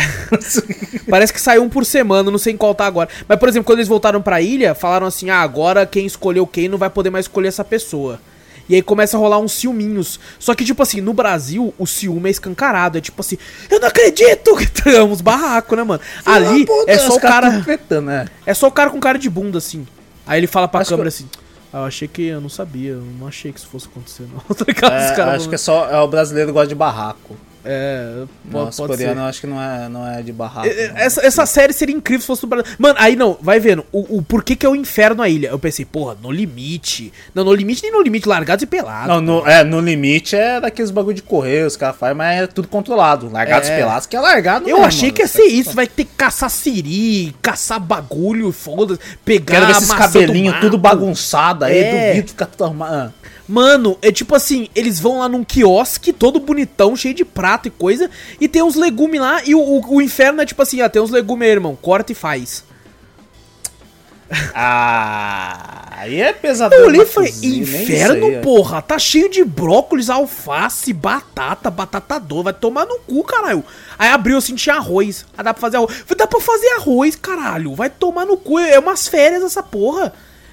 Parece 1.11 1.33
que 1.33 1.41
saiu 1.41 1.63
um 1.65 1.69
por 1.69 1.85
semana, 1.85 2.31
não 2.31 2.39
sei 2.39 2.53
em 2.53 2.57
qual 2.57 2.75
tá 2.75 2.87
agora. 2.87 3.09
Mas, 3.27 3.39
por 3.39 3.49
exemplo, 3.49 3.67
quando 3.67 3.79
eles 3.79 3.89
voltaram 3.89 4.23
pra 4.23 4.41
ilha, 4.41 4.75
falaram 4.75 5.07
assim: 5.09 5.29
ah, 5.31 5.41
agora 5.41 5.85
quem 5.87 6.07
escolheu 6.07 6.47
quem 6.47 6.69
não 6.69 6.79
vai 6.79 6.91
poder 6.91 7.11
mais 7.11 7.25
escolher 7.25 7.49
essa 7.49 7.65
pessoa. 7.65 8.21
E 8.69 8.75
aí 8.75 8.83
começa 8.83 9.17
a 9.17 9.21
rolar 9.21 9.39
uns 9.39 9.53
ciúminhos. 9.53 10.21
Só 10.39 10.55
que, 10.55 10.65
tipo 10.65 10.83
assim, 10.83 11.01
no 11.01 11.13
Brasil, 11.15 11.73
o 11.79 11.87
ciúme 11.87 12.29
é 12.29 12.31
escancarado. 12.31 12.99
É 12.99 13.01
tipo 13.01 13.21
assim, 13.21 13.39
eu 13.71 13.81
não 13.81 13.89
acredito 13.89 14.57
que 14.57 14.67
tem 14.83 15.01
uns 15.03 15.21
barracos, 15.21 15.77
né, 15.77 15.83
mano? 15.85 16.01
Ali 16.27 16.67
Puta, 16.67 16.91
é 16.91 16.99
só 16.99 17.15
o 17.17 17.21
cara. 17.21 17.65
né? 18.03 18.27
É 18.45 18.53
só 18.53 18.67
o 18.69 18.73
cara 18.73 18.91
com 18.91 19.01
cara 19.01 19.19
de 19.19 19.31
bunda, 19.31 19.59
assim. 19.59 19.87
Aí 20.27 20.39
ele 20.41 20.47
fala 20.47 20.69
pra 20.69 20.81
Acho 20.81 20.91
câmera 20.91 21.11
que- 21.11 21.17
assim. 21.17 21.29
Ah, 21.73 21.79
eu 21.81 21.85
achei 21.85 22.09
que 22.09 22.23
eu 22.23 22.41
não 22.41 22.49
sabia, 22.49 22.93
eu 22.93 23.03
não 23.21 23.27
achei 23.29 23.53
que 23.53 23.59
isso 23.59 23.69
fosse 23.69 23.87
acontecer, 23.87 24.25
não. 24.33 24.41
Tá 24.57 24.87
É, 24.91 25.35
acho 25.37 25.49
que 25.51 25.55
é 25.55 25.59
só 25.59 25.89
é 25.91 26.01
o 26.01 26.09
brasileiro 26.09 26.51
gosta 26.53 26.69
de 26.69 26.75
barraco. 26.75 27.37
É, 27.71 28.23
Nossa, 28.51 28.79
pode 28.83 28.93
coreano 28.95 29.17
ser. 29.17 29.21
eu 29.21 29.25
acho 29.29 29.41
que 29.43 29.47
não 29.47 29.61
é, 29.63 29.89
não 29.91 30.07
é 30.09 30.23
de 30.23 30.33
barraco. 30.33 30.67
É, 30.67 30.71
é. 30.71 30.93
Essa, 30.97 31.27
essa 31.27 31.45
série 31.45 31.75
seria 31.75 31.95
incrível 31.95 32.23
se 32.23 32.27
fosse 32.27 32.47
Brasil. 32.47 32.73
Mano, 32.79 32.95
aí 32.99 33.15
não, 33.15 33.37
vai 33.43 33.61
vendo. 33.61 33.85
O, 33.93 34.17
o 34.19 34.23
porquê 34.23 34.57
que 34.57 34.65
é 34.65 34.69
o 34.69 34.75
inferno 34.75 35.23
a 35.23 35.29
ilha? 35.29 35.49
Eu 35.49 35.59
pensei, 35.59 35.85
porra, 35.85 36.17
no 36.23 36.31
limite. 36.33 37.13
Não, 37.35 37.45
no 37.45 37.53
limite 37.53 37.83
nem 37.83 37.93
no 37.93 38.01
limite, 38.01 38.27
largados 38.27 38.63
e 38.63 38.67
pelados. 38.67 39.09
Não, 39.09 39.21
no, 39.21 39.47
é, 39.47 39.63
no 39.63 39.81
limite 39.81 40.35
é 40.35 40.59
daqueles 40.61 40.91
bagulho 40.91 41.15
de 41.15 41.23
correr, 41.23 41.67
os 41.67 41.77
caras 41.77 41.97
fazem, 41.97 42.17
mas 42.17 42.43
é 42.43 42.47
tudo 42.47 42.69
controlado. 42.69 43.31
Largados 43.31 43.69
É. 43.69 43.77
pelados, 43.77 44.07
que 44.07 44.17
é 44.17 44.21
largado 44.21 44.67
Eu 44.67 44.77
mesmo, 44.77 44.87
achei 44.87 45.09
mano. 45.09 45.15
que 45.17 45.23
ia 45.23 45.29
ser 45.29 45.45
isso. 45.45 45.73
Vai 45.75 45.87
ter 45.87 46.05
que 46.05 46.15
caçar 46.17 46.49
siri, 46.49 47.35
caçar 47.43 47.79
bagulho, 47.79 48.51
foda-se, 48.51 48.99
pegar 49.25 49.55
Quero 49.57 49.67
ver 49.67 49.73
esses 49.73 49.89
do 49.89 49.95
cabelinhos 49.97 50.57
tudo 50.61 50.79
bagunçado 50.79 51.65
aí, 51.67 51.79
É. 51.79 52.09
duvido 52.09 52.29
ficar 52.29 52.47
tudo 52.47 52.65
arrumado. 52.65 53.13
Mano, 53.49 53.97
é 54.03 54.13
tipo 54.13 54.35
assim, 54.35 54.69
eles 54.75 55.01
vão 55.01 55.21
lá 55.21 55.29
num 55.29 55.43
quiosque 55.43 56.13
todo 56.13 56.39
bonitão, 56.39 56.95
cheio 56.95 57.15
de 57.15 57.25
prato 57.25 57.67
e 57.67 57.71
coisa, 57.71 58.11
e 58.39 58.47
tem 58.47 58.63
uns 58.63 58.75
legumes 58.75 59.19
lá, 59.19 59.43
e 59.45 59.55
o, 59.55 59.61
o, 59.61 59.95
o 59.97 60.03
inferno 60.03 60.43
é 60.43 60.47
tipo 60.47 60.61
assim, 60.61 60.83
ah, 60.83 60.89
tem 60.89 61.01
uns 61.01 61.11
legumes 61.11 61.47
aí, 61.47 61.53
irmão, 61.53 61.75
corta 61.75 62.13
e 62.13 62.15
faz. 62.15 62.63
Ah, 64.55 65.89
aí 65.93 66.21
é 66.21 66.33
pesadelo. 66.35 66.83
Eu 66.83 66.89
olhei 66.89 67.01
e 67.01 67.07
falei, 67.07 67.33
inferno, 67.43 68.27
sei, 68.27 68.35
é. 68.35 68.41
porra, 68.41 68.83
tá 68.83 68.99
cheio 68.99 69.31
de 69.31 69.43
brócolis, 69.43 70.11
alface, 70.11 70.93
batata, 70.93 71.71
batata 71.71 72.21
doce, 72.21 72.45
vai 72.45 72.53
tomar 72.53 72.85
no 72.85 72.99
cu, 72.99 73.25
caralho. 73.25 73.65
Aí 73.99 74.11
abriu 74.11 74.37
assim, 74.37 74.55
tinha 74.55 74.77
arroz, 74.77 75.25
aí 75.37 75.43
dá 75.43 75.55
pra 75.55 75.61
fazer 75.63 75.79
arroz. 75.79 76.05
Dá 76.17 76.27
pra 76.27 76.41
fazer 76.41 76.69
arroz, 76.75 77.17
caralho, 77.17 77.75
vai 77.75 77.89
tomar 77.89 78.27
no 78.27 78.37
cu, 78.37 78.59
é 78.59 78.79
umas 78.79 79.09
férias 79.09 79.43
essa 79.43 79.63
porra. 79.63 80.13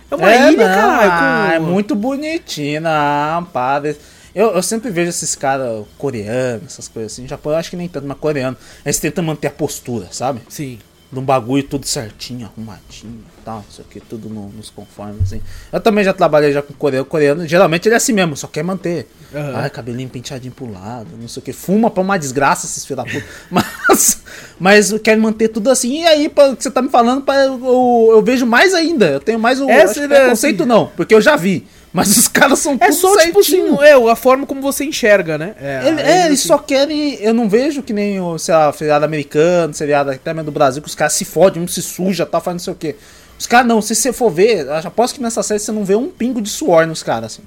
É 0.10 0.16
uma 0.16 0.32
É, 0.32 0.52
ilha, 0.52 0.68
não, 0.68 0.76
caralho. 0.76 1.12
ah, 1.12 1.48
com- 1.50 1.56
é 1.56 1.60
muito 1.72 1.96
bonitinho, 1.96 2.82
não, 2.82 3.44
para. 3.46 3.96
Eu, 4.34 4.50
eu 4.56 4.62
sempre 4.62 4.92
vejo 4.92 5.10
esses 5.10 5.34
caras 5.34 5.86
coreanos, 5.98 6.66
essas 6.74 6.88
coisas 6.88 7.14
assim. 7.14 7.28
Japão 7.28 7.54
eu 7.54 7.58
acho 7.58 7.70
que 7.70 7.76
nem 7.78 7.88
tanto, 7.88 8.06
mas 8.08 8.18
coreano. 8.18 8.58
Eles 8.86 9.00
tentam 9.00 9.24
manter 9.24 9.48
a 9.48 9.52
postura, 9.52 10.08
sabe? 10.12 10.42
Sim. 10.50 10.80
De 11.16 11.20
um 11.22 11.24
bagulho 11.24 11.64
tudo 11.64 11.88
certinho, 11.88 12.46
arrumadinho 12.46 13.24
e 13.40 13.42
tal, 13.46 13.64
isso 13.70 13.80
aqui, 13.80 14.02
tudo 14.02 14.28
no- 14.28 14.50
nos 14.50 14.70
conformes, 14.70 15.22
assim. 15.24 15.42
Eu 15.72 15.80
também 15.80 16.04
já 16.04 16.12
trabalhei 16.12 16.52
já 16.52 16.62
com 16.62 16.74
coreano. 16.74 17.06
Coreano, 17.06 17.48
geralmente 17.48 17.88
ele 17.88 17.94
é 17.94 17.98
assim 17.98 18.12
mesmo, 18.12 18.36
só 18.36 18.48
quer 18.48 18.64
manter. 18.66 19.08
Aham. 19.34 19.54
Ai, 19.56 19.70
cabelinho 19.70 20.10
penteadinho 20.10 20.52
pro 20.54 20.70
lado, 20.70 21.08
não 21.18 21.30
sei 21.30 21.40
o 21.40 21.44
que. 21.46 21.54
Fuma 21.54 21.90
pra 21.90 22.04
uma 22.04 22.18
desgraça, 22.20 22.66
esses 22.66 22.84
filhos 22.86 23.02
da 23.06 23.10
puta. 23.10 23.26
Mas, 23.88 24.22
mas 24.60 24.92
eu 24.92 25.00
quero 25.00 25.22
manter 25.22 25.48
tudo 25.48 25.70
assim. 25.70 26.02
E 26.02 26.06
aí, 26.06 26.28
pelo 26.28 26.54
que 26.58 26.64
você 26.64 26.70
tá 26.72 26.82
me 26.82 26.90
falando, 26.90 27.22
pá, 27.22 27.36
eu, 27.38 27.54
eu, 27.64 28.08
eu 28.16 28.22
vejo 28.22 28.46
mais 28.46 28.74
ainda. 28.74 29.06
Eu 29.08 29.20
tenho 29.22 29.40
mais 29.40 29.62
o 29.62 29.70
É, 29.70 29.84
acho 29.84 29.94
que 29.94 30.00
você- 30.02 30.08
preconceito, 30.10 30.66
não, 30.66 30.88
porque 30.98 31.14
eu 31.16 31.22
já 31.22 31.38
vi. 31.38 31.66
Mas 31.96 32.18
os 32.18 32.28
caras 32.28 32.60
são 32.60 32.78
É 32.82 32.92
só, 32.92 33.16
tipo 33.20 33.40
assim, 33.40 33.52
certinho. 33.52 33.82
é, 33.82 33.94
a 34.12 34.16
forma 34.18 34.46
como 34.46 34.62
você 34.62 34.84
enxerga, 34.84 35.38
né? 35.38 35.56
Ele- 35.88 36.02
aí, 36.02 36.08
é, 36.08 36.26
eles 36.26 36.40
assim, 36.40 36.48
só 36.50 36.58
querem. 36.58 37.16
Eu 37.22 37.34
não 37.34 37.48
vejo 37.48 37.82
que 37.82 37.94
nem 37.94 38.20
o, 38.20 38.38
sei 38.38 38.54
lá, 38.54 38.74
feriado 38.74 39.06
americano, 39.06 39.74
seriado 39.74 40.12
até 40.12 40.34
mesmo 40.34 40.46
do 40.46 40.52
Brasil, 40.52 40.82
que 40.82 40.90
os 40.90 40.96
caras 40.96 41.14
se 41.14 41.24
fodem, 41.24 41.64
um 41.64 41.68
se 41.68 41.82
suja, 41.82 42.26
tal, 42.26 42.42
faz 42.42 42.54
não 42.56 42.60
sei 42.60 42.74
o 42.74 42.76
quê. 42.76 42.96
Os 43.40 43.48
caras 43.48 43.66
não, 43.66 43.82
se 43.82 43.96
você 43.96 44.12
for 44.12 44.30
ver, 44.30 44.70
aposto 44.70 45.16
que 45.16 45.22
nessa 45.22 45.42
série 45.42 45.60
você 45.60 45.72
não 45.72 45.86
vê 45.86 45.96
um 45.96 46.10
pingo 46.10 46.42
de 46.42 46.50
suor 46.50 46.86
nos 46.86 47.02
caras, 47.02 47.34
assim. 47.34 47.44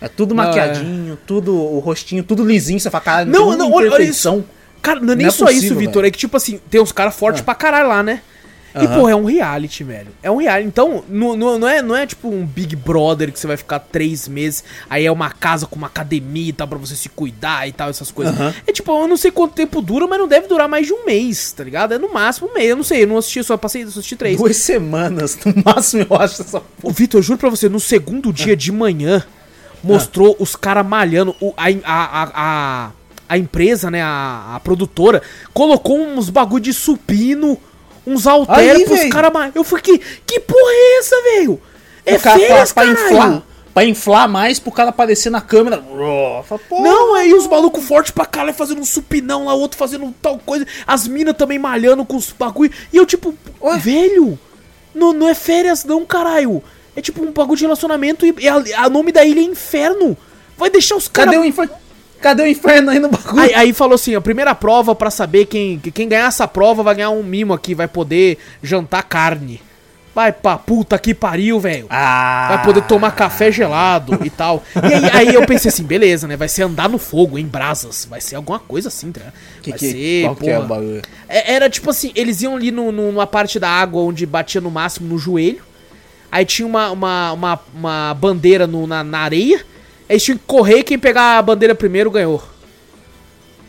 É 0.00 0.08
tudo 0.08 0.34
Não, 0.34 0.42
é. 0.44 0.46
maquiadinho, 0.46 1.18
tudo, 1.26 1.54
o 1.54 1.78
rostinho, 1.78 2.22
tudo 2.24 2.42
lisinho, 2.44 2.80
você 2.80 2.88
fala, 2.90 3.04
cara, 3.04 3.24
Não, 3.26 3.56
não, 3.56 3.68
uma 3.68 3.76
olha, 3.76 3.92
olha 3.92 4.02
isso. 4.02 4.44
Cara, 4.82 5.00
não 5.00 5.12
é 5.12 5.16
nem 5.16 5.26
Não 5.26 5.28
é 5.28 5.30
só 5.30 5.44
possível, 5.46 5.66
isso, 5.68 5.74
Vitor. 5.76 6.04
É 6.04 6.10
que, 6.10 6.18
tipo 6.18 6.36
assim, 6.36 6.60
tem 6.70 6.80
uns 6.80 6.92
caras 6.92 7.14
fortes 7.14 7.40
Ah. 7.40 7.44
pra 7.44 7.54
caralho 7.54 7.88
lá, 7.88 8.02
né? 8.02 8.20
E, 8.74 8.78
Aham. 8.78 9.00
pô, 9.00 9.08
é 9.08 9.14
um 9.14 9.24
reality, 9.24 9.84
velho. 9.84 10.08
É 10.20 10.28
um 10.28 10.36
reality. 10.36 10.66
Então, 10.66 11.04
não, 11.08 11.36
não, 11.36 11.58
não 11.58 11.68
é, 11.68 11.80
não 11.80 11.94
é 11.94 12.06
tipo 12.06 12.28
um 12.28 12.44
Big 12.44 12.74
Brother 12.74 13.32
que 13.32 13.38
você 13.38 13.46
vai 13.46 13.56
ficar 13.56 13.78
três 13.78 14.26
meses, 14.26 14.64
aí 14.90 15.06
é 15.06 15.12
uma 15.12 15.30
casa 15.30 15.64
com 15.64 15.76
uma 15.76 15.86
academia 15.86 16.48
e 16.48 16.52
tal, 16.52 16.66
pra 16.66 16.78
você 16.78 16.96
se 16.96 17.08
cuidar 17.08 17.68
e 17.68 17.72
tal, 17.72 17.88
essas 17.88 18.10
coisas. 18.10 18.34
Aham. 18.34 18.52
É 18.66 18.72
tipo, 18.72 18.90
eu 18.90 19.06
não 19.06 19.16
sei 19.16 19.30
quanto 19.30 19.54
tempo 19.54 19.80
dura, 19.80 20.08
mas 20.08 20.18
não 20.18 20.26
deve 20.26 20.48
durar 20.48 20.68
mais 20.68 20.88
de 20.88 20.92
um 20.92 21.04
mês, 21.06 21.52
tá 21.52 21.62
ligado? 21.62 21.94
É 21.94 21.98
no 21.98 22.12
máximo 22.12 22.48
um 22.50 22.54
mês. 22.54 22.70
Eu 22.70 22.76
não 22.76 22.82
sei, 22.82 23.04
eu 23.04 23.06
não 23.06 23.16
assisti, 23.16 23.44
só 23.44 23.56
passei, 23.56 23.84
só 23.84 23.90
assisti 23.90 24.16
três. 24.16 24.36
Duas 24.38 24.56
semanas, 24.56 25.38
no 25.44 25.54
máximo, 25.64 26.06
eu 26.10 26.16
acho 26.16 26.42
essa 26.42 26.60
Ô, 26.82 26.90
Vitor, 26.90 27.18
eu 27.20 27.22
juro 27.22 27.38
pra 27.38 27.50
você, 27.50 27.68
no 27.68 27.78
segundo 27.78 28.32
dia 28.32 28.56
de 28.56 28.72
manhã, 28.72 29.24
mostrou 29.82 30.34
os 30.40 30.56
caras 30.56 30.84
malhando. 30.84 31.36
O, 31.40 31.54
a, 31.56 31.66
a, 31.84 32.22
a, 32.22 32.30
a, 32.34 32.90
a 33.28 33.38
empresa, 33.38 33.90
né, 33.90 34.02
a, 34.02 34.54
a 34.56 34.60
produtora, 34.60 35.22
colocou 35.52 35.98
uns 35.98 36.28
bagulho 36.28 36.62
de 36.62 36.72
supino, 36.72 37.58
uns 38.06 38.26
halteres 38.26 38.84
pros 38.84 39.04
caras. 39.04 39.32
Eu 39.54 39.64
fiquei, 39.64 40.00
que 40.26 40.40
porra 40.40 40.70
é 40.70 40.98
essa, 40.98 41.22
velho? 41.22 41.60
É 42.06 42.18
férias, 42.18 42.72
pra, 42.72 42.84
pra 42.84 42.92
inflar, 42.92 43.42
pra 43.72 43.84
inflar 43.84 44.28
mais 44.28 44.58
pro 44.58 44.70
cara 44.70 44.90
aparecer 44.90 45.30
na 45.30 45.40
câmera. 45.40 45.82
Não, 46.70 47.14
aí 47.14 47.32
os 47.32 47.46
malucos 47.46 47.84
fortes 47.84 48.10
pra 48.10 48.26
caralho 48.26 48.52
fazendo 48.54 48.80
um 48.80 48.84
supinão 48.84 49.46
lá, 49.46 49.54
outro 49.54 49.78
fazendo 49.78 50.14
tal 50.20 50.38
coisa. 50.38 50.66
As 50.86 51.08
minas 51.08 51.36
também 51.36 51.58
malhando 51.58 52.04
com 52.04 52.16
os 52.16 52.30
bagulho. 52.30 52.70
E 52.92 52.96
eu, 52.96 53.06
tipo, 53.06 53.34
Ué? 53.62 53.78
velho, 53.78 54.38
não, 54.94 55.12
não 55.12 55.28
é 55.28 55.34
férias, 55.34 55.84
não, 55.84 56.04
caralho. 56.04 56.62
É 56.96 57.00
tipo 57.00 57.24
um 57.24 57.32
bagulho 57.32 57.56
de 57.56 57.64
relacionamento 57.64 58.24
e, 58.24 58.34
e 58.38 58.48
a, 58.48 58.62
a 58.84 58.88
nome 58.88 59.10
da 59.10 59.24
ilha 59.24 59.40
é 59.40 59.44
inferno. 59.44 60.16
Vai 60.56 60.70
deixar 60.70 60.94
os 60.96 61.08
caras. 61.08 61.34
cadê 61.34 61.42
o 61.42 61.44
inferno? 61.44 61.72
Cadê 62.20 62.42
o 62.42 62.46
inferno 62.46 62.90
aí 62.90 62.98
no 62.98 63.08
bagulho? 63.10 63.40
Aí, 63.42 63.54
aí 63.54 63.72
falou 63.72 63.94
assim: 63.96 64.14
a 64.14 64.20
primeira 64.20 64.54
prova 64.54 64.94
pra 64.94 65.10
saber 65.10 65.46
quem, 65.46 65.78
que 65.78 65.90
quem 65.90 66.08
ganhar 66.08 66.26
essa 66.28 66.48
prova 66.48 66.82
vai 66.82 66.94
ganhar 66.94 67.10
um 67.10 67.22
mimo 67.22 67.52
aqui, 67.52 67.74
vai 67.74 67.86
poder 67.88 68.38
jantar 68.62 69.02
carne. 69.02 69.60
Vai 70.14 70.30
pra 70.32 70.56
puta 70.56 70.96
que 70.96 71.12
pariu, 71.12 71.58
velho. 71.58 71.86
Ah. 71.90 72.46
Vai 72.50 72.64
poder 72.64 72.82
tomar 72.84 73.10
café 73.10 73.50
gelado 73.50 74.20
e 74.24 74.30
tal. 74.30 74.62
E 74.76 74.94
aí, 74.94 75.10
aí 75.28 75.34
eu 75.34 75.44
pensei 75.44 75.68
assim, 75.70 75.82
beleza, 75.82 76.28
né? 76.28 76.36
Vai 76.36 76.46
ser 76.48 76.62
andar 76.62 76.88
no 76.88 76.98
fogo, 76.98 77.36
em 77.36 77.44
brasas. 77.46 78.06
Vai 78.08 78.20
ser 78.20 78.36
alguma 78.36 78.60
coisa 78.60 78.86
assim, 78.88 79.10
tá? 79.10 79.20
Que, 79.60 79.70
Vai 79.70 79.78
que, 79.80 79.90
ser, 79.90 80.22
qual 80.22 80.36
que 80.36 80.48
é 80.48 80.56
o 80.56 80.62
porra. 80.62 80.68
bagulho? 80.68 81.02
É- 81.28 81.52
Era 81.54 81.68
tipo 81.68 81.90
assim, 81.90 82.12
eles 82.14 82.40
iam 82.42 82.54
ali 82.54 82.70
no, 82.70 82.92
no- 82.92 83.10
numa 83.10 83.26
parte 83.26 83.58
da 83.58 83.68
água 83.68 84.02
onde 84.02 84.24
batia 84.24 84.60
no 84.60 84.70
máximo 84.70 85.08
no 85.08 85.18
joelho. 85.18 85.60
Aí 86.30 86.44
tinha 86.44 86.64
uma, 86.66 86.92
uma, 86.92 87.32
uma, 87.32 87.60
uma 87.74 88.14
bandeira 88.14 88.68
no- 88.68 88.86
na, 88.86 89.02
na 89.02 89.18
areia. 89.18 89.66
Eles 90.14 90.22
tinham 90.22 90.38
que 90.38 90.44
correr, 90.46 90.82
quem 90.82 90.98
pegar 90.98 91.38
a 91.38 91.42
bandeira 91.42 91.74
primeiro 91.74 92.10
ganhou. 92.10 92.42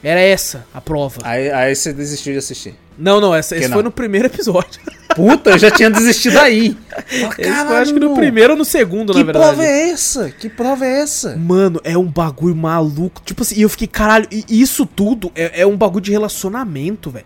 Era 0.04 0.20
essa 0.20 0.66
a 0.74 0.80
prova. 0.80 1.22
Aí, 1.24 1.50
aí 1.50 1.76
você 1.76 1.92
desistiu 1.92 2.34
de 2.34 2.40
assistir. 2.40 2.76
Não, 2.98 3.20
não, 3.20 3.34
essa, 3.34 3.56
esse 3.56 3.64
Que 3.64 3.68
não? 3.70 3.76
foi 3.76 3.84
no 3.84 3.92
primeiro 3.92 4.28
episódio. 4.28 4.80
Puta, 5.16 5.52
eu 5.52 5.58
já 5.58 5.72
tinha 5.72 5.90
desistido 5.90 6.38
aí. 6.38 6.78
Esse 7.40 7.66
foi 7.66 7.78
acho 7.78 7.94
que 7.94 8.00
no 8.00 8.14
primeiro 8.14 8.52
ou 8.52 8.58
no 8.58 8.66
segundo, 8.66 9.14
Que 9.14 9.20
na 9.20 9.26
verdade. 9.26 9.46
prova 9.46 9.66
é 9.66 9.90
essa? 9.90 10.30
Que 10.30 10.50
prova 10.50 10.86
é 10.86 11.00
essa? 11.00 11.38
Mano, 11.38 11.80
é 11.86 11.98
um 11.98 12.06
bagulho 12.06 12.56
maluco. 12.56 13.22
Tipo 13.24 13.42
assim, 13.42 13.56
e 13.56 13.62
eu 13.62 13.70
fiquei, 13.70 13.88
caralho, 13.88 14.28
e 14.30 14.44
isso 14.50 14.86
tudo 14.86 15.32
é, 15.34 15.62
é 15.62 15.66
um 15.66 15.78
bagulho 15.78 16.04
de 16.04 16.12
relacionamento, 16.12 17.10
velho. 17.10 17.26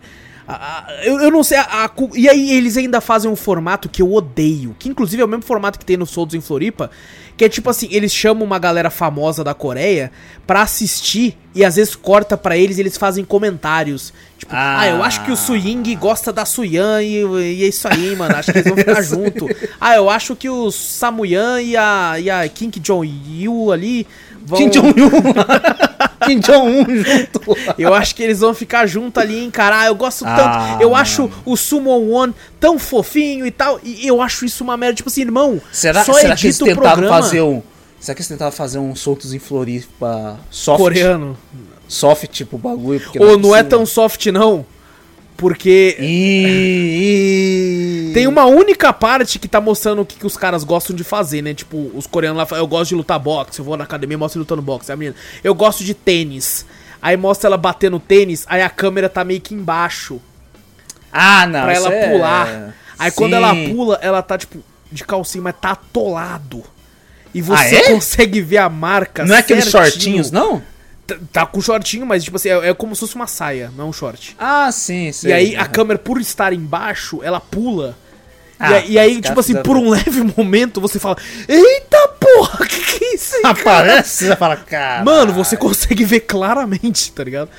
Eu, 1.04 1.20
eu 1.20 1.32
não 1.32 1.44
sei, 1.44 1.58
a, 1.58 1.86
a 1.86 1.92
e 2.16 2.28
aí 2.28 2.52
eles 2.52 2.76
ainda 2.76 3.00
fazem 3.00 3.30
um 3.30 3.36
formato 3.36 3.88
que 3.88 4.02
eu 4.02 4.12
odeio, 4.12 4.76
que 4.80 4.90
inclusive 4.90 5.22
é 5.22 5.26
o 5.26 5.28
mesmo 5.28 5.44
formato 5.44 5.78
que 5.78 5.86
tem 5.86 5.96
no 5.96 6.08
Soldos 6.08 6.34
em 6.34 6.42
Floripa, 6.42 6.90
que 7.40 7.46
é 7.46 7.50
tipo 7.50 7.70
assim, 7.70 7.88
eles 7.90 8.14
chamam 8.14 8.44
uma 8.44 8.60
galera 8.60 8.90
famosa 8.90 9.46
da 9.46 9.54
Coreia 9.54 10.12
pra 10.46 10.62
assistir 10.64 11.38
e 11.56 11.64
às 11.64 11.78
vezes 11.78 11.96
corta 11.96 12.36
pra 12.38 12.58
eles 12.58 12.78
e 12.78 12.82
eles 12.82 12.98
fazem 12.98 13.24
comentários. 13.24 14.14
Tipo, 14.38 14.52
ah, 14.54 14.82
Ah. 14.82 14.88
eu 14.90 15.02
acho 15.02 15.24
que 15.24 15.32
o 15.32 15.38
Suying 15.38 15.82
gosta 15.96 16.34
da 16.34 16.44
Suyan 16.44 17.02
e, 17.02 17.24
e 17.24 17.64
é 17.64 17.68
isso 17.70 17.88
aí, 17.88 18.14
mano, 18.18 18.36
acho 18.36 18.52
que 18.52 18.58
eles 18.58 18.68
vão 18.68 18.78
ficar 18.78 19.00
junto. 19.08 19.48
Ah, 19.80 19.96
eu 19.96 20.10
acho 20.10 20.36
que 20.36 20.50
o 20.50 20.70
Samuyan 20.70 21.62
e 21.62 21.78
a, 21.78 22.16
e 22.20 22.30
a 22.30 22.46
Kim 22.50 22.70
Jong-il 22.72 23.72
ali 23.72 24.06
vão... 24.46 24.60
Kim 24.60 24.70
Jong-un. 24.70 24.90
Kim 26.30 26.40
Jong-un 26.40 27.04
junto. 27.04 27.42
Eu 27.78 27.94
acho 27.94 28.16
que 28.16 28.24
eles 28.24 28.40
vão 28.40 28.54
ficar 28.54 28.86
junto 28.86 29.20
ali, 29.20 29.40
hein, 29.44 29.52
cara. 29.52 29.82
Ah, 29.82 29.86
Eu 29.88 29.96
gosto 29.96 30.24
Ah, 30.28 30.36
tanto. 30.36 30.84
Eu 30.84 30.96
acho 30.96 31.30
o 31.46 31.56
Summon 31.58 32.10
One 32.12 32.34
tão 32.60 32.78
fofinho 32.80 33.46
e 33.46 33.52
tal. 33.52 33.80
E 33.84 34.08
eu 34.08 34.22
acho 34.22 34.46
isso 34.46 34.64
uma 34.64 34.78
merda. 34.78 34.96
Tipo 34.96 35.10
assim, 35.10 35.22
irmão, 35.22 35.62
Será, 35.72 36.04
só 36.04 36.14
será 36.14 36.36
que 36.36 36.48
eles 36.48 36.58
tentaram 36.58 37.08
fazer 37.08 37.42
um. 37.42 37.62
Será 38.00 38.16
que 38.16 38.22
eles 38.22 38.28
tentaram 38.30 38.52
fazer 38.52 38.80
um 38.80 38.96
soltos 38.96 39.34
em 39.34 39.40
Floripa 39.40 40.40
soft? 40.50 40.80
coreano. 40.80 41.38
Soft, 41.88 42.30
tipo, 42.32 42.58
bagulho. 42.58 43.02
Ou 43.20 43.38
não 43.38 43.56
é 43.56 43.64
possível. 43.64 43.70
tão 43.70 43.86
soft, 43.86 44.26
não. 44.28 44.66
Porque 45.36 45.96
Ih, 46.00 46.06
tem 48.14 48.28
uma 48.28 48.46
única 48.46 48.92
parte 48.94 49.40
que 49.40 49.48
tá 49.48 49.60
mostrando 49.62 50.02
o 50.02 50.06
que, 50.06 50.18
que 50.18 50.26
os 50.26 50.36
caras 50.38 50.64
gostam 50.64 50.96
de 50.96 51.04
fazer, 51.04 51.42
né? 51.42 51.54
Tipo, 51.54 51.92
os 51.96 52.06
coreanos 52.08 52.38
lá 52.38 52.46
falam, 52.46 52.64
eu 52.64 52.68
gosto 52.68 52.90
de 52.90 52.96
lutar 52.96 53.20
boxe, 53.20 53.60
eu 53.60 53.66
vou 53.66 53.76
na 53.78 53.84
academia 53.84 54.16
e 54.16 54.18
mostro 54.18 54.40
lutando 54.40 54.62
boxe. 54.62 54.92
Aí 54.92 54.94
A 54.94 54.98
menina, 54.98 55.16
eu 55.44 55.54
gosto 55.56 55.84
de 55.84 55.94
tênis. 55.94 56.66
Aí 57.02 57.16
mostra 57.16 57.48
ela 57.48 57.58
batendo 57.58 58.00
tênis, 58.00 58.46
aí 58.50 58.62
a 58.62 58.70
câmera 58.70 59.08
tá 59.08 59.24
meio 59.24 59.40
que 59.40 59.54
embaixo. 59.56 60.20
Ah, 61.12 61.48
não. 61.48 61.62
pra 61.64 61.74
ela 61.74 61.94
é- 61.94 62.10
pular. 62.10 62.76
Aí 62.98 63.12
quando 63.12 63.32
Sim. 63.32 63.38
ela 63.38 63.56
pula, 63.74 64.00
ela 64.02 64.22
tá 64.22 64.38
tipo 64.38 64.62
de 64.92 65.04
calcinha, 65.06 65.42
mas 65.44 65.56
tá 65.60 65.72
atolado. 65.72 66.64
E 67.34 67.42
você 67.42 67.76
Ah, 67.78 67.80
é? 67.80 67.94
consegue 67.94 68.42
ver 68.42 68.58
a 68.58 68.70
marca. 68.70 69.24
Não 69.26 69.36
é 69.36 69.40
aqueles 69.40 69.66
certinho. 69.66 69.92
shortinhos, 69.92 70.32
não? 70.32 70.62
Tá, 71.10 71.18
tá 71.32 71.46
com 71.46 71.62
shortinho, 71.62 72.06
mas 72.06 72.24
tipo 72.24 72.38
assim, 72.38 72.50
é, 72.50 72.70
é 72.70 72.74
como 72.74 72.96
se 72.96 73.02
fosse 73.02 73.16
uma 73.16 73.28
saia, 73.28 73.72
não 73.76 73.86
é 73.86 73.88
um 73.88 73.94
short. 73.94 74.36
Ah, 74.40 74.72
sim, 74.72 75.12
sim. 75.12 75.28
e 75.28 75.34
aí 75.34 75.56
a 75.56 75.66
câmera, 75.66 75.98
por 76.00 76.20
estar 76.22 76.54
embaixo, 76.54 77.20
ela 77.24 77.40
pula. 77.40 77.96
E 78.60 78.64
Ah, 78.64 78.68
aí- 78.76 78.92
e, 78.92 79.00
aí, 79.00 79.22
tipo 79.22 79.40
assim, 79.40 79.56
por 79.62 79.78
um 79.78 79.90
leve 79.92 80.22
momento, 80.36 80.82
você 80.82 81.00
fala: 81.00 81.16
Eita 81.48 82.08
porra, 82.20 82.66
que 82.68 82.80
que 83.00 83.06
é 83.06 83.16
isso 83.16 83.36
aí? 83.38 83.42
Aparece, 83.46 84.26
você 84.28 84.36
fala, 84.36 84.58
cara. 84.58 85.04
Mano, 85.04 85.32
você 85.34 85.56
consegue 85.56 86.04
ver 86.04 86.20
claramente, 86.22 87.12
tá 87.14 87.24
ligado? 87.24 87.50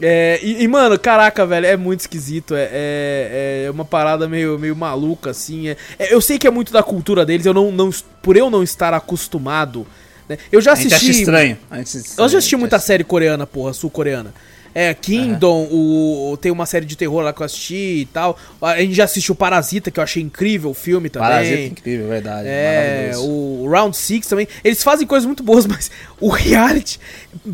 É, 0.00 0.38
e, 0.42 0.62
e, 0.62 0.68
mano, 0.68 0.98
caraca, 0.98 1.46
velho, 1.46 1.64
é 1.66 1.76
muito 1.76 2.00
esquisito. 2.00 2.54
É, 2.54 2.68
é, 2.70 3.64
é 3.66 3.70
uma 3.70 3.84
parada 3.84 4.28
meio, 4.28 4.58
meio 4.58 4.76
maluca, 4.76 5.30
assim. 5.30 5.68
é- 5.70 5.76
é- 5.98 6.12
eu 6.14 6.20
sei 6.20 6.38
que 6.38 6.46
é 6.46 6.50
muito 6.50 6.70
da 6.72 6.82
cultura 6.82 7.24
deles, 7.24 7.46
eu 7.46 7.54
não, 7.54 7.72
não, 7.72 7.90
por 8.22 8.36
eu 8.36 8.50
não 8.50 8.62
estar 8.62 8.92
acostumado. 8.94 9.86
Né? 10.28 10.38
Eu 10.50 10.60
já 10.60 10.72
A 10.72 10.74
gente 10.74 10.86
acha 10.88 10.96
assisti. 10.96 11.20
estranho. 11.22 11.56
A 11.70 11.78
gente 11.78 11.98
acha 11.98 12.06
Eu 12.18 12.28
já 12.28 12.38
assisti 12.38 12.56
muita 12.56 12.76
a 12.76 12.78
gente 12.78 12.86
série 12.86 13.04
coreana, 13.04 13.46
porra, 13.46 13.72
sul-coreana. 13.72 14.32
É, 14.78 14.92
Kingdom, 14.92 15.68
o, 15.70 16.36
tem 16.38 16.52
uma 16.52 16.66
série 16.66 16.84
de 16.84 16.96
terror 16.96 17.22
lá 17.22 17.32
que 17.32 17.40
eu 17.40 17.46
assisti 17.46 18.00
e 18.02 18.08
tal. 18.12 18.38
A 18.60 18.78
gente 18.78 18.92
já 18.92 19.04
assistiu 19.04 19.34
Parasita, 19.34 19.90
que 19.90 19.98
eu 19.98 20.04
achei 20.04 20.22
incrível 20.22 20.68
o 20.68 20.74
filme 20.74 21.08
também. 21.08 21.26
Parasita 21.30 21.62
incrível, 21.62 22.08
verdade. 22.08 22.46
É, 22.46 23.12
o 23.16 23.66
Round 23.70 23.96
Six 23.96 24.26
também. 24.26 24.46
Eles 24.62 24.82
fazem 24.82 25.06
coisas 25.06 25.24
muito 25.24 25.42
boas, 25.42 25.64
mas 25.66 25.90
o 26.20 26.28
reality, 26.28 27.00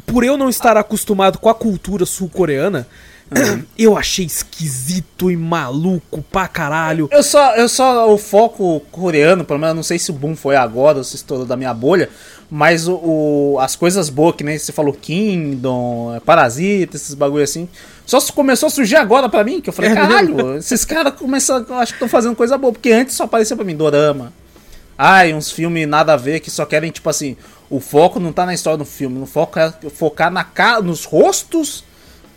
por 0.04 0.24
eu 0.24 0.36
não 0.36 0.48
estar 0.48 0.76
acostumado 0.76 1.38
com 1.38 1.48
a 1.48 1.54
cultura 1.54 2.04
sul-coreana, 2.04 2.88
Uhum. 3.36 3.64
eu 3.78 3.96
achei 3.96 4.24
esquisito 4.26 5.30
e 5.30 5.36
maluco 5.36 6.22
pra 6.30 6.46
caralho. 6.48 7.08
Eu 7.10 7.22
só, 7.22 7.54
eu 7.56 7.68
só, 7.68 8.12
o 8.12 8.18
foco 8.18 8.80
coreano, 8.90 9.44
pelo 9.44 9.58
menos, 9.58 9.70
eu 9.72 9.76
não 9.76 9.82
sei 9.82 9.98
se 9.98 10.10
o 10.10 10.14
boom 10.14 10.34
foi 10.36 10.56
agora 10.56 10.98
ou 10.98 11.04
se 11.04 11.16
estourou 11.16 11.46
da 11.46 11.56
minha 11.56 11.72
bolha, 11.72 12.08
mas 12.50 12.86
o, 12.88 12.94
o- 12.94 13.58
as 13.60 13.74
coisas 13.76 14.08
boas, 14.08 14.36
que 14.36 14.44
nem 14.44 14.58
você 14.58 14.72
falou, 14.72 14.92
Kingdom, 14.92 16.18
Parasita, 16.24 16.96
esses 16.96 17.14
bagulho 17.14 17.44
assim, 17.44 17.68
só 18.04 18.20
começou 18.32 18.66
a 18.66 18.70
surgir 18.70 18.96
agora 18.96 19.28
pra 19.28 19.42
mim, 19.44 19.60
que 19.60 19.68
eu 19.68 19.72
falei, 19.72 19.90
É 19.90 19.94
caralho, 19.94 20.56
esses 20.58 20.84
caras 20.84 21.14
começam, 21.14 21.64
acho 21.78 21.92
que 21.92 21.96
estão 21.96 22.08
fazendo 22.08 22.36
coisa 22.36 22.58
boa, 22.58 22.72
porque 22.72 22.92
antes 22.92 23.14
só 23.16 23.24
aparecia 23.24 23.56
pra 23.56 23.64
mim, 23.64 23.76
Dorama. 23.76 24.32
Ai, 24.98 25.32
uns 25.34 25.50
filmes 25.50 25.88
nada 25.88 26.12
a 26.12 26.16
ver 26.16 26.40
que 26.40 26.50
só 26.50 26.64
querem, 26.66 26.90
tipo 26.90 27.08
assim, 27.08 27.36
o 27.70 27.80
foco 27.80 28.20
não 28.20 28.32
tá 28.32 28.44
na 28.44 28.52
história 28.54 28.76
do 28.76 28.84
filme, 28.84 29.20
o 29.22 29.26
foco 29.26 29.58
é 29.58 29.72
focar 29.94 30.30
na 30.30 30.44
cara, 30.44 30.82
nos 30.82 31.04
rostos 31.04 31.82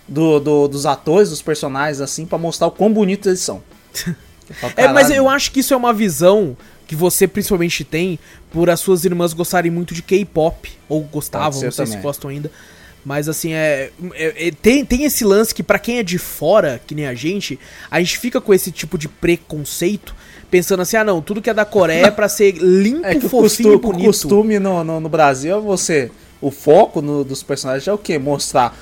do, 0.08 0.40
do- 0.40 0.68
dos 0.68 0.86
atores, 0.86 1.30
dos 1.30 1.42
personagens, 1.42 2.02
assim, 2.02 2.26
pra 2.26 2.38
mostrar 2.38 2.68
o 2.68 2.72
quão 2.72 2.92
bonitos 2.92 3.28
eles 3.28 3.40
são. 3.40 3.62
Falo, 4.62 4.74
É, 4.78 4.88
mas 4.88 5.08
"Caralho, 5.08 5.16
eu 5.16 5.30
acho 5.30 5.52
que 5.52 5.60
isso 5.62 5.74
é 5.74 5.78
uma 5.78 5.92
visão 5.94 6.56
que 6.88 6.96
você 6.96 7.28
principalmente 7.28 7.84
tem 7.84 8.20
por 8.52 8.70
as 8.70 8.80
suas 8.80 9.04
irmãs 9.06 9.34
gostarem 9.34 9.72
muito 9.72 9.94
de 9.96 10.04
K-pop. 10.04 10.72
Ou 10.88 11.02
gostavam, 11.02 11.60
não 11.62 11.72
sei 11.72 11.86
se 11.86 11.92
também. 11.94 12.02
gostam 12.04 12.30
ainda. 12.30 12.52
Mas 13.04 13.28
assim, 13.28 13.54
é, 13.54 13.92
é- 14.14 14.48
é- 14.48 14.52
tem, 14.52 14.86
tem 14.86 15.04
esse 15.04 15.24
lance 15.24 15.54
que 15.54 15.64
pra 15.64 15.80
quem 15.80 15.98
é 15.98 16.04
de 16.04 16.18
fora, 16.20 16.80
que 16.86 16.94
nem 16.94 17.08
a 17.08 17.14
gente, 17.16 17.60
a 17.90 18.00
gente 18.00 18.18
fica 18.20 18.40
com 18.42 18.54
esse 18.54 18.72
tipo 18.72 18.98
de 19.00 19.08
preconceito, 19.08 20.16
pensando 20.52 20.82
assim, 20.82 20.98
ah 20.98 21.04
não, 21.04 21.22
tudo 21.22 21.42
que 21.42 21.50
é 21.50 21.54
da 21.54 21.66
Coreia 21.66 22.08
é 22.08 22.12
pra 22.12 22.28
ser 22.30 22.52
limpo, 22.58 23.06
É 23.06 23.16
que 23.16 23.26
o 23.26 23.30
fofinho 23.30 23.46
e 23.46 23.50
costume, 23.50 23.76
o 23.76 23.80
bonito. 23.80 24.06
costume 24.06 24.60
no, 24.60 24.84
no, 24.84 25.00
no 25.00 25.10
Brasil 25.10 25.56
é 25.58 25.60
você. 25.60 26.12
O 26.42 26.52
foco 26.52 27.02
no- 27.02 27.24
dos 27.24 27.42
personagens 27.42 27.88
é 27.88 27.94
o 27.94 27.98
quê? 27.98 28.18
Mostrar 28.20 28.76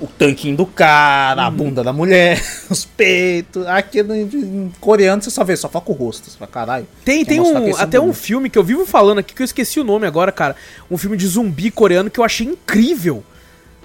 o 0.00 0.06
tanquinho 0.06 0.56
do 0.56 0.64
cara, 0.66 1.42
Uhum. 1.42 1.46
a 1.46 1.50
bunda 1.50 1.84
da 1.84 1.92
mulher, 1.92 2.42
os 2.70 2.84
peitos. 2.84 3.66
Aqui 3.66 4.02
no, 4.02 4.14
em 4.16 4.72
coreano 4.80 5.22
você 5.22 5.30
só 5.30 5.44
vê, 5.44 5.56
só 5.56 5.68
foca 5.68 5.90
o 5.92 5.94
rosto. 5.94 6.30
Você 6.30 6.38
fala, 6.38 6.50
caralho. 6.50 6.86
Tem, 7.04 7.24
tem 7.24 7.38
um, 7.40 7.76
até 7.76 8.00
um 8.00 8.12
filme 8.14 8.48
que 8.48 8.58
eu 8.58 8.64
vivo 8.64 8.86
falando 8.86 9.18
aqui, 9.18 9.34
que 9.34 9.42
eu 9.42 9.44
esqueci 9.44 9.78
o 9.78 9.84
nome 9.84 10.06
agora, 10.06 10.32
cara. 10.32 10.56
Um 10.90 10.96
filme 10.96 11.16
de 11.16 11.26
zumbi 11.26 11.70
coreano 11.70 12.10
que 12.10 12.18
eu 12.18 12.24
achei 12.24 12.46
incrível. 12.46 13.22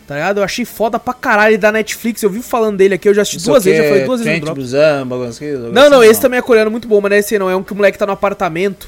Tá 0.08 0.14
ligado? 0.16 0.38
Eu 0.38 0.44
achei 0.44 0.66
foda 0.66 1.00
pra 1.00 1.14
caralho 1.16 1.58
da 1.58 1.72
Netflix. 1.72 2.22
Eu 2.22 2.30
vivo 2.30 2.44
falando 2.44 2.78
dele 2.78 2.94
aqui, 2.94 3.10
eu 3.10 3.14
já 3.14 3.24
assisti 3.24 3.42
sei 3.42 3.52
duas 3.52 3.64
vezes, 3.64 3.78
já 3.80 3.84
quê, 3.84 3.90
falei 3.90 4.06
duas 4.06 4.20
vezes 4.22 4.34
no 4.34 4.46
Trent 4.46 4.46
drop. 4.46 4.60
Busan, 4.60 5.08
bagulho 5.08 5.30
assim, 5.30 5.52
Não, 5.74 5.90
não, 5.90 6.04
esse 6.04 6.22
também 6.22 6.38
é 6.38 6.42
coreano, 6.44 6.70
muito 6.70 6.88
bom, 6.88 7.02
mas 7.02 7.10
não 7.10 7.16
é 7.18 7.20
esse 7.20 7.40
não. 7.40 7.50
É 7.50 7.56
um 7.56 7.64
que 7.64 7.74
o 7.74 7.76
moleque 7.76 7.98
tá 7.98 8.06
no 8.06 8.12
apartamento. 8.14 8.88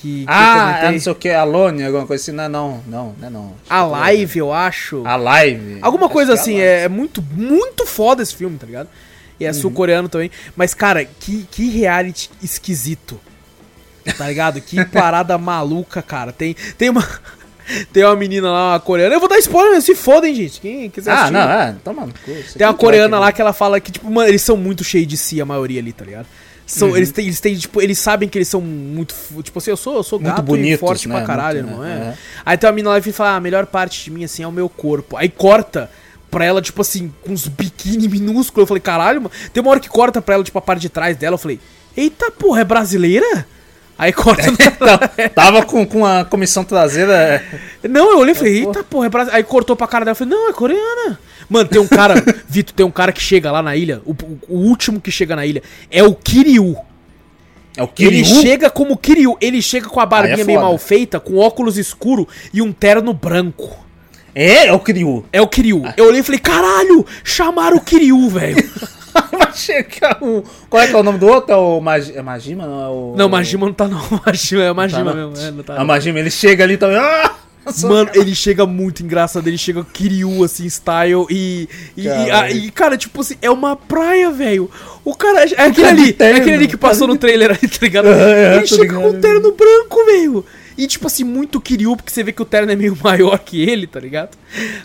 Que, 0.00 0.20
que 0.20 0.24
Ah, 0.26 0.80
é 0.84 0.92
não 0.92 0.98
sei 1.00 1.12
o 1.12 1.14
que, 1.14 1.28
Alone, 1.28 1.84
alguma 1.84 2.06
coisa 2.06 2.22
assim. 2.22 2.32
Não, 2.32 2.44
é 2.44 2.48
não, 2.48 2.82
não, 2.86 3.14
não 3.20 3.26
é 3.26 3.30
não. 3.30 3.52
A 3.68 3.82
Live, 3.84 4.38
eu 4.38 4.52
acho. 4.52 5.02
A 5.06 5.16
Live. 5.16 5.78
Alguma 5.82 6.06
Acho 6.06 6.12
coisa 6.14 6.32
assim, 6.34 6.58
é, 6.58 6.84
é 6.84 6.88
muito, 6.88 7.22
muito 7.32 7.84
foda 7.86 8.22
esse 8.22 8.34
filme, 8.34 8.56
tá 8.56 8.64
ligado? 8.66 8.88
E 9.38 9.44
é 9.44 9.52
sul-coreano 9.52 10.08
também. 10.08 10.30
Mas, 10.56 10.72
cara, 10.74 11.04
que, 11.04 11.46
que 11.50 11.68
reality 11.68 12.30
esquisito. 12.42 13.20
Tá 14.16 14.26
ligado? 14.28 14.60
Que 14.60 14.82
parada 14.88 15.36
maluca, 15.36 16.00
cara. 16.02 16.32
Tem, 16.32 16.54
tem 16.78 16.88
uma. 16.88 17.06
Tem 17.92 18.02
uma 18.02 18.16
menina 18.16 18.50
lá, 18.50 18.72
uma 18.72 18.80
coreana. 18.80 19.14
Eu 19.14 19.20
vou 19.20 19.28
dar 19.28 19.38
spoiler, 19.38 19.80
se 19.80 19.94
fodem, 19.94 20.34
gente. 20.34 20.60
Quem 20.60 20.90
quiser 20.90 21.12
Ah, 21.12 21.14
assistir. 21.14 21.32
não, 21.34 21.40
é. 21.52 21.76
Toma 21.84 22.04
no 22.04 22.12
cu. 22.12 22.32
Tem 22.58 22.66
uma 22.66 22.74
coreana 22.74 23.16
lá 23.20 23.30
que- 23.30 23.36
que 23.36 23.42
ela 23.42 23.52
fala 23.52 23.78
que, 23.78 23.92
tipo, 23.92 24.10
mano, 24.10 24.28
eles 24.28 24.42
são 24.42 24.56
muito 24.56 24.82
cheios 24.82 25.06
de 25.06 25.16
si, 25.16 25.40
a 25.40 25.44
maioria 25.46 25.78
ali, 25.80 25.92
tá 25.92 26.04
ligado? 26.04 26.26
São, 26.72 26.90
Uhum. 26.90 26.96
eles, 26.96 27.10
têm, 27.10 27.24
eles 27.26 27.40
têm, 27.40 27.56
tipo, 27.56 27.80
eles 27.82 27.98
sabem 27.98 28.28
que 28.28 28.38
eles 28.38 28.46
são 28.48 28.60
muito. 28.60 29.14
Tipo 29.42 29.58
assim, 29.58 29.70
eu 29.70 29.76
sou, 29.76 29.96
eu 29.96 30.02
sou 30.04 30.18
Muito 30.20 30.28
gato 30.30 30.42
e 30.42 30.46
bonitos, 30.46 30.78
forte 30.80 31.08
né? 31.08 31.16
pra 31.16 31.24
caralho, 31.26 31.64
Muito, 31.64 31.76
não 31.76 31.82
né? 31.82 31.92
é? 31.92 32.08
É. 32.10 32.14
Aí 32.46 32.56
tem 32.56 32.68
uma 32.68 32.74
menina 32.74 32.90
lá 32.90 32.98
e 32.98 33.12
fala: 33.12 33.30
ah, 33.30 33.36
a 33.36 33.40
melhor 33.40 33.66
parte 33.66 34.04
de 34.04 34.10
mim, 34.10 34.22
assim, 34.24 34.42
é 34.42 34.46
o 34.46 34.52
meu 34.52 34.68
corpo. 34.68 35.16
Aí 35.16 35.28
corta 35.28 35.90
pra 36.30 36.44
ela, 36.44 36.62
tipo 36.62 36.80
assim, 36.80 37.12
com 37.22 37.32
uns 37.32 37.48
biquíni 37.48 38.06
minúsculos. 38.08 38.62
Eu 38.62 38.66
falei, 38.68 38.80
caralho, 38.80 39.22
mano. 39.22 39.32
Tem 39.52 39.60
uma 39.60 39.70
hora 39.72 39.80
que 39.80 39.88
corta 39.88 40.22
pra 40.22 40.36
ela, 40.36 40.44
tipo, 40.44 40.58
a 40.58 40.62
parte 40.62 40.80
de 40.82 40.88
trás 40.88 41.16
dela. 41.16 41.34
Eu 41.34 41.38
falei, 41.38 41.58
eita 41.96 42.30
porra, 42.30 42.60
é 42.60 42.64
brasileira? 42.64 43.44
Aí 44.00 44.14
corta. 44.14 44.48
Então, 44.48 45.28
tava 45.34 45.62
com, 45.66 45.84
com 45.84 46.06
a 46.06 46.24
comissão 46.24 46.64
traseira. 46.64 47.12
é, 47.84 47.86
Não, 47.88 48.12
eu 48.12 48.18
olhei 48.20 48.32
e 48.32 48.34
falei, 48.34 48.58
eita 48.60 48.82
porra, 48.82 49.04
é 49.06 49.08
brasileira. 49.10 49.36
Aí 49.36 49.44
cortou 49.44 49.76
pra 49.76 49.86
cara 49.86 50.06
dela. 50.06 50.12
Eu 50.12 50.16
falei, 50.16 50.32
não, 50.34 50.48
é 50.48 50.52
coreana. 50.54 51.18
Mano, 51.50 51.68
tem 51.68 51.78
um 51.80 51.86
cara, 51.86 52.14
Vitor, 52.48 52.74
tem 52.74 52.86
um 52.86 52.90
cara 52.90 53.12
que 53.12 53.20
chega 53.20 53.52
lá 53.52 53.62
na 53.62 53.76
ilha. 53.76 54.00
O, 54.06 54.12
o- 54.48 54.56
último 54.68 55.00
que 55.02 55.10
chega 55.10 55.36
na 55.36 55.44
ilha 55.44 55.62
é 55.90 56.02
o 56.02 56.14
Kiryu. 56.14 56.76
É 57.76 57.82
o 57.82 57.90
Ele 57.98 58.22
Kiryu? 58.22 58.40
chega 58.40 58.70
como 58.70 58.96
Kiryu, 58.96 59.36
ele 59.40 59.60
chega 59.60 59.86
com 59.88 60.00
a 60.00 60.06
barbinha 60.06 60.36
Aí 60.36 60.40
é 60.40 60.44
meio 60.44 60.60
mal 60.62 60.76
feita, 60.78 61.20
com 61.20 61.36
óculos 61.36 61.76
escuro 61.76 62.26
e 62.54 62.62
um 62.62 62.72
terno 62.72 63.12
branco. 63.12 63.70
É, 64.34 64.66
é 64.68 64.72
o 64.72 64.78
Kiryu. 64.80 65.26
É 65.32 65.42
o 65.42 65.46
Kiryu. 65.46 65.82
Eu 65.96 66.06
olhei 66.06 66.20
e 66.20 66.22
falei, 66.24 66.40
caralho, 66.40 67.04
chamaram 67.22 67.76
o 67.76 67.80
Kiryu, 67.80 68.28
velho. 68.30 68.56
Vai 69.50 69.58
chegar 69.58 70.18
o... 70.22 70.42
Qual 70.68 70.82
é 70.82 70.86
que 70.88 70.94
é 70.94 70.98
o 70.98 71.02
nome 71.02 71.18
do 71.18 71.26
outro? 71.26 71.52
É 71.52 71.56
o 71.56 71.80
Magi... 71.80 72.16
é 72.16 72.22
Majima? 72.22 72.66
Não, 72.66 72.82
é 72.82 72.88
o... 72.88 73.14
Não, 73.16 73.28
Majima 73.28 73.66
não 73.66 73.72
tá 73.72 73.86
não, 73.88 74.00
Majima 74.26 74.62
é 74.62 74.72
o 74.72 74.74
Majima 74.74 75.10
Tá, 75.10 75.16
mesmo. 75.16 75.36
É, 75.36 75.50
não 75.50 75.62
tá 75.62 75.74
A 75.74 75.78
não. 75.78 75.84
Majima, 75.86 76.18
ele 76.18 76.30
chega 76.30 76.64
ali 76.64 76.76
também... 76.76 76.96
Ah! 76.98 77.34
Mano, 77.82 78.10
ele 78.14 78.34
chega 78.34 78.64
muito 78.64 79.02
engraçado, 79.02 79.46
ele 79.46 79.58
chega 79.58 79.84
Kiryu, 79.84 80.42
assim, 80.42 80.66
style, 80.66 81.26
e. 81.28 81.68
E, 81.94 82.00
e, 82.00 82.04
Caralho. 82.04 82.32
a- 82.34 82.50
e, 82.50 82.70
cara, 82.70 82.96
tipo 82.96 83.20
assim, 83.20 83.36
é 83.42 83.50
uma 83.50 83.76
praia, 83.76 84.30
velho. 84.30 84.68
O 85.04 85.14
cara. 85.14 85.40
É 85.44 85.44
aquele 85.44 85.72
cara 85.74 85.88
ali, 85.90 86.16
é 86.18 86.32
aquele 86.36 86.54
ali 86.54 86.66
que 86.66 86.76
passou 86.78 87.06
no 87.06 87.16
trailer 87.18 87.56
tá 87.58 87.68
ligado? 87.82 88.08
É, 88.08 88.54
é, 88.54 88.56
ele 88.56 88.66
chega 88.66 88.94
com 88.94 89.10
um 89.10 89.20
terno 89.20 89.52
branco, 89.52 90.06
velho. 90.06 90.44
E, 90.80 90.86
tipo 90.86 91.06
assim, 91.06 91.24
muito 91.24 91.60
Kiryu, 91.60 91.94
porque 91.94 92.10
você 92.10 92.22
vê 92.22 92.32
que 92.32 92.40
o 92.40 92.44
terno 92.46 92.72
é 92.72 92.74
meio 92.74 92.96
maior 93.04 93.38
que 93.38 93.60
ele, 93.60 93.86
tá 93.86 94.00
ligado? 94.00 94.30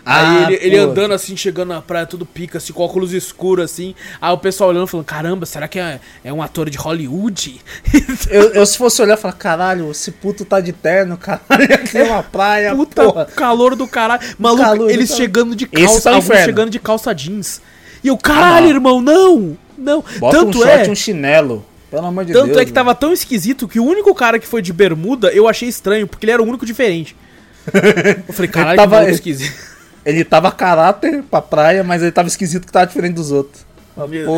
Ah, 0.04 0.44
aí 0.44 0.44
ele, 0.44 0.66
ele 0.66 0.76
pô. 0.76 0.90
andando 0.90 1.14
assim, 1.14 1.34
chegando 1.34 1.70
na 1.70 1.80
praia, 1.80 2.04
tudo 2.04 2.26
pica, 2.26 2.58
assim, 2.58 2.70
com 2.70 2.82
óculos 2.82 3.14
escuros, 3.14 3.64
assim. 3.64 3.94
Aí 4.20 4.30
o 4.30 4.36
pessoal 4.36 4.68
olhando, 4.68 4.86
falando, 4.86 5.06
caramba, 5.06 5.46
será 5.46 5.66
que 5.66 5.78
é, 5.78 5.98
é 6.22 6.30
um 6.30 6.42
ator 6.42 6.68
de 6.68 6.76
Hollywood? 6.76 7.62
Eu, 8.28 8.52
eu, 8.54 8.66
se 8.66 8.76
fosse 8.76 9.00
olhar, 9.00 9.16
falar, 9.16 9.34
caralho, 9.34 9.90
esse 9.90 10.10
puto 10.10 10.44
tá 10.44 10.60
de 10.60 10.72
terno, 10.72 11.16
caralho, 11.16 11.74
aqui 11.74 11.96
é 11.96 12.04
uma 12.04 12.22
praia, 12.22 12.74
Puta 12.74 13.04
porra. 13.04 13.24
calor 13.24 13.76
do 13.76 13.86
caralho. 13.86 14.20
Maluco, 14.38 14.62
calor 14.62 14.90
eles 14.90 15.14
chegando 15.14 15.54
de 15.54 15.66
calça, 15.66 16.10
tá 16.10 16.16
alguns 16.16 16.44
chegando 16.44 16.70
de 16.70 16.78
calça 16.78 17.14
jeans. 17.14 17.62
E 18.02 18.08
eu, 18.08 18.18
caralho, 18.18 18.66
não. 18.66 18.74
irmão, 18.74 19.00
não! 19.00 19.58
Não. 19.78 20.04
Bota 20.18 20.38
tanto 20.38 20.58
um 20.58 20.62
short 20.62 20.88
é, 20.88 20.90
um 20.90 20.94
chinelo. 20.94 21.64
Pelo 21.96 22.08
amor 22.08 22.26
de 22.26 22.34
tanto 22.34 22.48
Deus. 22.48 22.58
é 22.58 22.64
que 22.66 22.72
tava 22.72 22.94
tão 22.94 23.10
esquisito 23.10 23.66
que 23.66 23.80
o 23.80 23.84
único 23.84 24.14
cara 24.14 24.38
que 24.38 24.46
foi 24.46 24.60
de 24.60 24.70
bermuda 24.70 25.32
eu 25.32 25.48
achei 25.48 25.66
estranho, 25.66 26.06
porque 26.06 26.26
ele 26.26 26.32
era 26.32 26.42
o 26.42 26.46
único 26.46 26.66
diferente. 26.66 27.16
Eu 28.28 28.34
falei, 28.34 28.50
caralho, 28.50 28.76
tava- 28.76 29.04
que 29.06 29.10
esquisito. 29.12 29.76
Ele 30.04 30.22
tava 30.22 30.52
caráter 30.52 31.24
pra 31.24 31.42
praia, 31.42 31.82
mas 31.82 32.00
ele 32.00 32.12
tava 32.12 32.28
esquisito 32.28 32.64
que 32.64 32.70
tava 32.72 32.86
diferente 32.86 33.14
dos 33.14 33.32
outros. 33.32 33.66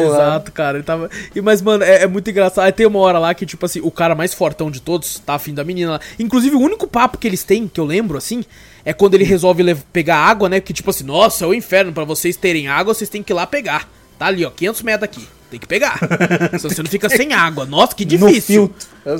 Exato, 0.06 0.50
cara. 0.50 0.78
Ele 0.78 0.84
tava. 0.84 1.10
E, 1.34 1.42
mas, 1.42 1.60
mano, 1.60 1.84
é, 1.84 2.04
é 2.04 2.06
muito 2.06 2.30
engraçado. 2.30 2.64
Aí 2.64 2.72
tem 2.72 2.86
uma 2.86 3.00
hora 3.00 3.18
lá 3.18 3.34
que, 3.34 3.44
tipo 3.44 3.66
assim, 3.66 3.78
o 3.82 3.90
cara 3.90 4.14
mais 4.14 4.32
fortão 4.32 4.70
de 4.70 4.80
todos 4.80 5.18
tá 5.18 5.34
afim 5.34 5.52
da 5.52 5.62
menina 5.64 5.90
lá. 5.92 6.00
Inclusive, 6.18 6.56
o 6.56 6.60
único 6.60 6.86
papo 6.86 7.18
que 7.18 7.26
eles 7.26 7.44
têm, 7.44 7.68
que 7.68 7.78
eu 7.78 7.84
lembro, 7.84 8.16
assim, 8.16 8.46
é 8.82 8.94
quando 8.94 9.12
ele 9.12 9.24
resolve 9.24 9.74
pegar 9.92 10.16
água, 10.16 10.48
né? 10.48 10.58
Que, 10.58 10.72
tipo 10.72 10.88
assim, 10.88 11.04
nossa, 11.04 11.44
é 11.44 11.48
o 11.48 11.52
inferno. 11.52 11.92
Pra 11.92 12.04
vocês 12.04 12.34
terem 12.34 12.66
água, 12.66 12.94
vocês 12.94 13.10
têm 13.10 13.22
que 13.22 13.30
ir 13.30 13.34
lá 13.34 13.46
pegar. 13.46 13.86
Tá 14.18 14.24
ali, 14.24 14.46
ó, 14.46 14.50
500 14.50 14.82
metros 14.82 15.04
aqui. 15.04 15.28
Tem 15.50 15.58
que 15.58 15.66
pegar. 15.66 15.98
Senão 16.58 16.74
você 16.74 16.82
não 16.82 16.90
fica 16.90 17.08
sem 17.08 17.32
água. 17.32 17.64
Nossa, 17.64 17.94
que 17.94 18.04
difícil. 18.04 18.70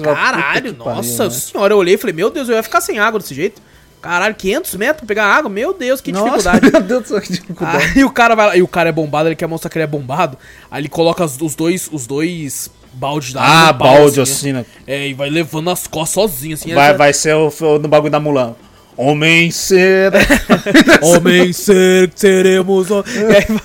Caralho, 0.03 0.75
nossa 0.77 1.25
né? 1.25 1.31
senhora. 1.31 1.73
Eu 1.75 1.79
olhei 1.79 1.95
e 1.95 1.99
falei, 1.99 2.15
meu 2.15 2.31
Deus, 2.31 2.49
eu 2.49 2.55
ia 2.57 2.63
ficar 2.63 2.81
sem 2.81 2.99
água 2.99 3.19
desse 3.19 3.35
jeito. 3.35 3.61
Caralho, 4.01 4.35
500 4.35 4.75
metros 4.77 4.99
pra 4.99 5.07
pegar 5.09 5.25
água? 5.25 5.51
Meu 5.51 5.73
Deus, 5.75 6.01
que 6.01 6.13
Nossa, 6.13 6.53
dificuldade. 6.53 6.71
Meu 6.73 6.81
Deus 6.83 7.03
do 7.03 7.09
céu, 7.09 7.21
que 7.21 7.33
dificuldade. 7.33 7.93
Aí 7.97 8.05
o 8.05 8.11
cara 8.11 8.37
vai 8.37 8.47
lá, 8.47 8.57
e 8.57 8.63
o 8.63 8.69
cara 8.69 8.91
é 8.91 8.93
bombado, 8.93 9.29
ele 9.29 9.35
quer 9.35 9.49
mostrar 9.49 9.69
que 9.71 9.77
ele 9.77 9.83
é 9.85 9.89
bombado. 9.89 10.39
Aí 10.71 10.83
ele 10.83 10.89
coloca 10.89 11.25
as- 11.25 11.41
os 11.41 11.57
dois, 11.57 11.89
os 11.91 12.07
dois 12.07 12.71
baldes 12.93 13.33
da 13.33 13.43
Ah, 13.43 13.73
no 13.73 13.79
pau, 13.81 13.95
balde 13.97 14.17
né? 14.19 14.23
assim, 14.23 14.53
né? 14.53 14.65
É, 14.87 15.09
e 15.09 15.15
vai 15.15 15.29
levando 15.29 15.65
nas 15.65 15.89
costas 15.89 16.15
sozinho, 16.15 16.55
assim. 16.55 16.73
Vai, 16.75 16.95
vai 16.95 17.13
ser 17.13 17.35
o, 17.35 17.49
o 17.49 17.79
bagulho 17.89 18.13
da 18.13 18.21
Mulan. 18.21 18.55
Homem 18.97 19.51
ser. 19.51 20.13
já- 20.13 20.99
Homem 21.03 21.53
ser, 21.53 22.13
seremos. 22.15 22.89
E 22.91 22.95
aí, 23.37 23.61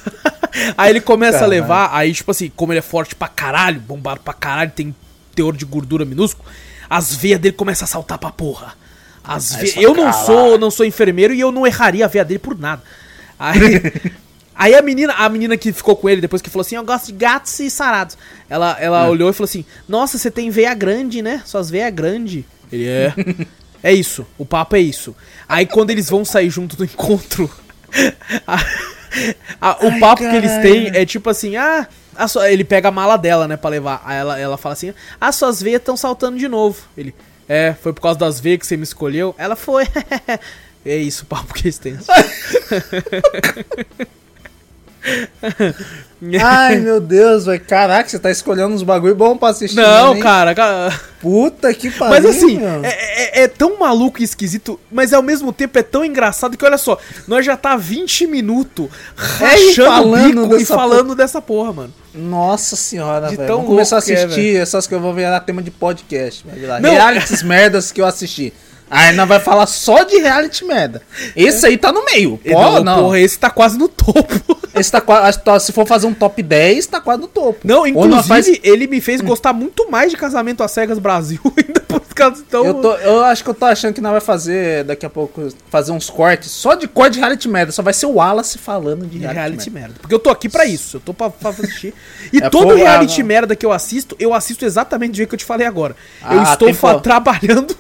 aí 0.78 0.90
ele 0.90 1.02
começa 1.02 1.44
a 1.44 1.48
levar, 1.48 1.90
aí 1.94 2.14
tipo 2.14 2.32
assim, 2.32 2.52
como 2.56 2.72
ele 2.72 2.80
é 2.80 2.84
forte 2.84 3.16
pra 3.16 3.28
caralho, 3.28 3.80
bombado 3.80 4.20
pra 4.22 4.34
caralho, 4.34 4.72
tem 4.72 4.96
teor 5.36 5.56
de 5.56 5.66
gordura 5.66 6.06
minúsculo, 6.06 6.48
as 6.90 7.16
veias 7.16 7.40
dele 7.40 7.56
começam 7.56 7.86
a 7.86 7.88
saltar 7.88 8.18
pra 8.18 8.32
porra. 8.32 8.74
As 9.24 9.56
fala, 9.56 9.68
Eu 9.78 9.94
não 9.96 10.06
"Caralho." 10.06 10.26
sou, 10.26 10.58
não 10.60 10.70
sou 10.70 10.86
enfermeiro 10.86 11.34
e 11.34 11.40
eu 11.40 11.52
não 11.52 11.66
erraria 11.66 12.06
a 12.06 12.08
veia 12.10 12.26
dele 12.26 12.40
por 12.40 12.58
nada. 12.60 12.82
Aí, 13.40 13.60
aí 14.54 14.76
a 14.76 14.82
menina, 14.82 15.14
a 15.14 15.30
menina 15.30 15.56
que 15.58 15.72
ficou 15.72 15.96
com 15.96 16.10
ele 16.10 16.20
depois 16.22 16.42
que 16.42 16.50
falou 16.50 16.62
assim, 16.62 16.76
eu 16.76 16.84
gosto 16.84 17.06
de 17.08 17.14
gatos 17.14 17.58
e 17.60 17.70
sarados. 17.70 18.18
Ela, 18.50 18.78
ela 18.80 19.08
olhou 19.08 19.30
e 19.30 19.34
falou 19.34 19.46
assim: 19.46 19.64
"Nossa, 19.88 20.18
você 20.18 20.30
tem 20.30 20.50
veia 20.50 20.74
grande, 20.74 21.22
né? 21.22 21.42
Suas 21.46 21.70
veias 21.70 21.88
é 21.88 21.92
grande". 21.92 22.46
Ele 22.72 22.86
é. 22.86 23.14
É 23.82 23.94
isso, 23.94 24.26
o 24.38 24.46
papo 24.46 24.76
é 24.76 24.80
isso. 24.80 25.16
Aí 25.48 25.66
quando 25.66 25.90
eles 25.90 26.10
vão 26.10 26.24
sair 26.26 26.50
junto 26.50 26.76
do 26.76 26.84
encontro, 26.86 27.50
a- 28.46 28.66
a- 29.62 29.78
o 29.86 30.00
papo 30.00 30.22
que 30.30 30.36
eles 30.36 30.52
têm 30.62 30.88
é 30.94 31.06
tipo 31.06 31.30
assim, 31.30 31.56
ah, 31.56 31.88
a 32.16 32.28
sua- 32.28 32.52
ele 32.52 32.64
pega 32.64 32.90
a 32.90 32.92
mala 32.92 33.18
dela, 33.18 33.48
né, 33.48 33.58
pra 33.58 33.70
levar. 33.70 34.02
Aí 34.06 34.18
ela, 34.18 34.40
ela 34.40 34.58
fala 34.58 34.74
assim, 34.74 34.94
ah, 35.20 35.32
suas 35.32 35.62
veias 35.62 35.80
estão 35.82 35.98
saltando 35.98 36.38
de 36.38 36.48
novo. 36.48 36.78
Ele, 36.98 37.14
é, 37.48 37.76
foi 37.82 37.94
por 37.94 38.02
causa 38.02 38.20
das 38.20 38.40
veias 38.40 38.60
que 38.60 38.68
você 38.68 38.78
me 38.78 38.84
escolheu? 38.84 39.34
Ela 39.38 39.56
foi. 39.56 39.88
é 40.86 40.96
isso, 40.98 41.24
o 41.24 41.28
papo 41.28 41.54
que 41.54 41.64
eles 41.68 41.78
têm. 41.78 41.98
Ai, 46.42 46.78
meu 46.82 47.00
Deus, 47.00 47.46
velho. 47.46 47.62
Caraca, 47.62 48.08
você 48.10 48.18
tá 48.18 48.32
escolhendo 48.32 48.74
uns 48.74 48.84
bagulho 48.84 49.16
bom 49.16 49.38
pra 49.38 49.50
assistir. 49.50 49.76
Não, 49.76 50.16
hein? 50.16 50.22
cara, 50.22 50.56
cara. 50.56 51.00
Puta 51.20 51.74
que 51.74 51.90
pariu. 51.92 52.14
Mas 52.22 52.26
assim, 52.26 52.60
é, 52.84 53.42
é- 53.42 53.44
é 53.44 53.48
tão 53.48 53.80
maluco 53.80 54.22
e 54.22 54.24
esquisito, 54.24 54.80
mas 54.92 55.14
ao 55.14 55.22
mesmo 55.22 55.52
tempo 55.52 55.78
é 55.80 55.84
tão 55.84 56.04
engraçado 56.04 56.58
que 56.58 56.66
olha 56.66 56.78
só, 56.78 56.98
nós 57.28 57.46
já 57.46 57.58
tá 57.58 57.76
20 57.76 58.28
minutos 58.28 58.88
É, 59.42 59.60
e 59.60 59.68
rachando 59.68 59.90
o 59.90 59.94
falando 59.94 60.42
bico 60.44 60.56
e 60.56 60.60
dessa 60.60 60.76
falando 60.76 61.16
dessa 61.16 61.42
porra, 61.42 61.74
mano. 61.74 61.94
Nossa 62.14 62.76
senhora, 62.76 63.30
velho. 63.30 63.48
Vou 63.48 63.64
começar 63.64 63.96
a 63.96 64.00
é, 64.00 64.02
assistir 64.02 64.58
essas 64.58 64.86
que 64.86 64.94
eu 64.94 65.00
vou 65.00 65.14
virar 65.14 65.40
tema 65.42 65.62
de 65.62 65.72
podcast. 65.72 66.46
Realities 66.82 67.42
merdas 67.44 67.92
que 67.92 68.02
eu 68.02 68.06
assisti. 68.06 68.54
Aí 68.90 69.16
nós 69.16 69.28
vai 69.28 69.40
falar 69.40 69.66
só 69.66 70.04
de 70.04 70.18
reality 70.18 70.64
merda. 70.66 71.02
Esse 71.36 71.66
aí 71.66 71.78
tá 71.78 71.92
no 71.92 72.06
meio. 72.06 72.38
Pô, 72.38 72.52
não, 72.62 72.84
não. 72.84 73.04
porra, 73.04 73.20
esse 73.20 73.40
tá 73.40 73.50
quase 73.50 73.76
no 73.78 73.88
topo. 73.88 74.53
Esse 74.76 74.92
tá 74.92 75.02
tá- 75.02 75.60
Se 75.60 75.72
for 75.72 75.86
fazer 75.86 76.08
um 76.08 76.14
top 76.14 76.42
10, 76.42 76.86
tá 76.88 77.00
quase 77.00 77.22
no 77.22 77.28
topo. 77.28 77.60
Não, 77.64 77.86
inclusive, 77.86 78.28
faz- 78.28 78.60
ele 78.64 78.88
me 78.88 79.00
fez 79.00 79.22
gostar 79.22 79.54
muito 79.54 79.90
mais 79.92 80.12
de 80.12 80.18
Casamento 80.18 80.64
às 80.64 80.72
Cegas 80.72 80.98
Brasil 81.00 81.40
ainda 81.58 81.80
por 81.82 82.02
causa 82.16 82.44
então. 82.48 82.64
Eu, 82.66 82.74
tô, 82.76 82.94
eu 82.96 83.24
acho 83.24 83.44
que 83.44 83.50
eu 83.50 83.54
tô 83.54 83.66
achando 83.66 83.94
que 83.94 84.02
nós 84.02 84.12
vai 84.12 84.22
fazer 84.22 84.84
daqui 84.84 85.06
a 85.06 85.10
pouco 85.10 85.48
fazer 85.70 85.92
uns 85.92 86.10
cortes 86.10 86.50
só 86.52 86.74
de 86.76 86.88
corte 86.88 87.14
de 87.14 87.20
reality 87.20 87.48
merda. 87.48 87.72
Só 87.72 87.82
vai 87.84 87.94
ser 87.94 88.06
o 88.08 88.14
Wallace 88.14 88.58
falando 88.58 89.06
de 89.06 89.18
reality, 89.20 89.36
reality 89.40 89.70
merda. 89.70 89.88
merda. 89.90 90.00
Porque 90.02 90.14
eu 90.16 90.20
tô 90.20 90.30
aqui 90.30 90.48
pra 90.50 90.66
isso, 90.66 90.98
eu 90.98 91.02
tô 91.02 91.14
pra, 91.14 91.30
pra 91.30 91.50
assistir. 91.52 91.94
E 92.34 92.38
É, 92.38 92.50
todo 92.50 92.70
pô, 92.70 92.76
reality 92.76 93.22
ah, 93.22 93.26
merda 93.26 93.56
que 93.56 93.66
eu 93.66 93.72
assisto, 93.72 94.16
eu 94.20 94.34
assisto 94.34 94.66
exatamente 94.66 95.12
do 95.12 95.18
jeito 95.18 95.30
que 95.30 95.36
eu 95.36 95.40
te 95.40 95.46
falei 95.46 95.68
agora. 95.68 95.96
eu 96.30 96.40
Ah, 96.40 96.54
estou 96.54 96.74
fa- 96.74 96.96
pô. 96.96 97.00
trabalhando, 97.02 97.76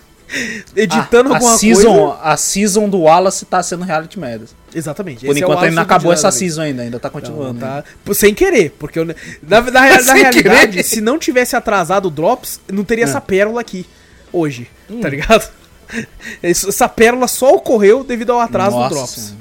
editando 0.75 1.29
a, 1.29 1.34
a 1.34 1.36
alguma 1.38 1.57
season, 1.57 2.07
coisa. 2.07 2.21
A 2.23 2.38
season 2.38 2.89
do 2.89 2.99
Wallace 3.01 3.45
tá 3.45 3.61
sendo 3.61 3.84
reality 3.84 4.19
merda. 4.19 4.45
Exatamente. 4.73 5.25
Por 5.25 5.36
é 5.36 5.39
enquanto 5.39 5.59
ainda 5.59 5.75
não 5.75 5.84
acabou 5.84 6.11
essa 6.11 6.31
season 6.31 6.61
ainda, 6.61 6.81
ainda 6.84 6.99
tá 6.99 7.09
continuando. 7.09 7.59
tá- 7.59 7.75
ainda. 7.75 7.86
Pô, 8.03 8.13
Sem 8.13 8.34
querer, 8.34 8.71
porque 8.79 8.99
eu, 8.99 9.05
na, 9.05 9.13
na, 9.41 9.61
na, 9.71 10.01
na 10.01 10.13
realidade, 10.13 10.71
querer? 10.71 10.84
se 10.84 10.99
não 11.01 11.19
tivesse 11.19 11.55
atrasado 11.55 12.07
o 12.07 12.11
Drops, 12.11 12.59
não 12.71 12.84
teria 12.84 13.03
essa 13.03 13.21
pérola 13.21 13.61
aqui, 13.61 13.86
hoje, 14.31 14.67
tá 15.01 15.09
ligado? 15.09 15.47
Isso- 16.41 16.69
Essa 16.69 16.89
pérola 16.89 17.27
só 17.27 17.53
ocorreu 17.55 18.03
devido 18.03 18.31
ao 18.31 18.39
atraso 18.39 18.75
Nossa 18.75 18.89
do 18.89 18.95
Drops. 18.95 19.34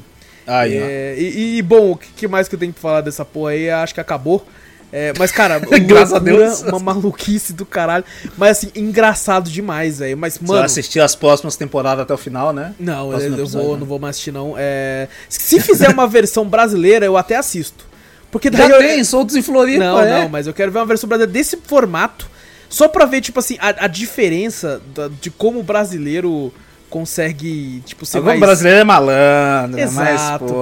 Aí. 0.46 0.76
É, 0.76 1.14
e, 1.18 1.58
e, 1.58 1.62
bom, 1.62 1.92
o 1.92 1.96
que, 1.96 2.08
que 2.14 2.28
mais 2.28 2.48
que 2.48 2.54
eu 2.54 2.58
tenho 2.58 2.72
pra 2.72 2.82
falar 2.82 3.00
dessa 3.00 3.24
porra 3.24 3.52
aí? 3.52 3.70
Acho 3.70 3.94
que 3.94 4.00
acabou. 4.00 4.44
É, 4.92 5.12
mas, 5.18 5.32
cara, 5.32 5.58
Graças 5.86 6.12
a 6.12 6.18
Deus. 6.18 6.60
uma 6.62 6.78
maluquice 6.78 7.52
do 7.54 7.64
caralho. 7.64 8.04
Mas, 8.36 8.58
assim, 8.58 8.70
engraçado 8.76 9.48
demais, 9.50 9.98
velho. 10.00 10.16
Mas, 10.18 10.34
Você 10.34 10.40
mano. 10.42 10.54
vai 10.58 10.66
assistir 10.66 11.00
as 11.00 11.14
próximas 11.14 11.56
temporadas 11.56 12.02
até 12.02 12.12
o 12.12 12.18
final, 12.18 12.52
né? 12.52 12.74
Não, 12.78 13.10
eu, 13.12 13.18
eu 13.18 13.32
episódio, 13.34 13.66
vou, 13.66 13.74
né? 13.74 13.80
não 13.80 13.86
vou 13.86 13.98
mais 13.98 14.16
assistir, 14.16 14.32
não. 14.32 14.54
É, 14.56 15.08
se 15.28 15.58
fizer 15.60 15.88
uma 15.88 16.06
versão 16.08 16.46
brasileira, 16.46 17.06
eu 17.06 17.16
até 17.16 17.36
assisto. 17.36 17.86
Porque 18.30 18.50
daí 18.50 18.68
Já 18.68 18.74
eu, 18.74 18.78
tem, 18.78 19.02
soltos 19.04 19.34
em 19.36 19.42
Floripa, 19.42 19.84
Não, 19.84 20.00
é. 20.00 20.20
não, 20.22 20.28
mas 20.28 20.46
eu 20.46 20.54
quero 20.54 20.70
ver 20.70 20.78
uma 20.78 20.86
versão 20.86 21.08
brasileira 21.08 21.32
desse 21.32 21.56
formato. 21.64 22.30
Só 22.68 22.88
pra 22.88 23.04
ver, 23.04 23.20
tipo 23.20 23.38
assim, 23.38 23.56
a, 23.60 23.84
a 23.84 23.86
diferença 23.86 24.80
da- 24.94 25.08
de 25.08 25.30
como 25.30 25.60
o 25.60 25.62
brasileiro 25.62 26.52
consegue, 26.92 27.82
tipo, 27.86 28.04
ser 28.04 28.20
O 28.20 28.22
mais... 28.24 28.38
brasileiro 28.38 28.80
é 28.80 28.84
malandro, 28.84 29.76
né? 29.78 29.88
mas, 29.94 30.14
Exato, 30.20 30.44
pô. 30.44 30.52
pô. 30.52 30.56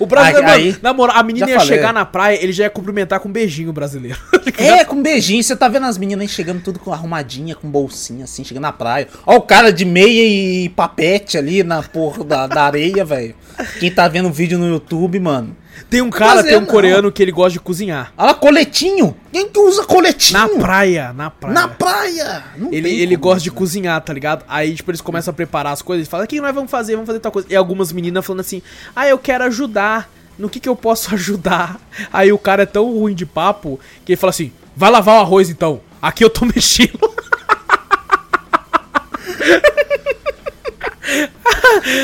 O, 0.00 0.04
o 0.04 0.06
brasileiro, 0.06 0.48
Aí- 0.48 0.66
mano, 0.68 0.78
na 0.80 0.94
moral, 0.94 1.16
a 1.16 1.22
menina 1.24 1.50
ia 1.50 1.58
falei. 1.58 1.76
chegar 1.76 1.92
na 1.92 2.04
praia, 2.04 2.40
ele 2.40 2.52
já 2.52 2.64
ia 2.64 2.70
cumprimentar 2.70 3.18
com 3.18 3.28
um 3.28 3.32
beijinho 3.32 3.72
brasileiro. 3.72 4.18
É, 4.56 4.84
com 4.84 5.02
beijinho. 5.02 5.42
Você 5.42 5.56
tá 5.56 5.68
vendo 5.68 5.86
as 5.86 5.96
meninas 5.96 6.22
aí 6.22 6.28
chegando 6.28 6.60
tudo 6.62 6.78
com 6.78 6.92
arrumadinha, 6.92 7.54
com 7.54 7.68
bolsinha, 7.70 8.24
assim, 8.24 8.44
chegando 8.44 8.62
na 8.62 8.72
praia. 8.72 9.08
Ó 9.26 9.36
o 9.36 9.40
cara 9.40 9.72
de 9.72 9.84
meia 9.86 10.22
e 10.22 10.68
papete 10.68 11.38
ali 11.38 11.62
na 11.62 11.82
porra 11.82 12.22
da, 12.24 12.46
da 12.46 12.62
areia, 12.64 13.02
velho. 13.06 13.34
Quem 13.78 13.90
tá 13.90 14.06
vendo 14.06 14.28
o 14.28 14.32
vídeo 14.32 14.58
no 14.58 14.68
YouTube, 14.68 15.18
mano. 15.18 15.56
Tem 15.88 16.02
um 16.02 16.10
cara, 16.10 16.20
tem 16.20 16.30
um 16.30 16.34
Brasileiro 16.34 16.60
não. 16.60 16.66
coreano 16.66 17.12
que 17.12 17.22
ele 17.22 17.32
gosta 17.32 17.52
de 17.52 17.60
cozinhar. 17.60 18.12
Olha 18.16 18.28
lá, 18.28 18.34
coletinho. 18.34 19.16
Quem 19.32 19.48
que 19.48 19.58
usa 19.58 19.84
coletinho? 19.84 20.38
Na 20.38 20.48
praia, 20.48 21.12
na 21.12 21.30
praia. 21.30 21.54
Na 21.54 21.68
praia. 21.68 22.44
Não 22.56 22.72
Ele, 22.72 22.90
ele 23.00 23.16
gosta 23.16 23.42
de 23.42 23.50
né? 23.50 23.56
cozinhar, 23.56 24.00
tá 24.00 24.12
ligado? 24.12 24.44
Aí, 24.48 24.74
tipo, 24.74 24.90
eles 24.90 25.00
começam 25.00 25.32
a 25.32 25.34
preparar 25.34 25.72
as 25.72 25.82
coisas, 25.82 26.00
eles 26.00 26.08
falam, 26.08 26.24
o 26.24 26.28
que 26.28 26.40
nós 26.40 26.54
vamos 26.54 26.70
fazer? 26.70 26.92
Vamos 26.94 27.06
fazer 27.06 27.20
tal 27.20 27.32
coisa. 27.32 27.48
E 27.50 27.56
algumas 27.56 27.92
meninas 27.92 28.24
falando 28.24 28.40
assim, 28.40 28.62
ah, 28.94 29.08
eu 29.08 29.18
quero 29.18 29.44
ajudar. 29.44 30.10
No 30.38 30.48
que 30.48 30.58
que 30.58 30.68
eu 30.68 30.76
posso 30.76 31.12
ajudar? 31.14 31.78
Aí 32.12 32.32
o 32.32 32.38
cara 32.38 32.62
é 32.62 32.66
tão 32.66 32.90
ruim 32.92 33.14
de 33.14 33.26
papo 33.26 33.78
que 34.04 34.12
ele 34.12 34.16
fala 34.16 34.30
assim, 34.30 34.52
vai 34.76 34.90
lavar 34.90 35.16
o 35.16 35.20
arroz 35.20 35.50
então. 35.50 35.80
Aqui 36.00 36.24
eu 36.24 36.30
tô 36.30 36.46
mexendo. 36.46 36.98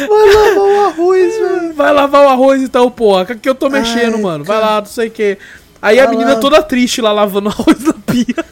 Vai 0.09 0.35
lavar 0.35 0.59
o 0.59 0.81
arroz, 0.87 1.35
velho. 1.39 1.73
Vai 1.75 1.93
lavar 1.93 2.25
o 2.25 2.29
arroz 2.29 2.63
então, 2.63 2.91
porra. 2.91 3.23
Aqui 3.23 3.49
eu 3.49 3.55
tô 3.55 3.69
mexendo, 3.69 4.17
Ai, 4.17 4.23
mano. 4.23 4.45
Vai 4.45 4.59
cara. 4.61 4.71
lá, 4.75 4.81
não 4.81 4.87
sei 4.87 5.09
o 5.09 5.11
que. 5.11 5.39
Aí 5.81 5.99
a 6.01 6.05
Vai 6.07 6.13
menina 6.15 6.35
lá. 6.35 6.41
toda 6.41 6.63
triste 6.63 7.01
lá 7.01 7.13
lavando 7.13 7.49
arroz 7.51 7.79
na 7.85 7.93
pia. 7.93 8.45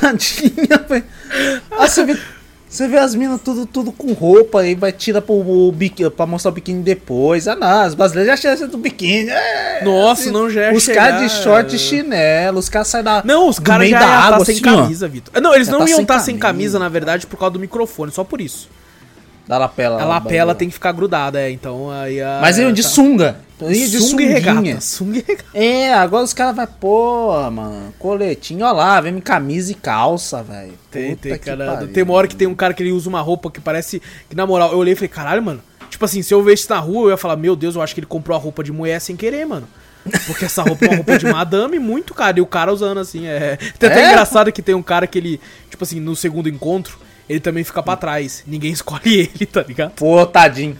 Tadinha, 0.00 0.78
velho. 0.88 1.04
Ah, 1.70 1.86
você 1.86 2.04
vê, 2.04 2.18
você 2.68 2.88
vê 2.88 2.98
as 2.98 3.14
minas 3.14 3.40
tudo, 3.40 3.66
tudo 3.66 3.92
com 3.92 4.12
roupa 4.12 4.60
aí, 4.60 4.74
vai 4.74 4.90
tirar 4.92 5.22
pro, 5.22 5.72
biquíni, 5.72 6.10
pra 6.10 6.26
mostrar 6.26 6.50
o 6.50 6.54
biquíni 6.54 6.82
depois. 6.82 7.46
Ah, 7.46 7.54
não, 7.54 7.86
os 7.86 7.94
brasileiros 7.94 8.40
já 8.40 8.56
chegam 8.56 8.68
do 8.68 8.78
biquíni. 8.78 9.30
É, 9.30 9.82
Nossa, 9.84 10.30
não 10.30 10.50
já 10.50 10.70
ia 10.70 10.76
Os 10.76 10.86
caras 10.86 11.20
de 11.20 11.42
short 11.42 11.74
e 11.74 11.78
chinelo, 11.78 12.58
os 12.58 12.68
caras 12.68 12.88
saem 12.88 13.04
da. 13.04 13.22
Não, 13.24 13.48
os 13.48 13.58
caras 13.58 13.88
já 13.88 13.98
da 14.00 14.04
iam 14.06 14.12
água, 14.14 14.28
estar 14.38 14.44
sem 14.44 14.54
assim, 14.54 14.62
camisa, 14.62 15.08
Vitor. 15.08 15.40
Não, 15.40 15.54
eles 15.54 15.66
Já 15.68 15.72
não 15.72 15.80
tá 15.80 15.86
iam 15.88 15.96
sem 15.96 16.02
estar 16.02 16.18
sem 16.20 16.36
camisa. 16.38 16.52
camisa, 16.52 16.78
na 16.78 16.88
verdade, 16.88 17.26
por 17.26 17.38
causa 17.38 17.52
do 17.52 17.60
microfone, 17.60 18.10
só 18.10 18.24
por 18.24 18.40
isso. 18.40 18.68
Da 19.52 19.58
lapela. 19.58 20.00
A 20.00 20.06
lapela 20.06 20.54
tem 20.54 20.68
que 20.68 20.72
ficar 20.72 20.92
grudada, 20.92 21.38
é. 21.38 21.50
Então 21.50 21.90
aí 21.90 22.22
a. 22.22 22.38
Mas 22.40 22.56
iam 22.56 22.72
de 22.72 22.82
tá. 22.82 22.88
sunga. 22.88 23.36
De 23.60 24.00
sunga 24.00 24.22
e 24.22 24.26
regata. 24.26 24.80
Sunga 24.80 25.18
e 25.18 25.24
regata. 25.28 25.44
É, 25.52 25.92
agora 25.92 26.24
os 26.24 26.32
caras 26.32 26.56
vai, 26.56 26.66
pô, 26.66 27.38
mano, 27.50 27.92
coletinho, 27.98 28.64
ó 28.64 28.72
lá, 28.72 28.98
vem 29.02 29.20
camisa 29.20 29.70
e 29.70 29.74
calça, 29.74 30.42
velho. 30.42 30.72
Tem, 30.90 31.10
Puta 31.10 31.28
tem, 31.28 31.32
que 31.32 31.44
cara. 31.44 31.66
pariu. 31.66 31.88
Tem 31.92 32.02
uma 32.02 32.14
hora 32.14 32.26
que 32.26 32.34
tem 32.34 32.48
um 32.48 32.54
cara 32.54 32.72
que 32.72 32.82
ele 32.82 32.92
usa 32.92 33.10
uma 33.10 33.20
roupa 33.20 33.50
que 33.50 33.60
parece. 33.60 34.00
Que 34.26 34.34
na 34.34 34.46
moral, 34.46 34.72
eu 34.72 34.78
olhei 34.78 34.94
e 34.94 34.96
falei, 34.96 35.08
caralho, 35.10 35.42
mano. 35.42 35.60
Tipo 35.90 36.02
assim, 36.06 36.22
se 36.22 36.32
eu 36.32 36.42
ver 36.42 36.54
isso 36.54 36.66
na 36.70 36.78
rua, 36.78 37.08
eu 37.08 37.10
ia 37.10 37.16
falar, 37.18 37.36
meu 37.36 37.54
Deus, 37.54 37.74
eu 37.74 37.82
acho 37.82 37.92
que 37.92 38.00
ele 38.00 38.06
comprou 38.06 38.34
a 38.34 38.40
roupa 38.40 38.64
de 38.64 38.72
mulher 38.72 38.98
sem 39.02 39.14
querer, 39.16 39.44
mano. 39.44 39.68
Porque 40.26 40.46
essa 40.46 40.62
roupa 40.62 40.86
é 40.86 40.88
uma 40.88 40.96
roupa 40.96 41.18
de 41.18 41.26
madame 41.26 41.78
muito, 41.78 42.14
cara. 42.14 42.38
E 42.38 42.40
o 42.40 42.46
cara 42.46 42.72
usando 42.72 42.98
assim, 43.00 43.26
é. 43.26 43.58
Tem 43.78 43.90
até 43.90 44.02
É? 44.04 44.08
engraçado 44.08 44.50
que 44.50 44.62
tem 44.62 44.74
um 44.74 44.82
cara 44.82 45.06
que 45.06 45.18
ele, 45.18 45.38
tipo 45.70 45.84
assim, 45.84 46.00
no 46.00 46.16
segundo 46.16 46.48
encontro, 46.48 46.98
ele 47.32 47.40
também 47.40 47.64
fica 47.64 47.82
pra 47.82 47.96
trás. 47.96 48.44
Ninguém 48.46 48.72
escolhe 48.72 49.30
ele, 49.34 49.46
tá 49.46 49.62
ligado? 49.62 49.92
Pô, 49.92 50.24
tadinho. 50.26 50.78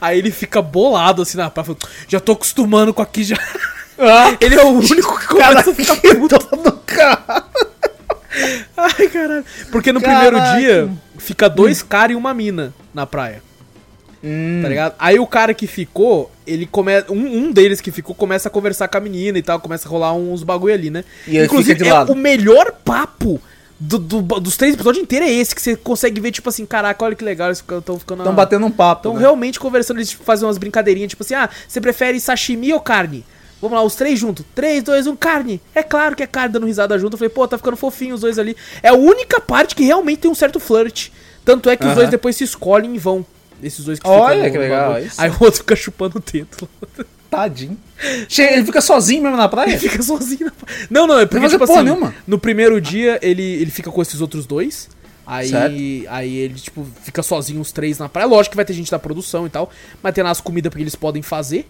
Aí 0.00 0.18
ele 0.18 0.30
fica 0.30 0.62
bolado 0.62 1.22
assim 1.22 1.36
na 1.36 1.50
praia. 1.50 1.76
Já 2.08 2.20
tô 2.20 2.32
acostumando 2.32 2.94
com 2.94 3.02
aqui 3.02 3.24
já. 3.24 3.36
Ah, 4.04 4.36
Ele 4.40 4.56
é 4.56 4.64
o 4.64 4.68
único 4.70 5.20
que 5.20 5.26
começa 5.28 5.70
a 5.70 5.74
ficar 5.74 5.96
puto. 5.96 6.38
todo 6.38 6.72
carro. 6.86 7.44
Ai, 8.76 9.06
caralho. 9.08 9.44
Porque 9.70 9.92
no 9.92 10.00
primeiro 10.00 10.40
dia 10.56 10.88
fica 11.18 11.48
dois 11.48 11.82
caras 11.82 12.14
e 12.14 12.16
uma 12.16 12.32
mina 12.34 12.74
na 12.92 13.06
praia. 13.06 13.42
Hum. 14.24 14.60
Tá 14.62 14.68
ligado? 14.68 14.94
Aí 14.98 15.20
o 15.20 15.26
cara 15.26 15.52
que 15.52 15.66
ficou, 15.66 16.32
ele 16.46 16.66
começa. 16.66 17.12
Um, 17.12 17.44
um 17.44 17.52
deles 17.52 17.80
que 17.80 17.92
ficou 17.92 18.14
começa 18.14 18.48
a 18.48 18.50
conversar 18.50 18.88
com 18.88 18.96
a 18.96 19.00
menina 19.00 19.38
e 19.38 19.42
tal, 19.42 19.60
começa 19.60 19.86
a 19.86 19.90
rolar 19.90 20.14
uns 20.14 20.42
bagulho 20.42 20.74
ali, 20.74 20.90
né? 20.90 21.04
E 21.28 21.38
Inclusive, 21.38 21.86
é 21.86 21.94
o 22.04 22.14
melhor 22.14 22.72
papo 22.84 23.40
do- 23.84 23.98
do- 23.98 24.40
dos 24.40 24.56
três 24.56 24.74
episódios 24.74 25.02
inteiros 25.02 25.28
é 25.28 25.32
esse, 25.32 25.54
que 25.54 25.60
você 25.60 25.74
consegue 25.76 26.20
ver, 26.20 26.30
tipo 26.30 26.48
assim, 26.48 26.64
caraca, 26.64 27.04
olha 27.04 27.14
que 27.16 27.24
legal, 27.24 27.48
eles 27.48 27.58
estão 27.58 27.98
ficando. 27.98 28.20
Estão 28.22 28.34
batendo 28.34 28.64
um 28.66 28.70
papo. 28.70 29.00
Estão 29.00 29.14
né? 29.14 29.20
realmente 29.20 29.58
conversando, 29.58 29.98
eles 29.98 30.12
fazem 30.12 30.46
umas 30.46 30.58
brincadeirinhas, 30.58 31.10
tipo 31.10 31.22
assim, 31.22 31.34
ah, 31.34 31.48
você 31.66 31.80
prefere 31.80 32.20
sashimi 32.20 32.72
ou 32.72 32.80
carne? 32.80 33.24
Vamos 33.60 33.76
lá, 33.78 33.84
os 33.84 33.94
três 33.94 34.18
juntos. 34.18 34.44
Três, 34.54 34.82
dois, 34.82 35.06
um, 35.06 35.14
carne. 35.14 35.60
É 35.74 35.82
claro 35.84 36.16
que 36.16 36.22
é 36.22 36.26
carne, 36.26 36.52
dando 36.52 36.66
risada 36.66 36.98
junto. 36.98 37.14
Eu 37.14 37.18
falei, 37.18 37.28
pô, 37.28 37.46
tá 37.46 37.56
ficando 37.56 37.76
fofinho 37.76 38.14
os 38.14 38.20
dois 38.20 38.36
ali. 38.38 38.56
É 38.82 38.88
a 38.88 38.94
única 38.94 39.40
parte 39.40 39.76
que 39.76 39.84
realmente 39.84 40.18
tem 40.20 40.30
um 40.30 40.34
certo 40.34 40.58
flirt. 40.58 41.10
Tanto 41.44 41.70
é 41.70 41.76
que 41.76 41.86
os 41.86 41.94
dois 41.94 42.08
depois 42.10 42.34
se 42.34 42.42
escolhem 42.42 42.94
e 42.94 42.98
vão. 42.98 43.24
Esses 43.62 43.84
dois 43.84 44.00
que 44.00 44.08
Olha 44.08 44.44
no- 44.46 44.50
que 44.50 44.58
legal. 44.58 44.94
Aí 45.16 45.30
o 45.30 45.36
outro 45.40 45.58
fica 45.60 45.76
chupando 45.76 46.18
o 46.18 46.20
teto. 46.20 46.68
Tadinho. 47.36 47.78
Chega, 48.28 48.52
ele 48.54 48.64
fica 48.64 48.80
sozinho 48.80 49.22
mesmo 49.22 49.36
na 49.36 49.48
praia? 49.48 49.70
Ele 49.70 49.78
fica 49.78 50.02
sozinho. 50.02 50.46
na 50.46 50.50
pa- 50.50 50.66
Não, 50.90 51.06
não, 51.06 51.18
é 51.18 51.26
porque, 51.26 51.42
Não 51.42 51.48
tipo 51.48 51.64
assim, 51.64 51.82
nenhuma. 51.82 52.14
no 52.26 52.38
primeiro 52.38 52.80
dia 52.80 53.18
ele, 53.22 53.42
ele 53.42 53.70
fica 53.70 53.90
com 53.90 54.02
esses 54.02 54.20
outros 54.20 54.44
dois. 54.46 54.88
Aí, 55.26 55.48
Certo. 55.48 55.74
aí 56.08 56.36
ele, 56.36 56.54
tipo, 56.54 56.86
fica 57.02 57.22
sozinho 57.22 57.60
os 57.60 57.72
três 57.72 57.96
na 57.98 58.08
praia. 58.08 58.26
Lógico 58.26 58.50
que 58.52 58.56
vai 58.56 58.64
ter 58.64 58.72
gente 58.74 58.90
da 58.90 58.98
produção 58.98 59.46
e 59.46 59.50
tal. 59.50 59.70
Mas 60.02 60.12
tem 60.14 60.22
lá 60.22 60.30
as 60.30 60.40
comidas 60.40 60.68
porque 60.68 60.82
eles 60.82 60.94
podem 60.96 61.22
fazer. 61.22 61.66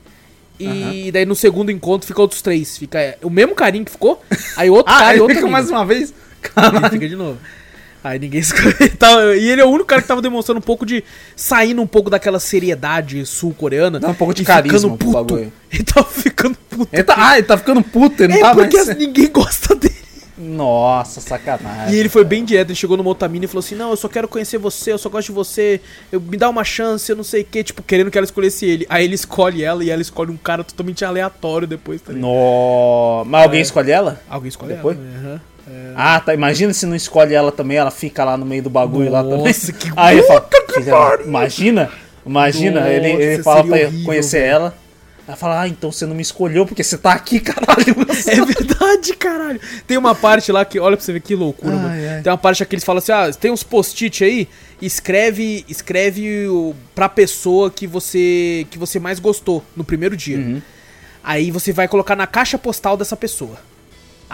E 0.59 1.11
daí 1.13 1.25
no 1.27 1.35
segundo 1.35 1.71
encontro 1.71 2.07
fica 2.07 2.21
outros 2.21 2.41
três. 2.41 2.79
Fica 2.79 2.99
é, 2.99 3.19
o 3.23 3.29
mesmo 3.31 3.55
carinho 3.55 3.85
que 3.85 3.91
ficou. 3.91 4.23
Aí 4.57 4.71
outro 4.71 4.91
Ah, 4.95 4.99
cara 4.99 5.11
e 5.11 5.15
ele 5.15 5.21
outro 5.23 5.37
fica 5.37 5.49
mais 5.49 5.69
uma 5.71 5.85
vez? 5.85 6.11
Ele 6.11 6.15
Caralho. 6.41 6.91
fica 6.91 7.09
de 7.09 7.17
novo. 7.17 7.39
Aí 8.05 8.19
ninguém 8.19 8.41
escolhe. 8.43 8.75
e 9.39 9.49
ele 9.49 9.61
é 9.61 9.65
o 9.65 9.69
único 9.69 9.87
cara 9.87 10.03
que 10.03 10.09
tava 10.09 10.21
demonstrando 10.21 10.59
um 10.59 10.63
pouco 10.63 10.85
de. 10.85 11.05
saindo 11.37 11.81
um 11.81 11.87
pouco 11.87 12.11
daquela 12.11 12.41
seriedade 12.41 13.25
sul-coreana. 13.25 14.01
Dá 14.01 14.09
um 14.09 14.15
pouco 14.15 14.35
de 14.35 14.45
carisma 14.45 14.79
ficando 14.79 14.99
pro 14.99 15.11
bagulho. 15.11 15.53
Ele 15.73 15.85
tava 15.85 16.07
ficando 16.07 16.59
puto. 16.69 16.89
Ele 16.93 17.03
tá, 17.03 17.15
ah, 17.17 17.39
ele 17.39 17.47
tá 17.47 17.57
ficando 17.57 17.83
puto, 17.83 18.23
ele 18.23 18.35
não 18.35 18.41
é 18.41 18.43
tá 18.43 18.55
porque 18.55 18.77
mais... 18.77 18.99
ninguém 18.99 19.31
gosta 19.31 19.75
dele. 19.75 19.95
Nossa, 20.37 21.21
sacanagem. 21.21 21.95
E 21.95 21.99
ele 21.99 22.09
foi 22.09 22.25
bem 22.25 22.45
direto, 22.45 22.69
ele 22.69 22.75
chegou 22.75 22.97
no 22.97 23.05
Motamina 23.05 23.45
e 23.45 23.49
falou 23.49 23.61
assim: 23.61 23.75
Não, 23.75 23.91
eu 23.91 23.97
só 23.97 24.09
quero 24.09 24.27
conhecer 24.27 24.59
você, 24.59 24.93
eu 24.93 24.99
só 24.99 25.09
gosto 25.09 25.29
de 25.29 25.33
você, 25.33 25.81
eu, 26.11 26.21
me 26.21 26.37
dá 26.37 26.49
uma 26.49 26.65
chance, 26.65 27.11
eu 27.11 27.17
não 27.17 27.25
sei 27.25 27.43
o 27.43 27.45
que, 27.45 27.63
tipo, 27.63 27.83
querendo 27.83 28.11
que 28.11 28.19
ela 28.19 28.25
escolhesse 28.25 28.67
ele. 28.67 28.87
Aí 28.89 29.05
ele 29.05 29.15
escolhe 29.15 29.63
ela 29.63 29.85
e 29.85 29.91
ela 29.91 30.03
escolhe 30.03 30.31
um 30.31 30.37
cara 30.37 30.65
totalmente 30.65 31.05
aleatório 31.05 31.67
depois, 31.67 32.03
tá 32.03 32.13
ligado? 32.13 32.29
No... 32.29 33.25
Mas 33.27 33.43
alguém 33.45 33.61
escolhe 33.61 33.91
ela? 33.91 34.21
Alguém 34.29 34.49
escolhe 34.49 34.75
Depois? 34.75 34.97
ela. 34.99 35.07
né? 35.07 35.41
Aham. 35.67 35.95
Ah, 35.97 36.21
tá. 36.21 36.35
Imagina 36.35 36.73
se 36.73 36.87
não 36.87 36.97
escolhe 36.97 37.35
ela 37.35 37.53
também, 37.53 37.77
ela 37.77 37.91
fica 37.91 38.25
lá 38.25 38.37
no 38.37 38.45
meio 38.47 38.63
do 38.63 38.71
bagulho 38.71 39.11
lá 39.11 39.23
também. 39.23 39.39
Nossa, 39.47 39.73
que 39.73 39.91
Aí 39.97 40.19
ele 40.19 40.27
fala, 40.27 40.41
que 40.41 40.73
"Filha 40.75 40.87
da- 40.87 40.99
pariu." 40.99 41.27
imagina, 41.27 41.91
imagina, 42.27 42.81
Nossa, 42.81 42.93
ele, 42.93 43.09
ele 43.11 43.43
fala 43.43 43.65
pra 43.65 43.77
horrível, 43.77 44.05
conhecer 44.05 44.41
velho. 44.41 44.53
ela. 44.53 44.83
Ela 45.29 45.37
fala, 45.37 45.61
ah, 45.61 45.69
então 45.69 45.93
você 45.93 46.05
não 46.05 46.17
me 46.17 46.21
escolheu 46.23 46.67
porque 46.67 46.83
você 46.83 46.99
tá 46.99 47.13
aqui, 47.13 47.39
caralho. 47.41 47.95
É 48.27 48.45
verdade, 48.45 49.15
caralho. 49.15 49.61
Tem 49.87 49.97
uma 49.97 50.17
parte 50.17 50.51
lá 50.51 50.65
que, 50.65 50.81
olha 50.81 50.97
pra 50.97 51.07
você 51.07 51.13
ver 51.13 51.21
que 51.21 51.37
loucura, 51.37 51.77
Ai, 51.77 51.81
mano. 51.81 52.11
ai. 52.17 52.23
Tem 52.23 52.33
uma 52.33 52.37
parte 52.39 52.65
que 52.67 52.75
eles 52.75 52.85
falam 52.85 52.99
assim: 52.99 53.13
ah, 53.13 53.31
tem 53.33 53.53
uns 53.53 53.63
post-it 53.63 54.25
aí, 54.25 54.49
escreve, 54.81 55.65
escreve 55.69 56.49
pra 56.93 57.09
pessoa 57.09 57.71
que 57.71 57.87
você, 57.87 58.67
que 58.69 58.77
você 58.79 58.99
mais 58.99 59.21
gostou 59.21 59.65
no 59.77 59.85
primeiro 59.85 60.17
dia. 60.17 60.39
Uhum. 60.39 60.61
Aí 61.23 61.53
você 61.53 61.73
vai 61.73 61.87
colocar 61.87 62.17
na 62.17 62.27
caixa 62.27 62.59
postal 62.59 62.97
dessa 62.97 63.17
pessoa. 63.17 63.57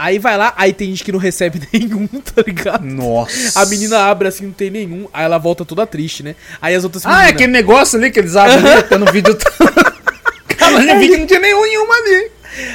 Aí 0.00 0.16
vai 0.20 0.36
lá, 0.36 0.54
aí 0.56 0.72
tem 0.72 0.88
gente 0.90 1.02
que 1.02 1.10
não 1.10 1.18
recebe 1.18 1.60
nenhum, 1.74 2.06
tá 2.06 2.40
ligado? 2.46 2.84
Nossa. 2.84 3.60
A 3.60 3.66
menina 3.66 3.98
abre 4.04 4.28
assim, 4.28 4.44
não 4.46 4.52
tem 4.52 4.70
nenhum, 4.70 5.08
aí 5.12 5.24
ela 5.24 5.38
volta 5.38 5.64
toda 5.64 5.84
triste, 5.84 6.22
né? 6.22 6.36
Aí 6.62 6.72
as 6.74 6.84
outras 6.84 7.04
Ah, 7.04 7.08
é 7.08 7.12
meninas- 7.14 7.32
aquele 7.32 7.52
negócio 7.52 7.98
ali 7.98 8.10
que 8.12 8.18
eles 8.20 8.36
abrem 8.36 8.62
tá 8.88 8.96
no 8.96 9.10
vídeo. 9.10 9.36
Cara, 10.56 10.98
vi 10.98 11.08
que 11.08 11.16
não 11.16 11.26
tinha 11.26 11.40
nenhum 11.40 11.62
nenhuma 11.62 11.94
ali. 11.94 12.30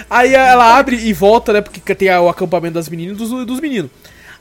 Aí 0.10 0.34
ela 0.34 0.78
abre 0.78 0.96
e 0.98 1.14
volta, 1.14 1.54
né? 1.54 1.62
Porque 1.62 1.96
tem 1.96 2.10
o 2.18 2.28
acampamento 2.30 2.74
das 2.76 2.90
meninas 2.90 3.16
e 3.16 3.20
dos, 3.20 3.46
dos 3.46 3.60
meninos. 3.60 3.90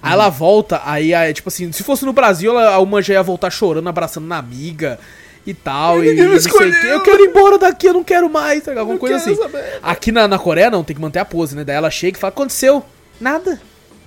Aí 0.03 0.13
ela 0.13 0.29
volta, 0.29 0.81
aí, 0.85 1.13
tipo 1.33 1.49
assim, 1.49 1.71
se 1.71 1.85
fosse 1.85 2.05
no 2.05 2.13
Brasil, 2.13 2.59
ela, 2.59 2.79
uma 2.81 3.01
já 3.01 3.15
ia 3.15 3.23
voltar 3.23 3.51
chorando, 3.51 3.89
abraçando 3.89 4.27
na 4.27 4.37
amiga 4.39 4.99
e 5.47 5.52
tal. 5.55 6.02
E, 6.05 6.14
me 6.14 6.23
não 6.23 6.40
sei 6.40 6.52
o 6.52 6.59
quê. 6.59 6.64
Eu 6.86 7.01
quero 7.02 7.24
ir 7.24 7.28
embora 7.28 7.59
daqui, 7.59 7.86
eu 7.89 7.93
não 7.94 8.05
quero 8.05 8.28
mais, 8.31 8.60
ligado? 8.64 8.78
alguma 8.78 8.98
coisa 8.98 9.16
assim. 9.16 9.35
saber. 9.35 9.78
Aqui 9.82 10.12
na, 10.12 10.27
na 10.28 10.39
Coreia 10.39 10.70
não, 10.70 10.85
tem 10.85 10.94
que 10.97 11.02
manter 11.02 11.19
a 11.19 11.24
pose, 11.24 11.55
né? 11.56 11.64
Daí 11.64 11.77
ela 11.77 11.90
chega 11.90 12.16
e 12.16 12.20
fala: 12.20 12.31
Aconteceu? 12.32 12.85
Nada. 13.20 13.60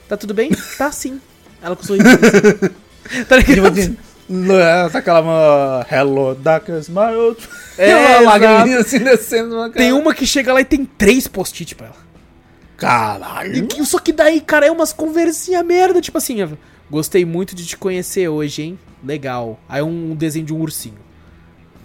Tá 0.07 0.15
tudo 0.17 0.33
bem? 0.33 0.51
Tá 0.77 0.91
sim. 0.91 1.19
Ela 1.61 1.75
com 1.75 1.83
o 1.83 1.85
sorriso. 1.85 2.07
assim. 2.07 3.23
tá 3.25 3.37
Tipo 3.39 3.51
ligado? 3.51 3.79
assim, 3.79 3.97
lá, 4.29 4.89
tá 4.89 4.99
aquela 4.99 5.21
uma 5.21 5.85
Hello 5.91 6.35
Darkness, 6.35 6.89
my 6.89 7.15
old... 7.15 7.37
É, 7.77 7.95
uma 8.19 8.31
lagriminha 8.31 8.79
assim 8.79 8.99
descendo 8.99 9.55
na 9.55 9.69
Tem 9.69 9.89
cara. 9.89 9.95
uma 10.01 10.13
que 10.13 10.25
chega 10.25 10.53
lá 10.53 10.61
e 10.61 10.65
tem 10.65 10.85
três 10.85 11.27
post-it 11.27 11.75
pra 11.75 11.87
ela. 11.87 11.95
E 11.95 12.77
Caralho. 12.77 13.67
que- 13.67 13.85
só 13.85 13.99
que 13.99 14.11
daí, 14.11 14.41
cara, 14.41 14.65
é 14.65 14.71
umas 14.71 14.91
conversinhas 14.93 15.65
merda, 15.65 16.01
tipo 16.01 16.17
assim, 16.17 16.57
gostei 16.89 17.23
muito 17.25 17.55
de 17.55 17.65
te 17.65 17.77
conhecer 17.77 18.27
hoje, 18.27 18.61
hein? 18.63 18.79
Legal. 19.03 19.59
Aí 19.69 19.81
um 19.81 20.13
desenho 20.15 20.45
de 20.45 20.53
um 20.53 20.59
ursinho. 20.59 20.97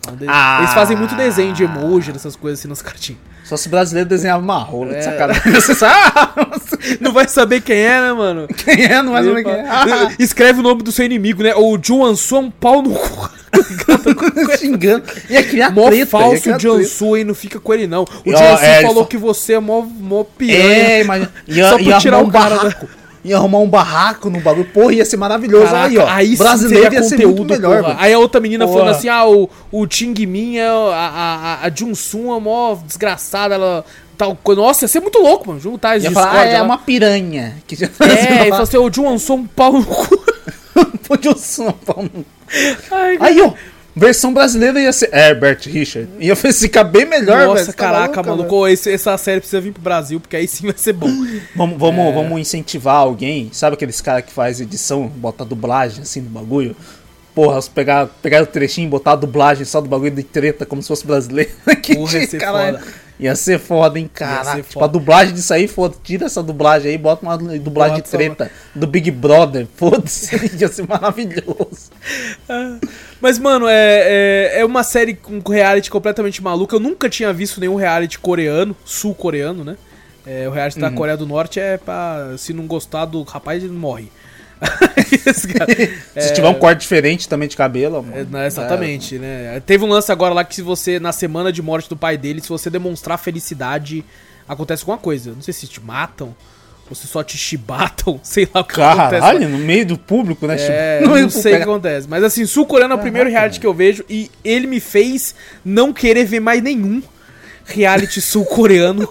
É 0.08 0.24
Ah. 0.28 0.58
Eles 0.60 0.72
fazem 0.74 0.96
muito 0.96 1.14
desenho 1.14 1.52
de 1.52 1.62
emoji, 1.64 2.12
dessas 2.12 2.34
coisas 2.36 2.58
assim 2.60 2.68
nas 2.68 2.80
cartinhas. 2.82 3.20
Só 3.44 3.56
se 3.56 3.68
brasileiro 3.68 4.08
desenhava 4.08 4.40
uma 4.42 4.58
rola, 4.58 4.94
É. 4.94 4.98
de 4.98 5.04
sacanagem. 5.04 5.52
Você 5.52 5.74
sabe, 5.74 5.94
ah, 6.14 6.30
Não 7.00 7.12
vai 7.12 7.26
saber 7.28 7.60
quem 7.60 7.76
é, 7.76 8.00
né, 8.00 8.12
mano? 8.12 8.46
quem 8.48 8.84
é, 8.84 9.02
não 9.02 9.12
vai 9.12 9.24
saber 9.24 9.42
quem 9.44 9.52
é. 9.52 9.68
Ah, 9.68 9.84
Escreve 10.20 10.60
o 10.60 10.62
nome 10.62 10.82
do 10.82 10.92
seu 10.92 11.04
inimigo, 11.04 11.42
né? 11.42 11.52
O 11.56 11.76
Juansu 11.82 12.36
é 12.36 12.38
um 12.38 12.50
pau 12.50 12.80
no 12.80 12.90
cu. 12.94 13.30
xingando. 14.58 15.02
Ia 15.28 15.42
criar 15.42 15.70
Mó 15.70 15.82
treta, 15.86 15.96
ia 15.96 16.06
falso 16.06 16.42
criar 16.42 16.58
Jansu 16.60 17.14
aí, 17.14 17.24
não 17.24 17.34
fica 17.34 17.58
com 17.58 17.74
ele, 17.74 17.86
não. 17.86 18.04
O 18.24 18.30
Jansu 18.30 18.62
é, 18.64 18.78
ele 18.78 18.86
falou 18.86 19.02
fa- 19.04 19.10
que 19.10 19.16
você 19.16 19.54
é 19.54 19.58
mó, 19.60 19.82
mó 19.82 20.24
piranha. 20.24 20.62
É. 20.66 21.28
Ia, 21.48 21.68
Só 21.70 21.74
pra 21.76 21.82
ia 21.84 21.98
tirar 21.98 22.18
um 22.18 22.28
barraco. 22.30 22.88
Ia 23.22 23.36
arrumar 23.36 23.58
um 23.58 23.68
barraco 23.68 24.30
no 24.30 24.40
bagulho. 24.40 24.64
Porra, 24.66 24.94
ia 24.94 25.04
ser 25.04 25.16
maravilhoso. 25.18 25.66
Caraca, 25.66 25.86
aí, 25.88 25.98
ó. 25.98 26.06
aí 26.08 26.36
brasileiro 26.36 26.94
ia 26.94 27.02
ser 27.02 27.26
muito 27.26 27.44
melhor, 27.44 27.82
porra. 27.82 27.96
Aí 27.98 28.12
a 28.12 28.18
outra 28.18 28.40
menina 28.40 28.66
Porra. 28.66 28.78
falando 28.78 28.96
assim: 28.96 29.08
ah, 29.08 29.26
o, 29.26 29.50
o 29.70 29.86
Ting 29.86 30.14
Min 30.26 30.56
é 30.56 30.68
a, 30.68 30.72
a, 30.72 31.34
a, 31.64 31.66
a 31.66 31.70
Junsun 31.70 32.34
é 32.34 32.40
mó 32.40 32.74
desgraçada, 32.86 33.54
ela. 33.54 33.84
Tal. 34.16 34.38
Nossa, 34.56 34.84
ia 34.84 34.88
ser 34.88 35.00
muito 35.00 35.18
louco, 35.18 35.48
mano. 35.48 35.60
Juntar 35.60 35.96
as 35.96 36.04
Ia 36.04 36.10
falar, 36.10 36.40
ah, 36.40 36.44
é 36.44 36.58
lá. 36.58 36.64
uma 36.64 36.78
piranha. 36.78 37.56
Que 37.66 37.84
É, 37.84 37.88
e 38.48 38.50
falou 38.50 38.62
assim: 38.62 38.76
o 38.78 38.92
Juansu 38.92 39.32
é 39.32 39.36
um 39.36 39.46
pau 39.46 39.72
no 39.72 39.84
cu. 39.84 40.20
Sou 41.36 41.68
um 41.68 41.72
pau 41.72 42.02
no- 42.02 42.24
Ai, 42.90 43.18
Aí, 43.20 43.40
ó. 43.42 43.52
Versão 44.00 44.32
brasileira 44.32 44.80
ia 44.80 44.92
ser 44.94 45.10
Herbert 45.14 45.60
Richard. 45.66 46.08
Ia 46.18 46.34
ficar 46.34 46.84
bem 46.84 47.04
melhor, 47.04 47.46
Nossa, 47.46 47.54
velho. 47.56 47.66
Tá 47.66 47.72
caraca, 47.74 48.22
maluco, 48.22 48.28
maluco. 48.54 48.66
Esse- 48.68 48.90
essa 48.90 49.16
série 49.18 49.40
precisa 49.40 49.60
vir 49.60 49.72
pro 49.72 49.82
Brasil, 49.82 50.18
porque 50.18 50.36
aí 50.36 50.48
sim 50.48 50.64
vai 50.66 50.74
ser 50.78 50.94
bom. 50.94 51.10
Vamos, 51.54 51.78
vamos, 51.78 52.06
É. 52.06 52.12
vamos 52.12 52.40
incentivar 52.40 52.96
alguém. 52.96 53.50
Sabe 53.52 53.74
aqueles 53.74 54.00
caras 54.00 54.24
que 54.24 54.32
faz 54.32 54.58
edição, 54.60 55.06
bota 55.06 55.44
dublagem 55.44 56.00
assim 56.02 56.22
no 56.22 56.30
bagulho? 56.30 56.74
Porra, 57.34 57.58
os 57.58 57.68
pegar, 57.68 58.06
pegar 58.20 58.42
o 58.42 58.46
trechinho 58.46 58.86
e 58.86 58.90
botar 58.90 59.12
a 59.12 59.16
dublagem 59.16 59.64
só 59.64 59.80
do 59.80 59.88
bagulho 59.88 60.10
de 60.10 60.22
treta 60.22 60.66
como 60.66 60.82
se 60.82 60.88
fosse 60.88 61.06
brasileiro. 61.06 61.50
que 61.82 61.94
Porra, 61.94 62.18
ia 62.18 62.26
ser 62.26 62.38
caralho. 62.38 62.78
foda. 62.78 62.92
Ia 63.20 63.36
ser 63.36 63.58
foda, 63.58 63.98
hein, 63.98 64.10
ser 64.16 64.56
Tipo, 64.62 64.72
foda. 64.72 64.86
a 64.86 64.88
dublagem 64.88 65.34
disso 65.34 65.52
aí, 65.52 65.68
foda 65.68 65.94
tira 66.02 66.24
essa 66.24 66.42
dublagem 66.42 66.90
aí, 66.90 66.96
bota 66.96 67.22
uma 67.22 67.36
dublagem 67.36 67.96
Bota 67.96 68.02
de 68.02 68.08
só 68.08 68.16
treta 68.16 68.50
do 68.74 68.86
Big 68.86 69.10
Brother. 69.10 69.66
Foda-se, 69.76 70.34
ia 70.58 70.68
ser 70.68 70.88
maravilhoso. 70.88 71.90
Mas, 73.20 73.38
mano, 73.38 73.68
é, 73.68 73.74
é, 74.54 74.60
é 74.60 74.64
uma 74.64 74.82
série 74.82 75.14
com 75.14 75.38
reality 75.46 75.90
completamente 75.90 76.42
maluca. 76.42 76.74
Eu 76.74 76.80
nunca 76.80 77.10
tinha 77.10 77.30
visto 77.30 77.60
nenhum 77.60 77.74
reality 77.74 78.18
coreano, 78.18 78.74
sul-coreano, 78.86 79.64
né? 79.64 79.76
É, 80.26 80.48
o 80.48 80.52
reality 80.52 80.78
da 80.78 80.90
Coreia 80.90 81.16
do 81.16 81.26
Norte 81.26 81.58
é 81.60 81.76
pra. 81.76 82.34
Se 82.38 82.52
não 82.52 82.66
gostar 82.66 83.04
do 83.04 83.22
rapaz, 83.22 83.62
ele 83.62 83.72
morre. 83.72 84.10
Cara- 85.56 86.22
Se 86.22 86.32
tiver 86.34 86.48
um 86.48 86.54
corte 86.54 86.80
diferente 86.80 87.28
também 87.28 87.48
de 87.48 87.56
cabelo, 87.56 87.98
É, 88.12 88.16
mano. 88.18 88.30
né, 88.30 88.46
exatamente, 88.46 89.18
né? 89.18 89.60
Teve 89.64 89.84
um 89.84 89.88
lance 89.88 90.10
agora 90.12 90.34
lá 90.34 90.44
que 90.44 90.54
se 90.54 90.62
você, 90.62 90.98
na 91.00 91.12
semana 91.12 91.50
de 91.52 91.62
morte 91.62 91.88
do 91.88 91.96
pai 91.96 92.16
dele, 92.16 92.40
se 92.40 92.48
você 92.48 92.68
demonstrar 92.70 93.18
felicidade, 93.18 94.04
acontece 94.48 94.82
alguma 94.82 94.98
coisa. 94.98 95.32
Não 95.32 95.42
sei 95.42 95.54
se 95.54 95.66
te 95.66 95.80
matam, 95.80 96.34
ou 96.88 96.94
se 96.96 97.06
só 97.06 97.22
te 97.22 97.38
chibatam, 97.38 98.20
sei 98.24 98.48
lá 98.52 98.60
o 98.60 98.64
que 98.64 98.74
Caralho, 98.74 99.48
no 99.48 99.58
meio 99.58 99.86
do 99.86 99.96
público, 99.98 100.46
né? 100.46 100.56
É, 100.58 101.00
não 101.02 101.14
do 101.26 101.30
sei 101.30 101.54
o 101.54 101.56
que 101.56 101.62
acontece. 101.62 102.06
Mas 102.08 102.22
assim, 102.22 102.44
sul-coreano 102.44 102.94
é 102.94 102.96
o 102.96 103.00
primeiro 103.00 103.30
reality 103.30 103.58
que 103.60 103.66
eu 103.66 103.74
vejo 103.74 104.04
e 104.10 104.30
ele 104.44 104.66
me 104.66 104.80
fez 104.80 105.34
não 105.64 105.92
querer 105.92 106.24
ver 106.24 106.40
mais 106.40 106.62
nenhum 106.62 107.02
reality 107.64 108.20
sul-coreano. 108.20 109.08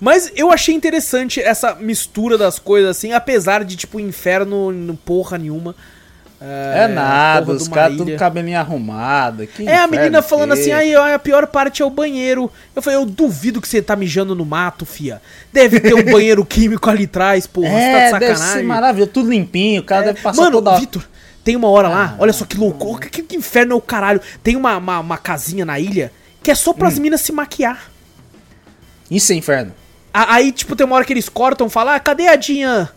Mas 0.00 0.30
eu 0.36 0.50
achei 0.52 0.74
interessante 0.74 1.40
essa 1.40 1.74
mistura 1.74 2.38
das 2.38 2.58
coisas, 2.58 2.90
assim, 2.96 3.12
apesar 3.12 3.64
de, 3.64 3.76
tipo, 3.76 3.98
inferno 3.98 4.70
não 4.72 4.94
porra 4.94 5.36
nenhuma. 5.38 5.74
É 6.40 6.86
nada, 6.86 7.46
porra 7.46 7.56
os 7.56 7.66
caras 7.66 7.96
tudo 7.96 8.14
cabelinho 8.16 8.60
arrumado. 8.60 9.44
que 9.44 9.68
É, 9.68 9.78
a 9.78 9.88
menina 9.88 10.22
que 10.22 10.28
falando 10.28 10.54
é. 10.54 10.60
assim, 10.60 10.70
aí 10.70 10.94
ó, 10.94 11.12
a 11.12 11.18
pior 11.18 11.48
parte 11.48 11.82
é 11.82 11.84
o 11.84 11.90
banheiro. 11.90 12.48
Eu 12.76 12.80
falei, 12.80 12.96
eu 12.96 13.04
duvido 13.04 13.60
que 13.60 13.66
você 13.66 13.82
tá 13.82 13.96
mijando 13.96 14.36
no 14.36 14.44
mato, 14.44 14.86
fia. 14.86 15.20
Deve 15.52 15.80
ter 15.80 15.94
um 15.94 16.04
banheiro 16.12 16.44
químico 16.44 16.88
ali 16.88 17.04
atrás, 17.06 17.44
porra. 17.48 17.70
você 17.70 17.74
tá 17.74 17.82
de 17.82 18.14
É, 18.14 18.18
deve 18.20 18.26
ser 18.26 18.36
sacanagem. 18.36 18.66
maravilhoso, 18.66 19.10
tudo 19.10 19.30
limpinho, 19.30 19.80
o 19.80 19.84
cara 19.84 20.04
deve 20.06 20.20
passar 20.20 20.42
Mano, 20.42 20.62
toda. 20.62 20.78
Vitor, 20.78 21.04
tem 21.42 21.56
uma 21.56 21.68
hora 21.68 21.88
lá, 21.88 22.14
olha 22.20 22.32
só 22.32 22.44
que 22.44 22.56
louco, 22.56 23.00
que, 23.00 23.20
que 23.22 23.36
inferno 23.36 23.72
é 23.72 23.76
o 23.76 23.80
caralho. 23.80 24.20
Tem 24.40 24.54
uma, 24.54 24.76
uma, 24.76 25.00
uma 25.00 25.18
casinha 25.18 25.64
na 25.64 25.80
ilha 25.80 26.12
que 26.40 26.52
é 26.52 26.54
só 26.54 26.72
pras 26.72 26.98
Hum. 26.98 27.02
minas 27.02 27.20
se 27.20 27.32
maquiar. 27.32 27.90
Isso 29.10 29.32
é 29.32 29.34
inferno. 29.34 29.72
Aí, 30.28 30.52
tipo, 30.52 30.74
tem 30.74 30.86
uma 30.86 30.96
hora 30.96 31.04
que 31.04 31.12
eles 31.12 31.28
cortam, 31.28 31.68
falam, 31.70 31.94
ah, 31.94 32.00
cadê 32.00 32.28
a 32.28 32.36
Dian? 32.36 32.88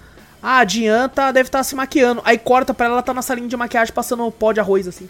Ah, 0.42 0.60
a 0.60 0.64
Dian 0.64 1.08
tá, 1.10 1.32
deve 1.32 1.48
estar 1.50 1.64
se 1.64 1.76
maquiando. 1.76 2.22
Aí 2.26 2.38
corta 2.38 2.74
pra 2.74 2.86
ela, 2.88 2.96
ela 2.96 3.04
tá 3.04 3.14
na 3.14 3.22
salinha 3.22 3.48
de 3.48 3.56
maquiagem 3.58 3.94
passando 3.94 4.30
pó 4.32 4.52
de 4.52 4.60
arroz, 4.60 4.88
assim. 4.88 5.08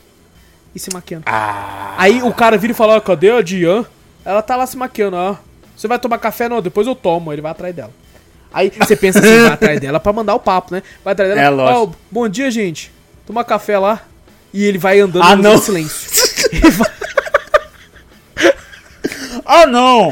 E 0.75 0.79
se 0.79 0.91
maquiando. 0.93 1.23
Ah, 1.25 1.93
Aí 1.97 2.21
o 2.21 2.33
cara 2.33 2.57
vira 2.57 2.71
e 2.71 2.75
fala, 2.75 2.97
ah, 2.97 3.01
cadê 3.01 3.31
a 3.31 3.41
Dian? 3.41 3.85
Ela 4.25 4.41
tá 4.41 4.55
lá 4.55 4.65
se 4.67 4.75
maquiando, 4.77 5.15
ó. 5.17 5.35
Você 5.75 5.87
vai 5.87 5.97
tomar 5.99 6.17
café? 6.19 6.47
Não, 6.49 6.61
depois 6.61 6.85
eu 6.85 6.95
tomo. 6.95 7.31
Ele 7.33 7.41
vai 7.41 7.51
atrás 7.51 7.73
dela. 7.75 7.91
Aí 8.53 8.69
você 8.77 8.95
pensa 8.95 9.19
assim, 9.19 9.41
vai 9.43 9.51
atrás 9.53 9.79
dela 9.79 9.99
pra 9.99 10.11
mandar 10.13 10.35
o 10.35 10.39
papo, 10.39 10.73
né? 10.73 10.83
Vai 11.03 11.13
atrás 11.13 11.29
dela. 11.33 11.41
É, 11.41 11.49
lógico. 11.49 11.95
"Ó, 11.95 11.99
bom 12.11 12.27
dia, 12.29 12.51
gente. 12.51 12.91
Tomar 13.25 13.45
café 13.45 13.79
lá. 13.79 14.01
E 14.53 14.63
ele 14.65 14.77
vai 14.77 14.99
andando 14.99 15.23
Ah, 15.23 15.35
no 15.35 15.41
não. 15.43 15.57
silêncio. 15.57 16.11
Ele 16.51 16.69
vai- 16.71 16.91
ah 19.45 19.65
não! 19.65 20.11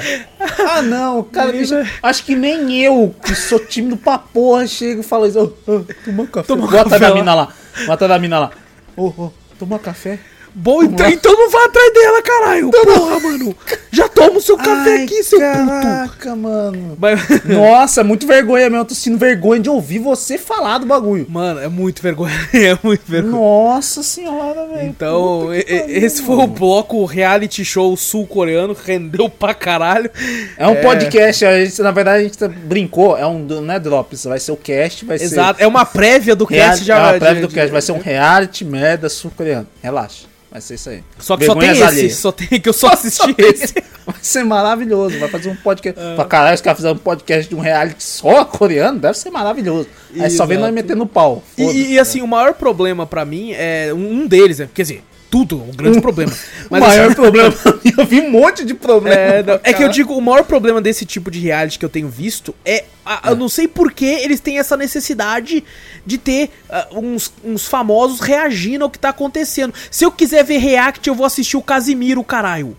Ah 0.72 0.84
não, 0.84 1.24
cara, 1.24 1.52
bicho, 1.52 1.74
acho 2.04 2.24
que 2.24 2.36
nem 2.36 2.80
eu, 2.80 3.16
que 3.26 3.34
sou 3.34 3.58
tímido 3.58 3.98
pra 3.98 4.20
porra, 4.20 4.68
chego 4.68 5.02
e 5.02 5.04
falo 5.04 5.26
isso, 5.26 5.40
ô, 5.40 5.72
ô, 5.72 5.84
toma 6.06 6.24
um 6.24 6.28
café. 6.28 6.48
Toma 6.48 6.68
Bota 6.68 6.84
café 6.92 7.00
da 7.00 7.16
mina 7.16 7.34
lá, 7.34 7.48
bota 7.88 8.08
da 8.08 8.20
mina 8.20 8.40
lá. 8.40 8.52
Ô, 8.96 9.08
ô, 9.08 9.32
toma 9.58 9.80
café. 9.80 10.20
Bom, 10.54 10.84
então, 10.84 11.08
então 11.10 11.32
não 11.34 11.50
vai 11.50 11.66
atrás 11.66 11.94
dela, 11.94 12.22
caralho. 12.22 12.72
Porra, 12.72 13.20
mano. 13.20 13.56
Já 13.92 14.08
toma 14.08 14.38
o 14.38 14.42
seu 14.42 14.58
café 14.58 14.98
Ai, 14.98 15.04
aqui, 15.04 15.24
seu 15.24 15.40
puto. 15.40 15.52
Caraca, 15.54 16.36
mano. 16.36 16.98
Mas- 17.00 17.22
Nossa, 17.46 18.02
é 18.02 18.04
muito 18.04 18.28
vergonha 18.28 18.66
mesmo, 18.70 18.78
eu 18.78 18.86
tô 18.86 18.94
sentindo 18.94 19.18
vergonha 19.18 19.62
de 19.62 19.70
ouvir 19.70 20.00
você 20.00 20.38
falar 20.38 20.78
do 20.80 20.86
bagulho. 20.86 21.26
Mano, 21.30 21.60
é 21.60 21.68
muito 21.68 22.02
vergonha. 22.02 22.34
É 22.54 22.78
muito 22.84 23.02
vergonha. 23.08 23.32
Nossa 23.34 24.04
senhora, 24.04 24.66
velho. 24.68 24.88
Então, 24.88 25.48
pariu, 25.48 25.64
esse 25.88 26.22
foi 26.22 26.36
o 26.36 26.40
mano. 26.40 26.54
bloco 26.54 27.06
reality 27.06 27.64
show 27.64 27.96
sul-coreano, 27.96 28.76
rendeu 28.86 29.30
pra 29.30 29.54
caralho. 29.54 30.10
É 30.58 30.68
um 30.68 30.76
podcast, 30.82 31.46
a 31.46 31.64
gente, 31.66 31.82
na 31.82 31.92
verdade 31.92 32.20
a 32.20 32.24
gente 32.24 32.38
tá- 32.38 32.48
brincou, 32.48 33.18
é 33.18 33.26
um, 33.26 33.40
não 33.40 33.74
é 33.74 33.80
Drops, 33.80 34.26
vai 34.26 34.40
ser 34.40 34.52
o 34.52 34.58
cast, 34.58 35.06
vai 35.06 35.18
ser... 35.18 35.26
Exato, 35.26 35.62
é 35.64 35.68
uma 35.68 35.86
prévia 35.86 36.36
do 36.36 36.46
cast 36.46 36.60
Reality, 36.84 36.86
já. 36.86 36.98
é 36.98 37.02
uma 37.02 37.14
de- 37.14 37.20
prévia 37.20 37.42
do 37.42 37.48
de- 37.48 37.56
cast, 37.56 37.72
vai 37.72 37.82
ser 37.82 37.92
um 37.94 38.00
reality 38.00 38.66
merda 38.66 39.10
sul-coreano. 39.10 39.68
Relaxa, 39.82 40.26
vai 40.52 40.62
ser 40.62 40.76
isso 40.76 40.90
aí. 40.90 41.04
Só 41.18 41.38
que 41.38 41.46
só 41.46 41.56
tem 41.56 41.70
Vergonhas 41.70 41.98
esse, 41.98 42.16
só 42.16 42.32
tem 42.32 42.48
que 42.48 42.70
eu 42.70 42.74
só 42.74 42.88
assisti 42.88 43.34
tem 43.34 43.50
esse. 43.50 43.74
Vai 44.06 44.16
ser 44.22 44.44
maravilhoso, 44.44 45.20
vai 45.20 45.30
fazer 45.30 45.50
um 45.50 45.56
podcast. 45.56 46.00
É. 46.00 46.16
Pra 46.16 46.26
caralho, 46.26 46.56
os 46.56 46.62
caras 46.62 46.78
fizeram 46.78 46.96
um 46.96 47.00
podcast 47.00 47.48
de 47.48 47.56
um 47.56 47.60
reality 47.60 48.04
só 48.04 48.44
coreano, 48.44 49.00
deve 49.00 49.18
ser 49.18 49.30
maravilhoso. 49.30 49.88
Aí 50.20 50.30
só 50.32 50.46
vem 50.46 50.58
nós 50.58 50.70
Exato. 50.70 50.74
metendo 50.74 51.06
pau. 51.06 51.44
E, 51.58 51.94
e, 51.94 52.00
assim, 52.00 52.22
o 52.22 52.28
maior 52.28 52.54
problema 52.56 53.06
pra 53.06 53.24
mim 53.24 53.52
é 53.54 53.94
um 53.94 54.26
deles, 54.26 54.60
é, 54.60 54.68
quer 54.74 54.82
dizer, 54.82 55.04
tudo, 55.30 55.62
um 55.62 55.72
grande 55.76 56.02
problema. 56.02 56.32
O 56.66 56.68
Mas 56.72 56.82
maior 56.82 57.06
assim, 57.08 57.16
problema 57.16 57.54
eu 57.98 58.06
vi 58.06 58.20
um 58.22 58.30
monte 58.30 58.64
de 58.66 58.74
problema. 58.74 59.16
é, 59.16 59.44
não, 59.44 59.60
é 59.64 59.74
que 59.74 59.84
eu 59.84 59.90
digo, 59.90 60.14
o 60.16 60.22
maior 60.22 60.44
problema 60.44 60.82
desse 60.82 61.06
tipo 61.06 61.30
de 61.32 61.40
reality 61.40 61.78
que 61.80 61.86
eu 61.86 61.90
tenho 61.90 62.08
visto 62.10 62.54
é. 62.66 62.86
a- 63.06 63.30
Eu 63.30 63.36
não 63.36 63.50
sei 63.50 63.68
por 63.68 63.92
que 63.92 64.06
eles 64.06 64.40
têm 64.40 64.60
essa 64.60 64.76
necessidade 64.78 65.64
de 66.06 66.18
ter 66.18 66.50
ah, 66.70 66.88
uns, 66.92 67.32
uns 67.44 67.66
famosos 67.68 68.20
reagindo 68.20 68.84
ao 68.84 68.90
que 68.90 69.00
tá 69.00 69.10
acontecendo. 69.10 69.74
Se 69.90 70.04
eu 70.06 70.12
quiser 70.12 70.44
ver 70.44 70.58
react, 70.58 71.08
eu 71.08 71.16
vou 71.16 71.26
assistir 71.26 71.58
o 71.58 71.62
Casimiro, 71.62 72.24
caralho. 72.24 72.76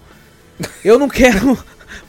Eu 0.85 0.99
não 0.99 1.09
quero. 1.09 1.59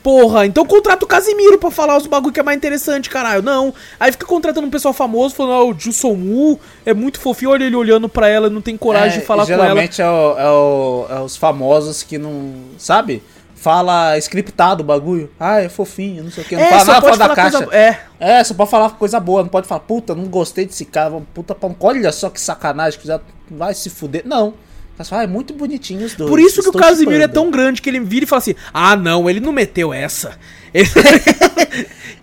Porra, 0.04 0.48
então 0.48 0.66
contrata 0.66 1.06
o 1.06 1.08
Casimiro 1.08 1.60
pra 1.60 1.70
falar 1.70 1.96
os 1.96 2.08
bagulho 2.08 2.34
que 2.34 2.40
é 2.40 2.44
mais 2.44 2.58
interessante, 2.58 3.08
caralho. 3.10 3.44
Não. 3.44 3.72
Aí 4.00 4.12
fica 4.12 4.26
contratando 4.26 4.66
um 4.66 4.72
pessoal 4.72 4.94
famoso 4.96 5.36
falando, 5.36 5.54
ah, 5.54 5.64
o 5.66 5.76
Jusson 5.78 6.14
Wu 6.14 6.60
é 6.86 6.92
muito 6.94 7.20
fofinho, 7.20 7.52
olha 7.52 7.66
ele 7.66 7.76
olhando 7.76 8.10
pra 8.10 8.28
ela, 8.28 8.50
não 8.50 8.62
tem 8.62 8.76
coragem 8.76 9.18
É, 9.18 9.22
de 9.22 9.26
falar 9.28 9.46
com 9.46 9.52
ela. 9.52 9.62
geralmente 9.64 10.02
é, 10.02 10.10
o- 10.10 10.38
é 10.40 10.50
o- 10.50 11.06
é 11.10 11.20
os 11.22 11.38
famosos 11.38 12.02
que 12.02 12.18
não. 12.18 12.52
Sabe? 12.80 13.22
Fala 13.56 14.18
scriptado 14.18 14.82
o 14.82 14.84
bagulho. 14.86 15.30
Ah, 15.40 15.62
é 15.62 15.70
fofinho, 15.70 16.24
não 16.24 16.32
sei 16.32 16.44
o 16.44 16.48
que. 16.48 16.56
Não 16.56 16.64
É, 16.64 16.70
fala 16.70 16.80
só 16.86 16.92
nada 16.94 17.02
fora 17.02 17.18
da 17.18 17.24
falar 17.26 17.36
caixa. 17.36 17.58
coisa- 17.64 17.76
é. 17.78 18.00
É, 18.20 18.44
só 18.44 18.54
pode 18.56 18.72
falar 18.72 18.90
coisa 18.92 19.20
boa, 19.20 19.44
não 19.44 19.50
pode 19.50 19.68
falar, 19.68 19.82
puta, 19.82 20.16
não 20.16 20.24
gostei 20.26 20.66
desse 20.66 20.84
cara, 20.84 21.22
puta 21.32 21.54
pão. 21.54 21.76
Olha 21.80 22.12
só 22.12 22.32
que 22.32 22.42
sacanagem, 22.42 23.00
que 23.00 23.06
já 23.08 23.20
vai 23.52 23.76
se 23.76 23.92
fuder. 23.92 24.24
Não. 24.26 24.56
Mas 25.02 25.10
fala, 25.10 25.22
ah, 25.24 25.26
é 25.26 25.28
muito 25.28 25.54
bonitinho 25.54 26.06
os 26.06 26.14
dois. 26.14 26.30
Por 26.30 26.40
isso 26.40 26.62
que 26.62 26.70
o 26.70 26.74
Casimiro 26.74 27.18
é 27.18 27.22
chipando." 27.28 27.34
tão 27.34 27.52
grande 27.52 27.82
que 27.82 27.90
ele 27.90 28.00
vira 28.00 28.24
e 28.26 28.28
fala 28.28 28.40
assim: 28.42 28.56
Ah, 28.74 28.96
não, 28.96 29.30
ele 29.30 29.40
não 29.40 29.52
meteu 29.52 29.94
essa. 29.94 30.38
Ele- 30.74 30.88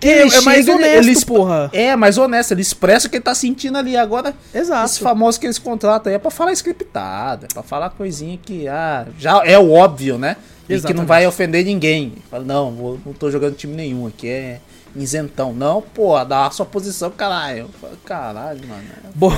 que 0.00 0.06
Ele 0.08 0.34
é 0.34 0.40
mais 0.40 0.64
chega, 0.64 0.72
ele- 0.78 0.84
honesto, 0.84 1.08
ele 1.10 1.24
porra. 1.26 1.70
É, 1.72 1.94
mais 1.96 2.16
honesto, 2.16 2.52
ele 2.52 2.62
expressa 2.62 3.06
o 3.06 3.10
que 3.10 3.16
ele 3.16 3.24
tá 3.24 3.34
sentindo 3.34 3.76
ali. 3.76 3.94
Agora, 3.96 4.34
Exato. 4.54 4.86
esse 4.86 5.00
famoso 5.00 5.38
que 5.38 5.44
eles 5.46 5.58
contratam 5.58 6.10
aí 6.10 6.16
é 6.16 6.18
pra 6.18 6.30
falar 6.30 6.52
scriptado, 6.52 7.44
é 7.44 7.48
pra 7.52 7.62
falar 7.62 7.90
coisinha 7.90 8.38
que, 8.42 8.66
ah, 8.68 9.06
já 9.18 9.42
é 9.44 9.58
o 9.58 9.70
óbvio, 9.70 10.16
né? 10.18 10.36
E 10.68 10.80
que 10.80 10.94
não 10.94 11.04
vai 11.04 11.26
ofender 11.26 11.64
ninguém. 11.64 12.14
Fala, 12.30 12.44
não, 12.44 12.70
vou- 12.72 13.00
não 13.04 13.12
tô 13.12 13.30
jogando 13.30 13.54
time 13.54 13.74
nenhum 13.74 14.06
aqui, 14.06 14.28
é 14.28 14.60
isentão. 14.96 15.52
Não, 15.52 15.82
pô, 15.82 16.22
dá 16.24 16.46
a 16.46 16.50
sua 16.50 16.64
posição, 16.66 17.10
caralho. 17.10 17.68
Caralho, 18.04 18.60
mano. 18.66 18.82
é 19.04 19.08
Bom. 19.14 19.32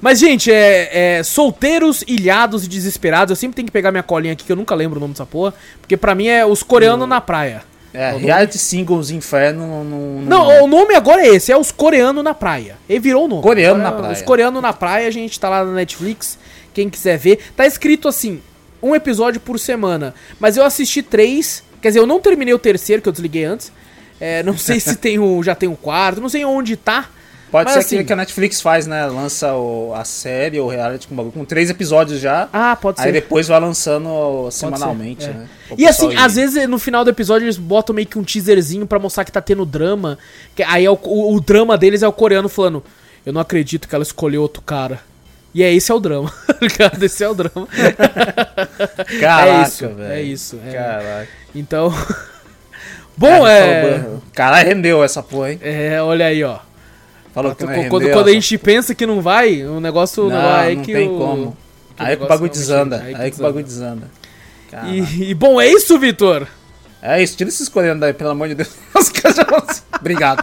Mas, 0.00 0.18
gente, 0.18 0.52
é, 0.52 1.18
é, 1.18 1.22
solteiros, 1.22 2.04
ilhados 2.06 2.64
e 2.64 2.68
desesperados. 2.68 3.30
Eu 3.30 3.36
sempre 3.36 3.56
tenho 3.56 3.66
que 3.66 3.72
pegar 3.72 3.90
minha 3.90 4.02
colinha 4.02 4.32
aqui, 4.34 4.44
que 4.44 4.52
eu 4.52 4.56
nunca 4.56 4.74
lembro 4.74 4.98
o 4.98 5.00
nome 5.00 5.12
dessa 5.14 5.26
porra. 5.26 5.54
Porque 5.80 5.96
pra 5.96 6.14
mim 6.14 6.28
é 6.28 6.44
os 6.44 6.62
coreanos 6.62 7.08
na 7.08 7.20
praia. 7.20 7.62
É, 7.94 8.10
o 8.10 8.12
nome? 8.14 8.24
reality 8.26 8.58
singles 8.58 9.10
inferno 9.10 9.66
não. 9.66 9.84
não- 9.84 10.22
Não, 10.22 10.64
o 10.64 10.66
nome 10.66 10.94
agora 10.94 11.22
é 11.26 11.28
esse, 11.34 11.50
é 11.50 11.56
os 11.56 11.72
coreanos 11.72 12.22
na 12.22 12.34
praia. 12.34 12.76
Ele 12.88 13.00
virou 13.00 13.24
o 13.24 13.28
nome. 13.28 13.42
Coreano 13.42 13.76
Agora 13.80 13.90
na 13.90 13.96
é 13.96 14.00
praia. 14.00 14.12
Os 14.14 14.22
coreanos 14.22 14.62
na 14.62 14.72
praia, 14.72 15.08
a 15.08 15.10
gente 15.10 15.40
tá 15.40 15.48
lá 15.48 15.64
na 15.64 15.72
Netflix, 15.72 16.38
quem 16.74 16.90
quiser 16.90 17.16
ver. 17.18 17.38
Tá 17.56 17.66
escrito 17.66 18.06
assim, 18.06 18.42
um 18.82 18.94
episódio 18.94 19.40
por 19.40 19.58
semana. 19.58 20.14
Mas 20.38 20.58
eu 20.58 20.64
assisti 20.64 21.02
três, 21.02 21.62
quer 21.80 21.88
dizer, 21.88 22.00
eu 22.00 22.06
não 22.06 22.20
terminei 22.20 22.52
o 22.52 22.58
terceiro, 22.58 23.00
que 23.00 23.08
eu 23.08 23.12
desliguei 23.12 23.44
antes. 23.44 23.72
É, 24.20 24.42
não 24.42 24.58
sei 24.58 24.78
se 24.78 24.94
tem 24.98 25.18
o, 25.18 25.42
já 25.42 25.54
tem 25.54 25.68
o 25.68 25.76
quarto, 25.76 26.20
não 26.20 26.28
sei 26.28 26.44
onde 26.44 26.76
tá. 26.76 27.08
Pode 27.50 27.66
Mas 27.66 27.74
ser 27.74 27.78
assim- 27.96 28.04
que, 28.04 28.12
a 28.12 28.16
Netflix 28.16 28.60
faz, 28.60 28.86
né? 28.86 29.06
Lança 29.06 29.54
o- 29.54 29.94
a 29.94 30.04
série 30.04 30.58
ou 30.58 30.68
reality 30.68 31.06
com, 31.06 31.30
com 31.30 31.44
três 31.44 31.70
episódios 31.70 32.20
já. 32.20 32.48
Ah, 32.52 32.76
pode 32.76 33.00
aí 33.00 33.06
ser. 33.06 33.12
depois 33.12 33.46
vai 33.48 33.60
lançando 33.60 34.48
semanalmente, 34.50 35.24
ser, 35.24 35.30
é. 35.30 35.34
né? 35.34 35.48
E 35.78 35.86
assim, 35.86 36.10
ir- 36.10 36.18
às 36.18 36.34
vezes 36.34 36.68
no 36.68 36.78
final 36.78 37.04
do 37.04 37.10
episódio 37.10 37.44
eles 37.46 37.56
botam 37.56 37.94
meio 37.94 38.06
que 38.08 38.18
um 38.18 38.24
teaserzinho 38.24 38.86
pra 38.86 38.98
mostrar 38.98 39.24
que 39.24 39.30
tá 39.32 39.40
tendo 39.40 39.64
drama. 39.64 40.18
Que 40.56 40.62
aí 40.64 40.84
é 40.84 40.90
o, 40.90 40.98
o- 41.04 41.34
o 41.36 41.40
drama 41.40 41.78
deles 41.78 42.02
é 42.02 42.08
o 42.08 42.12
coreano 42.12 42.48
falando: 42.48 42.82
Eu 43.24 43.32
não 43.32 43.40
acredito 43.40 43.88
que 43.88 43.94
ela 43.94 44.02
escolheu 44.02 44.42
outro 44.42 44.60
cara. 44.62 45.00
E 45.54 45.62
é 45.62 45.72
esse 45.72 45.90
é 45.90 45.94
o 45.94 46.00
drama. 46.00 46.30
ligado? 46.60 47.02
Esse 47.02 47.22
é 47.24 47.28
o 47.28 47.34
drama. 47.34 47.66
Caraca, 49.20 49.48
é 49.48 49.62
isso, 49.62 49.88
velho. 49.88 50.12
é 50.12 50.22
isso. 50.22 50.60
é. 50.66 50.72
Caraca. 50.72 51.28
Então. 51.54 51.94
Bom, 53.16 53.46
é. 53.46 54.04
Caralho, 54.34 54.68
rendeu 54.68 55.02
essa 55.02 55.22
porra, 55.22 55.52
hein? 55.52 55.60
É, 55.62 56.02
olha 56.02 56.26
aí, 56.26 56.44
ó. 56.44 56.58
Falou 57.36 57.54
que 57.54 57.66
não 57.66 57.88
Quando, 57.90 58.28
a 58.28 58.32
gente 58.32 58.56
pensa 58.56 58.94
que 58.94 59.04
não 59.04 59.20
vai, 59.20 59.62
o 59.62 59.78
negócio 59.78 60.22
Não, 60.22 60.30
não, 60.30 60.42
vai. 60.42 60.74
não 60.74 60.82
que 60.82 60.90
tem 60.90 61.06
o... 61.06 61.18
como. 61.18 61.56
que 61.94 62.02
o 62.02 62.06
Aí 62.06 62.16
que 62.16 62.24
o 62.24 62.26
bagulho 62.26 62.50
desanda. 62.50 63.02
aí 63.02 63.14
Aí 63.14 63.30
que 63.30 63.38
o 63.38 63.42
bagulho 63.42 63.62
desanda. 63.62 64.10
E, 64.86 65.30
e, 65.30 65.34
bom, 65.34 65.60
é 65.60 65.68
isso, 65.68 65.98
Vitor. 65.98 66.48
É 67.02 67.22
isso, 67.22 67.36
tira 67.36 67.50
esses 67.50 67.68
coreanos 67.68 68.00
daí, 68.00 68.14
pelo 68.14 68.30
amor 68.30 68.48
de 68.48 68.54
Deus. 68.54 68.70
Obrigado. 70.00 70.42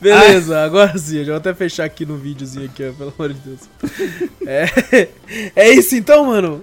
Beleza, 0.00 0.62
agora 0.62 0.96
sim, 0.96 1.18
eu 1.18 1.24
já 1.24 1.32
vou 1.32 1.38
até 1.38 1.52
fechar 1.52 1.82
aqui 1.84 2.06
no 2.06 2.16
videozinho 2.16 2.66
aqui, 2.66 2.88
ó, 2.88 2.92
pelo 2.92 3.12
amor 3.18 3.32
de 3.32 3.40
Deus. 3.40 3.60
É, 4.46 5.08
é 5.56 5.70
isso 5.70 5.96
então, 5.96 6.26
mano. 6.26 6.62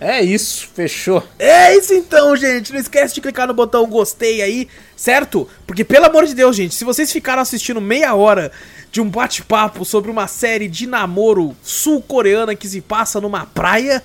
É 0.00 0.22
isso, 0.22 0.68
fechou. 0.74 1.26
É 1.38 1.74
isso 1.76 1.94
então, 1.94 2.36
gente. 2.36 2.72
Não 2.72 2.78
esquece 2.78 3.14
de 3.14 3.20
clicar 3.20 3.46
no 3.46 3.54
botão 3.54 3.86
gostei 3.86 4.42
aí, 4.42 4.68
certo? 4.94 5.48
Porque, 5.66 5.84
pelo 5.84 6.06
amor 6.06 6.26
de 6.26 6.34
Deus, 6.34 6.54
gente, 6.54 6.74
se 6.74 6.84
vocês 6.84 7.10
ficaram 7.10 7.40
assistindo 7.40 7.80
meia 7.80 8.14
hora 8.14 8.52
de 8.92 9.00
um 9.00 9.08
bate-papo 9.08 9.84
sobre 9.84 10.10
uma 10.10 10.26
série 10.26 10.68
de 10.68 10.86
namoro 10.86 11.56
sul-coreana 11.62 12.54
que 12.54 12.68
se 12.68 12.80
passa 12.80 13.20
numa 13.20 13.46
praia, 13.46 14.02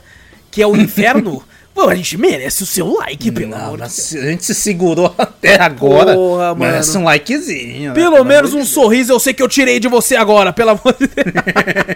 que 0.50 0.62
é 0.62 0.68
o 0.68 0.76
inferno, 0.78 1.44
pô, 1.74 1.88
a 1.90 1.96
gente 1.96 2.18
merece 2.18 2.64
o 2.64 2.66
seu 2.66 2.94
like, 2.96 3.32
pelo 3.32 3.50
Não, 3.52 3.58
amor 3.58 3.78
de 3.78 3.84
Deus. 3.84 4.14
a 4.16 4.30
gente 4.30 4.46
se 4.46 4.54
segurou 4.56 5.14
até 5.18 5.60
agora. 5.62 6.14
Porra, 6.16 6.56
merece 6.56 6.90
mano. 6.90 7.02
um 7.02 7.04
likezinho. 7.06 7.90
né? 7.90 7.94
Pelo 7.96 8.24
menos 8.24 8.54
um 8.54 8.64
sorriso 8.66 9.12
eu 9.14 9.20
sei 9.20 9.34
que 9.34 9.42
eu 9.42 9.48
tirei 9.48 9.80
de 9.80 9.88
você 9.88 10.16
agora, 10.16 10.52
pelo 10.54 10.72
amor 10.72 10.96
de 11.00 11.08
Deus. 11.08 11.26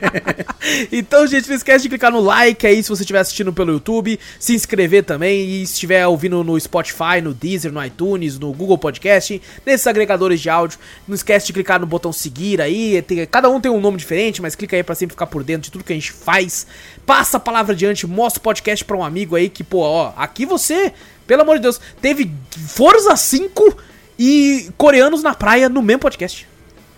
então, 0.92 1.26
gente, 1.28 1.48
não 1.50 1.56
esquece 1.56 1.84
de 1.84 1.90
clicar 1.90 2.12
no 2.12 2.20
like 2.22 2.66
aí 2.66 2.82
se 2.82 2.90
você 2.90 3.04
estiver 3.04 3.20
assistindo 3.20 3.52
pelo 3.54 3.72
YouTube, 3.74 4.20
se 4.40 4.54
inscrever 4.56 5.04
também 5.04 5.62
e 5.62 5.68
se 5.68 5.74
estiver 5.74 6.06
ouvindo 6.08 6.44
no 6.44 6.60
Spotify, 6.60 7.22
no 7.22 7.34
Deezer, 7.34 7.72
no 7.72 7.84
iTunes, 7.84 8.40
no 8.40 8.52
Google 8.54 8.78
Podcast, 8.78 9.42
nesses 9.66 9.86
agregadores 9.88 10.40
de 10.42 10.50
áudio. 10.50 10.80
Não 11.08 11.16
esquece 11.16 11.48
de 11.48 11.54
clicar 11.54 11.80
no 11.80 11.86
botão 11.86 12.12
seguir 12.12 12.62
aí, 12.62 13.02
tem- 13.02 13.26
cada 13.26 13.50
um 13.50 13.60
tem 13.60 13.72
um 13.72 13.80
nome 13.80 13.98
diferente, 13.98 14.42
mas 14.42 14.56
clica 14.56 14.76
aí 14.76 14.84
pra 14.84 14.96
sempre 14.96 15.14
ficar 15.14 15.28
por 15.28 15.44
dentro 15.44 15.64
de 15.64 15.72
tudo 15.72 15.84
que 15.84 15.94
a 15.94 15.96
gente 15.96 16.12
faz. 16.12 16.66
Passa 17.06 17.38
a 17.38 17.40
palavra 17.40 17.74
adiante, 17.74 18.08
mostra 18.08 18.40
o 18.40 18.44
podcast 18.44 18.84
pra 18.84 18.98
um 18.98 19.04
amigo 19.04 19.36
aí 19.36 19.48
que, 19.50 19.64
pô, 19.64 19.80
ó, 19.80 20.12
aqui 20.18 20.46
você, 20.46 20.92
pelo 21.28 21.44
amor 21.44 21.58
de 21.58 21.62
Deus, 21.64 21.80
teve 22.02 22.32
Forza 22.68 23.16
5 23.16 23.78
e 24.18 24.70
coreanos 24.78 25.22
na 25.22 25.34
praia 25.36 25.70
no 25.70 25.82
mesmo 25.82 26.00
podcast. 26.02 26.48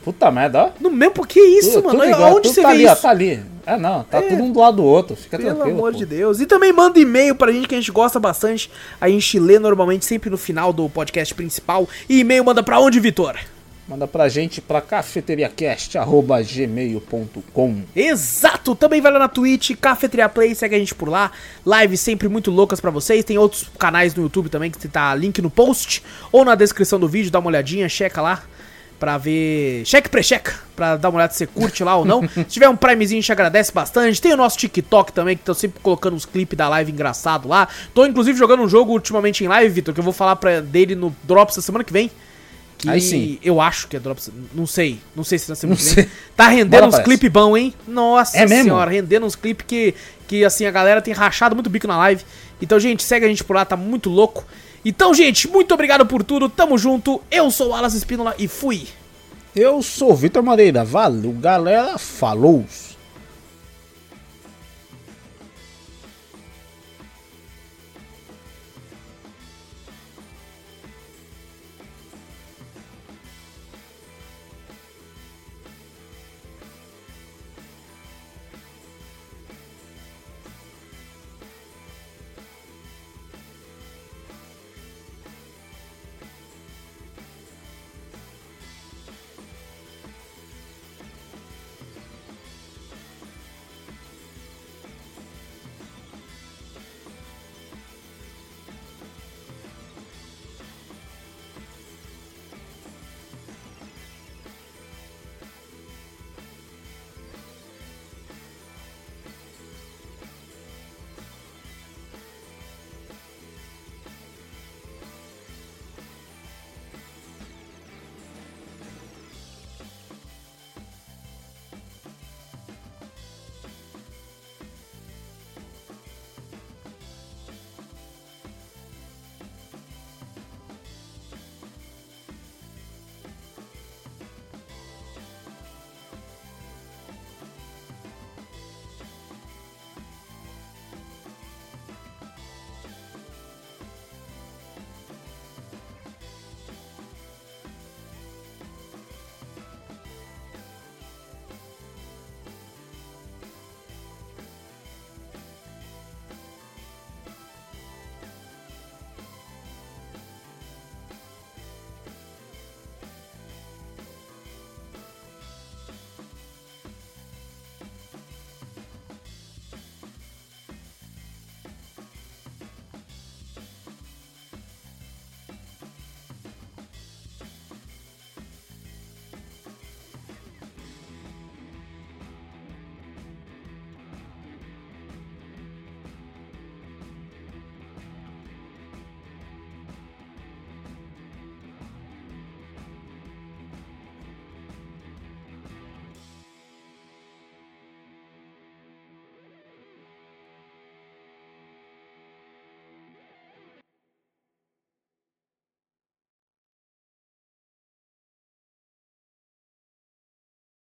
Puta 0.04 0.32
merda, 0.32 0.64
ó. 0.64 0.70
No 0.80 0.90
mesmo, 0.90 1.26
que 1.28 1.40
isso, 1.40 1.74
Tudo- 1.74 1.88
mano? 1.88 2.00
tudo 2.00 2.10
igual, 2.12 2.36
Onde 2.38 2.48
você 2.48 2.62
tá 2.62 2.70
vê 2.70 2.74
ali, 2.76 2.88
ó, 2.88 2.94
isso? 2.94 3.02
tá 3.02 3.10
ali. 3.10 3.44
É, 3.66 3.76
não, 3.76 4.04
tá 4.06 4.20
É. 4.20 4.22
tudo 4.22 4.44
um 4.44 4.52
do 4.54 4.60
lado 4.62 4.78
do 4.78 4.84
outro. 4.86 5.18
Fica 5.18 5.38
Pelo 5.38 5.50
tranquilo. 5.56 5.78
amor 5.78 5.92
pô. 5.92 5.98
de 5.98 6.06
Deus. 6.06 6.40
E 6.40 6.46
também 6.46 6.72
manda 6.72 6.98
e-mail 6.98 7.36
pra 7.36 7.52
gente 7.52 7.68
que 7.68 7.76
a 7.76 7.78
gente 7.78 7.92
gosta 7.92 8.18
bastante. 8.18 8.72
A 9.02 9.10
gente 9.10 9.38
lê 9.38 9.60
normalmente 9.60 10.06
sempre 10.06 10.30
no 10.30 10.38
final 10.38 10.72
do 10.72 10.88
podcast 10.88 11.36
principal. 11.36 11.90
E 12.08 12.20
e-mail 12.22 12.46
manda 12.46 12.64
pra 12.64 12.80
onde, 12.80 12.98
Vitor? 13.02 13.36
Manda 13.88 14.06
pra 14.06 14.28
gente 14.28 14.60
pra 14.60 14.82
cafeteriacast.gmail.com. 14.82 17.82
Exato! 17.96 18.76
Também 18.76 19.00
vai 19.00 19.14
lá 19.14 19.20
na 19.20 19.30
Twitch, 19.30 19.72
Cafeteria 19.80 20.28
Play, 20.28 20.54
segue 20.54 20.76
a 20.76 20.80
gente 20.80 20.94
por 20.94 21.08
lá. 21.08 21.32
Lives 21.66 22.02
sempre 22.02 22.28
muito 22.28 22.52
loucas 22.52 22.82
pra 22.82 22.92
vocês. 22.92 23.24
Tem 23.24 23.38
outros 23.38 23.72
canais 23.80 24.14
no 24.14 24.24
YouTube 24.24 24.50
também 24.50 24.70
que 24.70 24.88
tá 24.90 25.16
link 25.16 25.42
no 25.42 25.50
post 25.50 26.04
ou 26.34 26.44
na 26.44 26.54
descrição 26.54 27.00
do 27.00 27.08
vídeo. 27.08 27.32
Dá 27.32 27.40
uma 27.40 27.48
olhadinha, 27.48 27.88
checa 27.88 28.22
lá 28.22 28.44
pra 29.00 29.18
ver. 29.18 29.86
Cheque 29.86 30.10
pre-checa, 30.10 30.54
pra 30.76 30.98
dar 30.98 31.08
uma 31.10 31.20
olhada 31.20 31.32
se 31.32 31.40
você 31.40 31.48
curte 31.48 31.82
lá 31.82 31.96
ou 31.96 32.04
não. 32.04 32.28
se 32.36 32.44
tiver 32.46 32.68
um 32.68 32.76
Primezinho, 32.76 33.20
a 33.20 33.22
gente 33.22 33.32
agradece 33.32 33.72
bastante. 33.72 34.22
Tem 34.22 34.34
o 34.34 34.38
nosso 34.38 34.58
TikTok 34.58 35.14
também, 35.14 35.38
que 35.38 35.44
tô 35.44 35.54
sempre 35.54 35.80
colocando 35.82 36.16
uns 36.16 36.26
clipes 36.26 36.58
da 36.58 36.68
live 36.68 36.92
engraçado 36.92 37.48
lá. 37.48 37.70
Tô 37.94 38.06
inclusive 38.06 38.38
jogando 38.38 38.64
um 38.64 38.70
jogo 38.70 38.92
ultimamente 38.92 39.46
em 39.46 39.48
live, 39.48 39.74
Vitor, 39.74 39.94
que 39.94 40.00
eu 40.00 40.04
vou 40.04 40.14
falar 40.14 40.36
pra 40.36 40.60
dele 40.60 40.96
no 40.96 41.16
Drops 41.24 41.56
da 41.56 41.62
semana 41.62 41.86
que 41.86 41.94
vem. 41.94 42.12
Que 42.78 42.90
Aí 42.90 43.02
sim. 43.02 43.40
eu 43.44 43.60
acho 43.60 43.88
que 43.88 43.96
é 43.98 44.00
Drops. 44.00 44.30
Não 44.54 44.68
sei. 44.68 45.00
Não 45.16 45.24
sei 45.24 45.40
se 45.40 45.50
na 45.50 45.56
semana 45.56 45.78
que 45.80 45.96
vem. 45.96 46.10
Tá 46.36 46.48
rendendo 46.48 46.70
Bora 46.82 46.88
uns 46.88 47.00
clipes 47.00 47.32
bons, 47.32 47.58
hein? 47.58 47.74
Nossa 47.88 48.38
É 48.38 48.46
mesmo? 48.46 48.66
senhora, 48.66 48.92
rendendo 48.92 49.26
uns 49.26 49.36
clipes 49.36 49.66
que, 49.68 49.96
que, 50.28 50.46
assim, 50.46 50.66
a 50.66 50.72
galera 50.72 51.02
tem 51.02 51.14
rachado 51.14 51.56
muito 51.56 51.70
bico 51.70 51.88
na 51.88 51.98
live. 51.98 52.24
Então, 52.62 52.80
gente, 52.80 53.02
segue 53.04 53.26
a 53.26 53.30
gente 53.30 53.44
por 53.44 53.56
lá, 53.56 53.66
tá 53.66 53.76
muito 53.76 54.10
louco. 54.10 54.46
Então, 54.86 55.14
gente, 55.14 55.48
muito 55.48 55.74
obrigado 55.74 56.06
por 56.06 56.24
tudo, 56.24 56.48
tamo 56.48 56.78
junto. 56.78 57.20
Eu 57.32 57.50
sou 57.50 57.70
o 57.70 57.74
Alas 57.74 57.94
Espínola 57.96 58.36
e 58.38 58.48
fui. 58.48 58.86
Eu 59.56 59.82
sou 59.82 60.12
o 60.12 60.16
Vitor 60.16 60.44
Moreira. 60.44 60.84
Valeu, 60.84 61.32
galera. 61.32 61.98
Falou. 61.98 62.64